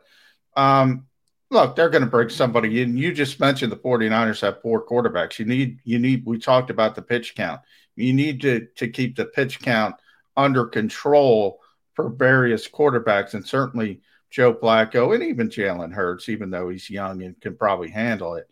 um, 0.56 1.06
look, 1.50 1.76
they're 1.76 1.90
going 1.90 2.04
to 2.04 2.10
bring 2.10 2.28
somebody 2.28 2.82
in. 2.82 2.96
You 2.96 3.12
just 3.12 3.40
mentioned 3.40 3.72
the 3.72 3.76
49ers 3.76 4.40
have 4.40 4.62
four 4.62 4.86
quarterbacks. 4.86 5.38
You 5.38 5.46
need, 5.46 5.80
you 5.84 5.98
need, 5.98 6.24
we 6.26 6.38
talked 6.38 6.70
about 6.70 6.94
the 6.94 7.02
pitch 7.02 7.34
count. 7.34 7.60
You 7.94 8.12
need 8.12 8.42
to, 8.42 8.66
to 8.76 8.88
keep 8.88 9.16
the 9.16 9.26
pitch 9.26 9.60
count 9.60 9.96
under 10.36 10.66
control 10.66 11.60
for 11.94 12.10
various 12.10 12.68
quarterbacks, 12.68 13.32
and 13.32 13.46
certainly 13.46 14.02
Joe 14.30 14.52
Flacco 14.52 15.14
and 15.14 15.24
even 15.24 15.48
Jalen 15.48 15.92
Hurts, 15.92 16.28
even 16.28 16.50
though 16.50 16.68
he's 16.68 16.90
young 16.90 17.22
and 17.22 17.40
can 17.40 17.56
probably 17.56 17.88
handle 17.88 18.34
it. 18.34 18.46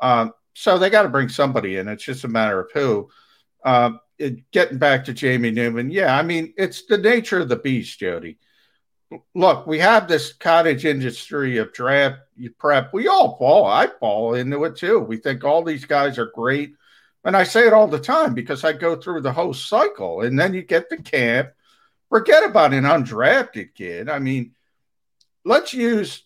Um, 0.00 0.34
so 0.54 0.78
they 0.78 0.90
got 0.90 1.02
to 1.02 1.08
bring 1.08 1.30
somebody 1.30 1.76
in. 1.78 1.88
It's 1.88 2.04
just 2.04 2.24
a 2.24 2.28
matter 2.28 2.60
of 2.60 2.70
who. 2.72 3.08
Uh, 3.64 3.92
it, 4.18 4.50
getting 4.50 4.76
back 4.78 5.04
to 5.06 5.14
Jamie 5.14 5.50
Newman, 5.50 5.90
yeah, 5.90 6.16
I 6.16 6.22
mean, 6.22 6.52
it's 6.58 6.84
the 6.84 6.98
nature 6.98 7.40
of 7.40 7.48
the 7.48 7.56
beast, 7.56 7.98
Jody. 7.98 8.38
Look, 9.34 9.66
we 9.66 9.78
have 9.80 10.06
this 10.06 10.32
cottage 10.32 10.84
industry 10.84 11.56
of 11.56 11.72
draft 11.72 12.20
prep. 12.58 12.92
We 12.92 13.08
all 13.08 13.36
fall. 13.38 13.66
I 13.66 13.88
fall 13.98 14.34
into 14.34 14.64
it 14.64 14.76
too. 14.76 15.00
We 15.00 15.16
think 15.16 15.42
all 15.42 15.64
these 15.64 15.84
guys 15.84 16.18
are 16.18 16.30
great. 16.34 16.74
And 17.24 17.36
I 17.36 17.42
say 17.42 17.66
it 17.66 17.72
all 17.72 17.88
the 17.88 17.98
time 17.98 18.34
because 18.34 18.64
I 18.64 18.72
go 18.72 18.96
through 18.96 19.22
the 19.22 19.32
whole 19.32 19.52
cycle. 19.52 20.22
And 20.22 20.38
then 20.38 20.54
you 20.54 20.62
get 20.62 20.88
to 20.90 20.96
camp 20.96 21.50
Forget 22.10 22.42
about 22.44 22.74
an 22.74 22.84
undrafted 22.84 23.74
kid. 23.74 24.08
I 24.10 24.18
mean, 24.18 24.52
let's 25.44 25.72
use 25.72 26.24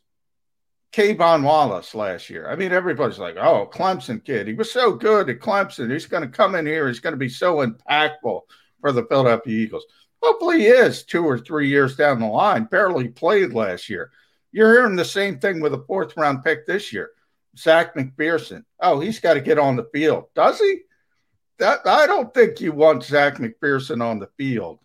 K'Von 0.93 1.45
Wallace 1.45 1.95
last 1.95 2.31
year. 2.31 2.49
I 2.49 2.57
mean, 2.57 2.73
everybody's 2.73 3.19
like, 3.19 3.37
oh, 3.37 3.69
Clemson 3.71 4.25
kid. 4.25 4.49
He 4.49 4.55
was 4.55 4.73
so 4.73 4.95
good 4.95 5.29
at 5.29 5.41
Clemson. 5.41 5.93
He's 5.93 6.07
going 6.07 6.23
to 6.23 6.29
come 6.29 6.55
in 6.55 6.65
here. 6.65 6.89
He's 6.89 7.01
going 7.01 7.13
to 7.13 7.19
be 7.19 7.29
so 7.29 7.57
impactful 7.57 8.41
for 8.81 8.93
the 8.93 9.05
Philadelphia 9.05 9.55
Eagles. 9.55 9.85
Hopefully, 10.25 10.61
he 10.61 10.69
is 10.69 11.05
two 11.05 11.23
or 11.23 11.39
three 11.39 11.69
years 11.69 11.97
down 11.97 12.19
the 12.19 12.27
line. 12.27 12.65
Barely 12.65 13.09
played 13.09 13.53
last 13.53 13.91
year. 13.91 14.11
You're 14.53 14.73
hearing 14.73 14.97
the 14.97 15.05
same 15.05 15.39
thing 15.39 15.61
with 15.61 15.75
a 15.75 15.85
fourth 15.87 16.17
round 16.17 16.43
pick 16.43 16.67
this 16.67 16.95
year. 16.95 17.11
Zech 17.59 17.95
McPhearson. 17.95 18.65
Oh, 18.81 19.01
he's 19.01 19.21
got 19.21 19.35
to 19.35 19.43
get 19.43 19.59
on 19.59 19.77
the 19.77 19.89
field. 19.93 20.25
Does 20.35 20.59
he? 20.59 20.81
That 21.59 21.87
I 21.87 22.07
don't 22.07 22.33
think 22.33 22.61
you 22.61 22.73
want 22.73 23.05
Zech 23.05 23.37
McPhearson 23.37 24.03
on 24.03 24.19
the 24.19 24.31
field. 24.39 24.79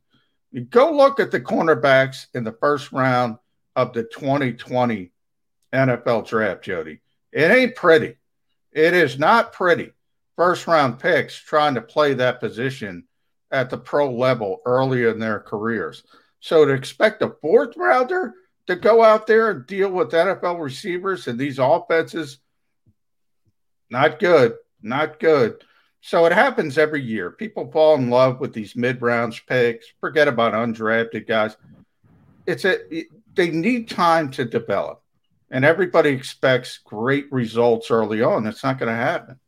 You 0.52 0.66
go 0.66 0.92
look 0.92 1.22
at 1.22 1.32
the 1.32 1.40
cornerbacks 1.40 2.26
in 2.34 2.44
the 2.44 2.58
first 2.60 2.92
round 2.92 3.38
of 3.78 3.94
the 3.94 4.04
2020 4.04 5.12
NFL 5.72 6.28
draft, 6.28 6.64
Jody. 6.64 7.00
It 7.32 7.50
ain't 7.50 7.76
pretty. 7.76 8.18
It 8.74 8.94
is 8.94 9.18
not 9.18 9.54
pretty. 9.54 9.94
First 10.36 10.68
round 10.68 11.00
picks 11.00 11.36
trying 11.38 11.76
to 11.76 11.82
play 11.82 12.16
that 12.16 12.42
position 12.42 13.06
at 13.52 13.70
the 13.70 13.78
pro 13.78 14.12
level 14.12 14.62
early 14.66 15.06
in 15.06 15.20
their 15.20 15.40
careers. 15.40 16.04
So 16.40 16.66
to 16.66 16.74
expect 16.74 17.22
a 17.22 17.36
fourth 17.42 17.76
rounder 17.76 18.34
to 18.68 18.76
go 18.76 19.04
out 19.04 19.28
there 19.28 19.52
and 19.52 19.66
deal 19.66 19.90
with 19.90 20.12
NFL 20.12 20.62
receivers 20.62 21.28
and 21.28 21.40
these 21.40 21.60
offenses, 21.60 22.40
not 23.90 24.20
good. 24.20 24.56
Not 24.82 25.20
good. 25.20 25.64
So 26.02 26.26
it 26.26 26.32
happens 26.32 26.78
every 26.78 27.02
year. 27.02 27.32
People 27.32 27.72
fall 27.72 27.96
in 27.96 28.10
love 28.10 28.40
with 28.40 28.54
these 28.54 28.76
mid 28.76 29.02
rounds 29.02 29.40
picks. 29.40 29.88
Forget 30.00 30.28
about 30.28 30.54
undrafted 30.54 31.28
guys. 31.28 31.58
It's 32.46 32.64
a 32.66 32.78
they 33.36 33.52
need 33.52 33.90
time 33.90 34.32
to 34.32 34.46
develop, 34.46 35.02
and 35.52 35.66
everybody 35.66 36.10
expects 36.10 36.80
great 36.80 37.32
results 37.32 37.92
early 37.92 38.22
on. 38.22 38.44
That's 38.44 38.64
not 38.64 38.80
going 38.80 38.90
to 38.90 38.96
happen. 38.96 39.40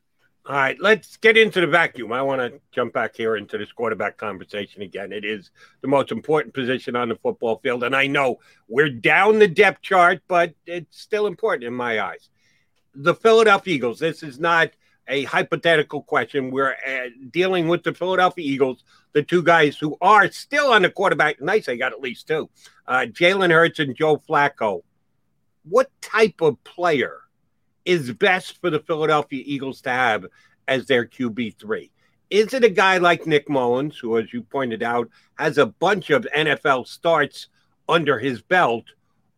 All 0.48 0.56
right, 0.56 0.78
let's 0.80 1.18
get 1.18 1.38
into 1.38 1.62
the 1.62 1.68
vacuum. 1.68 2.12
I 2.12 2.24
want 2.24 2.42
to 2.42 2.60
jump 2.72 2.94
back 2.94 3.16
here 3.16 3.36
into 3.36 3.60
this 3.60 3.72
quarterback 3.72 4.18
conversation 4.18 4.82
again. 4.82 5.12
It 5.12 5.24
is 5.24 5.52
the 5.82 5.88
most 5.88 6.12
important 6.12 6.56
position 6.56 6.96
on 6.96 7.10
the 7.10 7.16
football 7.16 7.60
field. 7.60 7.84
And 7.84 7.96
I 7.96 8.08
know 8.08 8.40
we're 8.68 8.90
down 8.90 9.38
the 9.38 9.48
depth 9.48 9.84
chart, 9.84 10.24
but 10.28 10.56
it's 10.66 11.00
still 11.00 11.28
important 11.28 11.66
in 11.66 11.76
my 11.76 12.02
eyes. 12.02 12.30
The 12.96 13.14
Philadelphia 13.14 13.76
Eagles, 13.76 14.00
this 14.00 14.24
is 14.24 14.40
not 14.40 14.72
a 15.08 15.26
hypothetical 15.26 16.02
question. 16.02 16.50
We're 16.50 16.72
uh, 16.74 17.10
dealing 17.30 17.68
with 17.68 17.84
the 17.84 17.94
Philadelphia 17.94 18.44
Eagles, 18.44 18.84
the 19.14 19.22
two 19.22 19.44
guys 19.44 19.78
who 19.78 19.96
are 20.02 20.32
still 20.32 20.74
on 20.74 20.82
the 20.82 20.90
quarterback. 20.90 21.40
Nice, 21.40 21.70
I 21.70 21.76
got 21.76 21.92
at 21.92 22.02
least 22.02 22.28
two 22.28 22.50
uh, 22.88 23.06
Jalen 23.06 23.52
Hurts 23.52 23.78
and 23.78 23.96
Joe 23.96 24.18
Flacco. 24.18 24.82
What 25.64 25.92
type 26.02 26.42
of 26.42 26.64
player? 26.64 27.21
Is 27.86 28.12
best 28.14 28.60
for 28.62 28.70
the 28.70 28.80
Philadelphia 28.80 29.44
Eagles 29.46 29.82
to 29.82 29.90
have 29.90 30.26
as 30.68 30.86
their 30.86 31.06
QB3? 31.06 31.90
Is 32.30 32.54
it 32.54 32.64
a 32.64 32.70
guy 32.70 32.98
like 32.98 33.28
Nick 33.28 33.50
Mullens, 33.50 33.98
who, 33.98 34.18
as 34.18 34.32
you 34.32 34.42
pointed 34.42 34.82
out, 34.82 35.10
has 35.36 35.58
a 35.58 35.66
bunch 35.66 36.10
of 36.10 36.26
NFL 36.36 36.88
starts 36.88 37.48
under 37.90 38.18
his 38.20 38.42
belt? 38.42 38.86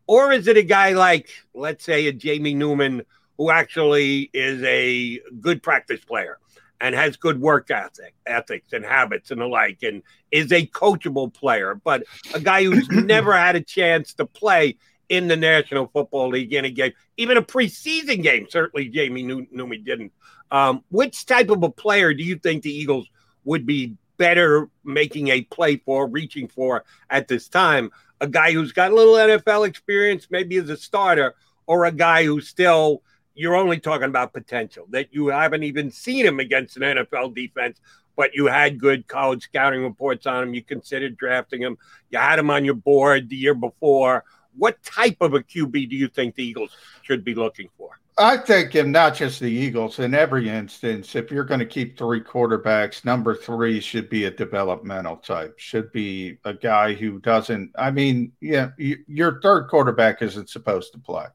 Or 0.06 0.32
is 0.32 0.48
it 0.48 0.58
a 0.58 0.64
guy 0.64 0.94
like, 0.94 1.30
let's 1.56 1.84
say, 1.84 2.08
a 2.08 2.14
Jamie 2.14 2.54
Newman, 2.54 3.04
who 3.38 3.50
actually 3.50 4.30
is 4.34 4.62
a 4.64 5.20
good 5.40 5.64
practice 5.64 6.06
player 6.06 6.38
and 6.80 6.94
has 6.94 7.16
good 7.18 7.42
work 7.42 7.72
ethic, 7.72 8.14
ethics 8.28 8.74
and 8.74 8.86
habits 8.86 9.32
and 9.32 9.42
the 9.42 9.46
like, 9.46 9.82
and 9.82 10.04
is 10.32 10.52
a 10.52 10.68
coachable 10.68 11.34
player, 11.34 11.74
but 11.74 12.04
a 12.36 12.40
guy 12.40 12.64
who's 12.64 12.88
never 12.92 13.34
had 13.34 13.56
a 13.56 13.62
chance 13.62 14.14
to 14.14 14.26
play 14.26 14.78
in 15.14 15.28
the 15.28 15.38
National 15.38 15.86
Football 15.86 16.30
League 16.30 16.54
in 16.54 16.66
a 16.66 16.72
game, 16.72 16.92
even 17.18 17.38
a 17.38 17.42
preseason 17.44 18.24
game. 18.24 18.48
Certainly, 18.50 18.90
Jamie 18.90 19.22
Newman 19.22 19.84
didn't. 19.84 20.12
Um, 20.50 20.84
which 20.90 21.28
type 21.28 21.52
of 21.52 21.62
a 21.62 21.70
player 21.70 22.16
do 22.16 22.24
you 22.24 22.36
think 22.40 22.64
the 22.64 22.74
Eagles 22.74 23.08
would 23.44 23.68
be 23.68 23.96
better 24.18 24.70
making 24.84 25.28
a 25.28 25.42
play 25.42 25.78
for, 25.78 26.08
reaching 26.08 26.48
for 26.48 26.84
at 27.12 27.28
this 27.28 27.48
time? 27.48 27.92
A 28.22 28.28
guy 28.28 28.54
who's 28.54 28.72
got 28.72 28.92
a 28.92 28.96
little 28.96 29.14
NFL 29.14 29.68
experience, 29.68 30.30
maybe 30.32 30.58
as 30.58 30.70
a 30.70 30.78
starter, 30.78 31.36
or 31.68 31.86
a 31.86 31.92
guy 31.92 32.26
who's 32.26 32.48
still 32.48 33.04
you're 33.36 33.56
only 33.56 33.80
talking 33.80 34.10
about 34.10 34.34
potential 34.34 34.86
that 34.90 35.14
you 35.14 35.28
haven't 35.28 35.64
even 35.64 35.92
seen 35.92 36.26
him 36.26 36.40
against 36.40 36.78
an 36.78 36.84
NFL 36.84 37.36
defense, 37.36 37.80
but 38.16 38.34
you 38.34 38.46
had 38.46 38.80
good 38.80 39.08
college 39.08 39.44
scouting 39.44 39.84
reports 39.84 40.26
on 40.26 40.44
him. 40.44 40.54
You 40.54 40.64
considered 40.64 41.18
drafting 41.18 41.62
him. 41.62 41.78
You 42.10 42.20
had 42.20 42.40
him 42.40 42.50
on 42.50 42.66
your 42.66 42.76
board 42.76 43.30
the 43.30 43.36
year 43.36 43.56
before 43.56 44.24
what 44.58 44.82
type 44.84 45.18
of 45.22 45.34
a 45.34 45.40
QB 45.40 45.90
do 45.90 45.96
you 45.96 46.08
think 46.08 46.36
the 46.36 46.44
Eagles 46.44 46.72
should 47.02 47.24
be 47.24 47.36
looking 47.36 47.70
for? 47.78 48.00
I 48.18 48.38
think, 48.38 48.76
and 48.76 48.92
not 48.92 49.16
just 49.16 49.40
the 49.40 49.50
Eagles, 49.50 49.98
in 49.98 50.14
every 50.14 50.48
instance, 50.48 51.16
if 51.16 51.32
you're 51.32 51.44
going 51.44 51.62
to 51.62 51.66
keep 51.66 51.98
three 51.98 52.22
quarterbacks, 52.22 53.04
number 53.04 53.36
three 53.36 53.80
should 53.80 54.08
be 54.08 54.26
a 54.26 54.32
developmental 54.32 55.18
type, 55.18 55.58
should 55.58 55.92
be 55.92 56.38
a 56.46 56.54
guy 56.54 56.94
who 56.94 57.20
doesn't. 57.20 57.72
I 57.76 57.90
mean, 57.90 58.34
yeah, 58.40 58.70
your 58.78 59.42
third 59.42 59.68
quarterback 59.68 60.22
isn't 60.22 60.50
supposed 60.50 60.94
to 60.94 61.00
play, 61.00 61.26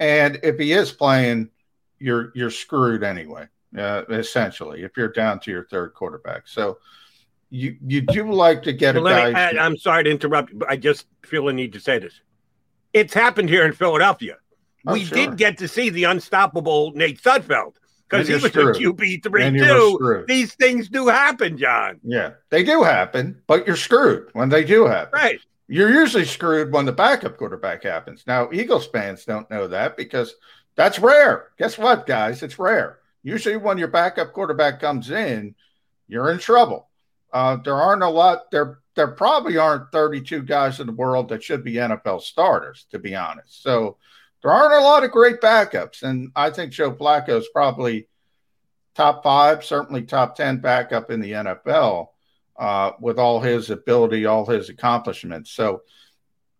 and 0.00 0.40
if 0.42 0.58
he 0.58 0.72
is 0.72 0.92
playing, 0.92 1.50
you're 1.98 2.32
you're 2.34 2.50
screwed 2.50 3.02
anyway. 3.02 3.46
Uh, 3.76 4.04
essentially, 4.08 4.82
if 4.82 4.96
you're 4.96 5.08
down 5.08 5.40
to 5.40 5.50
your 5.50 5.66
third 5.66 5.92
quarterback, 5.92 6.48
so 6.48 6.78
you 7.50 7.76
you 7.86 8.00
do 8.00 8.32
like 8.32 8.62
to 8.62 8.72
get 8.72 8.96
a 8.96 9.02
guy. 9.02 9.30
Me, 9.30 9.34
I, 9.34 9.50
I'm 9.64 9.76
sorry 9.76 10.04
to 10.04 10.10
interrupt, 10.10 10.58
but 10.58 10.70
I 10.70 10.76
just 10.76 11.06
feel 11.22 11.48
a 11.48 11.52
need 11.52 11.74
to 11.74 11.80
say 11.80 11.98
this 11.98 12.18
it's 12.94 13.12
happened 13.12 13.50
here 13.50 13.66
in 13.66 13.72
Philadelphia. 13.72 14.36
Oh, 14.86 14.94
we 14.94 15.04
sure. 15.04 15.16
did 15.16 15.36
get 15.36 15.58
to 15.58 15.68
see 15.68 15.90
the 15.90 16.04
unstoppable 16.04 16.92
Nate 16.94 17.20
Sudfeld 17.20 17.74
because 18.08 18.28
he 18.28 18.34
was 18.34 18.44
screwed. 18.44 18.76
a 18.76 18.78
QB 18.78 19.22
three 19.22 19.50
two. 19.50 20.24
These 20.28 20.54
things 20.54 20.88
do 20.88 21.08
happen, 21.08 21.58
John. 21.58 22.00
Yeah, 22.02 22.32
they 22.50 22.62
do 22.62 22.82
happen, 22.82 23.42
but 23.46 23.66
you're 23.66 23.76
screwed 23.76 24.28
when 24.32 24.48
they 24.48 24.64
do 24.64 24.86
happen. 24.86 25.10
Right. 25.12 25.40
You're 25.66 25.90
usually 25.90 26.26
screwed 26.26 26.72
when 26.72 26.84
the 26.84 26.92
backup 26.92 27.38
quarterback 27.38 27.82
happens. 27.82 28.24
Now, 28.26 28.50
Eagles 28.52 28.86
fans 28.86 29.24
don't 29.24 29.50
know 29.50 29.66
that 29.68 29.96
because 29.96 30.34
that's 30.76 30.98
rare. 30.98 31.48
Guess 31.58 31.78
what, 31.78 32.06
guys? 32.06 32.42
It's 32.42 32.58
rare. 32.58 32.98
Usually, 33.22 33.56
when 33.56 33.78
your 33.78 33.88
backup 33.88 34.32
quarterback 34.34 34.80
comes 34.80 35.10
in, 35.10 35.54
you're 36.06 36.30
in 36.30 36.38
trouble. 36.38 36.90
Uh, 37.32 37.56
there 37.56 37.74
aren't 37.74 38.02
a 38.02 38.08
lot. 38.08 38.50
There 38.50 38.78
there 38.94 39.08
probably 39.08 39.56
aren't 39.56 39.90
32 39.92 40.42
guys 40.42 40.80
in 40.80 40.86
the 40.86 40.92
world 40.92 41.28
that 41.28 41.42
should 41.42 41.64
be 41.64 41.74
NFL 41.74 42.22
starters, 42.22 42.86
to 42.90 42.98
be 42.98 43.14
honest. 43.14 43.62
So 43.62 43.96
there 44.42 44.52
aren't 44.52 44.74
a 44.74 44.86
lot 44.86 45.04
of 45.04 45.10
great 45.10 45.40
backups. 45.40 46.02
And 46.02 46.30
I 46.36 46.50
think 46.50 46.72
Joe 46.72 46.92
Flacco 46.92 47.38
is 47.38 47.48
probably 47.52 48.08
top 48.94 49.22
five, 49.22 49.64
certainly 49.64 50.02
top 50.02 50.36
10 50.36 50.58
backup 50.58 51.10
in 51.10 51.20
the 51.20 51.32
NFL 51.32 52.08
uh, 52.56 52.92
with 53.00 53.18
all 53.18 53.40
his 53.40 53.70
ability, 53.70 54.26
all 54.26 54.46
his 54.46 54.68
accomplishments. 54.68 55.50
So, 55.50 55.82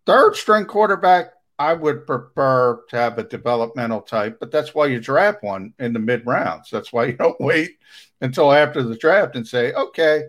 third 0.06 0.35
string 0.35 0.65
quarterback, 0.65 1.32
I 1.59 1.74
would 1.74 2.06
prefer 2.06 2.82
to 2.89 2.97
have 2.97 3.19
a 3.19 3.23
developmental 3.23 4.01
type, 4.01 4.39
but 4.40 4.51
that's 4.51 4.74
why 4.74 4.86
you 4.86 4.98
draft 4.98 5.43
one 5.43 5.73
in 5.78 5.93
the 5.93 6.01
mid 6.01 6.27
rounds. 6.27 6.69
That's 6.70 6.93
why 6.93 7.06
you 7.06 7.12
don't 7.12 7.40
wait 7.40 7.78
until 8.20 8.52
after 8.52 8.82
the 8.82 8.97
draft 8.97 9.36
and 9.36 9.47
say, 9.47 9.73
okay, 9.73 10.24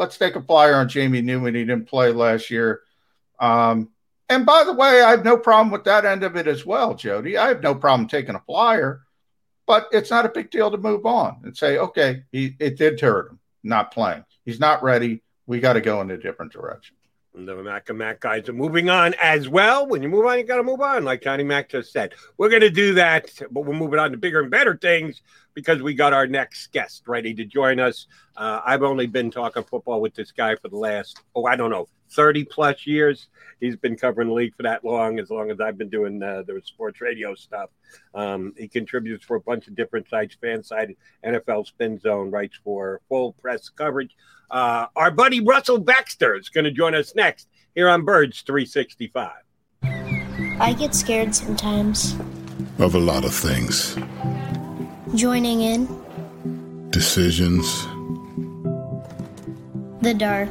let's 0.00 0.16
take 0.16 0.34
a 0.34 0.40
flyer 0.40 0.76
on 0.76 0.88
Jamie 0.88 1.20
Newman. 1.20 1.54
He 1.54 1.64
didn't 1.64 1.86
play 1.86 2.10
last 2.10 2.50
year. 2.50 2.80
Um, 3.38 3.90
and 4.30 4.46
by 4.46 4.64
the 4.64 4.72
way, 4.72 5.02
I 5.02 5.10
have 5.10 5.24
no 5.24 5.36
problem 5.36 5.70
with 5.70 5.84
that 5.84 6.06
end 6.06 6.24
of 6.24 6.36
it 6.36 6.46
as 6.46 6.64
well, 6.64 6.94
Jody. 6.94 7.36
I 7.36 7.48
have 7.48 7.62
no 7.62 7.74
problem 7.74 8.08
taking 8.08 8.34
a 8.34 8.40
flyer, 8.40 9.02
but 9.66 9.88
it's 9.92 10.10
not 10.10 10.24
a 10.24 10.30
big 10.30 10.50
deal 10.50 10.70
to 10.70 10.78
move 10.78 11.04
on 11.04 11.42
and 11.44 11.54
say, 11.54 11.76
okay, 11.76 12.22
he, 12.32 12.56
it 12.58 12.78
did 12.78 12.98
hurt 12.98 13.30
him 13.30 13.40
not 13.62 13.92
playing. 13.92 14.24
He's 14.46 14.58
not 14.58 14.82
ready. 14.82 15.22
We 15.46 15.60
got 15.60 15.74
to 15.74 15.82
go 15.82 16.00
in 16.00 16.10
a 16.10 16.16
different 16.16 16.52
direction. 16.52 16.96
The 17.32 17.62
Mac 17.62 17.88
and 17.88 17.98
Mac 17.98 18.20
guys 18.20 18.48
are 18.48 18.52
moving 18.52 18.90
on 18.90 19.14
as 19.22 19.48
well. 19.48 19.86
When 19.86 20.02
you 20.02 20.08
move 20.08 20.26
on, 20.26 20.38
you 20.38 20.44
got 20.44 20.56
to 20.56 20.64
move 20.64 20.80
on, 20.80 21.04
like 21.04 21.22
Johnny 21.22 21.44
Mac 21.44 21.68
just 21.68 21.92
said. 21.92 22.14
We're 22.36 22.48
going 22.48 22.60
to 22.62 22.70
do 22.70 22.94
that, 22.94 23.30
but 23.52 23.60
we're 23.60 23.76
moving 23.76 24.00
on 24.00 24.10
to 24.10 24.16
bigger 24.16 24.40
and 24.40 24.50
better 24.50 24.76
things 24.76 25.22
because 25.54 25.80
we 25.80 25.94
got 25.94 26.12
our 26.12 26.26
next 26.26 26.72
guest 26.72 27.04
ready 27.06 27.32
to 27.34 27.44
join 27.44 27.78
us. 27.78 28.08
Uh, 28.36 28.60
I've 28.66 28.82
only 28.82 29.06
been 29.06 29.30
talking 29.30 29.62
football 29.62 30.00
with 30.00 30.14
this 30.14 30.32
guy 30.32 30.56
for 30.56 30.68
the 30.68 30.76
last, 30.76 31.20
oh, 31.36 31.46
I 31.46 31.54
don't 31.54 31.70
know, 31.70 31.88
30 32.10 32.44
plus 32.44 32.86
years. 32.86 33.28
He's 33.60 33.76
been 33.76 33.96
covering 33.96 34.28
the 34.28 34.34
league 34.34 34.56
for 34.56 34.62
that 34.64 34.84
long, 34.84 35.18
as 35.18 35.30
long 35.30 35.50
as 35.50 35.60
I've 35.60 35.78
been 35.78 35.90
doing 35.90 36.22
uh, 36.22 36.42
the 36.46 36.60
sports 36.64 37.00
radio 37.00 37.34
stuff. 37.34 37.70
Um, 38.14 38.54
he 38.56 38.68
contributes 38.68 39.24
for 39.24 39.36
a 39.36 39.40
bunch 39.40 39.68
of 39.68 39.74
different 39.74 40.08
sites, 40.08 40.36
Fanside, 40.42 40.96
NFL 41.24 41.66
Spin 41.66 41.98
Zone, 41.98 42.30
writes 42.30 42.58
for 42.62 43.00
full 43.08 43.32
press 43.34 43.68
coverage. 43.68 44.16
Uh, 44.50 44.86
our 44.96 45.10
buddy 45.10 45.40
Russell 45.40 45.78
Baxter 45.78 46.36
is 46.36 46.48
going 46.48 46.64
to 46.64 46.72
join 46.72 46.94
us 46.94 47.14
next 47.14 47.48
here 47.74 47.88
on 47.88 48.04
Birds 48.04 48.42
365. 48.42 49.32
I 49.82 50.72
get 50.74 50.94
scared 50.94 51.34
sometimes. 51.34 52.14
Of 52.78 52.94
a 52.94 52.98
lot 52.98 53.24
of 53.24 53.34
things. 53.34 53.96
Joining 55.14 55.62
in. 55.62 56.90
Decisions. 56.90 57.84
The 60.02 60.14
dark. 60.14 60.50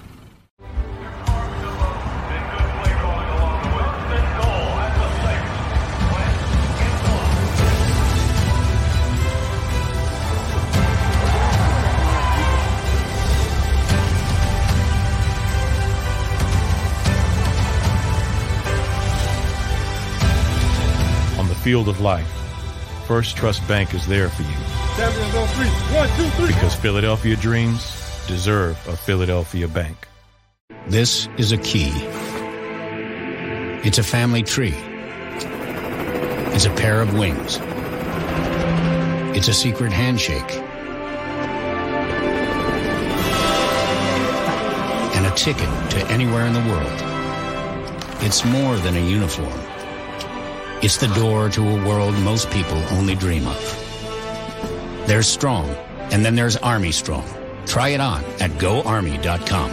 field 21.61 21.87
of 21.87 22.01
life, 22.01 22.27
First 23.05 23.37
Trust 23.37 23.67
Bank 23.67 23.93
is 23.93 24.07
there 24.07 24.29
for 24.29 24.41
you. 24.41 24.49
One, 25.95 26.09
two, 26.17 26.27
three. 26.37 26.47
because 26.47 26.73
Philadelphia 26.73 27.35
dreams 27.35 27.83
deserve 28.27 28.75
a 28.87 28.97
Philadelphia 28.97 29.67
bank. 29.67 30.07
This 30.87 31.27
is 31.37 31.51
a 31.51 31.57
key. 31.57 31.91
It's 33.83 33.99
a 33.99 34.03
family 34.03 34.41
tree. 34.41 34.73
It's 36.53 36.65
a 36.65 36.71
pair 36.71 37.01
of 37.01 37.13
wings. 37.13 37.59
It's 39.37 39.47
a 39.47 39.53
secret 39.53 39.91
handshake. 39.91 40.51
And 45.15 45.25
a 45.27 45.31
ticket 45.35 45.69
to 45.91 46.07
anywhere 46.11 46.45
in 46.47 46.53
the 46.53 46.59
world. 46.61 47.01
It's 48.23 48.43
more 48.45 48.77
than 48.77 48.97
a 48.97 48.99
uniform. 48.99 49.70
It's 50.83 50.97
the 50.97 51.13
door 51.13 51.47
to 51.49 51.61
a 51.61 51.87
world 51.87 52.15
most 52.21 52.49
people 52.49 52.77
only 52.89 53.13
dream 53.13 53.45
of. 53.45 55.03
There's 55.05 55.27
Strong, 55.27 55.69
and 56.11 56.25
then 56.25 56.33
there's 56.33 56.57
Army 56.57 56.91
Strong. 56.91 57.23
Try 57.67 57.89
it 57.89 57.99
on 57.99 58.23
at 58.39 58.49
goarmy.com. 58.57 59.69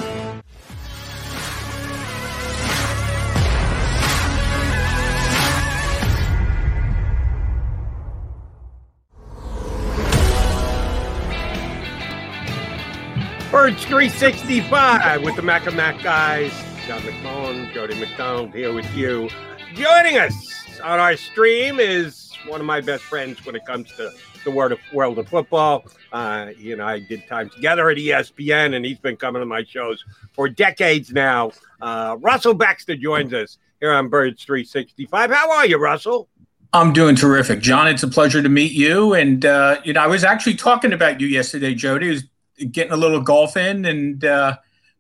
Birds 13.51 13.83
365 13.87 15.23
with 15.23 15.37
the 15.37 15.43
Mac 15.43 15.67
and 15.67 15.75
Mac 15.75 16.03
guys. 16.03 16.53
John 16.87 17.01
McMullen, 17.01 17.73
Jody 17.73 17.99
McDonald 17.99 18.53
here 18.53 18.75
with 18.75 18.95
you. 18.95 19.31
Joining 19.75 20.19
us 20.19 20.58
on 20.81 20.99
our 20.99 21.17
stream 21.17 21.81
is 21.81 22.33
one 22.47 22.61
of 22.61 22.67
my 22.67 22.81
best 22.81 23.03
friends 23.05 23.45
when 23.45 23.57
it 23.57 23.65
comes 23.65 23.91
to 23.97 24.13
the 24.45 24.51
world 24.51 24.73
of, 24.73 24.79
world 24.93 25.19
of 25.19 25.29
football. 25.29 25.85
Uh, 26.13 26.47
he 26.47 26.73
and 26.73 26.83
I 26.83 27.01
did 27.01 27.27
time 27.27 27.51
together 27.51 27.91
at 27.91 27.97
ESPN, 27.97 28.75
and 28.75 28.85
he's 28.85 28.99
been 28.99 29.17
coming 29.17 29.41
to 29.41 29.47
my 29.47 29.65
shows 29.65 30.05
for 30.33 30.49
decades 30.49 31.13
now. 31.13 31.53
Uh, 31.81 32.17
Russell 32.21 32.55
Baxter 32.55 32.97
joins 32.97 33.33
us 33.33 33.59
here 33.81 33.93
on 33.93 34.09
Birds 34.09 34.45
365. 34.45 35.31
How 35.31 35.53
are 35.53 35.67
you, 35.67 35.79
Russell? 35.79 36.29
I'm 36.73 36.93
doing 36.93 37.17
terrific, 37.17 37.61
John. 37.61 37.89
It's 37.89 38.03
a 38.03 38.09
pleasure 38.09 38.43
to 38.43 38.49
meet 38.49 38.73
you. 38.73 39.15
And 39.15 39.45
uh, 39.45 39.81
you 39.85 39.93
know, 39.93 40.01
I 40.03 40.07
was 40.07 40.25
actually 40.25 40.55
talking 40.55 40.93
about 40.93 41.21
you 41.21 41.27
yesterday, 41.27 41.75
Jody. 41.75 42.09
I 42.09 42.11
was 42.11 42.25
getting 42.71 42.93
a 42.93 42.97
little 42.97 43.21
golf 43.21 43.57
in, 43.57 43.85
and 43.85 44.25
uh, 44.25 44.57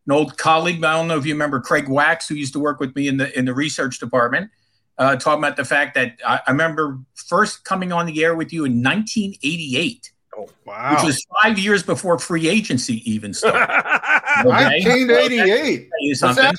an 0.06 0.12
old 0.12 0.38
colleague. 0.38 0.82
I 0.82 0.96
don't 0.96 1.08
know 1.08 1.18
if 1.18 1.26
you 1.26 1.34
remember 1.34 1.60
Craig 1.60 1.88
Wax, 1.88 2.26
who 2.26 2.34
used 2.34 2.54
to 2.54 2.58
work 2.58 2.80
with 2.80 2.96
me 2.96 3.08
in 3.08 3.18
the 3.18 3.36
in 3.38 3.44
the 3.44 3.54
research 3.54 3.98
department, 3.98 4.50
uh, 4.98 5.16
talking 5.16 5.42
about 5.42 5.56
the 5.56 5.64
fact 5.64 5.94
that 5.94 6.18
I, 6.26 6.40
I 6.46 6.50
remember 6.50 6.98
first 7.14 7.64
coming 7.64 7.92
on 7.92 8.06
the 8.06 8.22
air 8.24 8.34
with 8.34 8.52
you 8.52 8.64
in 8.64 8.82
1988. 8.82 10.12
Oh 10.36 10.48
wow! 10.64 10.94
Which 10.94 11.04
was 11.04 11.26
five 11.42 11.58
years 11.58 11.82
before 11.82 12.18
free 12.18 12.48
agency 12.48 13.02
even 13.10 13.32
started. 13.34 13.68
Okay? 14.38 15.04
1988. 15.04 15.90
Was 16.22 16.36
that, 16.36 16.54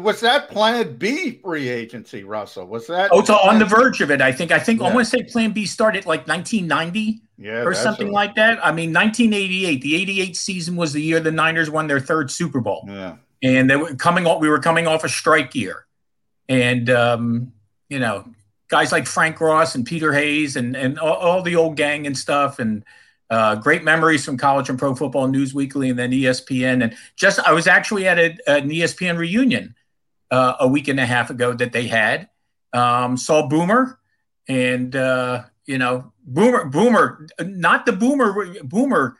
was 0.00 0.20
that 0.20 0.48
Plan 0.50 0.96
B 0.96 1.40
free 1.42 1.68
agency, 1.68 2.22
Russell? 2.22 2.66
Was 2.66 2.86
that? 2.86 3.08
Oh, 3.12 3.20
it's 3.20 3.30
on 3.30 3.58
the 3.58 3.64
verge 3.64 4.00
of 4.00 4.12
it. 4.12 4.20
I 4.20 4.30
think. 4.30 4.52
I 4.52 4.60
think 4.60 4.80
I 4.80 4.94
want 4.94 5.08
to 5.08 5.16
say 5.18 5.24
Plan 5.24 5.50
B 5.50 5.66
started 5.66 6.06
like 6.06 6.28
1990 6.28 7.22
Yeah, 7.38 7.64
or 7.64 7.74
something 7.74 8.08
a- 8.08 8.12
like 8.12 8.36
that. 8.36 8.64
I 8.64 8.70
mean, 8.70 8.92
1988. 8.92 9.82
The 9.82 9.96
88 9.96 10.36
season 10.36 10.76
was 10.76 10.92
the 10.92 11.02
year 11.02 11.18
the 11.18 11.32
Niners 11.32 11.70
won 11.70 11.88
their 11.88 11.98
third 11.98 12.30
Super 12.30 12.60
Bowl, 12.60 12.84
Yeah. 12.86 13.16
and 13.42 13.68
they 13.68 13.74
were 13.76 13.96
coming 13.96 14.26
off. 14.28 14.40
We 14.40 14.48
were 14.48 14.60
coming 14.60 14.86
off 14.86 15.02
a 15.02 15.08
strike 15.08 15.56
year, 15.56 15.86
and 16.48 16.88
um, 16.90 17.52
you 17.88 17.98
know, 17.98 18.28
guys 18.68 18.92
like 18.92 19.06
Frank 19.06 19.40
Ross 19.40 19.74
and 19.74 19.86
Peter 19.86 20.12
Hayes 20.12 20.56
and 20.56 20.76
and 20.76 20.98
all, 20.98 21.16
all 21.16 21.42
the 21.42 21.56
old 21.56 21.76
gang 21.76 22.06
and 22.06 22.16
stuff, 22.16 22.58
and 22.58 22.84
uh, 23.30 23.56
great 23.56 23.84
memories 23.84 24.24
from 24.24 24.36
college 24.36 24.68
and 24.68 24.78
pro 24.78 24.94
football 24.94 25.26
news 25.26 25.54
weekly 25.54 25.88
and 25.88 25.98
then 25.98 26.10
espn 26.12 26.84
and 26.84 26.94
just 27.16 27.40
i 27.40 27.52
was 27.52 27.66
actually 27.66 28.06
at 28.06 28.18
a, 28.18 28.36
an 28.46 28.68
espn 28.68 29.16
reunion 29.16 29.74
uh, 30.34 30.56
a 30.60 30.68
week 30.68 30.88
and 30.88 30.98
a 30.98 31.06
half 31.06 31.30
ago 31.30 31.52
that 31.52 31.72
they 31.72 31.86
had. 31.86 32.28
Um, 32.72 33.16
saw 33.16 33.46
boomer 33.46 34.00
and 34.48 34.94
uh, 34.96 35.44
you 35.64 35.78
know 35.78 36.12
boomer 36.24 36.64
boomer 36.64 37.28
not 37.40 37.86
the 37.86 37.92
boomer 37.92 38.56
boomer 38.64 39.16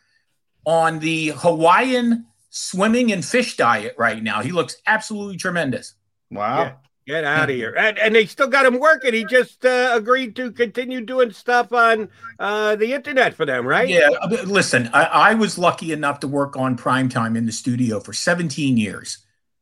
on 0.66 0.98
the 0.98 1.28
hawaiian 1.36 2.26
swimming 2.50 3.12
and 3.12 3.24
fish 3.24 3.56
diet 3.56 3.94
right 3.96 4.22
now. 4.22 4.42
He 4.42 4.50
looks 4.50 4.76
absolutely 4.86 5.36
tremendous. 5.36 5.94
Wow. 6.32 6.78
Get 7.06 7.24
out 7.24 7.50
of 7.50 7.56
here. 7.56 7.74
And, 7.76 7.98
and 7.98 8.14
they 8.14 8.24
still 8.24 8.48
got 8.48 8.64
him 8.64 8.78
working. 8.78 9.12
He 9.12 9.24
just 9.24 9.64
uh, 9.64 9.90
agreed 9.92 10.34
to 10.36 10.50
continue 10.52 11.02
doing 11.02 11.32
stuff 11.32 11.72
on 11.72 12.08
uh, 12.38 12.76
the 12.76 12.94
internet 12.94 13.34
for 13.34 13.44
them, 13.44 13.66
right? 13.66 13.88
Yeah, 13.88 14.08
uh, 14.22 14.28
listen, 14.46 14.88
I, 14.94 15.04
I 15.04 15.34
was 15.34 15.58
lucky 15.58 15.92
enough 15.92 16.20
to 16.20 16.28
work 16.28 16.56
on 16.56 16.78
primetime 16.78 17.36
in 17.36 17.44
the 17.44 17.52
studio 17.52 18.00
for 18.00 18.14
17 18.14 18.78
years 18.78 19.18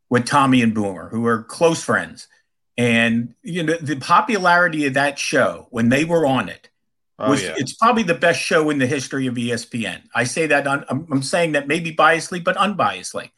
with 0.09 0.25
Tommy 0.25 0.63
and 0.63 0.73
Boomer, 0.73 1.09
who 1.09 1.27
are 1.27 1.43
close 1.43 1.83
friends. 1.83 2.29
And 2.79 3.35
you 3.43 3.65
know, 3.65 3.77
the 3.77 3.97
popularity 3.97 4.87
of 4.87 4.95
that 4.95 5.19
show 5.19 5.67
when 5.71 5.89
they 5.89 6.05
were 6.05 6.25
on 6.25 6.49
it 6.49 6.71
Oh, 7.23 7.31
was 7.31 7.43
yeah. 7.43 7.55
it's 7.57 7.75
probably 7.75 8.03
the 8.03 8.15
best 8.15 8.41
show 8.41 8.69
in 8.71 8.79
the 8.79 8.87
history 8.87 9.29
of 9.29 9.35
ESPN. 9.35 10.03
I 10.13 10.25
say 10.25 10.49
that 10.49 10.67
un, 10.67 10.85
I'm, 10.89 11.07
I'm 11.11 11.23
saying 11.23 11.53
that 11.53 11.69
maybe 11.69 11.95
biasly, 11.95 12.43
but 12.43 12.57
unbiasedly, 12.57 13.31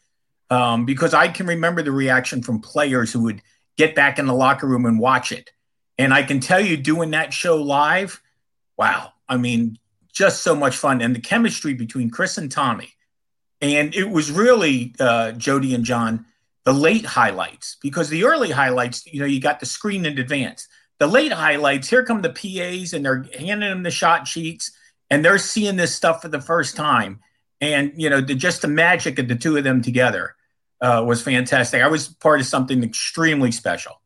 um, 0.49 0.85
because 0.85 1.13
I 1.13 1.27
can 1.27 1.45
remember 1.45 1.83
the 1.83 1.91
reaction 1.91 2.41
from 2.41 2.61
players 2.61 3.13
who 3.13 3.21
would 3.23 3.43
get 3.77 3.95
back 3.95 4.19
in 4.19 4.25
the 4.25 4.33
locker 4.33 4.67
room 4.67 4.85
and 4.85 4.99
watch 4.99 5.31
it. 5.31 5.51
And 5.97 6.13
I 6.13 6.23
can 6.23 6.39
tell 6.39 6.59
you, 6.59 6.77
doing 6.77 7.11
that 7.11 7.33
show 7.33 7.61
live, 7.61 8.21
wow! 8.77 9.13
I 9.29 9.37
mean, 9.37 9.79
just 10.11 10.43
so 10.43 10.55
much 10.55 10.77
fun, 10.77 11.01
and 11.01 11.15
the 11.15 11.21
chemistry 11.21 11.73
between 11.73 12.09
Chris 12.09 12.37
and 12.37 12.51
Tommy, 12.51 12.93
and 13.61 13.95
it 13.95 14.09
was 14.09 14.31
really 14.31 14.93
uh, 14.99 15.31
Jody 15.33 15.73
and 15.73 15.85
John 15.85 16.25
the 16.65 16.73
late 16.73 17.05
highlights 17.05 17.77
because 17.81 18.09
the 18.09 18.25
early 18.25 18.49
highlights, 18.49 19.05
you 19.05 19.19
know, 19.19 19.25
you 19.25 19.39
got 19.39 19.59
the 19.59 19.65
screen 19.65 20.05
in 20.05 20.17
advance. 20.17 20.67
The 20.97 21.07
late 21.07 21.31
highlights, 21.31 21.89
here 21.89 22.03
come 22.03 22.21
the 22.21 22.29
PAs 22.29 22.93
and 22.93 23.05
they're 23.05 23.25
handing 23.37 23.69
them 23.69 23.83
the 23.83 23.91
shot 23.91 24.27
sheets 24.27 24.71
and 25.09 25.23
they're 25.23 25.37
seeing 25.37 25.75
this 25.75 25.93
stuff 25.93 26.23
for 26.23 26.27
the 26.27 26.41
first 26.41 26.75
time. 26.75 27.19
And, 27.61 27.93
you 27.95 28.09
know, 28.09 28.19
the, 28.19 28.33
just 28.33 28.63
the 28.63 28.67
magic 28.67 29.19
of 29.19 29.27
the 29.27 29.35
two 29.35 29.57
of 29.57 29.63
them 29.63 29.81
together 29.81 30.35
uh, 30.81 31.03
was 31.07 31.21
fantastic. 31.21 31.81
I 31.81 31.87
was 31.87 32.07
part 32.07 32.39
of 32.39 32.45
something 32.45 32.83
extremely 32.83 33.51
special. 33.51 34.01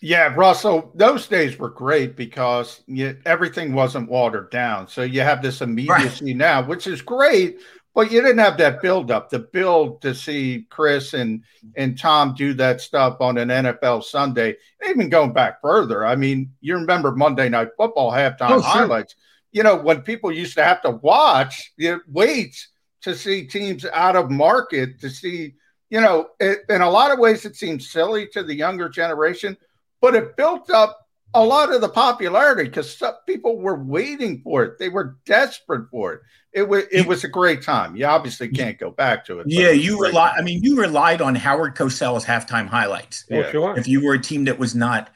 Yeah, 0.00 0.34
Russell, 0.34 0.92
those 0.94 1.26
days 1.28 1.58
were 1.58 1.70
great 1.70 2.14
because 2.14 2.82
you, 2.86 3.16
everything 3.24 3.72
wasn't 3.72 4.10
watered 4.10 4.50
down. 4.50 4.86
So 4.88 5.02
you 5.02 5.22
have 5.22 5.40
this 5.40 5.62
immediacy 5.62 6.34
now, 6.34 6.62
which 6.62 6.86
is 6.86 7.00
great, 7.00 7.58
but 7.94 8.12
you 8.12 8.20
didn't 8.20 8.38
have 8.38 8.58
that 8.58 8.82
build 8.82 9.10
up. 9.10 9.30
The 9.30 9.38
build 9.38 10.02
to 10.02 10.14
see 10.14 10.66
Chris 10.68 11.14
and 11.14 11.42
and 11.74 11.98
Tom 11.98 12.34
do 12.34 12.52
that 12.54 12.82
stuff 12.82 13.16
on 13.20 13.38
an 13.38 13.48
NFL 13.48 14.04
Sunday, 14.04 14.56
even 14.86 15.08
going 15.08 15.32
back 15.32 15.62
further. 15.62 16.04
I 16.04 16.16
mean, 16.16 16.52
you 16.60 16.74
remember 16.74 17.12
Monday 17.12 17.48
Night 17.48 17.68
Football 17.78 18.10
halftime 18.12 18.50
Oh, 18.50 18.60
sure. 18.60 18.70
highlights. 18.70 19.14
You 19.52 19.62
know, 19.62 19.76
when 19.76 20.02
people 20.02 20.32
used 20.32 20.56
to 20.56 20.64
have 20.64 20.82
to 20.82 20.90
watch, 20.90 21.72
you 21.78 22.02
wait 22.08 22.66
to 23.04 23.14
see 23.14 23.46
teams 23.46 23.84
out 23.92 24.16
of 24.16 24.30
market 24.30 25.00
to 25.00 25.08
see, 25.08 25.54
you 25.90 26.00
know, 26.00 26.28
it, 26.40 26.60
in 26.68 26.80
a 26.82 26.90
lot 26.90 27.12
of 27.12 27.18
ways 27.18 27.44
it 27.44 27.56
seems 27.56 27.90
silly 27.90 28.26
to 28.28 28.42
the 28.42 28.54
younger 28.54 28.88
generation 28.88 29.56
but 30.04 30.14
it 30.14 30.36
built 30.36 30.68
up 30.68 30.98
a 31.32 31.42
lot 31.42 31.74
of 31.74 31.80
the 31.80 31.88
popularity 31.88 32.64
because 32.64 33.02
people 33.26 33.58
were 33.58 33.82
waiting 33.82 34.42
for 34.42 34.62
it. 34.62 34.78
They 34.78 34.90
were 34.90 35.16
desperate 35.24 35.88
for 35.90 36.12
it. 36.12 36.20
It 36.52 36.68
was 36.68 36.84
it 36.92 37.06
was 37.06 37.24
a 37.24 37.28
great 37.28 37.62
time. 37.62 37.96
You 37.96 38.04
obviously 38.04 38.48
can't 38.48 38.78
go 38.78 38.90
back 38.90 39.24
to 39.24 39.40
it. 39.40 39.46
Yeah, 39.48 39.70
you 39.70 39.98
rely. 39.98 40.34
I 40.38 40.42
mean, 40.42 40.62
you 40.62 40.78
relied 40.78 41.22
on 41.22 41.34
Howard 41.34 41.74
Cosell's 41.74 42.24
halftime 42.24 42.68
highlights. 42.68 43.24
Well, 43.30 43.50
sure. 43.50 43.78
If 43.78 43.88
you 43.88 44.04
were 44.04 44.12
a 44.12 44.20
team 44.20 44.44
that 44.44 44.58
was 44.58 44.74
not 44.74 45.08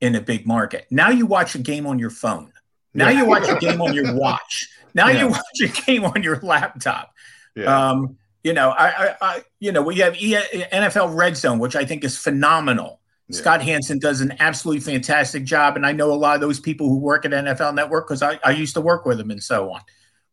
in 0.00 0.16
a 0.16 0.20
big 0.20 0.44
market, 0.44 0.86
now 0.90 1.10
you 1.10 1.24
watch 1.24 1.54
a 1.54 1.58
game 1.58 1.86
on 1.86 2.00
your 2.00 2.10
phone. 2.10 2.52
Now 2.94 3.10
you 3.10 3.24
watch 3.26 3.48
a 3.48 3.58
game 3.60 3.80
on 3.80 3.94
your 3.94 4.12
watch. 4.14 4.68
Now 4.92 5.08
Yeah. 5.08 5.20
you 5.20 5.28
watch 5.28 5.60
a 5.62 5.68
game 5.86 6.04
on 6.04 6.22
your 6.24 6.38
laptop. 6.40 7.11
Yeah. 7.54 7.90
Um, 7.90 8.16
you 8.44 8.52
know, 8.52 8.70
I, 8.70 8.86
I, 8.88 9.14
I, 9.20 9.42
you 9.60 9.70
know, 9.72 9.82
we 9.82 9.96
have 9.96 10.16
E- 10.16 10.34
NFL 10.34 11.16
Red 11.16 11.36
Zone, 11.36 11.58
which 11.58 11.76
I 11.76 11.84
think 11.84 12.02
is 12.04 12.16
phenomenal. 12.16 13.00
Scott 13.30 13.62
Hansen 13.62 13.98
does 13.98 14.20
an 14.20 14.34
absolutely 14.40 14.80
fantastic 14.80 15.44
job, 15.44 15.76
and 15.76 15.86
I 15.86 15.92
know 15.92 16.12
a 16.12 16.14
lot 16.14 16.34
of 16.34 16.42
those 16.42 16.60
people 16.60 16.90
who 16.90 16.98
work 16.98 17.24
at 17.24 17.30
NFL 17.30 17.74
Network 17.74 18.06
because 18.06 18.20
I, 18.22 18.38
I 18.44 18.50
used 18.50 18.74
to 18.74 18.82
work 18.82 19.06
with 19.06 19.16
them 19.16 19.30
and 19.30 19.42
so 19.42 19.72
on. 19.72 19.80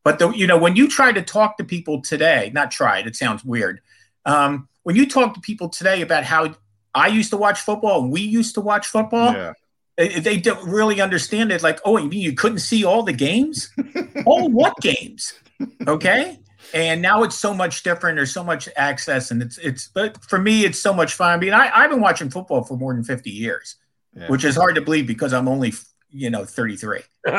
But 0.03 0.19
the, 0.19 0.31
you 0.31 0.47
know, 0.47 0.57
when 0.57 0.75
you 0.75 0.89
try 0.89 1.13
to 1.13 1.21
talk 1.21 1.55
to 1.57 1.63
people 1.63 2.01
today, 2.01 2.51
not 2.53 2.71
tried, 2.71 3.05
it 3.05 3.09
it 3.09 3.15
sounds 3.15 3.45
weird. 3.45 3.79
Um, 4.25 4.67
when 4.83 4.97
you 4.97 5.07
talk 5.07 5.33
to 5.35 5.39
people 5.39 5.69
today 5.69 6.01
about 6.01 6.25
how 6.25 6.55
I 6.93 7.07
used 7.07 7.29
to 7.29 7.37
watch 7.37 7.61
football 7.61 8.01
and 8.01 8.11
we 8.11 8.21
used 8.21 8.55
to 8.55 8.61
watch 8.61 8.87
football, 8.87 9.33
Yeah. 9.33 9.53
they, 9.97 10.19
they 10.19 10.37
don't 10.37 10.67
really 10.67 10.99
understand 10.99 11.51
it. 11.53 11.63
Like, 11.63 11.79
oh, 11.85 11.97
you 11.97 12.09
mean 12.09 12.19
you 12.19 12.33
couldn't 12.33 12.59
see 12.59 12.83
all 12.83 13.03
the 13.03 13.13
games? 13.13 13.69
all 14.25 14.49
what 14.49 14.75
games? 14.81 15.33
Okay. 15.87 16.39
And 16.73 17.01
now 17.01 17.23
it's 17.23 17.35
so 17.35 17.53
much 17.53 17.83
different. 17.83 18.17
There's 18.17 18.33
so 18.33 18.43
much 18.43 18.69
access, 18.75 19.31
and 19.31 19.41
it's 19.41 19.57
it's. 19.57 19.87
But 19.87 20.23
for 20.23 20.39
me, 20.39 20.65
it's 20.65 20.79
so 20.79 20.93
much 20.93 21.13
fun. 21.13 21.31
I 21.31 21.37
mean, 21.37 21.53
I, 21.53 21.71
I've 21.73 21.89
been 21.89 22.01
watching 22.01 22.29
football 22.29 22.63
for 22.63 22.77
more 22.77 22.93
than 22.93 23.03
50 23.03 23.29
years, 23.29 23.75
Yeah. 24.15 24.27
which 24.27 24.43
is 24.43 24.55
hard 24.55 24.75
to 24.75 24.81
believe 24.81 25.07
because 25.07 25.33
I'm 25.33 25.47
only 25.47 25.73
you 26.11 26.29
know 26.29 26.45
33. 26.45 26.99
All 27.27 27.33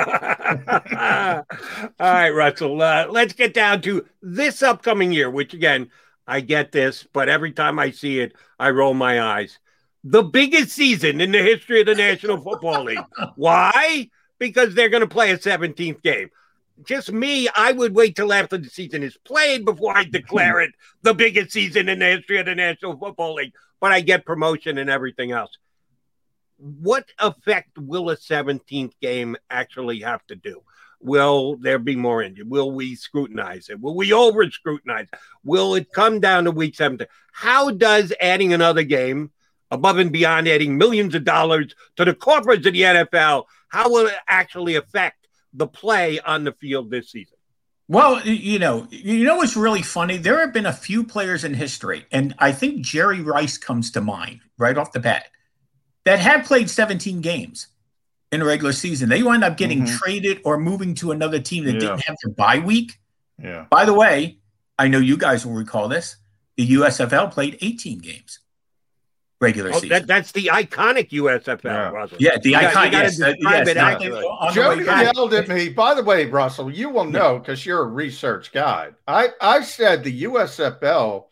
right, 1.99 2.31
Russell. 2.31 2.81
Uh, 2.83 3.07
let's 3.09 3.33
get 3.33 3.55
down 3.55 3.83
to 3.83 4.07
this 4.23 4.63
upcoming 4.63 5.13
year, 5.13 5.31
which 5.31 5.55
again, 5.55 5.91
I 6.27 6.41
get 6.41 6.73
this, 6.73 7.07
but 7.13 7.29
every 7.29 7.53
time 7.53 7.79
I 7.79 7.91
see 7.91 8.21
it, 8.21 8.35
I 8.59 8.71
roll 8.71 8.95
my 8.95 9.21
eyes. 9.21 9.59
The 10.05 10.23
biggest 10.23 10.71
season 10.71 11.21
in 11.21 11.33
the 11.33 11.43
history 11.43 11.81
of 11.81 11.87
the 11.87 11.95
National 11.95 12.41
Football 12.41 12.85
League. 12.85 12.99
Why? 13.37 14.09
Because 14.39 14.75
they're 14.75 14.89
going 14.89 15.03
to 15.03 15.07
play 15.09 15.31
a 15.33 15.39
17th 15.39 16.03
game. 16.03 16.31
Just 16.85 17.13
me, 17.13 17.49
I 17.55 17.73
would 17.73 17.95
wait 17.95 18.17
till 18.17 18.33
after 18.33 18.57
the 18.57 18.69
season 18.69 19.03
is 19.03 19.17
played 19.19 19.65
before 19.65 19.97
I 19.97 20.05
declare 20.05 20.61
it 20.61 20.73
the 21.03 21.15
biggest 21.15 21.53
season 21.53 21.89
in 21.89 21.99
the 21.99 22.07
history 22.07 22.39
of 22.39 22.47
the 22.47 22.55
National 22.55 22.97
Football 22.97 23.35
League. 23.35 23.53
But 23.81 23.93
I 23.93 24.01
get 24.01 24.25
promotion 24.25 24.79
and 24.79 24.91
everything 24.91 25.33
else 25.33 25.57
what 26.61 27.07
effect 27.19 27.79
will 27.79 28.11
a 28.11 28.17
17th 28.17 28.93
game 29.01 29.37
actually 29.51 30.01
have 30.01 30.25
to 30.27 30.37
do? 30.37 30.63
Will 31.01 31.57
there 31.57 31.79
be 31.79 31.97
more 31.97 32.23
injured? 32.23 32.51
Will 32.51 32.71
we 32.71 32.95
scrutinize 32.95 33.71
it? 33.71 33.81
Will 33.81 33.97
we 33.97 34.13
over 34.13 34.49
scrutinize? 34.51 35.09
Will 35.43 35.75
it 35.75 35.93
come 35.93 36.21
down 36.21 36.45
to 36.45 36.51
week 36.51 36.75
17? 36.75 37.07
How 37.33 37.71
does 37.71 38.13
adding 38.21 38.53
another 38.53 38.83
game 38.83 39.31
above 39.71 39.99
and 39.99 40.13
beyond 40.13 40.49
adding 40.49 40.77
millions 40.77 41.15
of 41.15 41.25
dollars 41.25 41.75
to 41.97 42.05
the 42.05 42.15
coffers 42.15 42.67
of 42.67 42.73
the 42.75 42.83
NFL, 42.83 43.45
how 43.69 43.89
will 43.89 44.09
it 44.09 44.17
actually 44.29 44.75
affect 44.75 45.20
the 45.53 45.67
play 45.67 46.21
on 46.21 46.45
the 46.45 46.53
field 46.53 46.91
this 46.91 47.11
season? 47.11 47.37
Well, 47.89 48.25
you 48.25 48.59
know, 48.61 48.87
you 48.91 49.25
know 49.25 49.37
what's 49.37 49.57
really 49.57 49.83
funny? 49.83 50.17
There 50.17 50.39
have 50.41 50.53
been 50.53 50.67
a 50.67 50.73
few 50.73 51.03
players 51.03 51.43
in 51.43 51.55
history, 51.55 52.07
and 52.13 52.35
I 52.39 52.53
think 52.53 52.83
Jerry 52.83 53.21
Rice 53.21 53.59
comes 53.59 53.91
to 53.93 54.01
mind 54.01 54.41
right 54.59 54.79
off 54.79 54.93
the 54.93 55.01
bat, 55.01 55.27
that 56.05 56.21
have 56.21 56.45
played 56.47 56.71
17 56.71 57.21
games 57.21 57.67
in 58.31 58.43
a 58.43 58.45
regular 58.45 58.73
season. 58.73 59.09
They 59.09 59.25
wind 59.25 59.43
up 59.43 59.57
getting 59.57 59.83
Mhm. 59.83 59.99
traded 59.99 60.41
or 60.45 60.57
moving 60.57 60.95
to 60.97 61.11
another 61.11 61.41
team 61.41 61.65
that 61.65 61.75
Yeah. 61.75 61.81
didn't 61.81 62.05
have 62.05 62.17
their 62.23 62.33
bye 62.33 62.61
week. 62.61 63.01
Yeah. 63.43 63.67
By 63.71 63.85
the 63.85 63.93
way, 63.95 64.39
I 64.79 64.87
know 64.87 64.99
you 64.99 65.17
guys 65.17 65.45
will 65.45 65.55
recall 65.55 65.89
this. 65.89 66.17
The 66.57 66.65
USFL 66.67 67.27
played 67.29 67.59
18 67.61 67.99
games 67.99 68.39
regular 69.41 69.71
Oh, 69.71 69.75
season. 69.75 69.89
that, 69.91 70.07
that's 70.07 70.33
the 70.33 70.51
iconic 70.53 71.11
USFL, 71.11 71.93
Russell. 71.93 72.19
Yeah, 72.21 72.37
the 72.39 72.51
You 72.51 72.55
got- 72.55 72.63
you 72.63 72.69
icon- 72.69 72.91
gotta 72.91 73.05
yes, 73.05 73.21
uh, 73.23 73.33
yes, 73.39 73.69
it 73.69 73.77
not- 73.77 73.93
accurately. 73.95 74.25
on 74.25 74.49
the 74.49 74.53
Jody 74.55 74.81
way 74.81 74.87
back. 74.87 75.15
yelled 75.15 75.35
at 75.35 75.49
me. 75.49 75.69
By 75.71 75.95
the 75.95 76.03
way, 76.03 76.27
Russell, 76.27 76.71
you 76.71 76.91
will 76.91 77.05
know 77.07 77.39
because 77.39 77.65
you're 77.65 77.83
a 77.83 77.87
research 77.87 78.53
guy. 78.53 78.91
I, 79.09 79.31
I 79.41 79.63
said 79.63 80.05
the 80.05 80.25
USFL 80.25 81.27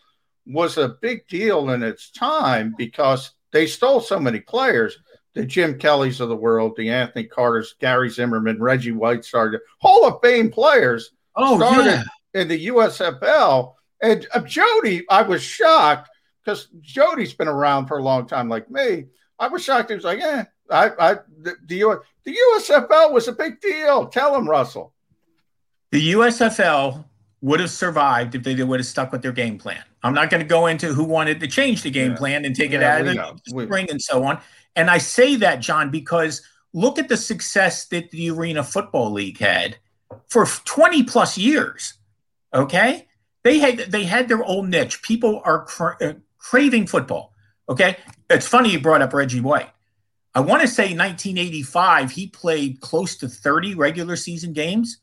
was 0.46 0.78
a 0.78 0.88
big 0.88 1.26
deal 1.28 1.70
in 1.70 1.82
its 1.82 2.10
time 2.10 2.74
because 2.78 3.32
they 3.52 3.66
stole 3.66 4.00
so 4.00 4.18
many 4.18 4.40
players. 4.40 4.98
The 5.34 5.44
Jim 5.44 5.78
Kellys 5.78 6.20
of 6.20 6.30
the 6.30 6.36
world, 6.36 6.74
the 6.76 6.88
Anthony 6.90 7.24
Carters, 7.24 7.74
Gary 7.78 8.08
Zimmerman, 8.08 8.60
Reggie 8.60 8.92
White 8.92 9.24
started 9.24 9.60
Hall 9.80 10.06
of 10.06 10.20
Fame 10.22 10.50
players 10.50 11.10
Oh, 11.36 11.56
started 11.58 12.02
in 12.34 12.48
the 12.48 12.66
USFL. 12.68 13.74
And 14.02 14.26
uh, 14.34 14.40
Jody, 14.40 15.04
I 15.10 15.22
was 15.22 15.42
shocked 15.42 16.08
because 16.44 16.68
Jody's 16.80 17.32
been 17.34 17.48
around 17.48 17.86
for 17.86 17.98
a 17.98 18.02
long 18.02 18.26
time, 18.26 18.48
like 18.48 18.70
me. 18.70 19.06
I 19.38 19.48
was 19.48 19.62
shocked. 19.64 19.90
He 19.90 19.94
was 19.94 20.04
like, 20.04 20.18
"Yeah, 20.18 20.44
I, 20.70 20.90
I, 20.98 21.14
the, 21.40 21.54
the, 21.66 21.76
U- 21.76 22.02
the 22.24 22.36
USFL 22.56 23.12
was 23.12 23.28
a 23.28 23.32
big 23.32 23.60
deal." 23.60 24.06
Tell 24.06 24.34
him, 24.36 24.48
Russell. 24.48 24.92
The 25.92 26.12
USFL 26.12 27.04
would 27.40 27.60
have 27.60 27.70
survived 27.70 28.34
if 28.34 28.42
they 28.42 28.62
would 28.62 28.80
have 28.80 28.86
stuck 28.86 29.12
with 29.12 29.22
their 29.22 29.32
game 29.32 29.58
plan. 29.58 29.82
I'm 30.02 30.14
not 30.14 30.30
going 30.30 30.42
to 30.42 30.46
go 30.48 30.66
into 30.66 30.92
who 30.92 31.04
wanted 31.04 31.40
to 31.40 31.46
change 31.46 31.82
the 31.82 31.90
game 31.90 32.12
Yeah. 32.12 32.16
plan 32.16 32.44
and 32.44 32.54
take 32.54 32.72
it 32.72 32.82
out 32.82 33.00
of 33.00 33.06
the 33.06 33.14
know. 33.14 33.36
We- 33.52 33.64
spring 33.64 33.88
and 33.90 34.00
so 34.02 34.24
on. 34.24 34.40
And 34.76 34.90
I 34.90 34.98
say 34.98 35.36
that, 35.36 35.60
John, 35.60 35.90
because 35.90 36.42
look 36.72 36.98
at 36.98 37.08
the 37.08 37.16
success 37.16 37.86
that 37.86 38.10
the 38.10 38.30
Arena 38.30 38.62
Football 38.62 39.12
League 39.12 39.38
had 39.38 39.76
for 40.28 40.46
20 40.46 41.04
plus 41.04 41.38
years. 41.38 41.94
Okay, 42.54 43.06
they 43.44 43.58
had 43.58 43.78
they 43.90 44.04
had 44.04 44.28
their 44.28 44.42
old 44.42 44.68
niche. 44.68 45.02
People 45.02 45.42
are 45.44 45.64
cra- 45.64 45.96
uh, 46.00 46.12
craving 46.38 46.86
football. 46.86 47.34
Okay, 47.68 47.96
it's 48.30 48.46
funny 48.48 48.70
you 48.70 48.80
brought 48.80 49.02
up 49.02 49.12
Reggie 49.12 49.40
White. 49.40 49.70
I 50.34 50.40
want 50.40 50.62
to 50.62 50.68
say 50.68 50.84
1985, 50.94 52.10
he 52.10 52.28
played 52.28 52.80
close 52.80 53.16
to 53.18 53.28
30 53.28 53.74
regular 53.74 54.16
season 54.16 54.52
games 54.52 54.98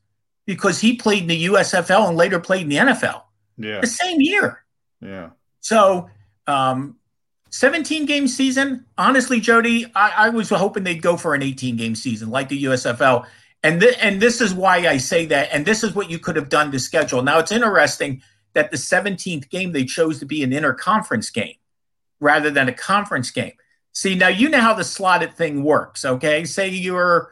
because 0.46 0.80
he 0.80 0.96
played 0.96 1.24
in 1.24 1.28
the 1.28 1.46
USFL 1.46 2.08
and 2.08 2.18
later 2.18 2.40
played 2.40 2.62
in 2.64 2.70
the 2.70 2.78
NFL 2.78 3.24
Yeah, 3.58 3.82
the 3.82 3.88
same 3.88 4.22
year. 4.22 4.64
yeah. 5.02 5.30
So, 5.62 6.10
um, 6.48 6.98
17 7.50 8.06
game 8.06 8.28
season. 8.28 8.86
Honestly, 8.98 9.40
Jody, 9.40 9.86
I, 9.96 10.28
I 10.28 10.30
was 10.30 10.50
hoping 10.50 10.84
they'd 10.84 11.02
go 11.02 11.18
for 11.18 11.34
an 11.34 11.42
18 11.42 11.78
game 11.78 11.96
season 11.96 12.30
like 12.30 12.50
the 12.50 12.66
USFL. 12.66 13.26
And, 13.64 13.80
th- 13.82 13.98
and 14.02 14.22
this 14.22 14.42
is 14.42 14.54
why 14.54 14.78
I 14.88 14.98
say 14.98 15.26
that. 15.28 15.50
And 15.52 15.66
this 15.66 15.84
is 15.84 15.96
what 15.96 16.10
you 16.10 16.20
could 16.20 16.36
have 16.36 16.50
done 16.50 16.72
to 16.72 16.80
schedule. 16.80 17.24
Now, 17.24 17.40
it's 17.40 17.52
interesting 17.52 18.22
that 18.56 18.72
the 18.72 18.78
17th 18.78 19.50
game 19.50 19.72
they 19.72 19.86
chose 19.86 20.20
to 20.20 20.26
be 20.26 20.42
an 20.42 20.52
interconference 20.52 21.32
game 21.32 21.56
rather 22.20 22.50
than 22.50 22.68
a 22.68 22.74
conference 22.74 23.30
game. 23.30 23.54
See, 23.92 24.16
now 24.16 24.30
you 24.30 24.50
know 24.50 24.60
how 24.60 24.74
the 24.74 24.84
slotted 24.84 25.36
thing 25.36 25.64
works, 25.64 26.04
okay? 26.04 26.44
Say 26.46 26.70
you're 26.70 27.32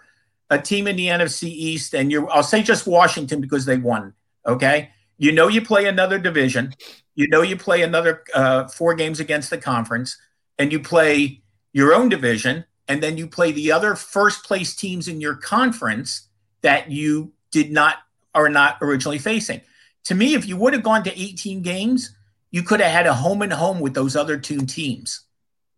a 0.49 0.59
team 0.59 0.87
in 0.87 0.95
the 0.95 1.07
NFC 1.07 1.45
East 1.45 1.95
and 1.95 2.11
you're, 2.11 2.31
I'll 2.31 2.43
say 2.43 2.61
just 2.61 2.85
Washington 2.85 3.41
because 3.41 3.65
they 3.65 3.77
won, 3.77 4.13
okay? 4.45 4.91
You 5.17 5.31
know 5.31 5.47
you 5.47 5.61
play 5.61 5.87
another 5.87 6.19
division 6.19 6.75
you 7.15 7.27
know 7.27 7.41
you 7.41 7.57
play 7.57 7.81
another 7.81 8.23
uh, 8.33 8.67
four 8.67 8.93
games 8.95 9.19
against 9.19 9.49
the 9.49 9.57
conference 9.57 10.17
and 10.57 10.71
you 10.71 10.79
play 10.79 11.41
your 11.71 11.93
own 11.93 12.09
division 12.09 12.65
and 12.87 13.01
then 13.01 13.17
you 13.17 13.27
play 13.27 13.51
the 13.51 13.71
other 13.71 13.95
first 13.95 14.43
place 14.43 14.75
teams 14.75 15.07
in 15.07 15.21
your 15.21 15.35
conference 15.35 16.27
that 16.61 16.91
you 16.91 17.31
did 17.51 17.71
not 17.71 17.97
are 18.35 18.49
not 18.49 18.77
originally 18.81 19.19
facing 19.19 19.61
to 20.05 20.15
me 20.15 20.33
if 20.33 20.47
you 20.47 20.57
would 20.57 20.73
have 20.73 20.83
gone 20.83 21.03
to 21.03 21.19
18 21.19 21.61
games 21.61 22.15
you 22.51 22.63
could 22.63 22.79
have 22.79 22.91
had 22.91 23.07
a 23.07 23.13
home 23.13 23.41
and 23.41 23.53
home 23.53 23.79
with 23.79 23.93
those 23.93 24.15
other 24.15 24.37
two 24.37 24.65
teams 24.65 25.21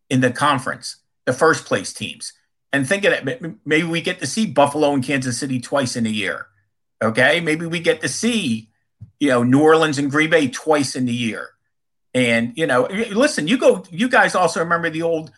in 0.10 0.22
the 0.22 0.32
conference 0.32 0.98
the 1.26 1.34
first 1.34 1.66
place 1.66 1.94
teams 1.94 2.34
and 2.74 2.88
think 2.88 3.06
of 3.06 3.14
it—maybe 3.14 3.88
we 3.88 4.02
get 4.02 4.20
to 4.20 4.28
see 4.28 4.46
buffalo 4.46 4.94
and 4.94 5.04
kansas 5.04 5.38
city 5.38 5.60
twice 5.60 5.96
in 5.96 6.06
a 6.06 6.10
year 6.10 6.48
okay 7.04 7.40
maybe 7.40 7.66
we 7.66 7.80
get 7.80 8.02
to 8.02 8.10
see 8.10 8.70
you 9.20 9.30
know 9.30 9.44
New 9.44 9.62
Orleans 9.62 9.98
and 9.98 10.12
Green 10.12 10.30
Bay 10.30 10.48
twice 10.50 10.96
in 10.96 11.06
the 11.06 11.14
year. 11.14 11.50
And 12.14 12.54
you 12.56 12.68
know, 12.68 12.88
listen, 13.12 13.48
you 13.48 13.58
go 13.58 13.84
you 13.90 14.10
guys 14.10 14.36
also 14.36 14.62
remember 14.62 14.90
the 14.90 15.02
old 15.02 15.32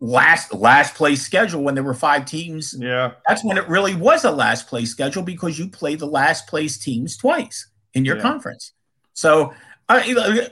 last 0.00 0.54
last 0.54 0.94
place 0.94 1.22
schedule 1.22 1.62
when 1.62 1.74
there 1.74 1.84
were 1.84 1.94
five 1.94 2.24
teams. 2.24 2.74
Yeah. 2.78 3.12
That's 3.26 3.44
when 3.44 3.58
it 3.58 3.68
really 3.68 3.94
was 3.94 4.24
a 4.24 4.30
last 4.30 4.68
place 4.68 4.90
schedule 4.90 5.22
because 5.22 5.58
you 5.58 5.68
play 5.68 5.96
the 5.96 6.06
last 6.06 6.46
place 6.46 6.78
teams 6.78 7.16
twice 7.16 7.66
in 7.94 8.04
your 8.04 8.16
Yeah. 8.16 8.22
conference. 8.22 8.72
So 9.14 9.54
I 9.88 10.50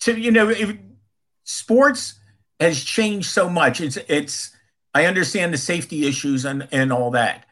to 0.00 0.18
you 0.20 0.30
know, 0.30 0.48
if, 0.48 0.76
sports 1.44 2.14
has 2.58 2.82
changed 2.82 3.30
so 3.30 3.48
much. 3.48 3.80
It's 3.80 3.96
it's 4.08 4.50
I 4.94 5.06
understand 5.06 5.52
the 5.54 5.58
safety 5.58 6.06
issues 6.06 6.44
and 6.44 6.68
and 6.72 6.92
all 6.92 7.12
that. 7.12 7.46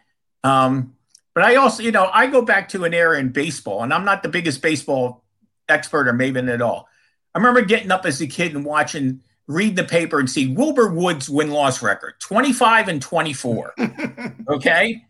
Um 0.45 0.95
but 1.35 1.45
I 1.45 1.55
also, 1.55 1.85
you 1.85 1.93
know, 1.93 2.11
I 2.13 2.27
go 2.27 2.43
back 2.43 2.69
to 2.71 2.85
an 2.85 2.93
era 2.93 3.17
in 3.19 3.29
baseball, 3.29 3.85
and 3.85 3.95
I'm 3.95 4.05
not 4.05 4.25
the 4.25 4.29
biggest 4.29 4.61
baseball 4.61 5.25
expert 5.69 6.09
or 6.09 6.13
maven 6.13 6.53
at 6.53 6.61
all. 6.61 6.89
I 7.35 7.39
remember 7.39 7.61
getting 7.61 7.93
up 7.93 8.05
as 8.07 8.21
a 8.21 8.27
kid 8.27 8.57
and 8.57 8.65
watching 8.65 9.21
read 9.47 9.77
the 9.77 9.85
paper 9.85 10.19
and 10.19 10.29
see 10.29 10.49
Wilbur 10.53 10.89
Woods 10.89 11.31
win 11.31 11.51
loss 11.51 11.81
record 11.83 12.15
25 12.21 12.89
and 12.89 13.01
24. 13.01 13.75
okay. 14.51 15.05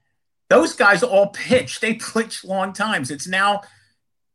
Those 0.50 0.74
guys 0.74 1.02
all 1.02 1.28
pitch. 1.28 1.80
They 1.80 1.94
pitch 2.14 2.44
long 2.44 2.72
times. 2.72 3.10
It's 3.10 3.26
now 3.26 3.62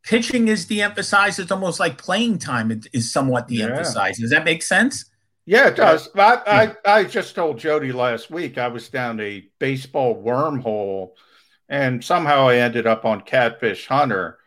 pitching 0.04 0.50
is 0.50 0.66
de-emphasized. 0.66 1.40
It's 1.40 1.52
almost 1.52 1.80
like 1.80 1.98
playing 1.98 2.40
time 2.40 2.82
is 2.92 3.12
somewhat 3.12 3.48
de-emphasized. 3.48 4.22
Does 4.22 4.30
that 4.32 4.46
make 4.46 4.62
sense? 4.62 5.06
Yeah, 5.46 5.68
it 5.68 5.76
does. 5.76 6.10
I, 6.16 6.76
I, 6.86 7.00
I 7.00 7.04
just 7.04 7.36
told 7.36 7.58
Jody 7.58 7.92
last 7.92 8.30
week 8.30 8.58
I 8.58 8.68
was 8.68 8.88
down 8.90 9.20
a 9.20 9.50
baseball 9.60 10.22
wormhole 10.22 11.12
and 11.68 12.04
somehow 12.04 12.48
I 12.48 12.58
ended 12.58 12.88
up 12.88 13.04
on 13.06 13.22
Catfish 13.22 13.88
Hunter. 13.88 14.40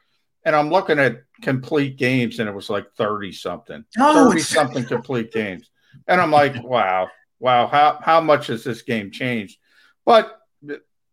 And 0.45 0.55
I'm 0.55 0.71
looking 0.71 0.99
at 1.01 1.25
complete 1.43 1.97
games 1.97 2.39
and 2.39 2.49
it 2.49 2.55
was 2.55 2.71
like 2.71 2.87
30 2.97 3.33
something, 3.33 3.85
Oh, 3.99 4.31
30 4.31 4.41
something 4.41 4.85
complete 4.85 5.33
games. 5.33 5.69
And 6.07 6.21
I'm 6.21 6.31
like, 6.31 6.63
wow, 6.63 7.09
wow, 7.41 7.67
how, 7.67 7.99
how 8.03 8.21
much 8.21 8.47
has 8.47 8.63
this 8.63 8.83
game 8.83 9.11
changed? 9.11 9.59
But 10.05 10.41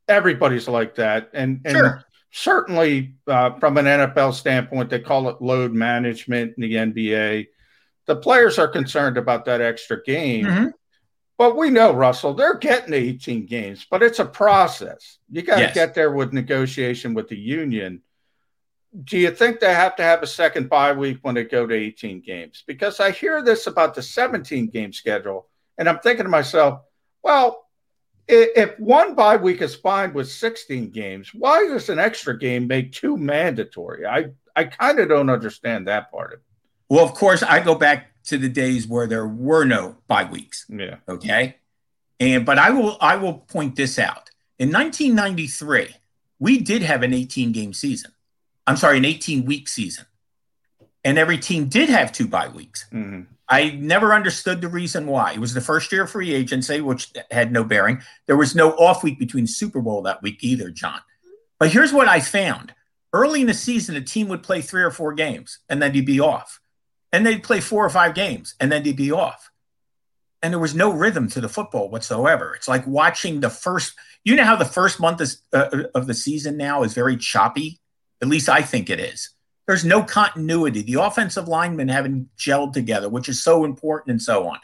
everybody's 0.07 0.67
like 0.67 0.95
that. 0.95 1.31
And, 1.33 1.61
and 1.65 1.75
Sure. 1.75 2.03
Certainly 2.33 3.13
uh, 3.27 3.51
from 3.59 3.77
an 3.77 3.85
NFL 3.85 4.33
standpoint, 4.33 4.89
they 4.89 4.99
call 4.99 5.29
it 5.29 5.39
load 5.41 5.71
management 5.71 6.55
in 6.57 6.61
the 6.63 6.73
NBA. 6.73 7.47
The 8.07 8.15
players 8.15 8.57
are 8.57 8.67
concerned 8.67 9.17
about 9.17 9.45
that 9.45 9.61
extra 9.61 10.03
game. 10.03 10.45
Mm-hmm. 10.45 10.67
But 11.37 11.55
we 11.55 11.69
know, 11.69 11.93
Russell, 11.93 12.33
they're 12.33 12.57
getting 12.57 12.93
18 12.93 13.45
games, 13.45 13.85
but 13.89 14.01
it's 14.01 14.19
a 14.19 14.25
process. 14.25 15.19
You 15.31 15.43
got 15.43 15.55
to 15.55 15.61
Yes. 15.61 15.75
get 15.75 15.93
there 15.93 16.11
with 16.11 16.33
negotiation 16.33 17.13
with 17.13 17.27
the 17.27 17.37
union. 17.37 18.01
Do 19.03 19.17
you 19.17 19.31
think 19.31 19.59
they 19.59 19.73
have 19.73 19.95
to 19.97 20.03
have 20.03 20.21
a 20.23 20.27
second 20.27 20.69
bye 20.69 20.93
week 20.93 21.19
when 21.21 21.35
they 21.35 21.43
go 21.43 21.65
to 21.67 21.73
18 21.73 22.21
games? 22.21 22.63
Because 22.65 22.99
I 22.99 23.11
hear 23.11 23.43
this 23.43 23.67
about 23.67 23.93
the 23.95 24.01
17 24.01 24.67
game 24.67 24.93
schedule, 24.93 25.47
and 25.77 25.87
I'm 25.87 25.99
thinking 25.99 26.25
to 26.25 26.29
myself, 26.29 26.81
well, 27.23 27.62
if 28.27 28.79
one 28.79 29.15
bye 29.15 29.37
week 29.37 29.61
is 29.61 29.75
fine 29.75 30.13
with 30.13 30.29
16 30.29 30.89
games, 30.89 31.33
why 31.33 31.67
does 31.67 31.89
an 31.89 31.99
extra 31.99 32.37
game 32.37 32.67
make 32.67 32.91
two 32.91 33.17
mandatory? 33.17 34.05
I, 34.05 34.27
I 34.55 34.65
kind 34.65 34.99
of 34.99 35.09
don't 35.09 35.29
understand 35.29 35.87
that 35.87 36.11
part 36.11 36.33
of 36.33 36.39
it. 36.39 36.45
Well, 36.89 37.03
of 37.03 37.13
course, 37.13 37.43
I 37.43 37.59
go 37.59 37.75
back 37.75 38.11
to 38.25 38.37
the 38.37 38.49
days 38.49 38.87
where 38.87 39.07
there 39.07 39.27
were 39.27 39.65
no 39.65 39.97
bye 40.07 40.25
weeks. 40.25 40.65
Yeah. 40.69 40.97
Okay. 41.07 41.57
And 42.19 42.45
but 42.45 42.57
I 42.57 42.69
will 42.69 42.97
I 43.01 43.15
will 43.15 43.33
point 43.33 43.75
this 43.75 43.99
out. 43.99 44.29
In 44.59 44.71
1993, 44.71 45.95
we 46.39 46.59
did 46.59 46.83
have 46.83 47.03
an 47.03 47.13
18 47.13 47.51
game 47.51 47.73
season. 47.73 48.11
I'm 48.65 48.77
sorry, 48.77 48.97
an 48.97 49.05
18 49.05 49.45
week 49.45 49.67
season. 49.67 50.05
And 51.03 51.17
every 51.17 51.37
team 51.37 51.67
did 51.67 51.89
have 51.89 52.11
two 52.11 52.27
bye 52.27 52.47
weeks. 52.47 52.85
Mm-hmm. 52.93 53.32
I 53.49 53.71
never 53.71 54.13
understood 54.13 54.61
the 54.61 54.69
reason 54.69 55.05
why. 55.05 55.33
It 55.33 55.39
was 55.39 55.53
the 55.53 55.61
first 55.61 55.91
year 55.91 56.03
of 56.03 56.11
free 56.11 56.33
agency, 56.33 56.81
which 56.81 57.11
had 57.29 57.51
no 57.51 57.63
bearing. 57.63 58.01
There 58.25 58.37
was 58.37 58.55
no 58.55 58.71
off 58.71 59.03
week 59.03 59.19
between 59.19 59.47
Super 59.47 59.81
Bowl 59.81 60.01
that 60.03 60.21
week 60.21 60.43
either, 60.43 60.69
John. 60.69 61.01
But 61.59 61.71
here's 61.71 61.93
what 61.93 62.07
I 62.07 62.19
found. 62.19 62.73
Early 63.11 63.41
in 63.41 63.47
the 63.47 63.53
season, 63.53 63.95
a 63.95 64.01
team 64.01 64.27
would 64.29 64.43
play 64.43 64.61
three 64.61 64.81
or 64.81 64.91
four 64.91 65.13
games 65.13 65.59
and 65.69 65.81
then 65.81 65.91
they'd 65.91 66.05
be 66.05 66.19
off. 66.19 66.59
And 67.11 67.25
they'd 67.25 67.43
play 67.43 67.59
four 67.59 67.85
or 67.85 67.89
five 67.89 68.15
games 68.15 68.55
and 68.59 68.71
then 68.71 68.83
they'd 68.83 68.95
be 68.95 69.11
off. 69.11 69.51
And 70.41 70.51
there 70.51 70.59
was 70.59 70.73
no 70.73 70.91
rhythm 70.91 71.29
to 71.29 71.41
the 71.41 71.47
football 71.47 71.89
whatsoever. 71.89 72.55
It's 72.55 72.67
like 72.67 72.87
watching 72.87 73.39
the 73.39 73.49
first, 73.49 73.93
you 74.23 74.35
know 74.35 74.43
how 74.45 74.55
the 74.55 74.65
first 74.65 74.99
month 74.99 75.21
is, 75.21 75.41
uh, 75.53 75.83
of 75.93 76.07
the 76.07 76.13
season 76.13 76.57
now 76.57 76.83
is 76.83 76.93
very 76.93 77.17
choppy? 77.17 77.79
At 78.21 78.29
least 78.29 78.49
I 78.49 78.61
think 78.61 78.89
it 78.89 78.99
is. 78.99 79.29
There's 79.67 79.85
no 79.85 80.03
continuity. 80.03 80.81
The 80.81 81.01
offensive 81.01 81.47
linemen 81.47 81.87
haven't 81.87 82.29
gelled 82.37 82.73
together, 82.73 83.09
which 83.09 83.29
is 83.29 83.41
so 83.41 83.63
important 83.63 84.11
and 84.11 84.21
so 84.21 84.47
on. 84.47 84.59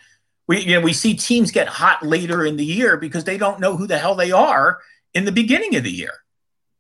We, 0.48 0.62
you 0.62 0.74
know, 0.74 0.82
we 0.82 0.94
see 0.94 1.14
teams 1.14 1.52
get 1.52 1.68
hot 1.68 2.04
later 2.04 2.46
in 2.46 2.58
the 2.58 2.66
year 2.66 2.98
because 2.98 3.24
they 3.24 3.38
don't 3.38 3.60
know 3.60 3.78
who 3.78 3.88
the 3.88 3.98
hell 3.98 4.16
they 4.16 4.32
are 4.32 4.80
in 5.14 5.26
the 5.26 5.32
beginning 5.32 5.76
of 5.76 5.84
the 5.84 5.92
year. 5.92 6.14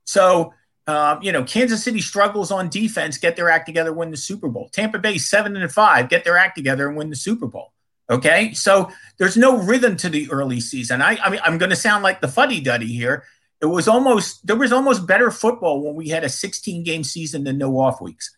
So, 0.06 0.54
um, 0.88 1.20
you 1.22 1.32
know, 1.32 1.44
Kansas 1.44 1.84
City 1.84 2.02
struggles 2.02 2.50
on 2.52 2.68
defense, 2.70 3.20
get 3.20 3.36
their 3.36 3.50
act 3.50 3.68
together, 3.68 3.94
win 3.94 4.10
the 4.10 4.18
Super 4.18 4.50
Bowl. 4.50 4.70
Tampa 4.70 4.98
Bay 4.98 5.20
seven 5.20 5.56
and 5.56 5.72
five, 5.72 6.10
get 6.10 6.24
their 6.24 6.36
act 6.36 6.58
together 6.58 6.88
and 6.88 6.98
win 6.98 7.12
the 7.12 7.16
Super 7.16 7.48
Bowl. 7.48 7.72
Okay, 8.10 8.54
so 8.54 8.90
there's 9.20 9.38
no 9.38 9.58
rhythm 9.58 9.96
to 9.98 10.10
the 10.10 10.32
early 10.32 10.60
season. 10.60 11.00
I, 11.00 11.20
I 11.24 11.30
mean, 11.30 11.40
I'm 11.44 11.60
going 11.60 11.70
to 11.70 11.76
sound 11.76 12.02
like 12.02 12.22
the 12.22 12.28
fuddy 12.28 12.60
duddy 12.60 12.88
here. 12.88 13.24
It 13.62 13.66
was 13.66 13.88
almost 13.88 14.46
there 14.48 14.56
was 14.56 14.72
almost 14.72 15.06
better 15.06 15.32
football 15.32 15.84
when 15.84 15.96
we 15.96 16.10
had 16.10 16.24
a 16.24 16.30
16 16.30 16.84
game 16.84 17.04
season 17.04 17.44
than 17.44 17.58
no 17.58 17.78
off 17.80 18.00
weeks. 18.02 18.36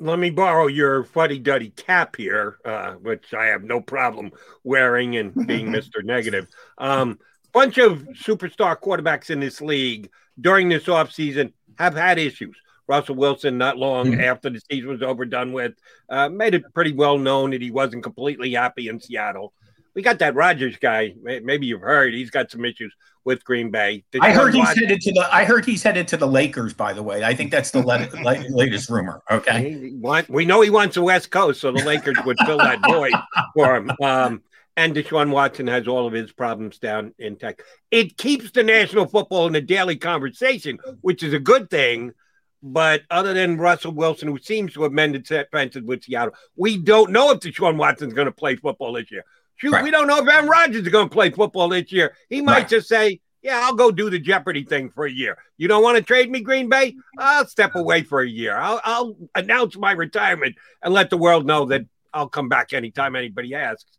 Let 0.00 0.18
me 0.18 0.30
borrow 0.30 0.68
your 0.68 1.04
fuddy 1.04 1.38
duddy 1.38 1.70
cap 1.70 2.16
here, 2.16 2.58
uh, 2.64 2.92
which 2.92 3.34
I 3.34 3.46
have 3.46 3.64
no 3.64 3.80
problem 3.80 4.30
wearing 4.64 5.16
and 5.16 5.34
being 5.46 5.66
Mr. 5.72 6.02
Negative. 6.04 6.46
Um, 6.78 7.18
bunch 7.52 7.78
of 7.78 7.98
superstar 8.14 8.76
quarterbacks 8.80 9.28
in 9.30 9.40
this 9.40 9.60
league 9.60 10.08
during 10.40 10.68
this 10.68 10.84
offseason 10.84 11.52
have 11.78 11.94
had 11.94 12.18
issues. 12.18 12.56
Russell 12.86 13.16
Wilson, 13.16 13.58
not 13.58 13.76
long 13.76 14.12
Mhm. 14.12 14.22
after 14.22 14.48
the 14.48 14.60
season 14.70 14.88
was 14.88 15.02
over, 15.02 15.26
done 15.26 15.52
with, 15.52 15.74
uh, 16.08 16.28
made 16.30 16.54
it 16.54 16.72
pretty 16.72 16.92
well 16.92 17.18
known 17.18 17.50
that 17.50 17.60
he 17.60 17.70
wasn't 17.70 18.02
completely 18.04 18.52
happy 18.54 18.88
in 18.88 18.98
Seattle. 19.00 19.52
We 19.98 20.02
got 20.02 20.20
that 20.20 20.36
Rodgers 20.36 20.76
guy. 20.76 21.12
Maybe 21.20 21.66
you've 21.66 21.80
heard 21.80 22.14
he's 22.14 22.30
got 22.30 22.52
some 22.52 22.64
issues 22.64 22.94
with 23.24 23.42
Green 23.42 23.72
Bay. 23.72 24.04
Did 24.12 24.22
I 24.22 24.30
heard 24.30 24.54
he's 24.54 24.68
headed 24.68 25.00
to 25.00 25.10
the 25.10 25.28
I 25.34 25.42
heard 25.44 25.64
he's 25.64 25.82
headed 25.82 26.06
to 26.06 26.16
the 26.16 26.24
Lakers. 26.24 26.72
By 26.72 26.92
the 26.92 27.02
way, 27.02 27.24
I 27.24 27.34
think 27.34 27.50
that's 27.50 27.72
the 27.72 27.82
lat- 27.82 28.14
latest 28.52 28.90
rumor. 28.90 29.24
Okay, 29.28 29.90
want- 29.94 30.30
we 30.30 30.44
know 30.44 30.60
he 30.60 30.70
wants 30.70 30.94
the 30.94 31.02
West 31.02 31.32
Coast, 31.32 31.60
so 31.60 31.72
the 31.72 31.82
Lakers 31.82 32.16
would 32.24 32.38
fill 32.46 32.58
that 32.58 32.78
void 32.86 33.10
for 33.56 33.74
him. 33.74 33.90
Um, 34.00 34.42
and 34.76 34.94
Deshaun 34.94 35.32
Watson 35.32 35.66
has 35.66 35.88
all 35.88 36.06
of 36.06 36.12
his 36.12 36.30
problems 36.30 36.78
down 36.78 37.12
in 37.18 37.34
Tech. 37.34 37.60
It 37.90 38.16
keeps 38.16 38.52
the 38.52 38.62
national 38.62 39.08
football 39.08 39.48
in 39.48 39.52
the 39.52 39.60
daily 39.60 39.96
conversation, 39.96 40.78
which 41.00 41.24
is 41.24 41.32
a 41.34 41.40
good 41.40 41.70
thing. 41.70 42.12
But 42.62 43.02
other 43.10 43.34
than 43.34 43.56
Russell 43.56 43.92
Wilson, 43.92 44.28
who 44.28 44.38
seems 44.38 44.74
to 44.74 44.84
have 44.84 44.92
mended 44.92 45.26
fences 45.26 45.82
with 45.82 46.04
Seattle, 46.04 46.34
we 46.54 46.76
don't 46.76 47.10
know 47.10 47.32
if 47.32 47.40
Deshaun 47.40 47.76
Watson's 47.76 48.14
going 48.14 48.26
to 48.26 48.32
play 48.32 48.54
football 48.54 48.92
this 48.92 49.10
year. 49.10 49.24
Shoot, 49.58 49.72
Right. 49.72 49.84
we 49.84 49.90
don't 49.90 50.06
know 50.06 50.18
if 50.22 50.28
Aaron 50.28 50.48
Rodgers 50.48 50.82
is 50.82 50.88
going 50.88 51.08
to 51.08 51.12
play 51.12 51.30
football 51.30 51.68
this 51.68 51.92
year. 51.92 52.14
He 52.30 52.40
might 52.40 52.52
Right. 52.60 52.68
just 52.68 52.88
say, 52.88 53.20
"Yeah, 53.42 53.60
I'll 53.62 53.74
go 53.74 53.90
do 53.90 54.08
the 54.10 54.18
Jeopardy 54.18 54.64
thing 54.64 54.88
for 54.90 55.04
a 55.04 55.10
year." 55.10 55.36
You 55.56 55.68
don't 55.68 55.82
want 55.82 55.96
to 55.98 56.02
trade 56.02 56.30
me, 56.30 56.40
Green 56.40 56.68
Bay? 56.68 56.96
I'll 57.18 57.46
step 57.46 57.74
away 57.74 58.02
for 58.02 58.20
a 58.20 58.28
year. 58.28 58.56
I'll, 58.56 58.80
I'll 58.84 59.16
announce 59.34 59.76
my 59.76 59.92
retirement 59.92 60.56
and 60.82 60.94
let 60.94 61.10
the 61.10 61.16
world 61.18 61.44
know 61.46 61.66
that 61.66 61.82
I'll 62.14 62.28
come 62.28 62.48
back 62.48 62.72
anytime 62.72 63.14
anybody 63.16 63.54
asks. 63.54 63.98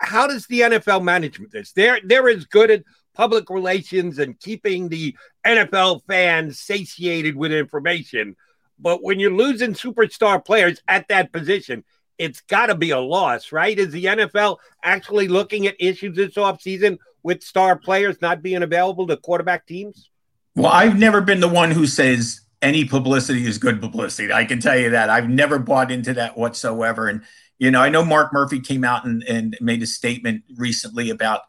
How 0.00 0.26
does 0.26 0.46
the 0.46 0.60
NFL 0.62 1.00
manage 1.02 1.38
this? 1.50 1.72
They're 1.72 2.00
they're 2.04 2.28
as 2.28 2.44
good 2.46 2.70
at 2.70 2.84
public 3.14 3.50
relations 3.50 4.18
and 4.18 4.38
keeping 4.38 4.88
the 4.88 5.14
NFL 5.44 6.02
fans 6.06 6.60
satiated 6.60 7.34
with 7.36 7.52
information. 7.52 8.36
But 8.78 9.02
when 9.02 9.18
you're 9.18 9.32
losing 9.32 9.72
superstar 9.74 10.42
players 10.44 10.80
at 10.86 11.08
that 11.08 11.32
position, 11.32 11.82
it's 12.18 12.40
got 12.42 12.66
to 12.66 12.74
be 12.74 12.90
a 12.90 12.98
loss, 12.98 13.52
right? 13.52 13.78
Is 13.78 13.92
the 13.92 14.04
NFL 14.04 14.58
actually 14.82 15.28
looking 15.28 15.66
at 15.66 15.76
issues 15.78 16.16
this 16.16 16.34
offseason 16.34 16.98
with 17.22 17.42
star 17.42 17.76
players 17.76 18.16
not 18.20 18.42
being 18.42 18.62
available 18.62 19.06
to 19.06 19.16
quarterback 19.16 19.66
teams? 19.66 20.10
Well, 20.56 20.72
I've 20.72 20.98
never 20.98 21.20
been 21.20 21.40
the 21.40 21.48
one 21.48 21.70
who 21.70 21.86
says 21.86 22.40
any 22.60 22.84
publicity 22.84 23.46
is 23.46 23.58
good 23.58 23.80
publicity. 23.80 24.32
I 24.32 24.44
can 24.44 24.60
tell 24.60 24.76
you 24.76 24.90
that. 24.90 25.10
I've 25.10 25.28
never 25.28 25.58
bought 25.58 25.92
into 25.92 26.14
that 26.14 26.36
whatsoever. 26.36 27.08
And, 27.08 27.22
you 27.58 27.70
know, 27.70 27.80
I 27.80 27.88
know 27.88 28.04
Mark 28.04 28.32
Murphy 28.32 28.60
came 28.60 28.82
out 28.82 29.04
and, 29.04 29.22
and 29.24 29.56
made 29.60 29.82
a 29.82 29.86
statement 29.86 30.42
recently 30.56 31.10
about, 31.10 31.42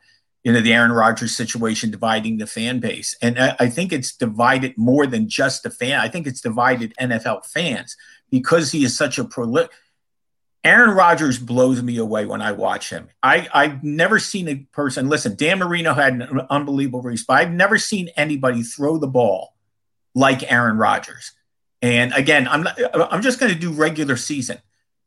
you 0.43 0.53
know, 0.53 0.61
the 0.61 0.73
Aaron 0.73 0.91
Rodgers 0.91 1.35
situation 1.35 1.89
dividing 1.89 2.37
the 2.37 2.45
fan 2.45 2.79
base. 2.79 3.15
And 3.21 3.39
I, 3.39 3.55
I 3.59 3.69
think 3.69 3.91
it's 3.91 4.15
divided 4.15 4.77
more 4.77 5.07
than 5.07 5.27
just 5.27 5.63
the 5.63 5.71
fan. 5.71 5.99
I 5.99 6.07
think 6.07 6.27
it's 6.27 6.41
divided 6.41 6.93
NFL 7.01 7.45
fans 7.47 7.97
because 8.29 8.71
he 8.71 8.83
is 8.83 8.95
such 8.95 9.17
a 9.17 9.23
prolific. 9.23 9.71
Aaron 10.63 10.91
Rodgers 10.91 11.39
blows 11.39 11.81
me 11.81 11.97
away 11.97 12.25
when 12.25 12.41
I 12.41 12.51
watch 12.51 12.89
him. 12.89 13.07
I, 13.23 13.47
I've 13.53 13.83
never 13.83 14.19
seen 14.19 14.47
a 14.49 14.55
person, 14.73 15.07
listen, 15.07 15.35
Dan 15.35 15.59
Marino 15.59 15.93
had 15.93 16.13
an 16.13 16.41
unbelievable 16.49 17.01
race, 17.01 17.23
but 17.25 17.35
I've 17.35 17.51
never 17.51 17.77
seen 17.77 18.09
anybody 18.17 18.63
throw 18.63 18.97
the 18.97 19.07
ball 19.07 19.55
like 20.13 20.51
Aaron 20.51 20.77
Rodgers. 20.77 21.31
And 21.81 22.13
again, 22.13 22.47
I'm 22.47 22.63
not, 22.63 22.77
I'm 23.11 23.21
just 23.21 23.39
going 23.39 23.53
to 23.53 23.57
do 23.57 23.71
regular 23.71 24.17
season. 24.17 24.57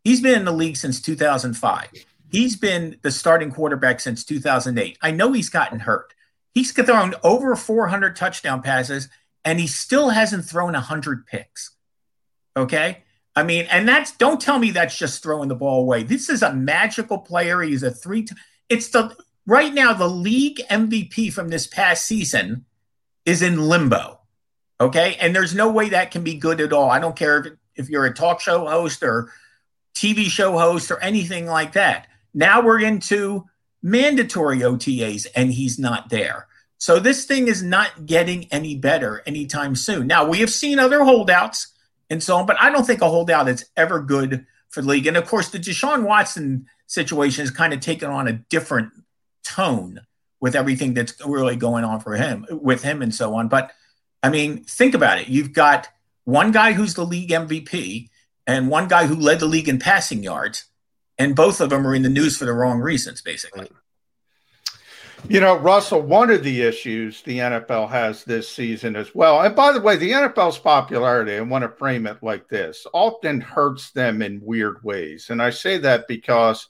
He's 0.05 0.23
been 0.23 0.39
in 0.39 0.45
the 0.47 0.53
league 0.53 0.77
since 0.77 1.03
2005. 1.03 1.89
He's 2.31 2.57
been 2.57 2.99
the 3.03 3.11
starting 3.11 3.53
quarterback 3.53 4.01
since 4.01 4.25
2008. 4.25 4.99
I 5.03 5.11
know 5.11 5.33
he's 5.33 5.51
gotten 5.51 5.81
hurt. 5.81 6.15
He's 6.55 6.73
thrown 6.73 7.15
over 7.23 7.55
400 7.55 8.17
touchdown 8.17 8.63
passes, 8.63 9.09
and 9.45 9.61
he 9.61 9.67
still 9.67 10.09
hasn't 10.11 10.47
thrown 10.47 10.73
100 10.73 11.27
picks. 11.27 11.77
Okay. 12.57 13.03
I 13.35 13.43
mean, 13.43 13.67
and 13.71 13.89
that's 13.89 14.13
don't 14.13 14.41
tell 14.41 14.59
me 14.59 14.71
that's 14.71 14.97
just 14.97 15.23
throwing 15.23 15.49
the 15.49 15.55
ball 15.55 15.81
away. 15.83 16.03
This 16.03 16.29
is 16.29 16.43
a 16.43 16.53
magical 16.53 17.19
player. 17.19 17.63
He's 17.63 17.83
a 17.83 17.91
three. 17.91 18.25
T- 18.25 18.37
it's 18.69 18.89
the 18.89 19.17
right 19.47 19.73
now 19.73 19.93
the 19.93 20.09
league 20.09 20.61
MVP 20.71 21.33
from 21.33 21.49
this 21.49 21.67
past 21.67 22.07
season 22.07 22.67
is 23.25 23.43
in 23.43 23.69
limbo. 23.69 24.21
Okay, 24.81 25.17
and 25.21 25.35
there's 25.35 25.55
no 25.55 25.71
way 25.71 25.91
that 25.91 26.11
can 26.11 26.25
be 26.25 26.35
good 26.35 26.61
at 26.61 26.73
all. 26.73 26.91
I 26.91 26.99
don't 26.99 27.17
care 27.17 27.39
if, 27.39 27.53
if 27.77 27.89
you're 27.89 28.05
a 28.05 28.15
talk 28.15 28.41
show 28.41 28.67
host 28.67 29.03
or 29.03 29.33
TV 29.95 30.27
show 30.27 30.59
host 30.59 30.91
or 30.91 31.01
anything 31.01 31.47
like 31.47 31.73
that. 31.73 32.09
Now 32.35 32.63
we're 32.63 32.81
into 32.81 33.47
mandatory 33.83 34.59
OTAs 34.59 35.27
and 35.35 35.53
he's 35.53 35.79
not 35.79 36.09
there. 36.09 36.47
So 36.79 36.99
this 36.99 37.27
thing 37.27 37.47
is 37.47 37.63
not 37.63 38.07
getting 38.07 38.47
any 38.53 38.75
better 38.75 39.23
anytime 39.25 39.77
soon. 39.77 40.07
Now 40.07 40.27
we 40.27 40.41
have 40.41 40.51
seen 40.51 40.79
other 40.79 41.05
holdouts 41.05 41.72
and 42.13 42.23
so 42.23 42.37
on, 42.37 42.47
but 42.47 42.61
I 42.61 42.71
don't 42.71 42.87
think 42.87 43.01
a 43.01 43.09
holdout 43.09 43.49
is 43.49 43.65
ever 43.77 44.01
good 44.01 44.47
for 44.69 44.83
the 44.83 44.89
league. 44.89 45.07
And 45.07 45.17
of 45.17 45.27
course, 45.27 45.49
the 45.49 45.59
Deshaun 45.59 46.05
Watson 46.05 46.67
situation 46.87 47.43
has 47.43 47.51
kind 47.51 47.73
of 47.73 47.81
taken 47.81 48.11
on 48.11 48.29
a 48.29 48.33
different 48.33 48.93
tone 49.45 50.01
with 50.41 50.55
everything 50.55 50.95
that's 50.95 51.15
really 51.25 51.57
going 51.57 51.85
on 51.85 52.01
for 52.01 52.15
him 52.15 52.47
with 52.51 52.83
him 52.83 53.01
and 53.01 53.15
so 53.15 53.35
on. 53.35 53.49
But 53.49 53.73
I 54.23 54.29
mean, 54.29 54.65
think 54.65 54.95
about 54.95 55.19
it. 55.19 55.29
You've 55.29 55.53
got 55.53 55.89
one 56.25 56.53
guy 56.53 56.73
who's 56.73 56.95
the 56.95 57.05
league 57.05 57.31
MVP 57.31 58.09
and 58.47 58.69
one 58.69 58.89
guy 58.89 59.07
who 59.07 59.15
led 59.15 59.41
the 59.41 59.47
league 59.47 59.69
in 59.69 59.79
passing 59.79 60.23
yards, 60.23 60.67
and 61.19 61.37
both 61.37 61.61
of 61.61 61.71
them 61.71 61.87
are 61.87 61.95
in 61.95 62.03
the 62.03 62.09
news 62.09 62.37
for 62.37 62.45
the 62.45 62.53
wrong 62.53 62.81
reasons, 62.81 63.23
basically. 63.23 63.69
You 65.29 65.41
know, 65.41 65.57
Russell, 65.57 66.03
one 66.03 66.31
of 66.31 66.43
the 66.43 66.63
issues 66.63 67.23
the 67.23 67.39
NFL 67.39 67.89
has 67.91 68.25
this 68.25 68.49
season 68.49 68.97
as 68.97 69.15
well, 69.15 69.41
and 69.41 69.55
by 69.55 69.73
the 69.73 69.81
way, 69.81 69.97
the 69.97 70.11
NFL's 70.11 70.59
popularity, 70.59 71.37
I 71.37 71.41
want 71.41 71.63
to 71.63 71.69
frame 71.69 72.07
it 72.07 72.23
like 72.23 72.49
this, 72.49 72.87
often 72.93 73.41
hurts 73.41 73.93
them 73.93 74.21
in 74.21 74.45
weird 74.45 74.83
ways. 74.83 75.31
And 75.31 75.41
I 75.41 75.51
say 75.51 75.79
that 75.79 76.09
because 76.09 76.69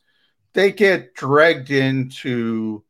they 0.52 0.70
get 0.70 1.14
dragged 1.14 1.70
into 1.70 2.84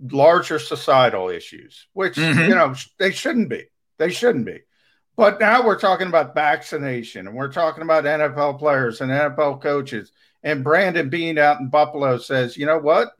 larger 0.00 0.58
societal 0.58 1.30
issues, 1.30 1.86
which, 1.94 2.14
mm-hmm. 2.14 2.48
you 2.48 2.54
know, 2.54 2.74
they 2.98 3.10
shouldn't 3.10 3.48
be. 3.48 3.64
They 3.98 4.10
shouldn't 4.10 4.46
be. 4.46 4.60
But 5.16 5.40
now 5.40 5.64
we're 5.64 5.78
talking 5.78 6.08
about 6.08 6.34
vaccination 6.34 7.26
and 7.26 7.36
we're 7.36 7.52
talking 7.52 7.82
about 7.82 8.04
NFL 8.04 8.58
players 8.58 9.00
and 9.00 9.10
NFL 9.10 9.60
coaches. 9.62 10.12
And 10.42 10.64
Brandon 10.64 11.10
Beane 11.10 11.38
out 11.38 11.60
in 11.60 11.68
Buffalo 11.68 12.16
says, 12.18 12.56
you 12.56 12.64
know 12.64 12.78
what? 12.78 13.10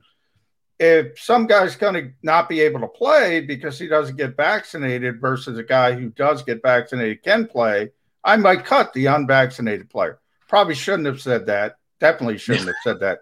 If 0.81 1.19
some 1.19 1.45
guy's 1.45 1.75
going 1.75 1.93
to 1.93 2.11
not 2.23 2.49
be 2.49 2.59
able 2.59 2.79
to 2.79 2.87
play 2.87 3.39
because 3.39 3.77
he 3.77 3.87
doesn't 3.87 4.17
get 4.17 4.35
vaccinated 4.35 5.21
versus 5.21 5.55
a 5.59 5.63
guy 5.63 5.93
who 5.93 6.09
does 6.09 6.41
get 6.41 6.63
vaccinated 6.63 7.21
can 7.21 7.45
play, 7.45 7.91
I 8.23 8.35
might 8.37 8.65
cut 8.65 8.91
the 8.91 9.05
unvaccinated 9.05 9.91
player. 9.91 10.19
Probably 10.49 10.73
shouldn't 10.73 11.05
have 11.05 11.21
said 11.21 11.45
that. 11.45 11.75
Definitely 11.99 12.39
shouldn't 12.39 12.65
have 12.65 12.75
said 12.83 12.99
that. 13.01 13.19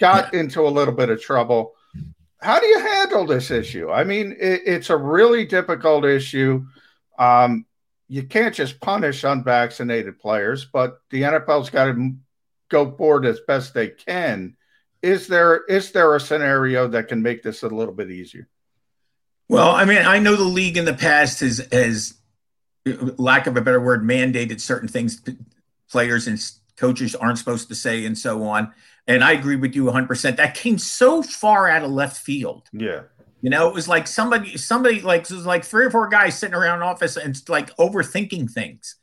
Got 0.00 0.32
into 0.32 0.66
a 0.66 0.70
little 0.70 0.94
bit 0.94 1.10
of 1.10 1.20
trouble. 1.20 1.74
How 2.40 2.58
do 2.58 2.66
you 2.66 2.78
handle 2.78 3.26
this 3.26 3.50
issue? 3.50 3.90
I 3.90 4.04
mean, 4.04 4.34
it, 4.40 4.62
it's 4.64 4.88
a 4.88 4.96
really 4.96 5.44
difficult 5.44 6.06
issue. 6.06 6.64
Um, 7.18 7.66
you 8.08 8.22
can't 8.22 8.54
just 8.54 8.80
punish 8.80 9.22
unvaccinated 9.22 10.18
players, 10.18 10.64
but 10.64 11.02
the 11.10 11.22
NFL's 11.22 11.68
got 11.68 11.84
to 11.92 12.14
go 12.70 12.90
forward 12.90 13.26
as 13.26 13.40
best 13.40 13.74
they 13.74 13.88
can 13.88 14.56
is 15.02 15.26
there 15.26 15.64
is 15.64 15.92
there 15.92 16.14
a 16.14 16.20
scenario 16.20 16.88
that 16.88 17.08
can 17.08 17.22
make 17.22 17.42
this 17.42 17.62
a 17.62 17.68
little 17.68 17.94
bit 17.94 18.10
easier? 18.10 18.48
Well, 19.48 19.70
I 19.70 19.84
mean, 19.84 19.98
I 19.98 20.18
know 20.18 20.36
the 20.36 20.44
league 20.44 20.76
in 20.76 20.84
the 20.84 20.94
past 20.94 21.40
has 21.40 21.66
has 21.72 22.14
lack 22.84 23.46
of 23.46 23.56
a 23.56 23.60
better 23.60 23.80
word 23.80 24.02
mandated 24.02 24.60
certain 24.60 24.88
things 24.88 25.22
players 25.92 26.26
and 26.26 26.42
coaches 26.76 27.14
aren't 27.14 27.38
supposed 27.38 27.68
to 27.68 27.74
say 27.74 28.04
and 28.06 28.16
so 28.16 28.44
on. 28.44 28.72
And 29.06 29.22
I 29.22 29.32
agree 29.32 29.56
with 29.56 29.76
you 29.76 29.84
100%. 29.84 30.36
That 30.36 30.54
came 30.54 30.78
so 30.78 31.22
far 31.22 31.68
out 31.68 31.82
of 31.82 31.90
left 31.90 32.16
field. 32.16 32.68
Yeah. 32.72 33.02
You 33.42 33.50
know, 33.50 33.68
it 33.68 33.74
was 33.74 33.88
like 33.88 34.06
somebody, 34.06 34.56
somebody 34.56 35.00
like, 35.00 35.22
it 35.22 35.30
was 35.30 35.46
like 35.46 35.64
three 35.64 35.84
or 35.84 35.90
four 35.90 36.08
guys 36.08 36.38
sitting 36.38 36.54
around 36.54 36.82
office 36.82 37.16
and 37.16 37.40
like 37.48 37.76
overthinking 37.76 38.50
things. 38.50 38.96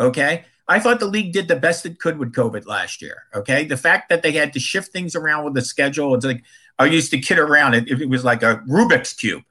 Okay. 0.00 0.44
I 0.68 0.78
thought 0.78 1.00
the 1.00 1.06
league 1.06 1.32
did 1.32 1.48
the 1.48 1.56
best 1.56 1.84
it 1.86 1.98
could 1.98 2.18
with 2.18 2.32
COVID 2.32 2.66
last 2.66 3.02
year. 3.02 3.24
Okay. 3.34 3.64
The 3.64 3.76
fact 3.76 4.08
that 4.08 4.22
they 4.22 4.32
had 4.32 4.52
to 4.52 4.60
shift 4.60 4.92
things 4.92 5.14
around 5.14 5.44
with 5.44 5.54
the 5.54 5.62
schedule, 5.62 6.14
it's 6.14 6.24
like 6.24 6.44
I 6.78 6.86
used 6.86 7.10
to 7.10 7.18
kid 7.18 7.38
around 7.38 7.74
it. 7.74 7.88
It 7.88 8.08
was 8.08 8.24
like 8.24 8.42
a 8.42 8.62
Rubik's 8.68 9.12
Cube, 9.12 9.42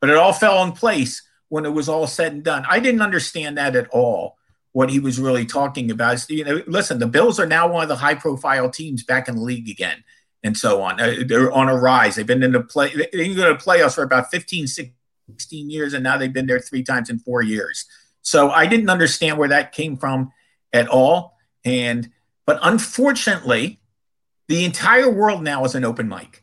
but 0.00 0.10
it 0.10 0.16
all 0.16 0.32
fell 0.32 0.62
in 0.62 0.72
place 0.72 1.22
when 1.48 1.66
it 1.66 1.70
was 1.70 1.88
all 1.88 2.06
said 2.06 2.32
and 2.32 2.42
done. 2.42 2.64
I 2.68 2.80
didn't 2.80 3.02
understand 3.02 3.58
that 3.58 3.76
at 3.76 3.88
all. 3.90 4.36
What 4.72 4.90
he 4.90 4.98
was 4.98 5.20
really 5.20 5.46
talking 5.46 5.92
about. 5.92 6.28
You 6.28 6.44
know, 6.44 6.62
listen, 6.66 6.98
the 6.98 7.06
Bills 7.06 7.38
are 7.38 7.46
now 7.46 7.68
one 7.68 7.84
of 7.84 7.88
the 7.88 7.94
high 7.94 8.16
profile 8.16 8.68
teams 8.68 9.04
back 9.04 9.28
in 9.28 9.36
the 9.36 9.42
league 9.42 9.68
again 9.68 10.02
and 10.42 10.56
so 10.56 10.82
on. 10.82 11.00
Uh, 11.00 11.14
they're 11.26 11.50
on 11.52 11.68
a 11.68 11.76
rise. 11.76 12.16
They've 12.16 12.26
been 12.26 12.42
in 12.42 12.52
the 12.52 12.60
play, 12.60 12.92
they've 12.94 13.10
been 13.12 13.36
to 13.36 13.54
playoffs 13.54 13.94
for 13.94 14.02
about 14.02 14.30
15, 14.30 14.66
16 14.66 15.70
years, 15.70 15.94
and 15.94 16.04
now 16.04 16.18
they've 16.18 16.32
been 16.32 16.46
there 16.46 16.58
three 16.58 16.82
times 16.82 17.08
in 17.08 17.18
four 17.18 17.42
years. 17.42 17.86
So 18.22 18.50
I 18.50 18.66
didn't 18.66 18.90
understand 18.90 19.38
where 19.38 19.48
that 19.48 19.72
came 19.72 19.96
from 19.96 20.32
at 20.74 20.88
all. 20.88 21.38
And 21.64 22.10
but 22.44 22.58
unfortunately, 22.62 23.80
the 24.48 24.66
entire 24.66 25.08
world 25.10 25.42
now 25.42 25.64
is 25.64 25.74
an 25.74 25.84
open 25.84 26.08
mic. 26.08 26.42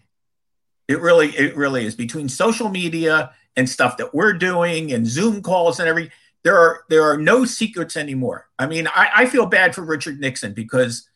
It 0.88 1.00
really, 1.00 1.30
it 1.30 1.56
really 1.56 1.86
is 1.86 1.94
between 1.94 2.28
social 2.28 2.70
media 2.70 3.32
and 3.56 3.70
stuff 3.70 3.98
that 3.98 4.16
we're 4.16 4.34
doing 4.34 4.92
and 4.92 5.06
Zoom 5.06 5.44
calls 5.44 5.80
and 5.80 5.88
every 5.88 6.10
there 6.44 6.58
are 6.58 6.84
there 6.90 7.04
are 7.04 7.18
no 7.18 7.46
secrets 7.46 7.96
anymore. 7.96 8.48
I 8.58 8.66
mean, 8.66 8.88
I, 8.88 9.10
I 9.16 9.26
feel 9.28 9.46
bad 9.46 9.76
for 9.76 9.84
Richard 9.84 10.20
Nixon 10.20 10.54
because 10.54 11.08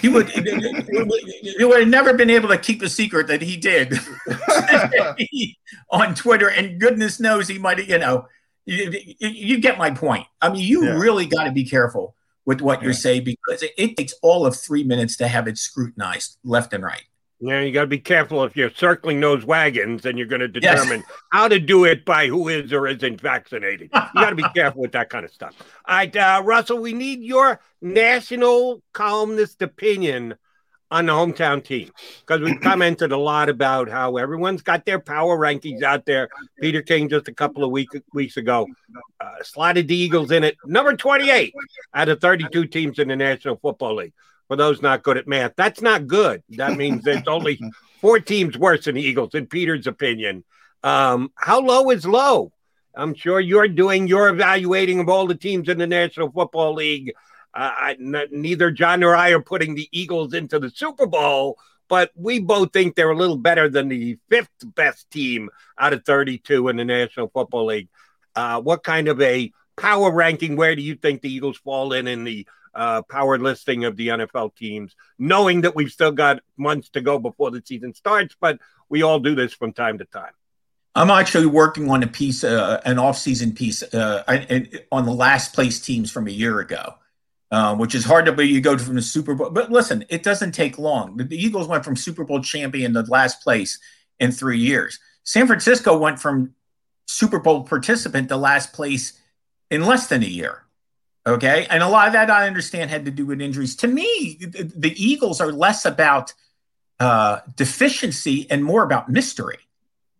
he 0.00 0.08
would 0.08 0.28
he 0.30 1.64
would 1.64 1.80
have 1.80 1.88
never 1.88 2.14
been 2.14 2.30
able 2.30 2.48
to 2.50 2.58
keep 2.58 2.82
a 2.82 2.88
secret 2.88 3.26
that 3.28 3.42
he 3.42 3.56
did 3.56 3.98
on 5.90 6.14
Twitter, 6.14 6.48
and 6.48 6.80
goodness 6.80 7.18
knows 7.18 7.48
he 7.48 7.58
might 7.58 7.78
have, 7.78 7.88
you 7.88 7.98
know, 7.98 8.26
you, 8.66 9.18
you, 9.20 9.58
get 9.60 9.78
my 9.78 9.90
point. 9.90 10.26
I 10.40 10.50
mean, 10.50 10.62
you 10.62 10.84
yeah. 10.84 10.98
really 10.98 11.26
got 11.26 11.44
to 11.44 11.52
be 11.52 11.64
careful 11.64 12.14
with 12.44 12.60
what 12.60 12.82
yeah. 12.82 12.88
you 12.88 12.94
say 12.94 13.20
because 13.20 13.62
it, 13.62 13.72
it, 13.78 13.96
takes 13.96 14.14
all 14.22 14.44
of 14.44 14.56
three 14.56 14.84
minutes 14.84 15.16
to 15.18 15.28
have 15.28 15.46
it 15.48 15.56
scrutinized 15.56 16.38
left 16.44 16.72
and 16.72 16.84
right. 16.84 17.04
Yeah, 17.38 17.60
you 17.60 17.70
got 17.70 17.82
to 17.82 17.86
be 17.86 17.98
careful 17.98 18.44
if 18.44 18.56
you're 18.56 18.70
circling 18.70 19.20
those 19.20 19.44
wagons 19.44 20.06
and 20.06 20.16
you're 20.16 20.26
going 20.26 20.40
to 20.40 20.48
determine 20.48 21.00
yes. 21.00 21.18
how 21.30 21.48
to 21.48 21.58
do 21.58 21.84
it 21.84 22.04
by 22.04 22.28
who 22.28 22.48
is 22.48 22.72
or 22.72 22.88
isn't 22.88 23.20
vaccinated. 23.20 23.90
You 23.92 24.10
got 24.14 24.30
to 24.30 24.36
be 24.36 24.44
careful 24.54 24.80
with 24.80 24.92
that 24.92 25.10
kind 25.10 25.24
of 25.24 25.30
stuff. 25.30 25.54
All 25.86 25.96
right, 25.96 26.16
uh, 26.16 26.42
Russell, 26.44 26.78
we 26.78 26.94
need 26.94 27.20
your 27.20 27.60
national 27.82 28.82
columnist 28.94 29.60
opinion 29.60 30.36
on 30.90 31.06
the 31.06 31.12
hometown 31.12 31.62
team 31.62 31.90
because 32.20 32.40
we 32.40 32.56
commented 32.58 33.12
a 33.12 33.16
lot 33.16 33.48
about 33.48 33.88
how 33.88 34.16
everyone's 34.16 34.62
got 34.62 34.84
their 34.84 35.00
power 35.00 35.36
rankings 35.36 35.82
out 35.82 36.06
there. 36.06 36.28
Peter 36.60 36.82
King 36.82 37.08
just 37.08 37.28
a 37.28 37.34
couple 37.34 37.64
of 37.64 37.70
week, 37.70 37.88
weeks 38.12 38.36
ago 38.36 38.66
uh, 39.20 39.34
slotted 39.42 39.88
the 39.88 39.96
Eagles 39.96 40.30
in 40.30 40.44
it 40.44 40.56
number 40.64 40.94
28 40.94 41.54
out 41.94 42.08
of 42.08 42.20
32 42.20 42.66
teams 42.66 42.98
in 42.98 43.08
the 43.08 43.16
National 43.16 43.56
Football 43.56 43.96
League. 43.96 44.12
For 44.48 44.54
those 44.56 44.80
not 44.80 45.02
good 45.02 45.16
at 45.16 45.26
math, 45.26 45.54
that's 45.56 45.82
not 45.82 46.06
good. 46.06 46.42
That 46.50 46.76
means 46.76 47.02
there's 47.02 47.26
only 47.26 47.58
four 48.00 48.20
teams 48.20 48.56
worse 48.56 48.84
than 48.84 48.94
the 48.94 49.02
Eagles, 49.02 49.34
in 49.34 49.46
Peter's 49.46 49.88
opinion. 49.88 50.44
Um, 50.84 51.32
how 51.34 51.60
low 51.60 51.90
is 51.90 52.06
low? 52.06 52.52
I'm 52.94 53.14
sure 53.14 53.40
you're 53.40 53.66
doing 53.66 54.06
your 54.06 54.28
evaluating 54.28 55.00
of 55.00 55.08
all 55.08 55.26
the 55.26 55.34
teams 55.34 55.68
in 55.68 55.78
the 55.78 55.86
National 55.86 56.30
Football 56.30 56.74
League 56.74 57.12
uh, 57.56 57.94
neither 57.98 58.70
John 58.70 59.00
nor 59.00 59.16
I 59.16 59.30
are 59.30 59.40
putting 59.40 59.74
the 59.74 59.88
Eagles 59.90 60.34
into 60.34 60.58
the 60.58 60.68
Super 60.68 61.06
Bowl, 61.06 61.58
but 61.88 62.10
we 62.14 62.38
both 62.38 62.72
think 62.72 62.94
they're 62.94 63.10
a 63.10 63.16
little 63.16 63.38
better 63.38 63.70
than 63.70 63.88
the 63.88 64.18
fifth 64.28 64.50
best 64.62 65.10
team 65.10 65.48
out 65.78 65.94
of 65.94 66.04
32 66.04 66.68
in 66.68 66.76
the 66.76 66.84
National 66.84 67.28
Football 67.28 67.66
League. 67.66 67.88
Uh, 68.34 68.60
what 68.60 68.84
kind 68.84 69.08
of 69.08 69.22
a 69.22 69.52
power 69.74 70.12
ranking? 70.12 70.56
Where 70.56 70.76
do 70.76 70.82
you 70.82 70.96
think 70.96 71.22
the 71.22 71.32
Eagles 71.32 71.56
fall 71.56 71.94
in 71.94 72.06
in 72.06 72.24
the 72.24 72.46
uh, 72.74 73.00
power 73.02 73.38
listing 73.38 73.86
of 73.86 73.96
the 73.96 74.08
NFL 74.08 74.54
teams? 74.54 74.94
Knowing 75.18 75.62
that 75.62 75.74
we've 75.74 75.90
still 75.90 76.12
got 76.12 76.40
months 76.58 76.90
to 76.90 77.00
go 77.00 77.18
before 77.18 77.50
the 77.50 77.62
season 77.64 77.94
starts, 77.94 78.36
but 78.38 78.58
we 78.90 79.00
all 79.00 79.18
do 79.18 79.34
this 79.34 79.54
from 79.54 79.72
time 79.72 79.96
to 79.98 80.04
time. 80.04 80.32
I'm 80.94 81.10
actually 81.10 81.46
working 81.46 81.90
on 81.90 82.02
a 82.02 82.06
piece, 82.06 82.44
uh, 82.44 82.82
an 82.84 82.98
off-season 82.98 83.54
piece, 83.54 83.82
uh, 83.82 84.24
on 84.92 85.06
the 85.06 85.12
last 85.12 85.54
place 85.54 85.80
teams 85.80 86.10
from 86.10 86.26
a 86.26 86.30
year 86.30 86.60
ago 86.60 86.96
um, 87.50 87.78
which 87.78 87.94
is 87.94 88.04
hard 88.04 88.26
to 88.26 88.32
be. 88.32 88.46
You 88.46 88.60
go 88.60 88.76
from 88.78 88.96
the 88.96 89.02
Super 89.02 89.34
Bowl, 89.34 89.50
but 89.50 89.70
listen, 89.70 90.04
it 90.08 90.22
doesn't 90.22 90.52
take 90.52 90.78
long. 90.78 91.16
The, 91.16 91.24
the 91.24 91.36
Eagles 91.36 91.68
went 91.68 91.84
from 91.84 91.96
Super 91.96 92.24
Bowl 92.24 92.40
champion 92.40 92.94
to 92.94 93.02
last 93.02 93.42
place 93.42 93.78
in 94.18 94.32
three 94.32 94.58
years. 94.58 94.98
San 95.24 95.46
Francisco 95.46 95.96
went 95.96 96.20
from 96.20 96.54
Super 97.06 97.38
Bowl 97.38 97.64
participant 97.64 98.28
to 98.28 98.36
last 98.36 98.72
place 98.72 99.20
in 99.70 99.84
less 99.84 100.06
than 100.08 100.22
a 100.22 100.26
year. 100.26 100.62
Okay. 101.26 101.66
And 101.68 101.82
a 101.82 101.88
lot 101.88 102.06
of 102.06 102.12
that 102.12 102.30
I 102.30 102.46
understand 102.46 102.90
had 102.90 103.04
to 103.06 103.10
do 103.10 103.26
with 103.26 103.40
injuries. 103.40 103.74
To 103.76 103.88
me, 103.88 104.38
the, 104.40 104.72
the 104.76 105.04
Eagles 105.04 105.40
are 105.40 105.50
less 105.50 105.84
about 105.84 106.32
uh, 107.00 107.40
deficiency 107.56 108.48
and 108.48 108.64
more 108.64 108.84
about 108.84 109.08
mystery. 109.08 109.58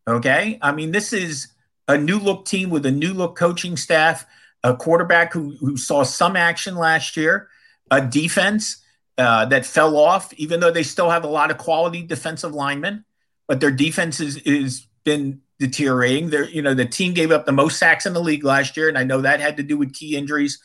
Okay. 0.08 0.58
I 0.60 0.72
mean, 0.72 0.90
this 0.90 1.12
is 1.12 1.48
a 1.86 1.96
new 1.96 2.18
look 2.18 2.44
team 2.44 2.70
with 2.70 2.86
a 2.86 2.90
new 2.90 3.14
look 3.14 3.36
coaching 3.36 3.76
staff 3.76 4.26
a 4.62 4.76
quarterback 4.76 5.32
who, 5.32 5.56
who 5.60 5.76
saw 5.76 6.02
some 6.02 6.36
action 6.36 6.76
last 6.76 7.16
year, 7.16 7.48
a 7.90 8.00
defense 8.00 8.82
uh, 9.18 9.46
that 9.46 9.64
fell 9.64 9.96
off, 9.96 10.32
even 10.34 10.60
though 10.60 10.70
they 10.70 10.82
still 10.82 11.10
have 11.10 11.24
a 11.24 11.28
lot 11.28 11.50
of 11.50 11.58
quality 11.58 12.02
defensive 12.02 12.54
linemen, 12.54 13.04
but 13.46 13.60
their 13.60 13.70
defense 13.70 14.20
is, 14.20 14.36
is 14.38 14.86
been 15.04 15.40
deteriorating. 15.58 16.30
They're, 16.30 16.48
you 16.48 16.62
know, 16.62 16.74
the 16.74 16.84
team 16.84 17.14
gave 17.14 17.30
up 17.30 17.46
the 17.46 17.52
most 17.52 17.78
sacks 17.78 18.06
in 18.06 18.12
the 18.12 18.20
league 18.20 18.44
last 18.44 18.76
year, 18.76 18.88
and 18.88 18.98
I 18.98 19.04
know 19.04 19.20
that 19.22 19.40
had 19.40 19.56
to 19.56 19.62
do 19.62 19.78
with 19.78 19.94
key 19.94 20.16
injuries 20.16 20.60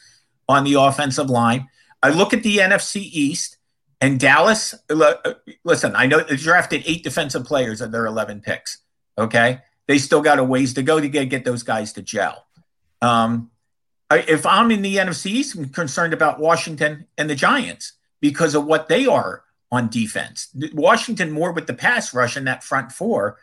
on 0.50 0.64
the 0.64 0.74
offensive 0.74 1.30
line. 1.30 1.70
I 2.04 2.10
look 2.10 2.34
at 2.34 2.44
the 2.44 2.58
NFC 2.58 2.98
East, 2.98 3.58
And 4.02 4.20
Dallas, 4.20 4.74
listen, 5.64 5.96
I 5.96 6.08
know 6.08 6.22
they 6.22 6.36
drafted 6.36 6.84
eight 6.88 7.04
defensive 7.04 7.46
players 7.46 7.82
of 7.82 7.92
their 7.92 8.08
11 8.08 8.42
picks. 8.42 8.80
Okay. 9.16 9.60
They 9.88 10.00
still 10.00 10.22
got 10.22 10.40
a 10.40 10.44
ways 10.44 10.74
to 10.74 10.84
go 10.84 11.00
to 11.00 11.08
get, 11.08 11.30
get 11.30 11.46
those 11.46 11.62
guys 11.62 11.94
to 11.94 12.02
gel. 12.02 12.48
Um, 13.02 13.51
if 14.16 14.46
I'm 14.46 14.72
in 14.72 14.82
the 14.82 14.98
NFC 14.98 15.28
East, 15.28 15.56
I'm 15.56 15.70
concerned 15.70 16.14
about 16.14 16.40
Washington 16.40 17.08
and 17.18 17.30
the 17.30 17.36
Giants 17.36 17.94
because 18.20 18.56
of 18.56 18.66
what 18.66 18.88
they 18.88 19.06
are 19.06 19.44
on 19.72 19.90
defense. 19.90 20.50
Washington 20.74 21.32
more 21.32 21.52
with 21.52 21.68
the 21.68 21.74
pass 21.74 22.14
rush 22.14 22.36
in 22.36 22.46
that 22.46 22.64
front 22.64 22.92
four. 22.92 23.38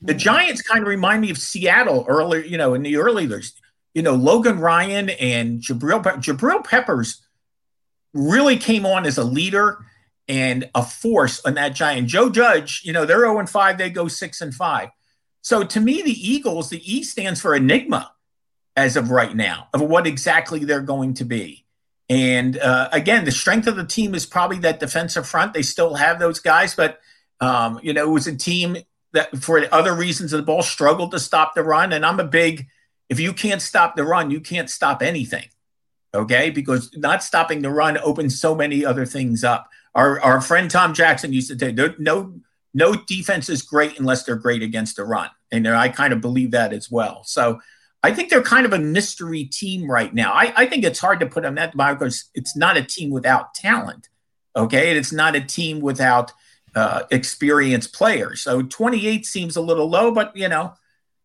The 0.00 0.12
hmm. 0.12 0.18
Giants 0.18 0.62
kind 0.62 0.82
of 0.82 0.88
remind 0.88 1.22
me 1.22 1.30
of 1.30 1.38
Seattle 1.38 2.04
earlier, 2.08 2.42
you 2.42 2.58
know, 2.58 2.74
in 2.74 2.82
the 2.82 2.96
early 2.96 3.26
years. 3.26 3.54
You 3.94 4.02
know, 4.02 4.14
Logan 4.14 4.60
Ryan 4.60 5.10
and 5.10 5.60
Jabril 5.60 6.02
Jabril 6.02 6.64
Peppers 6.64 7.22
really 8.12 8.56
came 8.56 8.86
on 8.86 9.06
as 9.06 9.18
a 9.18 9.24
leader 9.24 9.78
and 10.28 10.70
a 10.74 10.84
force 10.84 11.44
on 11.44 11.54
that 11.54 11.74
giant. 11.74 12.08
Joe 12.08 12.30
Judge, 12.30 12.82
you 12.84 12.92
know, 12.92 13.04
they're 13.04 13.20
0 13.20 13.40
and 13.40 13.50
5, 13.50 13.78
they 13.78 13.90
go 13.90 14.06
6 14.06 14.40
and 14.40 14.54
5. 14.54 14.88
So 15.42 15.64
to 15.64 15.80
me, 15.80 16.02
the 16.02 16.30
Eagles, 16.30 16.70
the 16.70 16.80
E 16.84 17.02
stands 17.02 17.40
for 17.40 17.54
enigma 17.54 18.12
as 18.76 18.96
of 18.96 19.10
right 19.10 19.34
now 19.34 19.68
of 19.74 19.80
what 19.80 20.06
exactly 20.06 20.64
they're 20.64 20.80
going 20.80 21.14
to 21.14 21.24
be. 21.24 21.64
And 22.08 22.58
uh, 22.58 22.88
again, 22.92 23.24
the 23.24 23.30
strength 23.30 23.68
of 23.68 23.76
the 23.76 23.84
team 23.84 24.14
is 24.14 24.26
probably 24.26 24.58
that 24.60 24.80
defensive 24.80 25.28
front. 25.28 25.54
They 25.54 25.62
still 25.62 25.94
have 25.94 26.18
those 26.18 26.40
guys, 26.40 26.74
but 26.74 26.98
um, 27.40 27.78
you 27.82 27.92
know, 27.92 28.04
it 28.04 28.12
was 28.12 28.26
a 28.26 28.36
team 28.36 28.78
that, 29.12 29.36
for 29.38 29.62
other 29.72 29.94
reasons, 29.94 30.32
the 30.32 30.42
ball 30.42 30.62
struggled 30.62 31.12
to 31.12 31.20
stop 31.20 31.54
the 31.54 31.62
run. 31.62 31.92
And 31.92 32.04
I'm 32.04 32.20
a 32.20 32.24
big, 32.24 32.66
if 33.08 33.20
you 33.20 33.32
can't 33.32 33.62
stop 33.62 33.96
the 33.96 34.04
run, 34.04 34.30
you 34.30 34.40
can't 34.40 34.68
stop 34.68 35.02
anything. 35.02 35.46
Okay, 36.12 36.50
because 36.50 36.90
not 36.96 37.22
stopping 37.22 37.62
the 37.62 37.70
run 37.70 37.96
opens 37.98 38.40
so 38.40 38.56
many 38.56 38.84
other 38.84 39.06
things 39.06 39.44
up. 39.44 39.70
Our 39.94 40.20
our 40.20 40.40
friend 40.40 40.68
Tom 40.68 40.92
Jackson 40.92 41.32
used 41.32 41.50
to 41.50 41.58
say, 41.58 41.70
"No, 42.00 42.40
no 42.74 42.94
defense 42.96 43.48
is 43.48 43.62
great 43.62 43.96
unless 44.00 44.24
they're 44.24 44.34
great 44.34 44.62
against 44.62 44.96
the 44.96 45.04
run," 45.04 45.30
and 45.52 45.68
I 45.68 45.88
kind 45.88 46.12
of 46.12 46.20
believe 46.20 46.50
that 46.50 46.72
as 46.72 46.90
well. 46.90 47.22
So 47.22 47.60
I 48.02 48.12
think 48.12 48.30
they're 48.30 48.42
kind 48.42 48.64
of 48.64 48.72
a 48.72 48.78
mystery 48.78 49.44
team 49.44 49.90
right 49.90 50.12
now. 50.12 50.32
I, 50.32 50.52
I 50.56 50.66
think 50.66 50.84
it's 50.84 50.98
hard 50.98 51.20
to 51.20 51.26
put 51.26 51.42
them 51.42 51.56
that 51.56 51.72
because 51.72 52.30
it's 52.34 52.56
not 52.56 52.76
a 52.76 52.82
team 52.82 53.10
without 53.10 53.54
talent. 53.54 54.08
Okay, 54.56 54.88
And 54.90 54.98
it's 54.98 55.12
not 55.12 55.36
a 55.36 55.40
team 55.40 55.80
without 55.80 56.32
uh, 56.74 57.02
experienced 57.10 57.92
players. 57.92 58.40
So 58.40 58.62
28 58.62 59.26
seems 59.26 59.56
a 59.56 59.60
little 59.60 59.88
low, 59.88 60.12
but 60.12 60.36
you 60.36 60.48
know, 60.48 60.74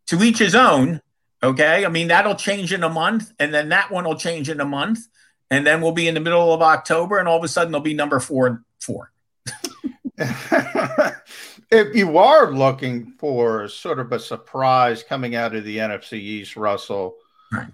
to 0.07 0.21
each 0.23 0.39
his 0.39 0.55
own. 0.55 1.01
Okay, 1.41 1.85
I 1.85 1.89
mean 1.89 2.07
that'll 2.07 2.35
change 2.35 2.73
in 2.73 2.83
a 2.83 2.89
month, 2.89 3.31
and 3.39 3.53
then 3.53 3.69
that 3.69 3.91
one 3.91 4.05
will 4.05 4.15
change 4.15 4.49
in 4.49 4.59
a 4.59 4.65
month, 4.65 4.99
and 5.51 5.65
then 5.65 5.81
we'll 5.81 5.91
be 5.91 6.07
in 6.07 6.13
the 6.13 6.19
middle 6.19 6.53
of 6.53 6.61
October, 6.61 7.19
and 7.19 7.27
all 7.27 7.37
of 7.37 7.43
a 7.43 7.47
sudden 7.47 7.71
they'll 7.71 7.81
be 7.81 7.93
number 7.93 8.19
four 8.19 8.47
and 8.47 8.59
four. 8.79 9.11
if 11.71 11.95
you 11.95 12.17
are 12.17 12.51
looking 12.51 13.13
for 13.17 13.67
sort 13.67 13.99
of 13.99 14.11
a 14.11 14.19
surprise 14.19 15.03
coming 15.03 15.35
out 15.35 15.55
of 15.55 15.63
the 15.63 15.77
NFC 15.77 16.13
East, 16.13 16.55
Russell, 16.55 17.15
right. 17.51 17.67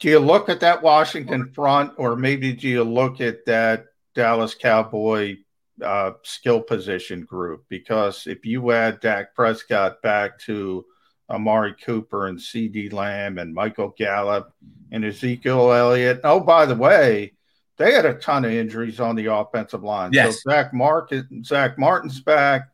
do 0.00 0.08
you 0.08 0.18
look 0.18 0.48
at 0.48 0.60
that 0.60 0.82
Washington 0.82 1.50
front, 1.52 1.92
or 1.96 2.16
maybe 2.16 2.52
do 2.52 2.68
you 2.68 2.84
look 2.84 3.20
at 3.20 3.44
that 3.46 3.86
Dallas 4.14 4.54
Cowboy 4.54 5.38
uh, 5.82 6.12
skill 6.22 6.60
position 6.60 7.22
group? 7.24 7.64
Because 7.68 8.26
if 8.26 8.44
you 8.44 8.72
add 8.72 9.00
Dak 9.00 9.34
Prescott 9.34 10.02
back 10.02 10.38
to 10.40 10.84
Amari 11.28 11.74
Cooper 11.74 12.28
and 12.28 12.38
CeeDee 12.38 12.92
Lamb 12.92 13.38
and 13.38 13.54
Michael 13.54 13.94
Gallup 13.96 14.52
and 14.92 15.04
Ezekiel 15.04 15.72
Elliott. 15.72 16.20
Oh, 16.24 16.40
by 16.40 16.66
the 16.66 16.76
way, 16.76 17.32
they 17.78 17.92
had 17.92 18.06
a 18.06 18.14
ton 18.14 18.44
of 18.44 18.52
injuries 18.52 19.00
on 19.00 19.16
the 19.16 19.26
offensive 19.26 19.82
line. 19.82 20.12
Yes. 20.12 20.42
So 20.42 20.50
Zack 20.50 20.72
Martin, 20.72 21.42
Zack 21.44 21.78
Martin's 21.78 22.20
back, 22.20 22.68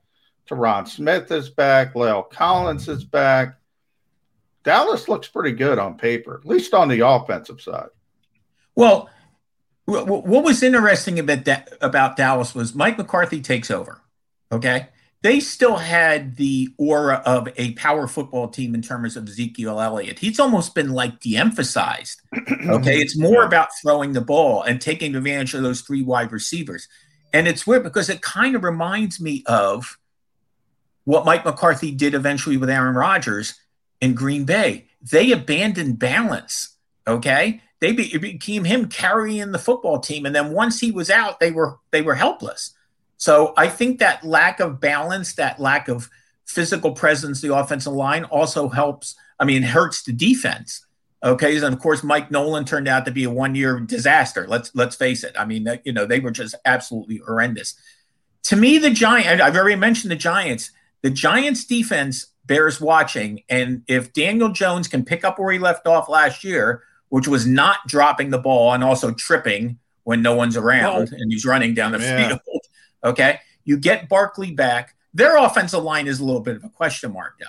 Tyron 0.52 0.86
Smith 0.86 1.30
is 1.30 1.50
back, 1.50 1.94
La'el 1.94 2.28
Collins 2.28 2.88
is 2.88 3.04
back. 3.04 3.56
Dallas 4.64 5.08
looks 5.08 5.28
pretty 5.28 5.52
good 5.52 5.78
on 5.78 5.96
paper, 5.96 6.36
at 6.36 6.46
least 6.46 6.74
on 6.74 6.88
the 6.88 7.06
offensive 7.06 7.60
side. 7.60 7.88
Well, 8.74 9.08
what 9.86 10.44
was 10.44 10.62
interesting 10.62 11.18
about 11.18 11.44
that, 11.46 11.72
about 11.80 12.16
Dallas 12.16 12.54
was 12.54 12.74
Mike 12.74 12.98
McCarthy 12.98 13.40
takes 13.40 13.70
over. 13.70 14.00
Okay, 14.52 14.88
they 15.22 15.40
still 15.40 15.76
had 15.76 16.36
the 16.36 16.68
aura 16.78 17.22
of 17.26 17.48
a 17.56 17.72
power 17.72 18.06
football 18.06 18.48
team 18.48 18.74
in 18.74 18.82
terms 18.82 19.16
of 19.16 19.26
Ezekiel 19.26 19.80
Elliott. 19.80 20.18
He's 20.18 20.38
almost 20.38 20.74
been 20.74 20.92
like 20.92 21.20
de-emphasized. 21.20 22.20
Okay, 22.62 22.98
it's 22.98 23.18
more 23.18 23.42
about 23.44 23.70
throwing 23.82 24.12
the 24.12 24.20
ball 24.20 24.62
and 24.62 24.80
taking 24.80 25.16
advantage 25.16 25.52
of 25.52 25.64
those 25.64 25.80
three 25.80 26.02
wide 26.02 26.30
receivers. 26.30 26.86
And 27.32 27.48
it's 27.48 27.66
weird 27.66 27.82
because 27.82 28.08
it 28.08 28.22
kind 28.22 28.54
of 28.54 28.62
reminds 28.62 29.20
me 29.20 29.42
of 29.46 29.98
what 31.04 31.24
Mike 31.24 31.44
McCarthy 31.44 31.90
did 31.90 32.14
eventually 32.14 32.56
with 32.56 32.70
Aaron 32.70 32.94
Rodgers 32.94 33.54
in 34.00 34.14
Green 34.14 34.44
Bay. 34.44 34.86
They 35.10 35.32
abandoned 35.32 35.98
balance. 35.98 36.76
Okay, 37.06 37.60
they 37.80 37.92
be, 37.92 38.16
became 38.16 38.64
him 38.64 38.88
carrying 38.88 39.50
the 39.50 39.58
football 39.58 39.98
team, 39.98 40.24
and 40.24 40.34
then 40.34 40.52
once 40.52 40.78
he 40.78 40.92
was 40.92 41.10
out, 41.10 41.40
they 41.40 41.50
were 41.50 41.78
they 41.90 42.02
were 42.02 42.14
helpless. 42.14 42.74
So 43.16 43.54
I 43.56 43.68
think 43.68 43.98
that 43.98 44.24
lack 44.24 44.60
of 44.60 44.80
balance, 44.80 45.34
that 45.34 45.60
lack 45.60 45.88
of 45.88 46.08
physical 46.44 46.92
presence, 46.92 47.40
the 47.40 47.54
offensive 47.54 47.92
line 47.92 48.24
also 48.24 48.68
helps. 48.68 49.16
I 49.40 49.44
mean, 49.44 49.62
hurts 49.62 50.04
the 50.04 50.12
defense. 50.12 50.86
Okay, 51.24 51.56
and 51.56 51.74
of 51.74 51.78
course, 51.78 52.02
Mike 52.02 52.30
Nolan 52.30 52.64
turned 52.64 52.88
out 52.88 53.04
to 53.04 53.12
be 53.12 53.24
a 53.24 53.30
one-year 53.30 53.80
disaster. 53.80 54.46
Let's 54.48 54.72
let's 54.74 54.96
face 54.96 55.22
it. 55.24 55.34
I 55.38 55.44
mean, 55.44 55.66
you 55.84 55.92
know, 55.92 56.04
they 56.04 56.20
were 56.20 56.30
just 56.30 56.54
absolutely 56.64 57.18
horrendous. 57.18 57.74
To 58.44 58.56
me, 58.56 58.78
the 58.78 58.90
Giant. 58.90 59.40
I've 59.40 59.56
already 59.56 59.76
mentioned 59.76 60.10
the 60.10 60.16
Giants. 60.16 60.70
The 61.02 61.10
Giants' 61.10 61.64
defense 61.64 62.26
bears 62.44 62.80
watching, 62.80 63.42
and 63.48 63.82
if 63.86 64.12
Daniel 64.12 64.50
Jones 64.50 64.88
can 64.88 65.04
pick 65.04 65.24
up 65.24 65.38
where 65.38 65.52
he 65.52 65.58
left 65.58 65.86
off 65.86 66.08
last 66.08 66.44
year, 66.44 66.82
which 67.08 67.28
was 67.28 67.46
not 67.46 67.86
dropping 67.86 68.30
the 68.30 68.38
ball 68.38 68.72
and 68.72 68.82
also 68.82 69.12
tripping 69.12 69.78
when 70.04 70.22
no 70.22 70.34
one's 70.34 70.56
around, 70.56 71.10
oh. 71.12 71.16
and 71.16 71.30
he's 71.30 71.44
running 71.44 71.74
down 71.74 71.92
the 71.92 71.98
yeah. 71.98 72.28
field 72.28 72.40
Okay. 73.04 73.40
You 73.64 73.76
get 73.76 74.08
Barkley 74.08 74.52
back. 74.52 74.94
Their 75.14 75.36
offensive 75.36 75.82
line 75.82 76.06
is 76.06 76.20
a 76.20 76.24
little 76.24 76.40
bit 76.40 76.56
of 76.56 76.64
a 76.64 76.68
question 76.68 77.12
mark, 77.12 77.34
though. 77.38 77.46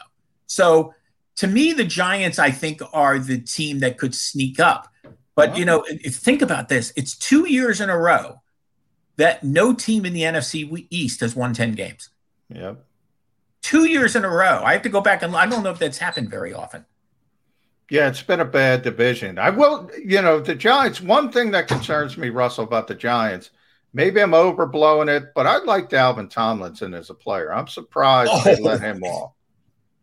So 0.48 0.94
to 1.38 1.48
me, 1.48 1.74
the 1.74 1.84
Giants, 1.84 2.40
I 2.40 2.52
think, 2.52 2.82
are 2.92 3.20
the 3.20 3.40
team 3.40 3.80
that 3.80 3.98
could 3.98 4.14
sneak 4.14 4.60
up. 4.60 4.90
But, 5.36 5.58
you 5.58 5.66
know, 5.66 5.84
if, 5.88 6.16
think 6.16 6.42
about 6.42 6.70
this 6.70 6.94
it's 6.96 7.16
two 7.16 7.50
years 7.50 7.82
in 7.82 7.90
a 7.90 7.98
row 7.98 8.42
that 9.18 9.44
no 9.44 9.74
team 9.74 10.06
in 10.06 10.14
the 10.14 10.22
NFC 10.22 10.88
East 10.90 11.22
has 11.22 11.36
won 11.36 11.54
10 11.54 11.74
games. 11.74 12.10
Yep. 12.50 12.86
Two 13.64 13.86
years 13.86 14.16
in 14.16 14.24
a 14.24 14.30
row. 14.30 14.62
I 14.64 14.74
have 14.74 14.84
to 14.84 14.90
go 14.90 15.02
back 15.02 15.24
and 15.24 15.36
I 15.36 15.48
don't 15.48 15.64
know 15.64 15.72
if 15.72 15.80
that's 15.80 15.98
happened 15.98 16.30
very 16.30 16.54
often. 16.54 16.86
Yeah, 17.90 18.08
it's 18.08 18.22
been 18.22 18.40
a 18.40 18.46
bad 18.46 18.84
division. 18.84 19.40
I 19.40 19.50
will, 19.50 19.90
you 19.98 20.22
know, 20.22 20.40
the 20.40 20.54
Giants, 20.54 21.02
one 21.02 21.32
thing 21.32 21.50
that 21.52 21.68
concerns 21.68 22.18
me, 22.18 22.30
Russell, 22.30 22.66
about 22.66 22.88
the 22.88 22.96
Giants– 22.96 23.50
maybe 23.94 24.22
I'm 24.22 24.32
overblowing 24.32 25.16
it, 25.16 25.34
but 25.34 25.48
I 25.48 25.58
like 25.60 25.90
Dalvin 25.90 26.30
Tomlinson 26.30 26.94
as 26.94 27.10
a 27.10 27.14
player. 27.14 27.54
I'm 27.54 27.68
surprised 27.68 28.32
oh. 28.34 28.44
they 28.44 28.60
let 28.60 28.82
him 28.82 29.04
off. 29.04 29.34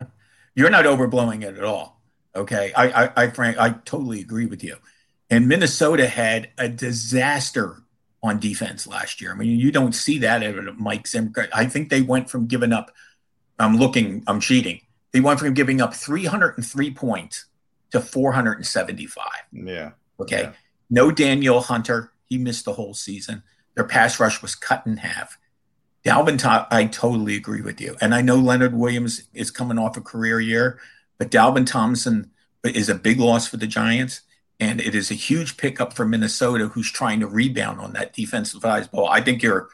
You're 0.55 0.71
not 0.71 0.85
overblowing 0.85 1.43
it 1.43 1.59
at 1.59 1.65
all. 1.65 2.01
Okay, 2.35 2.73
I, 2.77 3.05
I, 3.05 3.13
I, 3.17 3.31
Frank, 3.31 3.59
I 3.59 3.71
totally 3.85 4.21
agree 4.21 4.47
with 4.47 4.63
you. 4.63 4.77
And 5.29 5.49
Minnesota 5.49 6.09
had 6.09 6.51
a 6.59 6.69
disaster 6.69 7.83
on 8.23 8.39
defense 8.39 8.87
last 8.87 9.21
year. 9.21 9.33
I 9.33 9.35
mean, 9.35 9.59
you 9.59 9.73
don't 9.73 9.95
see 9.95 10.19
that 10.19 10.43
at 10.43 10.79
Mike 10.79 11.09
Zimmer. 11.09 11.33
I 11.53 11.67
think 11.67 11.89
they 11.89 12.03
went 12.03 12.31
from 12.31 12.47
giving 12.47 12.73
up. 12.73 12.93
I'm 13.61 13.77
looking. 13.77 14.25
I'm 14.27 14.41
cheating. 14.41 14.81
They 15.13 15.21
went 15.21 15.41
from 15.41 15.55
giving 15.55 15.81
up 15.81 15.95
303 15.95 16.91
points 16.93 17.47
to 17.91 18.01
475. 18.01 19.25
Yeah. 19.53 19.91
Okay. 20.21 20.43
Yeah. 20.43 20.53
No 20.89 21.11
Danielle 21.11 21.61
Hunter. 21.61 22.13
He 22.27 22.39
missed 22.39 22.65
the 22.65 22.75
whole 22.75 22.95
season. 22.95 23.43
Their 23.75 23.85
pass 23.85 24.21
rush 24.21 24.43
was 24.43 24.55
cut 24.55 24.87
in 24.87 24.99
half. 24.99 25.39
Dalvin, 26.05 26.39
Tom, 26.39 26.67
I 26.71 26.87
totally 26.87 27.37
agree 27.37 27.61
with 27.61 27.81
you. 27.81 27.97
And 28.01 28.15
I 28.15 28.23
know 28.23 28.37
Leonard 28.37 28.75
Williams 28.75 29.25
is 29.35 29.51
coming 29.51 29.79
off 29.79 29.97
a 29.97 30.01
career 30.01 30.41
year, 30.41 30.81
but 31.19 31.31
Dalvin 31.31 31.67
Tomlinson 31.67 32.31
is 32.65 32.89
a 32.89 32.95
big 32.95 33.21
loss 33.21 33.47
for 33.47 33.59
the 33.59 33.67
Giants. 33.67 34.23
And 34.59 34.81
it 34.81 34.95
is 34.95 35.11
a 35.11 35.15
huge 35.15 35.57
pickup 35.57 35.95
for 35.95 36.07
Minnesota, 36.07 36.69
who's 36.69 36.91
trying 36.91 37.21
to 37.21 37.27
rebound 37.27 37.81
on 37.81 37.95
that 37.95 38.13
defensive 38.13 38.61
ball. 38.61 39.09
I 39.09 39.21
think 39.21 39.43
you're 39.43 39.69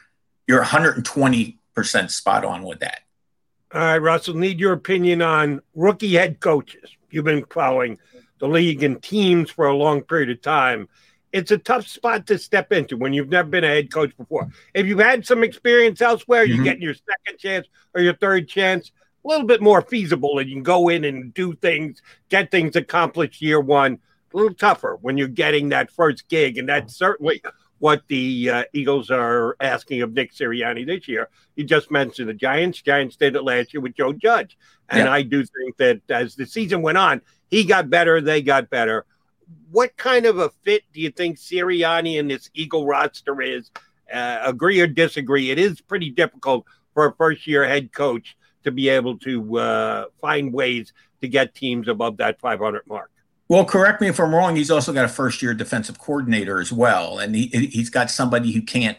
you're 0.47 0.59
120 0.59 1.59
percent 1.73 2.09
spot 2.11 2.45
on 2.45 2.63
with 2.63 2.79
that. 2.79 3.01
All 3.77 3.83
right, 3.83 3.97
Russell, 3.97 4.33
need 4.33 4.59
your 4.59 4.73
opinion 4.73 5.21
on 5.21 5.61
rookie 5.75 6.15
head 6.15 6.39
coaches. 6.39 6.89
You've 7.11 7.25
been 7.25 7.45
following 7.45 7.99
the 8.39 8.47
league 8.47 8.81
and 8.81 8.99
teams 9.03 9.51
for 9.51 9.67
a 9.67 9.75
long 9.75 10.01
period 10.01 10.31
of 10.31 10.41
time 10.41 10.89
it's 11.31 11.51
a 11.51 11.57
tough 11.57 11.87
spot 11.87 12.25
to 12.27 12.37
step 12.39 12.71
into 12.71 12.97
when 12.97 13.13
you've 13.13 13.29
never 13.29 13.47
been 13.47 13.63
a 13.63 13.67
head 13.67 13.91
coach 13.91 14.15
before. 14.17 14.49
If 14.73 14.87
you've 14.87 14.97
had 14.97 15.25
some 15.25 15.43
experience 15.43 16.01
elsewhere, 16.01 16.43
mm-hmm. 16.43 16.55
you're 16.55 16.63
getting 16.63 16.81
your 16.81 16.95
second 16.95 17.37
chance 17.37 17.67
or 17.93 18.01
your 18.01 18.15
third 18.15 18.47
chance, 18.47 18.91
a 19.23 19.27
little 19.27 19.45
bit 19.45 19.61
more 19.61 19.83
feasible, 19.83 20.39
and 20.39 20.49
you 20.49 20.55
can 20.55 20.63
go 20.63 20.89
in 20.89 21.03
and 21.03 21.31
do 21.33 21.53
things, 21.53 22.01
get 22.29 22.49
things 22.49 22.75
accomplished 22.75 23.41
year 23.41 23.59
one. 23.59 23.99
A 24.33 24.37
little 24.37 24.53
tougher 24.53 24.97
when 25.01 25.17
you're 25.17 25.27
getting 25.27 25.69
that 25.69 25.91
first 25.91 26.27
gig, 26.27 26.57
and 26.57 26.67
that's 26.67 26.95
certainly 26.95 27.41
what 27.79 28.03
the 28.07 28.49
uh, 28.49 28.63
Eagles 28.73 29.11
are 29.11 29.55
asking 29.59 30.01
of 30.01 30.13
Nick 30.13 30.33
Sirianni 30.33 30.85
this 30.85 31.07
year. 31.07 31.29
You 31.55 31.63
just 31.63 31.91
mentioned 31.91 32.27
the 32.29 32.33
Giants. 32.33 32.81
Giants 32.81 33.15
did 33.15 33.35
it 33.35 33.43
last 33.43 33.73
year 33.73 33.81
with 33.81 33.95
Joe 33.95 34.13
Judge. 34.13 34.57
And 34.89 35.05
Yeah. 35.05 35.11
I 35.11 35.21
do 35.21 35.43
think 35.43 35.77
that 35.77 36.01
as 36.09 36.35
the 36.35 36.45
season 36.45 36.81
went 36.81 36.97
on, 36.97 37.21
he 37.49 37.63
got 37.63 37.89
better, 37.89 38.19
they 38.19 38.41
got 38.41 38.69
better. 38.69 39.05
What 39.71 39.95
kind 39.95 40.25
of 40.25 40.39
a 40.39 40.49
fit 40.63 40.83
do 40.93 40.99
you 41.01 41.11
think 41.11 41.37
Sirianni 41.37 42.19
and 42.19 42.29
this 42.29 42.49
Eagle 42.53 42.85
roster 42.85 43.41
is? 43.41 43.71
Uh, 44.11 44.39
agree 44.43 44.79
or 44.79 44.87
disagree? 44.87 45.51
It 45.51 45.59
is 45.59 45.81
pretty 45.81 46.09
difficult 46.09 46.65
for 46.93 47.07
a 47.07 47.15
first 47.15 47.45
year 47.45 47.67
head 47.67 47.93
coach 47.93 48.37
to 48.63 48.71
be 48.71 48.89
able 48.89 49.17
to 49.19 49.59
uh, 49.59 50.05
find 50.19 50.53
ways 50.53 50.93
to 51.21 51.27
get 51.27 51.53
teams 51.53 51.87
above 51.87 52.17
that 52.17 52.39
500 52.39 52.87
mark. 52.87 53.11
Well, 53.49 53.63
correct 53.63 54.01
me 54.01 54.07
if 54.07 54.19
I'm 54.19 54.35
wrong. 54.35 54.55
He's 54.55 54.71
also 54.71 54.91
got 54.91 55.05
a 55.05 55.09
first 55.09 55.41
year 55.41 55.53
defensive 55.53 55.99
coordinator 55.99 56.59
as 56.59 56.71
well. 56.71 57.19
And 57.19 57.35
he, 57.35 57.47
he's 57.47 57.89
got 57.89 58.11
somebody 58.11 58.51
who 58.51 58.61
can't, 58.61 58.97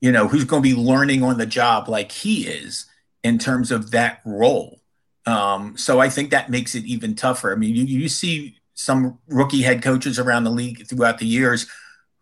you 0.00 0.12
know, 0.12 0.28
who's 0.28 0.44
going 0.44 0.62
to 0.62 0.68
be 0.68 0.74
learning 0.74 1.22
on 1.22 1.38
the 1.38 1.46
job 1.46 1.88
like 1.88 2.12
he 2.12 2.46
is 2.46 2.86
in 3.24 3.38
terms 3.38 3.70
of 3.70 3.90
that 3.92 4.20
role. 4.24 4.80
Um, 5.24 5.76
so 5.76 5.98
I 5.98 6.08
think 6.08 6.30
that 6.30 6.50
makes 6.50 6.74
it 6.74 6.84
even 6.84 7.14
tougher. 7.14 7.52
I 7.52 7.56
mean, 7.56 7.74
you, 7.74 7.84
you 7.84 8.08
see 8.08 8.56
some 8.74 9.18
rookie 9.26 9.62
head 9.62 9.82
coaches 9.82 10.18
around 10.18 10.44
the 10.44 10.50
league 10.50 10.86
throughout 10.86 11.18
the 11.18 11.26
years 11.26 11.66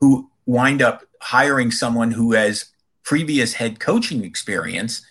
who 0.01 0.31
wind 0.47 0.81
up 0.81 1.03
hiring 1.21 1.71
someone 1.71 2.13
who 2.13 2.33
has 2.33 2.67
previous 3.03 3.55
head 3.55 3.81
coaching 3.81 4.25
experience 4.25 5.05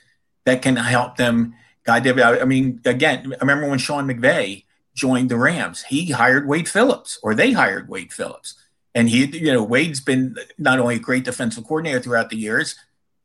that 0.45 0.61
can 0.61 0.77
help 0.77 1.17
them 1.17 1.53
guide 1.85 2.05
them. 2.05 2.19
I 2.19 2.45
mean, 2.45 2.81
again, 2.85 3.33
I 3.33 3.41
remember 3.41 3.69
when 3.69 3.79
Sean 3.79 4.07
McVay 4.07 4.63
joined 4.93 5.29
the 5.29 5.37
Rams, 5.37 5.83
he 5.83 6.11
hired 6.11 6.47
Wade 6.47 6.69
Phillips, 6.69 7.19
or 7.23 7.33
they 7.33 7.51
hired 7.51 7.89
Wade 7.89 8.13
Phillips. 8.13 8.55
And 8.95 9.09
he, 9.09 9.25
you 9.25 9.51
know, 9.51 9.63
Wade's 9.63 9.99
been 9.99 10.35
not 10.57 10.79
only 10.79 10.95
a 10.95 10.99
great 10.99 11.25
defensive 11.25 11.63
coordinator 11.63 11.99
throughout 11.99 12.29
the 12.29 12.37
years, 12.37 12.75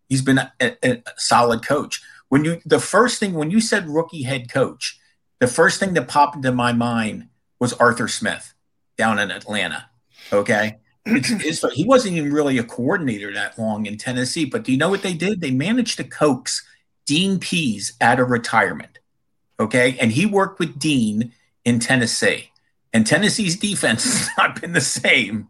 he's 0.08 0.22
been 0.22 0.38
a, 0.38 0.50
a, 0.60 1.02
solid 1.16 1.64
coach. 1.66 2.02
When 2.28 2.44
you, 2.44 2.60
the 2.64 2.80
first 2.80 3.20
thing, 3.20 3.34
when 3.34 3.50
you 3.50 3.60
said 3.60 3.88
rookie 3.88 4.22
head 4.22 4.50
coach, 4.50 4.98
the 5.40 5.46
first 5.46 5.78
thing 5.78 5.94
that 5.94 6.08
popped 6.08 6.36
into 6.36 6.52
my 6.52 6.72
mind 6.72 7.28
was 7.58 7.72
Arthur 7.74 8.08
Smith 8.08 8.54
down 8.96 9.18
in 9.18 9.30
Atlanta. 9.30 9.88
Okay. 10.32 10.78
It's, 11.06 11.30
it's, 11.30 11.74
he 11.74 11.84
wasn't 11.84 12.16
even 12.16 12.32
really 12.32 12.58
a 12.58 12.64
coordinator 12.64 13.32
that 13.32 13.58
long 13.58 13.86
in 13.86 13.96
Tennessee, 13.96 14.44
but 14.44 14.64
do 14.64 14.72
you 14.72 14.78
know 14.78 14.90
what 14.90 15.02
they 15.02 15.14
did? 15.14 15.40
They 15.40 15.50
managed 15.50 15.96
to 15.98 16.04
coax 16.04 16.66
Dean 17.06 17.38
Pees 17.38 17.94
out 18.00 18.20
of 18.20 18.30
retirement. 18.30 18.98
Okay. 19.60 19.96
And 20.00 20.12
he 20.12 20.26
worked 20.26 20.58
with 20.58 20.78
Dean 20.78 21.32
in 21.68 21.78
Tennessee. 21.78 22.50
And 22.94 23.06
Tennessee's 23.06 23.56
defense 23.56 24.04
has 24.04 24.30
not 24.38 24.60
been 24.60 24.72
the 24.72 24.80
same 24.80 25.48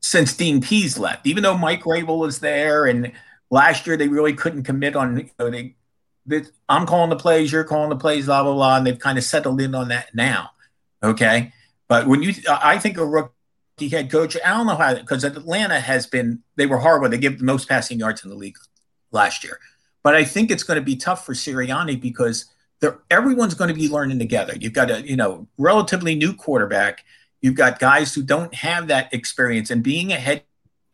since 0.00 0.34
Dean 0.34 0.60
Pees 0.60 0.98
left, 0.98 1.26
even 1.26 1.42
though 1.42 1.56
Mike 1.56 1.82
Vrabel 1.82 2.18
was 2.18 2.40
there. 2.40 2.86
And 2.86 3.12
last 3.50 3.86
year 3.86 3.96
they 3.96 4.08
really 4.08 4.32
couldn't 4.32 4.64
commit 4.64 4.96
on, 4.96 5.18
you 5.18 5.30
know, 5.38 5.50
they, 5.50 5.76
they, 6.24 6.42
I'm 6.68 6.86
calling 6.86 7.10
the 7.10 7.16
plays, 7.16 7.52
you're 7.52 7.64
calling 7.64 7.90
the 7.90 7.96
plays, 7.96 8.26
blah, 8.26 8.42
blah, 8.42 8.54
blah. 8.54 8.78
And 8.78 8.86
they've 8.86 8.98
kind 8.98 9.18
of 9.18 9.24
settled 9.24 9.60
in 9.60 9.74
on 9.74 9.88
that 9.88 10.14
now. 10.14 10.50
Okay. 11.02 11.52
But 11.86 12.06
when 12.06 12.22
you, 12.22 12.32
I 12.48 12.78
think 12.78 12.96
a 12.96 13.04
rookie 13.04 13.88
head 13.90 14.10
coach, 14.10 14.36
I 14.44 14.50
don't 14.50 14.66
know 14.66 14.76
how, 14.76 14.94
because 14.94 15.22
Atlanta 15.24 15.78
has 15.78 16.06
been, 16.06 16.42
they 16.56 16.66
were 16.66 16.78
horrible. 16.78 17.10
They 17.10 17.18
gave 17.18 17.38
the 17.38 17.44
most 17.44 17.68
passing 17.68 17.98
yards 17.98 18.24
in 18.24 18.30
the 18.30 18.36
league 18.36 18.56
last 19.10 19.44
year. 19.44 19.58
But 20.02 20.14
I 20.14 20.24
think 20.24 20.50
it's 20.50 20.62
going 20.62 20.80
to 20.80 20.84
be 20.84 20.96
tough 20.96 21.26
for 21.26 21.34
Sirianni 21.34 22.00
because 22.00 22.46
everyone's 23.10 23.54
going 23.54 23.68
to 23.68 23.74
be 23.74 23.88
learning 23.88 24.18
together. 24.18 24.54
You've 24.58 24.72
got 24.72 24.90
a, 24.90 25.02
you 25.02 25.16
know, 25.16 25.46
relatively 25.58 26.14
new 26.14 26.34
quarterback. 26.34 27.04
You've 27.40 27.54
got 27.54 27.78
guys 27.78 28.14
who 28.14 28.22
don't 28.22 28.54
have 28.54 28.88
that 28.88 29.12
experience. 29.12 29.70
And 29.70 29.82
being 29.82 30.12
a 30.12 30.16
head 30.16 30.44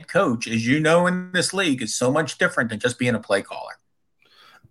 coach, 0.06 0.46
as 0.46 0.66
you 0.66 0.80
know, 0.80 1.06
in 1.06 1.32
this 1.32 1.52
league 1.52 1.82
is 1.82 1.94
so 1.94 2.10
much 2.10 2.38
different 2.38 2.70
than 2.70 2.78
just 2.78 2.98
being 2.98 3.14
a 3.14 3.20
play 3.20 3.42
caller. 3.42 3.72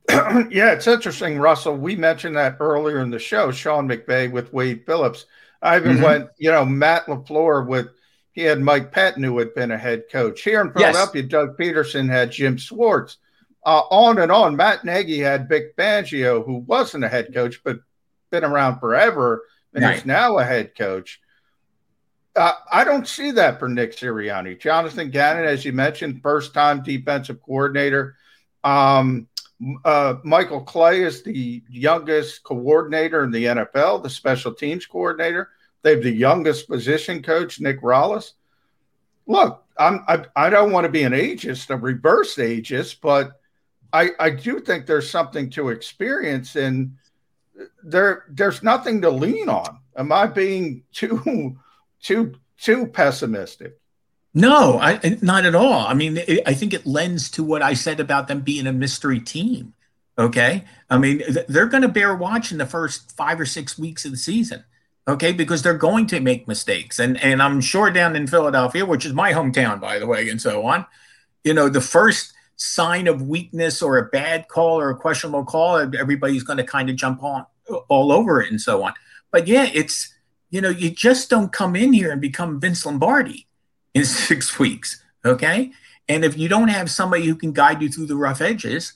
yeah, 0.50 0.72
it's 0.72 0.88
interesting, 0.88 1.38
Russell. 1.38 1.76
We 1.76 1.96
mentioned 1.96 2.36
that 2.38 2.58
earlier 2.60 3.00
in 3.00 3.10
the 3.10 3.20
show, 3.20 3.52
Sean 3.52 3.88
McVay 3.90 4.32
with 4.32 4.54
Wade 4.54 4.84
Phillips. 4.86 5.26
I 5.62 5.78
even 5.78 5.98
Mhm. 5.98 6.04
went, 6.04 6.30
you 6.38 6.52
know, 6.52 6.64
Matt 6.64 7.08
LaFleur 7.08 7.68
with 7.68 7.88
he 8.32 8.44
had 8.44 8.62
Mike 8.62 8.94
Pettine, 8.94 9.26
who 9.26 9.40
had 9.40 9.56
been 9.56 9.72
a 9.72 9.78
head 9.78 10.04
coach. 10.12 10.44
Here 10.44 10.62
in 10.62 10.68
Yes. 10.78 10.96
Philadelphia, 10.96 11.24
Doug 11.24 11.58
Pederson 11.58 12.08
had 12.08 12.32
Jim 12.32 12.56
Schwartz. 12.56 13.18
Uh, 13.66 13.82
on 13.92 14.18
and 14.20 14.32
on. 14.32 14.56
Matt 14.56 14.86
Nagy 14.86 15.20
had 15.20 15.50
Vic 15.50 15.76
Fangio, 15.76 16.46
who 16.46 16.58
wasn't 16.60 17.04
a 17.04 17.10
head 17.10 17.34
coach, 17.34 17.62
but 17.64 17.80
been 18.30 18.46
around 18.46 18.80
forever 18.80 19.44
and 19.74 19.84
Right. 19.84 19.98
is 19.98 20.06
now 20.06 20.38
a 20.38 20.44
head 20.44 20.74
coach. 20.76 21.20
Uh, 22.36 22.54
I 22.72 22.84
don't 22.84 23.08
see 23.08 23.32
that 23.32 23.60
for 23.60 23.68
Nick 23.68 23.96
Sirianni. 23.96 24.60
Jonathan 24.60 25.10
Gannon, 25.10 25.46
as 25.46 25.66
you 25.66 25.74
mentioned, 25.74 26.22
first 26.22 26.54
time 26.54 26.84
defensive 26.84 27.42
coordinator. 27.42 28.16
Um, 28.64 29.28
uh, 29.84 30.16
Michael 30.24 30.62
Clay 30.62 31.02
is 31.02 31.24
the 31.24 31.64
youngest 31.68 32.44
coordinator 32.44 33.24
in 33.24 33.32
the 33.32 33.46
NFL, 33.46 34.04
the 34.04 34.10
special 34.10 34.54
teams 34.54 34.86
coordinator. 34.86 35.50
They 35.82 35.92
have 35.92 36.04
the 36.04 36.12
youngest 36.12 36.70
position 36.70 37.24
coach, 37.24 37.60
Nick 37.60 37.82
Rallis. 37.82 38.34
Look, 39.26 39.64
I'm, 39.78 40.04
I, 40.08 40.26
I 40.36 40.50
don't 40.50 40.72
want 40.72 40.86
to 40.86 40.92
be 40.92 41.04
an 41.04 41.14
ageist, 41.14 41.70
a 41.70 41.76
reverse 41.78 42.36
ageist, 42.36 42.98
but 43.02 43.40
I, 43.94 44.12
I 44.20 44.30
do 44.30 44.60
think 44.60 44.86
there's 44.86 45.10
something 45.10 45.50
to 45.52 45.70
experience, 45.70 46.56
and 46.56 46.98
there 47.84 48.26
there's 48.30 48.64
nothing 48.64 49.02
to 49.02 49.10
lean 49.10 49.50
on. 49.50 49.80
Am 49.96 50.12
I 50.12 50.28
being 50.28 50.84
too 50.92 51.58
too 52.02 52.36
too 52.60 52.88
pessimistic? 52.88 53.80
No, 54.34 54.78
I, 54.80 55.18
not 55.22 55.46
at 55.46 55.56
all. 55.56 55.88
I 55.88 55.96
mean, 55.96 56.18
it, 56.18 56.44
I 56.46 56.54
think 56.54 56.74
it 56.74 56.86
lends 56.86 57.32
to 57.32 57.44
what 57.44 57.64
I 57.64 57.74
said 57.74 58.00
about 58.00 58.28
them 58.28 58.42
being 58.42 58.68
a 58.68 58.74
mystery 58.74 59.20
team. 59.20 59.74
Okay. 60.20 60.64
I 60.90 60.98
mean, 61.00 61.20
th- 61.20 61.48
they're 61.48 61.66
going 61.68 61.82
to 61.82 61.88
bear 61.88 62.14
watch 62.14 62.52
in 62.52 62.60
the 62.60 62.66
first 62.66 63.16
five 63.18 63.40
or 63.40 63.46
six 63.46 63.80
weeks 63.80 64.06
of 64.06 64.12
the 64.12 64.18
season. 64.18 64.64
Okay. 65.08 65.32
Because 65.32 65.64
they're 65.64 65.74
going 65.74 66.06
to 66.08 66.20
make 66.20 66.48
mistakes. 66.48 67.00
And, 67.00 67.20
and 67.24 67.42
I'm 67.42 67.62
sure 67.62 67.90
down 67.90 68.16
in 68.16 68.28
Philadelphia, 68.28 68.86
which 68.86 69.06
is 69.06 69.14
my 69.14 69.34
hometown, 69.34 69.80
by 69.80 69.98
the 69.98 70.08
way, 70.08 70.30
and 70.30 70.42
so 70.42 70.66
on, 70.66 70.86
you 71.44 71.54
know, 71.54 71.70
the 71.70 71.82
first 71.82 72.34
sign 72.58 73.08
of 73.08 73.22
weakness 73.22 73.82
or 73.82 73.98
a 73.98 74.06
bad 74.06 74.48
call 74.48 74.80
or 74.80 74.90
a 74.90 74.98
questionable 74.98 75.46
call, 75.46 75.78
everybody's 75.78 76.44
going 76.44 76.58
to 76.58 76.64
kind 76.64 76.90
of 76.90 76.96
jump 76.96 77.24
on 77.24 77.46
all 77.88 78.12
over 78.12 78.42
it 78.42 78.52
and 78.52 78.60
so 78.60 78.84
on. 78.84 78.94
But 79.32 79.48
yeah, 79.48 79.70
it's, 79.74 80.14
you 80.50 80.60
know, 80.60 80.70
you 80.70 80.90
just 80.90 81.30
don't 81.30 81.52
come 81.52 81.76
in 81.76 81.94
here 81.94 82.12
and 82.12 82.20
become 82.20 82.60
Vince 82.60 82.86
Lombardi 82.86 83.48
in 83.94 84.06
six 84.06 84.60
weeks. 84.60 85.02
Okay. 85.24 85.72
And 86.10 86.26
if 86.26 86.38
you 86.38 86.50
don't 86.50 86.70
have 86.70 86.90
somebody 86.90 87.26
who 87.26 87.36
can 87.36 87.52
guide 87.52 87.82
you 87.82 87.90
through 87.90 88.08
the 88.08 88.16
rough 88.16 88.42
edges, 88.42 88.94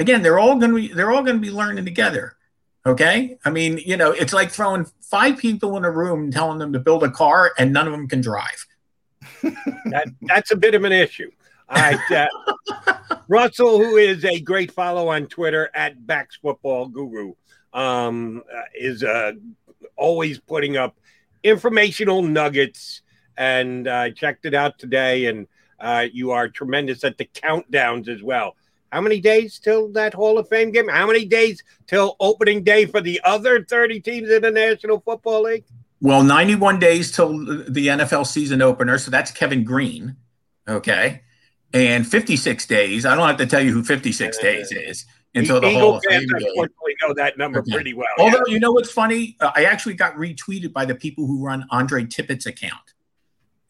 again, 0.00 0.22
they're 0.22 0.38
all 0.38 0.56
going 0.56 0.70
to 0.70 0.76
be, 0.76 0.88
they're 0.88 1.12
all 1.12 1.22
going 1.22 1.36
to 1.36 1.42
be 1.42 1.50
learning 1.50 1.84
together. 1.84 2.36
Okay. 2.86 3.38
I 3.44 3.50
mean, 3.50 3.78
you 3.78 3.96
know, 3.96 4.10
it's 4.10 4.32
like 4.32 4.50
throwing 4.50 4.86
five 5.00 5.38
people 5.38 5.76
in 5.76 5.84
a 5.84 5.90
room 5.90 6.24
and 6.24 6.32
telling 6.32 6.58
them 6.58 6.72
to 6.72 6.78
build 6.78 7.04
a 7.04 7.10
car 7.10 7.52
and 7.58 7.72
none 7.72 7.86
of 7.86 7.92
them 7.92 8.08
can 8.08 8.20
drive. 8.20 8.66
that, 9.42 10.08
that's 10.22 10.50
a 10.50 10.56
bit 10.56 10.74
of 10.74 10.84
an 10.84 10.92
issue. 10.92 11.30
All 11.68 11.80
right. 11.80 12.10
Uh, 12.10 12.28
Russell, 13.28 13.78
who 13.78 13.96
is 13.96 14.24
a 14.24 14.40
great 14.40 14.70
follow 14.70 15.08
on 15.08 15.26
Twitter 15.26 15.70
at 15.74 16.06
Backs 16.06 16.36
Football 16.36 16.88
Guru, 16.88 17.34
um, 17.72 18.42
uh, 18.54 18.62
is 18.74 19.02
uh, 19.02 19.32
always 19.96 20.38
putting 20.38 20.76
up 20.76 20.96
informational 21.42 22.22
nuggets. 22.22 23.02
And 23.36 23.88
I 23.88 24.10
uh, 24.10 24.12
checked 24.12 24.44
it 24.44 24.54
out 24.54 24.78
today, 24.78 25.26
and 25.26 25.48
uh, 25.80 26.06
you 26.12 26.30
are 26.30 26.48
tremendous 26.48 27.02
at 27.02 27.18
the 27.18 27.24
countdowns 27.24 28.08
as 28.08 28.22
well. 28.22 28.56
How 28.92 29.00
many 29.00 29.20
days 29.20 29.58
till 29.58 29.90
that 29.92 30.14
Hall 30.14 30.38
of 30.38 30.48
Fame 30.48 30.70
game? 30.70 30.86
How 30.86 31.06
many 31.06 31.24
days 31.24 31.64
till 31.88 32.14
opening 32.20 32.62
day 32.62 32.86
for 32.86 33.00
the 33.00 33.20
other 33.24 33.64
30 33.64 33.98
teams 34.00 34.30
in 34.30 34.42
the 34.42 34.52
National 34.52 35.00
Football 35.00 35.42
League? 35.42 35.64
Well, 36.00 36.22
91 36.22 36.78
days 36.78 37.10
till 37.10 37.30
the 37.38 37.88
NFL 37.88 38.26
season 38.26 38.62
opener. 38.62 38.98
So 38.98 39.10
that's 39.10 39.32
Kevin 39.32 39.64
Greene. 39.64 40.14
Okay. 40.68 41.22
And 41.74 42.06
56 42.06 42.66
days. 42.66 43.04
I 43.04 43.14
don't 43.16 43.26
have 43.26 43.36
to 43.38 43.46
tell 43.46 43.60
you 43.60 43.72
who 43.72 43.82
56 43.84 44.38
days 44.38 44.70
is 44.72 45.04
until 45.34 45.60
the, 45.60 45.68
the 45.68 45.74
Hall 45.78 45.96
of 45.96 46.02
Fame 46.08 46.20
fans 46.20 46.32
game. 46.32 46.48
unfortunately 46.50 46.94
know 47.02 47.14
that 47.14 47.36
number 47.36 47.58
Okay. 47.58 47.72
pretty 47.72 47.92
well. 47.94 48.06
Although, 48.18 48.44
you 48.46 48.60
know 48.60 48.70
what's 48.72 48.90
funny? 48.92 49.36
Uh, 49.40 49.50
I 49.56 49.64
actually 49.64 49.94
got 49.94 50.14
retweeted 50.14 50.72
by 50.72 50.84
the 50.84 50.94
people 50.94 51.26
who 51.26 51.44
run 51.44 51.66
Andre 51.70 52.04
Tippett's 52.04 52.46
account 52.46 52.94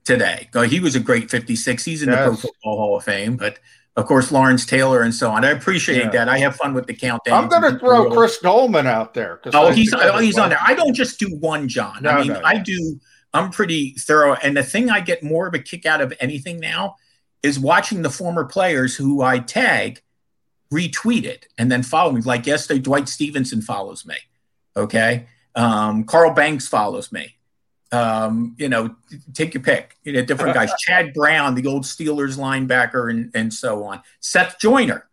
today. 0.04 0.48
Uh, 0.54 0.62
He 0.62 0.80
was 0.80 0.94
a 0.94 1.00
great 1.00 1.30
56. 1.30 1.84
He's 1.84 2.02
in 2.02 2.10
the 2.10 2.16
Pro 2.16 2.36
Football 2.36 2.76
Hall 2.76 2.96
of 2.98 3.04
Fame, 3.04 3.36
but 3.36 3.58
of 3.96 4.06
course, 4.06 4.30
Lawrence 4.32 4.66
Taylor 4.66 5.02
and 5.02 5.14
so 5.14 5.30
on. 5.30 5.44
I 5.44 5.50
appreciate 5.50 5.96
Yeah. 6.04 6.10
that. 6.10 6.28
I 6.28 6.38
have 6.38 6.56
fun 6.56 6.74
with 6.74 6.86
the 6.86 6.94
countdown. 6.94 7.44
I'm 7.44 7.48
going 7.48 7.72
to 7.72 7.78
throw 7.78 8.10
Chris 8.10 8.38
Doleman 8.38 8.86
out 8.86 9.14
there. 9.14 9.36
'cause 9.38 9.54
Oh, 9.54 9.68
I 9.68 9.72
he's 9.72 9.94
oh, 9.94 9.98
that's 9.98 10.20
he's 10.20 10.36
on 10.36 10.50
there. 10.50 10.58
I 10.60 10.74
don't 10.74 10.94
just 10.94 11.18
do 11.18 11.28
one, 11.36 11.68
John. 11.68 12.02
No, 12.02 12.10
I 12.10 12.18
mean, 12.18 12.28
no, 12.28 12.40
no. 12.40 12.44
I 12.44 12.58
do. 12.58 13.00
I'm 13.32 13.50
pretty 13.50 13.94
thorough, 13.98 14.34
and 14.34 14.56
the 14.56 14.62
thing 14.62 14.90
I 14.90 15.00
get 15.00 15.22
more 15.22 15.46
of 15.46 15.54
a 15.54 15.58
kick 15.58 15.86
out 15.86 16.00
of 16.00 16.12
anything 16.20 16.60
now 16.60 16.96
is 17.44 17.60
watching 17.60 18.00
the 18.00 18.10
former 18.10 18.44
players 18.44 18.96
who 18.96 19.20
I 19.22 19.38
tag 19.38 20.02
retweet 20.72 21.24
it 21.24 21.46
and 21.58 21.70
then 21.70 21.82
follow 21.82 22.10
me. 22.10 22.22
Like 22.22 22.46
yesterday, 22.46 22.80
Dwight 22.80 23.08
Stephenson 23.08 23.60
follows 23.60 24.06
me. 24.06 24.16
Okay, 24.76 25.26
um, 25.54 26.04
Carl 26.04 26.32
Banks 26.32 26.66
follows 26.66 27.12
me. 27.12 27.36
Um, 27.92 28.56
you 28.58 28.68
know, 28.68 28.96
take 29.34 29.54
your 29.54 29.62
pick. 29.62 29.96
You 30.02 30.14
know, 30.14 30.24
different 30.24 30.54
guys. 30.54 30.72
Chad 30.80 31.12
Brown, 31.12 31.54
the 31.54 31.66
old 31.66 31.84
Steelers 31.84 32.38
linebacker, 32.38 33.10
and 33.10 33.30
and 33.34 33.52
so 33.52 33.84
on. 33.84 34.00
Seth 34.20 34.58
Joyner, 34.58 35.06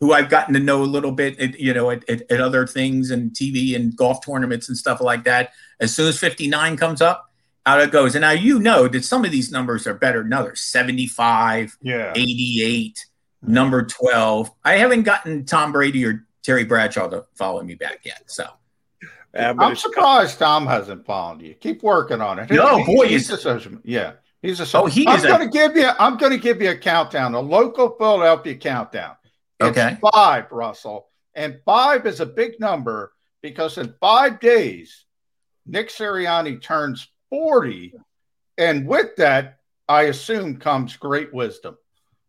who 0.00 0.14
I've 0.14 0.30
gotten 0.30 0.54
to 0.54 0.60
know 0.60 0.82
a 0.82 0.84
little 0.84 1.12
bit, 1.12 1.38
at, 1.38 1.60
you 1.60 1.74
know, 1.74 1.90
at, 1.90 2.08
at, 2.08 2.22
at 2.30 2.40
other 2.40 2.66
things 2.66 3.10
and 3.10 3.30
TV 3.32 3.76
and 3.76 3.94
golf 3.94 4.24
tournaments 4.24 4.68
and 4.68 4.76
stuff 4.76 5.02
like 5.02 5.24
that. 5.24 5.52
As 5.80 5.94
soon 5.94 6.08
as 6.08 6.18
59 6.18 6.76
comes 6.78 7.02
up, 7.02 7.30
out 7.66 7.80
it 7.80 7.90
goes. 7.90 8.14
And 8.14 8.22
now 8.22 8.32
you 8.32 8.58
know 8.60 8.88
that 8.88 9.04
some 9.04 9.24
of 9.24 9.30
these 9.30 9.50
numbers 9.50 9.86
are 9.86 9.94
better 9.94 10.22
than 10.22 10.32
others 10.32 10.60
75, 10.60 11.76
yeah. 11.82 12.12
88, 12.14 13.06
number 13.42 13.84
12. 13.84 14.50
I 14.64 14.74
haven't 14.74 15.02
gotten 15.02 15.44
Tom 15.44 15.72
Brady 15.72 16.04
or 16.04 16.26
Terry 16.42 16.64
Bradshaw 16.64 17.08
to 17.08 17.24
follow 17.34 17.62
me 17.62 17.74
back 17.74 18.00
yet. 18.04 18.22
So 18.26 18.44
uh, 19.36 19.54
I'm 19.58 19.76
surprised 19.76 20.38
Tom 20.38 20.66
hasn't 20.66 21.06
followed 21.06 21.42
you. 21.42 21.54
Keep 21.54 21.82
working 21.82 22.20
on 22.20 22.38
it. 22.38 22.50
No, 22.50 22.84
he, 22.84 22.94
boy, 22.94 23.08
he's 23.08 23.30
a 23.30 23.36
social. 23.36 23.72
Yeah, 23.82 24.12
he's 24.42 24.60
a. 24.60 24.78
Oh, 24.78 24.86
he 24.86 25.06
I'm 25.08 25.22
going 25.22 25.40
to 25.40 25.48
give 25.48 25.76
you. 25.76 25.90
I'm 25.98 26.16
going 26.16 26.32
to 26.32 26.38
give 26.38 26.62
you 26.62 26.70
a 26.70 26.76
countdown, 26.76 27.34
a 27.34 27.40
local 27.40 27.96
Philadelphia 27.98 28.54
countdown. 28.56 29.16
It's 29.60 29.70
Okay. 29.76 29.96
five, 30.12 30.50
Russell, 30.52 31.08
and 31.34 31.60
five 31.64 32.06
is 32.06 32.20
a 32.20 32.26
big 32.26 32.60
number 32.60 33.12
because 33.42 33.78
in 33.78 33.94
five 34.00 34.38
days, 34.40 35.04
Nick 35.66 35.88
Sirianni 35.88 36.60
turns 36.60 37.08
forty, 37.30 37.94
and 38.58 38.86
with 38.86 39.16
that, 39.16 39.58
I 39.88 40.02
assume 40.02 40.56
comes 40.58 40.96
great 40.96 41.32
wisdom 41.32 41.76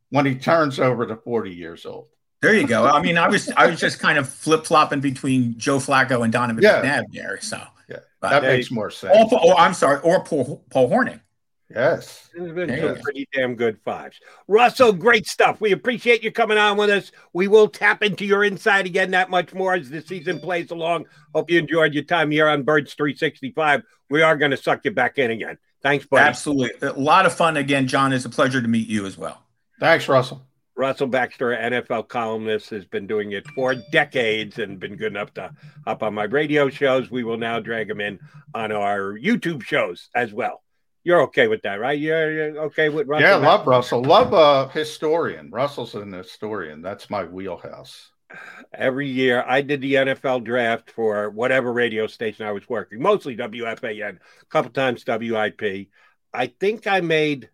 when 0.10 0.26
he 0.26 0.36
turns 0.36 0.80
over 0.80 1.06
to 1.06 1.16
forty 1.16 1.54
years 1.54 1.86
old. 1.86 2.08
There 2.42 2.54
you 2.54 2.68
go. 2.68 2.86
I 2.86 3.02
mean, 3.02 3.18
I 3.18 3.28
was 3.28 3.50
I 3.52 3.68
was 3.68 3.80
just 3.80 4.00
kind 4.00 4.18
of 4.18 4.30
flip 4.30 4.66
flopping 4.66 5.00
between 5.00 5.58
Joe 5.58 5.78
Flacco 5.78 6.24
and 6.24 6.32
Donovan 6.32 6.64
Yeah. 6.64 6.82
McNabb 6.84 7.06
there. 7.12 7.40
So 7.42 7.60
Yeah, 7.90 8.00
that 8.22 8.44
makes 8.44 8.70
more 8.72 8.92
sense. 8.92 9.32
or, 9.32 9.40
or 9.40 9.54
oh, 9.54 9.58
I'm 9.58 9.74
sorry, 9.74 10.00
or 10.02 10.24
Paul, 10.24 10.64
Paul 10.70 10.90
Hornung. 10.90 11.22
Yes. 11.74 12.30
There's 12.34 12.54
been 12.54 12.68
There 12.68 12.94
some 12.94 13.02
pretty 13.02 13.28
damn 13.34 13.56
good 13.56 13.80
fives. 13.84 14.20
Russell, 14.48 14.94
great 14.94 15.28
stuff. 15.28 15.60
We 15.60 15.72
appreciate 15.72 16.24
you 16.24 16.32
coming 16.32 16.58
on 16.58 16.78
with 16.78 16.90
us. 16.90 17.12
We 17.34 17.48
will 17.48 17.68
tap 17.68 18.04
into 18.04 18.26
your 18.26 18.44
insight 18.44 18.86
again 18.86 19.12
that 19.12 19.30
much 19.30 19.54
more 19.54 19.74
as 19.74 19.90
the 19.90 20.02
season 20.02 20.40
plays 20.40 20.70
along. 20.72 21.06
Hope 21.34 21.50
you 21.50 21.60
enjoyed 21.60 21.94
your 21.94 22.04
time 22.04 22.30
here 22.30 22.48
on 22.48 22.64
Birds 22.64 22.94
365. 22.94 23.84
We 24.10 24.22
are 24.22 24.38
going 24.38 24.52
to 24.52 24.58
suck 24.58 24.86
you 24.86 24.92
back 24.92 25.18
in 25.18 25.32
again. 25.32 25.58
Thanks, 25.82 26.06
buddy. 26.06 26.28
Absolutely, 26.28 26.88
a 26.88 26.94
lot 26.94 27.26
of 27.26 27.34
fun 27.34 27.58
again, 27.58 27.88
John. 27.88 28.14
It's 28.14 28.26
a 28.26 28.30
pleasure 28.30 28.62
to 28.62 28.68
meet 28.68 28.88
you 28.88 29.06
as 29.06 29.18
well. 29.18 29.44
Thanks, 29.80 30.08
Russell. 30.08 30.46
Russell 30.76 31.08
Baxter, 31.08 31.56
NFL 31.56 32.10
columnist, 32.10 32.70
has 32.72 32.86
been 32.86 33.08
doing 33.08 33.32
it 33.32 33.48
for 33.56 33.76
decades 33.92 34.60
and 34.60 34.80
been 34.80 34.98
good 34.98 35.12
enough 35.12 35.34
to 35.36 35.52
hop 35.86 36.04
on 36.04 36.14
my 36.14 36.26
radio 36.26 36.70
shows. 36.70 37.10
We 37.10 37.24
will 37.24 37.38
now 37.38 37.60
drag 37.60 37.90
him 37.90 38.02
in 38.02 38.20
on 38.54 38.72
our 38.72 39.14
YouTube 39.18 39.64
shows 39.64 40.10
as 40.14 40.34
well. 40.34 40.64
You're 41.06 41.22
okay 41.22 41.48
with 41.48 41.62
that, 41.62 41.80
right? 41.80 41.98
You're, 41.98 42.32
you're 42.32 42.60
okay 42.64 42.90
with 42.90 43.08
Russell? 43.08 43.28
yeah, 43.28 43.36
love 43.36 43.68
Russell. 43.68 44.04
Love 44.04 44.34
a 44.34 44.68
historian. 44.70 45.52
Russell's 45.52 45.94
an 45.94 46.12
historian. 46.12 46.82
That's 46.82 47.12
my 47.12 47.24
wheelhouse. 47.24 48.10
every 48.74 49.08
year 49.08 49.46
I 49.48 49.62
did 49.62 49.82
the 49.82 49.94
NFL 49.94 50.44
draft 50.44 50.90
for 50.90 51.30
whatever 51.30 51.72
radio 51.72 52.08
station 52.08 52.46
I 52.48 52.52
was 52.52 52.68
working, 52.68 53.02
mostly 53.02 53.38
WFAN, 53.38 54.18
a 54.18 54.46
couple 54.50 54.72
times 54.72 55.06
WIP. 55.08 55.90
I 56.34 56.48
think 56.48 56.88
I 56.88 57.02
made 57.02 57.50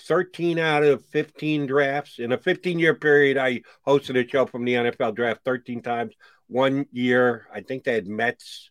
13 0.00 0.58
out 0.58 0.82
of 0.82 1.04
15 1.06 1.66
drafts. 1.66 2.18
In 2.18 2.32
a 2.32 2.38
15 2.38 2.78
year 2.78 2.94
period, 2.94 3.36
I 3.36 3.62
hosted 3.86 4.18
a 4.18 4.26
show 4.26 4.46
from 4.46 4.64
the 4.64 4.74
NFL 4.74 5.14
draft 5.14 5.42
13 5.44 5.82
times. 5.82 6.14
One 6.46 6.86
year, 6.90 7.46
I 7.52 7.60
think 7.60 7.84
they 7.84 7.92
had 7.92 8.06
Mets, 8.06 8.67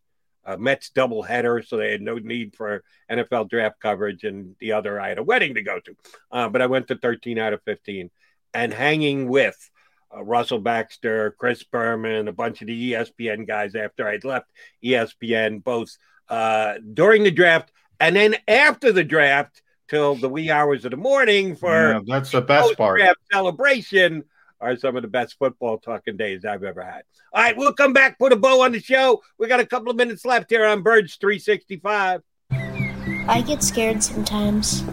uh, 0.47 0.57
Mets 0.57 0.89
doubleheader, 0.95 1.63
so 1.67 1.77
they 1.77 1.91
had 1.91 2.01
no 2.01 2.15
need 2.15 2.55
for 2.55 2.83
NFL 3.11 3.49
draft 3.49 3.79
coverage. 3.79 4.23
And 4.23 4.55
the 4.59 4.71
other, 4.71 4.99
I 4.99 5.09
had 5.09 5.19
a 5.19 5.23
wedding 5.23 5.55
to 5.55 5.61
go 5.61 5.79
to. 5.81 5.95
Uh, 6.31 6.49
but 6.49 6.61
I 6.61 6.67
went 6.67 6.87
to 6.87 6.95
13 6.95 7.37
out 7.37 7.53
of 7.53 7.61
15 7.63 8.09
and 8.53 8.73
hanging 8.73 9.27
with 9.27 9.69
uh, 10.15 10.23
Russell 10.23 10.59
Baxter, 10.59 11.35
Chris 11.37 11.63
Berman, 11.63 12.29
a 12.29 12.33
bunch 12.33 12.61
of 12.61 12.67
the 12.67 12.93
ESPN 12.93 13.45
guys 13.45 13.75
after 13.75 14.07
I'd 14.07 14.23
left 14.23 14.47
ESPN, 14.83 15.63
both 15.63 15.97
uh, 16.29 16.75
during 16.93 17.23
the 17.23 17.31
draft 17.31 17.71
and 17.99 18.15
then 18.15 18.35
after 18.47 18.91
the 18.91 19.03
draft 19.03 19.61
till 19.89 20.15
the 20.15 20.29
wee 20.29 20.51
hours 20.51 20.85
of 20.85 20.91
the 20.91 20.97
morning 20.97 21.55
for 21.55 21.91
Yeah, 21.91 21.99
that's 22.05 22.31
the 22.31 22.41
best 22.41 22.77
part. 22.77 23.01
celebration 23.31 24.23
are 24.59 24.75
some 24.77 24.95
of 24.95 25.01
the 25.01 25.07
best 25.07 25.38
football 25.38 25.77
talking 25.77 26.17
days 26.17 26.45
I've 26.45 26.63
ever 26.63 26.84
had. 26.84 27.03
All 27.34 27.43
right, 27.43 27.55
we'll 27.57 27.73
come 27.73 27.93
back, 27.93 28.17
put 28.17 28.34
a 28.34 28.35
bow 28.35 28.61
on 28.63 28.71
the 28.71 28.81
show. 28.81 29.21
We 29.38 29.47
got 29.47 29.59
a 29.59 29.65
couple 29.65 29.89
of 29.91 29.97
minutes 29.97 30.25
left 30.25 30.49
here 30.49 30.65
on 30.65 30.81
Birds 30.81 31.15
365. 31.15 32.21
I 32.51 33.41
get 33.45 33.61
scared 33.63 34.01
sometimes. 34.03 34.84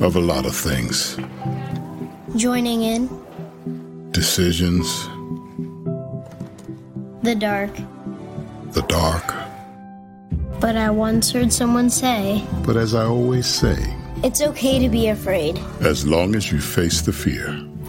Of 0.00 0.16
a 0.16 0.20
lot 0.20 0.46
of 0.46 0.54
things. 0.54 1.16
Joining 2.36 2.82
in 2.82 3.08
Decisions, 4.12 5.04
the 7.22 7.34
dark. 7.38 7.70
the 8.72 8.82
dark. 8.88 9.34
But 10.60 10.76
I 10.76 10.90
once 10.90 11.32
heard 11.32 11.52
someone 11.52 11.88
say, 11.90 12.44
But 12.66 12.76
as 12.76 12.94
I 12.94 13.04
always 13.04 13.46
say, 13.46 13.76
it's 14.22 14.42
okay 14.42 14.78
to 14.78 14.88
be 14.88 15.08
afraid 15.08 15.58
as 15.80 16.06
long 16.06 16.34
as 16.34 16.52
you 16.52 16.60
face 16.60 17.00
the 17.00 17.12
fear, 17.12 17.48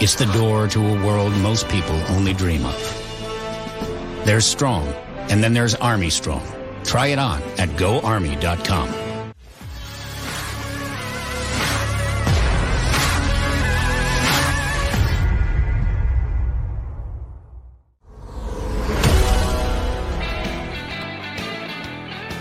It's 0.00 0.14
the 0.14 0.26
door 0.26 0.68
to 0.68 0.78
a 0.78 1.04
world 1.04 1.32
most 1.38 1.68
people 1.68 1.96
only 2.10 2.32
dream 2.32 2.64
of. 2.64 4.22
There's 4.24 4.46
Strong, 4.46 4.86
and 5.28 5.42
then 5.42 5.52
there's 5.52 5.74
Army 5.74 6.08
Strong. 6.08 6.46
Try 6.84 7.08
it 7.08 7.18
on 7.18 7.42
at 7.58 7.68
goarmy.com. 7.70 8.88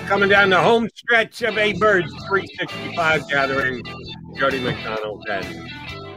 Coming 0.07 0.29
down 0.29 0.51
the 0.51 0.61
home 0.61 0.87
stretch 0.93 1.41
of 1.41 1.57
a 1.57 1.73
Birds 1.73 2.11
365 2.27 3.27
gathering, 3.27 3.83
Jody 4.35 4.59
McDonald 4.59 5.25
and 5.27 5.67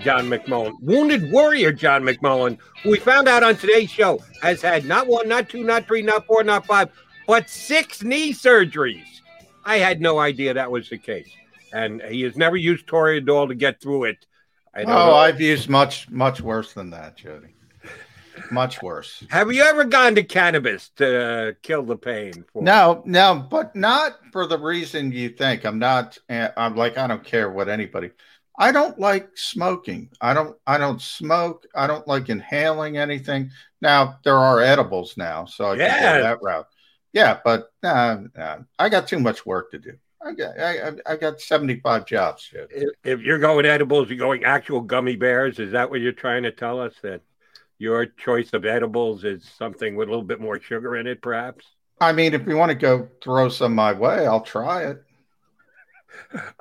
John 0.01 0.29
McMullen. 0.29 0.73
Wounded 0.81 1.31
Warrior 1.31 1.73
John 1.73 2.03
McMullen, 2.03 2.59
who 2.83 2.91
we 2.91 2.99
found 2.99 3.29
out 3.29 3.43
on 3.43 3.57
today's 3.57 3.91
show, 3.91 4.21
has 4.43 4.63
had 4.63 4.85
not 4.85 5.07
one, 5.07 5.29
not 5.29 5.49
two, 5.49 5.63
not 5.63 5.87
three, 5.87 6.03
not 6.03 6.27
four, 6.27 6.43
not 6.43 6.67
five, 6.67 6.91
but 7.27 7.49
six 7.49 8.03
knee 8.03 8.33
surgeries. 8.33 9.21
I 9.65 9.77
had 9.77 10.01
no 10.01 10.19
idea 10.19 10.55
that 10.55 10.71
was 10.71 10.89
the 10.89 10.99
case. 10.99 11.31
And 11.73 12.03
he 12.03 12.23
has 12.23 12.37
never 12.37 12.57
used 12.57 12.87
Toradol 12.87 13.49
to 13.49 13.55
get 13.55 13.81
through 13.81 14.05
it. 14.05 14.27
I 14.75 14.83
oh, 14.83 14.87
know. 14.87 15.15
I've 15.15 15.41
used 15.41 15.69
much, 15.69 16.09
much 16.11 16.41
worse 16.41 16.73
than 16.73 16.91
that, 16.91 17.17
Jody. 17.17 17.55
Much 18.51 18.83
worse. 18.83 19.25
Have 19.31 19.53
you 19.53 19.63
ever 19.63 19.85
gone 19.85 20.15
to 20.15 20.23
cannabis 20.23 20.91
to 20.97 21.23
uh, 21.23 21.53
kill 21.63 21.83
the 21.83 21.97
pain? 21.97 22.45
For- 22.53 22.63
no, 22.63 23.03
no, 23.05 23.47
but 23.51 23.77
not 23.77 24.19
for 24.33 24.47
the 24.47 24.59
reason 24.59 25.13
you 25.13 25.29
think. 25.29 25.65
I'm 25.65 25.79
not. 25.79 26.19
Eh, 26.29 26.49
I'm 26.57 26.77
like 26.77 26.97
I 26.97 27.07
don't 27.07 27.25
care 27.25 27.51
what 27.51 27.69
anybody. 27.69 28.11
I 28.61 28.73
don't 28.73 28.99
like 28.99 29.31
smoking. 29.37 30.11
I 30.21 30.35
don't. 30.35 30.55
I 30.67 30.77
don't 30.77 31.01
smoke. 31.01 31.67
I 31.75 31.87
don't 31.87 32.07
like 32.07 32.29
inhaling 32.29 32.99
anything. 32.99 33.51
Now 33.81 34.19
there 34.23 34.37
are 34.37 34.61
edibles 34.61 35.17
now, 35.17 35.47
so 35.47 35.65
I 35.65 35.77
yeah. 35.77 35.99
can 35.99 36.17
go 36.17 36.23
that 36.23 36.43
route. 36.43 36.67
Yeah, 37.15 37.41
but 37.43 37.73
uh, 37.83 38.19
uh, 38.39 38.59
I 38.79 38.89
got 38.91 39.09
too 39.09 39.19
much 39.19 39.47
work 39.47 39.71
to 39.71 39.79
do. 39.79 39.95
I 40.23 40.35
got 40.35 40.61
I, 40.61 40.93
I 41.07 41.17
got 41.17 41.41
75 41.41 42.05
jobs. 42.05 42.51
If, 42.53 42.91
if 43.03 43.21
you're 43.23 43.39
going 43.39 43.65
edibles, 43.65 44.11
you're 44.11 44.19
going 44.19 44.45
actual 44.45 44.83
gummy 44.83 45.17
bears. 45.17 45.59
Is 45.59 45.73
that 45.73 45.89
what 45.89 46.03
you're 46.03 46.13
trying 46.13 46.43
to 46.43 46.53
tell 46.53 46.79
us? 46.81 46.95
That 47.03 47.23
your 47.79 48.05
choice 48.05 48.53
of 48.53 48.67
edibles 48.67 49.25
is 49.25 49.51
something 49.57 49.97
with 49.97 50.09
a 50.09 50.11
little 50.11 50.23
bit 50.23 50.39
more 50.39 50.61
sugar 50.61 50.97
in 50.97 51.07
it, 51.07 51.23
perhaps? 51.23 51.65
I 51.99 52.13
mean, 52.13 52.35
if 52.35 52.47
you 52.47 52.59
want 52.59 52.71
to 52.71 52.77
go 52.77 53.09
throw 53.23 53.49
some 53.49 53.75
my 53.75 53.93
way, 53.95 54.27
I'll 54.27 54.43
try 54.43 54.85
it. 54.85 55.03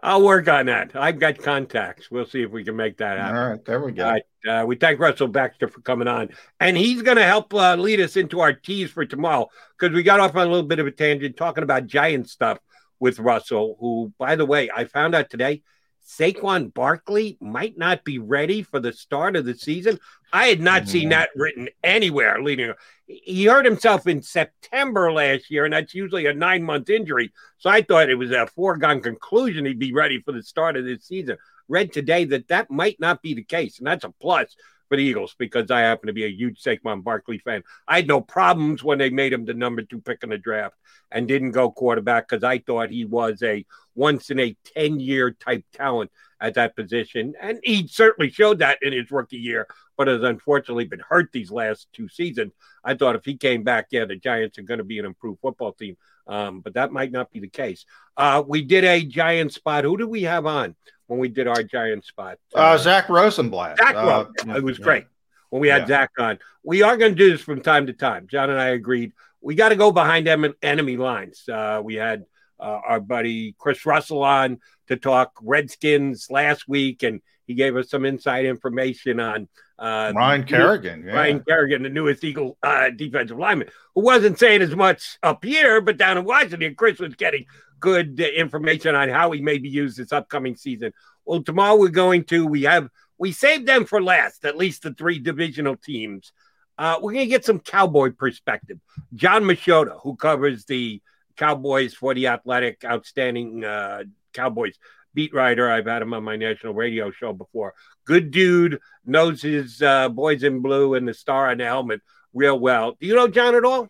I'll 0.01 0.23
work 0.23 0.47
on 0.47 0.65
that. 0.67 0.95
I've 0.95 1.19
got 1.19 1.37
contacts. 1.37 2.09
We'll 2.09 2.25
see 2.25 2.41
if 2.41 2.51
we 2.51 2.63
can 2.63 2.75
make 2.75 2.97
that 2.97 3.17
happen. 3.17 3.37
All 3.37 3.49
right, 3.49 3.65
there 3.65 3.81
we 3.81 3.91
go. 3.91 4.09
Right, 4.09 4.23
uh, 4.47 4.65
we 4.65 4.75
thank 4.75 4.99
Russell 4.99 5.27
Baxter 5.27 5.67
for 5.67 5.81
coming 5.81 6.07
on, 6.07 6.29
and 6.59 6.75
he's 6.75 7.01
going 7.01 7.17
to 7.17 7.25
help 7.25 7.53
uh, 7.53 7.75
lead 7.75 7.99
us 7.99 8.17
into 8.17 8.39
our 8.39 8.53
teas 8.53 8.91
for 8.91 9.05
tomorrow 9.05 9.47
because 9.77 9.93
we 9.93 10.03
got 10.03 10.19
off 10.19 10.35
on 10.35 10.47
a 10.47 10.49
little 10.49 10.67
bit 10.67 10.79
of 10.79 10.87
a 10.87 10.91
tangent 10.91 11.37
talking 11.37 11.63
about 11.63 11.85
giant 11.85 12.29
stuff 12.29 12.59
with 12.99 13.19
Russell. 13.19 13.77
Who, 13.79 14.13
by 14.17 14.35
the 14.35 14.45
way, 14.45 14.69
I 14.75 14.85
found 14.85 15.13
out 15.13 15.29
today 15.29 15.61
Saquon 16.09 16.73
Barkley 16.73 17.37
might 17.39 17.77
not 17.77 18.03
be 18.03 18.17
ready 18.17 18.63
for 18.63 18.79
the 18.79 18.91
start 18.91 19.35
of 19.35 19.45
the 19.45 19.53
season. 19.53 19.99
I 20.33 20.47
had 20.47 20.59
not 20.59 20.81
mm-hmm. 20.81 20.89
seen 20.89 21.09
that 21.09 21.29
written 21.35 21.69
anywhere 21.83 22.41
leading. 22.41 22.73
He 23.05 23.45
hurt 23.45 23.65
himself 23.65 24.07
in 24.07 24.23
September 24.23 25.11
last 25.11 25.51
year, 25.51 25.65
and 25.65 25.73
that's 25.73 25.93
usually 25.93 26.25
a 26.25 26.33
nine 26.33 26.63
month 26.63 26.89
injury. 26.89 27.31
So 27.59 27.69
I 27.69 27.83
thought 27.83 28.09
it 28.09 28.15
was 28.15 28.31
a 28.31 28.47
foregone 28.47 29.01
conclusion 29.01 29.65
he'd 29.65 29.77
be 29.77 29.93
ready 29.93 30.19
for 30.19 30.31
the 30.31 30.41
start 30.41 30.77
of 30.77 30.85
this 30.85 31.05
season. 31.05 31.37
Read 31.67 31.93
today 31.93 32.25
that 32.25 32.47
that 32.47 32.71
might 32.71 32.99
not 32.99 33.21
be 33.21 33.35
the 33.35 33.43
case, 33.43 33.77
and 33.77 33.85
that's 33.85 34.03
a 34.03 34.09
plus 34.09 34.55
for 34.89 34.97
the 34.97 35.03
Eagles 35.03 35.35
because 35.37 35.71
I 35.71 35.81
happen 35.81 36.07
to 36.07 36.13
be 36.13 36.25
a 36.25 36.29
huge 36.29 36.61
Saquon 36.61 37.03
Barkley 37.03 37.37
fan. 37.37 37.63
I 37.87 37.97
had 37.97 38.07
no 38.07 38.19
problems 38.19 38.83
when 38.83 38.97
they 38.97 39.09
made 39.09 39.31
him 39.31 39.45
the 39.45 39.53
number 39.53 39.83
two 39.83 40.01
pick 40.01 40.23
in 40.23 40.29
the 40.29 40.37
draft 40.37 40.75
and 41.11 41.27
didn't 41.27 41.51
go 41.51 41.71
quarterback 41.71 42.27
because 42.27 42.43
I 42.43 42.57
thought 42.57 42.89
he 42.89 43.05
was 43.05 43.41
a 43.43 43.65
once 43.95 44.31
in 44.31 44.39
a 44.39 44.57
10 44.75 44.99
year 44.99 45.31
type 45.31 45.63
talent 45.73 46.11
at 46.41 46.55
that 46.55 46.75
position. 46.75 47.33
And 47.39 47.59
he 47.63 47.87
certainly 47.87 48.31
showed 48.31 48.59
that 48.59 48.79
in 48.81 48.93
his 48.93 49.11
rookie 49.11 49.37
year, 49.37 49.67
but 49.97 50.07
has 50.07 50.23
unfortunately 50.23 50.85
been 50.85 51.03
hurt 51.07 51.31
these 51.31 51.51
last 51.51 51.87
two 51.93 52.09
seasons. 52.09 52.53
I 52.83 52.95
thought 52.95 53.15
if 53.15 53.25
he 53.25 53.37
came 53.37 53.63
back, 53.63 53.87
yeah, 53.91 54.05
the 54.05 54.15
Giants 54.15 54.57
are 54.57 54.63
going 54.63 54.79
to 54.79 54.83
be 54.83 54.99
an 54.99 55.05
improved 55.05 55.41
football 55.41 55.73
team. 55.73 55.97
Um, 56.27 56.61
but 56.61 56.75
that 56.75 56.91
might 56.91 57.11
not 57.11 57.31
be 57.31 57.39
the 57.39 57.49
case. 57.49 57.85
Uh, 58.15 58.43
we 58.45 58.61
did 58.61 58.83
a 58.83 59.03
Giant 59.03 59.51
spot. 59.51 59.83
Who 59.83 59.97
do 59.97 60.07
we 60.07 60.23
have 60.23 60.45
on 60.45 60.75
when 61.09 61.19
we 61.19 61.27
did 61.27 61.47
our 61.47 61.63
Giant 61.63 62.05
spot? 62.05 62.37
Uh, 62.55 62.59
uh, 62.59 62.77
Zack 62.77 63.09
Rosenblatt. 63.09 63.77
Zack, 63.77 63.95
uh, 63.95 64.25
it 64.55 64.63
was 64.63 64.77
great 64.77 65.05
when 65.49 65.61
we 65.61 65.67
had 65.67 65.81
yeah. 65.81 65.87
Zack 65.87 66.11
on. 66.19 66.39
We 66.63 66.83
are 66.83 66.97
going 66.97 67.13
to 67.13 67.17
do 67.17 67.31
this 67.31 67.41
from 67.41 67.61
time 67.61 67.87
to 67.87 67.93
time. 67.93 68.27
John 68.29 68.49
and 68.49 68.59
I 68.59 68.69
agreed 68.69 69.13
we 69.41 69.55
got 69.55 69.69
to 69.69 69.75
go 69.75 69.91
behind 69.91 70.27
em- 70.27 70.53
enemy 70.61 70.97
lines. 70.97 71.47
Uh, 71.47 71.81
we 71.83 71.95
had 71.95 72.25
uh, 72.59 72.79
our 72.87 72.99
buddy 72.99 73.55
Chris 73.57 73.85
Russell 73.85 74.23
on 74.23 74.59
to 74.87 74.97
talk 74.97 75.31
Redskins 75.41 76.27
last 76.29 76.67
week, 76.67 77.03
and 77.03 77.21
he 77.49 77.55
gave 77.55 77.75
us 77.75 77.89
some 77.89 78.05
inside 78.05 78.45
information 78.45 79.19
on 79.19 79.47
uh, 79.79 80.13
Ryan 80.15 80.43
Kerrigan. 80.43 81.03
Yeah. 81.03 81.13
Ryan 81.13 81.43
Kerrigan, 81.43 81.81
the 81.81 81.89
newest 81.89 82.23
Eagle 82.23 82.59
uh, 82.61 82.91
defensive 82.91 83.39
lineman, 83.39 83.69
who 83.95 84.01
wasn't 84.01 84.37
saying 84.37 84.61
as 84.61 84.75
much 84.75 85.17
up 85.23 85.43
here, 85.43 85.81
but 85.81 85.97
down 85.97 86.19
in 86.19 86.25
Washington, 86.25 86.75
Chris 86.75 86.99
was 86.99 87.15
getting 87.15 87.47
good 87.79 88.21
uh, 88.21 88.25
information 88.25 88.93
on 88.93 89.09
how 89.09 89.31
he 89.31 89.41
may 89.41 89.57
be 89.57 89.67
used 89.67 89.97
this 89.97 90.11
upcoming 90.11 90.55
season. 90.55 90.93
Well, 91.25 91.41
tomorrow 91.41 91.75
we're 91.75 91.89
going 91.89 92.25
to 92.25 92.45
we 92.45 92.61
have 92.63 92.87
we 93.17 93.31
saved 93.31 93.65
them 93.65 93.85
for 93.85 93.99
last, 93.99 94.45
at 94.45 94.55
least 94.55 94.83
the 94.83 94.93
three 94.93 95.17
divisional 95.17 95.75
teams. 95.75 96.31
Uh, 96.77 96.99
we're 97.01 97.13
going 97.13 97.25
to 97.25 97.31
get 97.31 97.45
some 97.45 97.59
cowboy 97.59 98.11
perspective. 98.11 98.77
Jon 99.15 99.43
Machota, 99.43 99.99
who 100.03 100.15
covers 100.15 100.65
the 100.65 101.01
Cowboys 101.35 101.95
for 101.95 102.13
the 102.13 102.27
Athletic, 102.27 102.85
outstanding 102.85 103.65
uh, 103.65 104.03
Cowboys 104.33 104.77
beat 105.13 105.33
writer. 105.33 105.69
I've 105.69 105.87
had 105.87 106.01
him 106.01 106.13
on 106.13 106.23
my 106.23 106.35
national 106.35 106.73
radio 106.73 107.11
show 107.11 107.33
before. 107.33 107.73
Good 108.05 108.31
dude, 108.31 108.79
knows 109.05 109.41
his 109.41 109.81
uh, 109.81 110.09
boys 110.09 110.43
in 110.43 110.61
blue 110.61 110.95
and 110.95 111.07
the 111.07 111.13
star 111.13 111.49
on 111.49 111.57
the 111.57 111.65
helmet 111.65 112.01
real 112.33 112.59
well. 112.59 112.95
Do 112.99 113.07
you 113.07 113.15
know 113.15 113.27
John 113.27 113.55
at 113.55 113.65
all? 113.65 113.87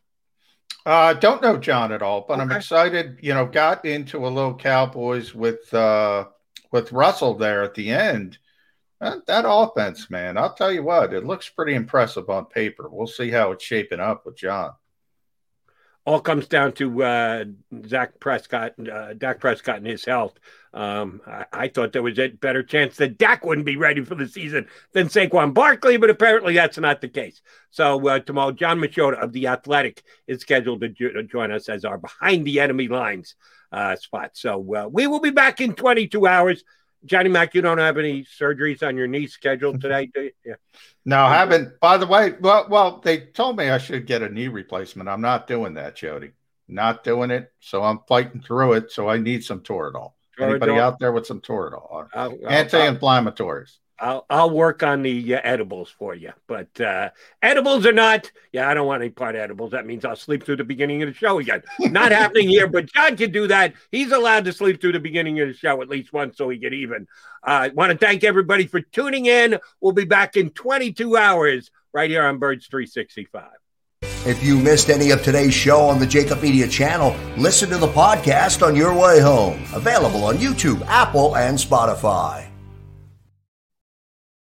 Uh, 0.86 1.14
don't 1.14 1.42
know 1.42 1.58
John 1.58 1.92
at 1.92 2.02
all, 2.02 2.26
but 2.28 2.36
okay. 2.36 2.44
I'm 2.44 2.52
excited. 2.52 3.18
You 3.22 3.34
know, 3.34 3.46
got 3.46 3.86
into 3.86 4.26
a 4.26 4.30
little 4.30 4.56
Cowboys 4.56 5.36
with 5.36 5.74
uh, 5.74 6.26
with 6.72 6.92
Russell 6.92 7.36
there 7.36 7.64
at 7.64 7.74
the 7.74 7.90
end 7.90 8.38
that, 9.00 9.26
that 9.28 9.46
offense, 9.48 10.10
man, 10.10 10.38
I'll 10.38 10.54
tell 10.54 10.72
you 10.72 10.84
what, 10.84 11.14
it 11.14 11.26
looks 11.26 11.50
pretty 11.50 11.74
impressive 11.74 12.30
on 12.30 12.46
paper. 12.46 12.90
We'll 12.90 13.08
see 13.08 13.30
how 13.30 13.52
it's 13.52 13.64
shaping 13.64 14.00
up 14.00 14.26
with 14.26 14.36
John. 14.36 14.72
All 16.06 16.20
comes 16.20 16.48
down 16.48 16.74
to 16.74 17.04
uh, 17.04 17.46
Zach 17.86 18.20
Prescott, 18.20 18.74
uh, 18.80 19.14
Dak 19.14 19.40
Prescott, 19.40 19.78
and 19.78 19.88
his 19.88 20.06
health. 20.06 20.34
Um, 20.74 21.22
I, 21.26 21.46
I, 21.52 21.68
thought 21.68 21.94
there 21.94 22.04
was 22.04 22.20
a 22.20 22.28
better 22.28 22.62
chance 22.62 22.98
that 22.98 23.18
Dak 23.18 23.44
wouldn't 23.44 23.66
be 23.66 23.76
ready 23.76 24.04
for 24.06 24.14
the 24.14 24.28
season 24.28 24.68
than 24.94 25.08
Saquon 25.08 25.52
Barkley, 25.52 25.98
but 25.98 26.12
apparently 26.12 26.54
that's 26.54 26.78
not 26.78 27.02
the 27.02 27.08
case. 27.08 27.42
So 27.72 28.08
uh, 28.08 28.20
tomorrow, 28.20 28.52
Jon 28.52 28.80
Machota 28.80 29.20
of 29.20 29.34
the 29.34 29.48
Athletic 29.48 30.04
is 30.28 30.42
scheduled 30.42 30.82
to, 30.82 30.90
to 30.90 31.24
join 31.24 31.52
us 31.52 31.70
as 31.70 31.86
our 31.86 31.98
behind 31.98 32.46
the 32.46 32.60
enemy 32.60 32.88
lines 32.88 33.36
uh, 33.72 33.96
spot. 33.96 34.32
So 34.34 34.76
uh, 34.76 34.88
we 34.88 35.08
will 35.08 35.20
be 35.20 35.32
back 35.32 35.60
in 35.60 35.74
22 35.74 36.28
hours. 36.28 36.64
Johnny 37.06 37.30
Mac, 37.30 37.56
you 37.56 37.62
don't 37.62 37.78
have 37.78 37.98
any 37.98 38.24
surgeries 38.24 38.86
on 38.86 38.96
your 38.96 39.08
knee 39.08 39.26
scheduled 39.26 39.82
today, 39.82 40.12
do 40.14 40.22
you? 40.22 40.32
Yeah. 40.46 40.56
No, 41.04 41.24
I 41.24 41.36
haven't. 41.36 41.80
By 41.80 41.98
the 41.98 42.06
way, 42.06 42.36
well, 42.40 42.68
well, 42.70 43.02
they 43.04 43.22
told 43.22 43.58
me 43.58 43.70
I 43.70 43.80
should 43.80 44.06
get 44.06 44.22
a 44.22 44.30
knee 44.30 44.50
replacement. 44.50 45.10
I'm 45.10 45.22
not 45.22 45.48
doing 45.48 45.76
that, 45.76 45.96
Jody. 45.96 46.32
Not 46.68 47.04
doing 47.04 47.32
it. 47.32 47.52
So 47.60 47.82
I'm 47.82 48.02
fighting 48.08 48.42
through 48.42 48.74
it. 48.74 48.92
So 48.92 49.10
I 49.10 49.18
need 49.18 49.44
some 49.44 49.62
Toradol. 49.62 50.12
Toradol? 50.40 50.50
Anybody 50.50 50.80
out 50.80 51.00
there 51.00 51.12
with 51.12 51.26
some 51.26 51.42
Toradol? 51.42 52.08
Anti-inflammatories. 52.48 53.78
I'll 54.02 54.26
I'll 54.30 54.50
work 54.50 54.82
on 54.82 55.02
the 55.02 55.36
uh, 55.36 55.42
edibles 55.44 55.90
for 55.90 56.16
you. 56.16 56.32
But 56.48 56.80
uh, 56.80 57.10
edibles 57.42 57.86
or 57.86 57.92
not, 57.92 58.32
yeah, 58.52 58.70
I 58.70 58.74
don't 58.74 58.88
want 58.88 59.04
any 59.04 59.12
part 59.12 59.36
of 59.36 59.42
edibles. 59.42 59.72
That 59.72 59.86
means 59.86 60.06
I'll 60.06 60.16
sleep 60.16 60.44
through 60.44 60.58
the 60.58 60.64
beginning 60.64 61.04
of 61.04 61.10
the 61.10 61.14
show 61.14 61.40
again. 61.40 61.64
Not 61.80 62.12
happening 62.12 62.48
here, 62.48 62.68
but 62.68 62.92
John 62.92 63.18
can 63.18 63.32
do 63.32 63.48
that. 63.48 63.74
He's 63.92 64.12
allowed 64.12 64.46
to 64.46 64.54
sleep 64.54 64.80
through 64.80 64.94
the 64.94 65.00
beginning 65.00 65.40
of 65.42 65.48
the 65.48 65.54
show 65.54 65.82
at 65.82 65.90
least 65.90 66.14
once 66.14 66.38
so 66.38 66.48
we 66.48 66.58
get 66.58 66.74
even. 66.74 67.08
I 67.44 67.68
uh, 67.68 67.72
want 67.74 67.92
to 67.92 67.98
thank 67.98 68.24
everybody 68.24 68.68
for 68.68 68.82
tuning 68.82 69.26
in. 69.26 69.60
We'll 69.82 69.94
be 69.94 70.06
back 70.06 70.38
in 70.38 70.52
22 70.52 71.18
hours 71.18 71.72
right 71.94 72.10
here 72.10 72.26
on 72.26 72.38
Birds 72.38 72.68
365. 72.68 73.50
If 74.26 74.44
you 74.44 74.58
missed 74.58 74.90
any 74.90 75.12
of 75.12 75.24
today's 75.24 75.54
show 75.54 75.80
on 75.84 75.98
the 75.98 76.06
Jakib 76.06 76.42
Media 76.42 76.68
channel, 76.68 77.16
listen 77.38 77.70
to 77.70 77.78
the 77.78 77.88
podcast 77.88 78.68
on 78.68 78.76
your 78.76 78.94
way 78.94 79.22
home. 79.22 79.64
Available 79.74 80.26
on 80.26 80.36
YouTube, 80.36 80.86
Apple, 80.88 81.38
and 81.38 81.58
Spotify. 81.58 82.50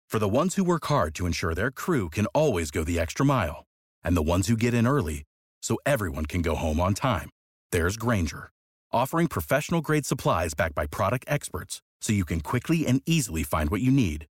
For 0.08 0.20
the 0.20 0.28
ones 0.28 0.54
who 0.54 0.62
work 0.62 0.84
hard 0.84 1.12
to 1.16 1.26
ensure 1.26 1.56
their 1.56 1.72
crew 1.72 2.08
can 2.08 2.26
always 2.26 2.70
go 2.70 2.84
the 2.84 3.00
extra 3.00 3.26
mile, 3.26 3.64
and 4.04 4.16
the 4.16 4.22
ones 4.22 4.46
who 4.46 4.56
get 4.56 4.74
in 4.74 4.86
early 4.86 5.24
so 5.60 5.76
everyone 5.84 6.26
can 6.26 6.40
go 6.40 6.54
home 6.54 6.78
on 6.78 6.94
time, 6.94 7.30
there's 7.72 7.96
Grainger, 7.96 8.50
offering 8.92 9.26
professional 9.26 9.80
grade 9.80 10.06
supplies 10.06 10.54
backed 10.54 10.76
by 10.76 10.86
product 10.86 11.24
experts 11.26 11.82
so 12.00 12.12
you 12.12 12.24
can 12.24 12.40
quickly 12.40 12.86
and 12.86 13.02
easily 13.06 13.42
find 13.42 13.70
what 13.70 13.80
you 13.80 13.90
need. 13.90 14.26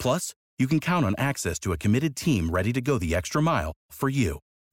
Plus, 0.00 0.34
you 0.58 0.66
can 0.66 0.80
count 0.80 1.06
on 1.06 1.14
access 1.18 1.60
to 1.60 1.70
a 1.70 1.76
committed 1.76 2.16
team 2.16 2.50
ready 2.50 2.72
to 2.72 2.80
go 2.80 2.98
the 2.98 3.14
extra 3.14 3.40
mile 3.40 3.74
for 3.92 4.08
you. 4.08 4.40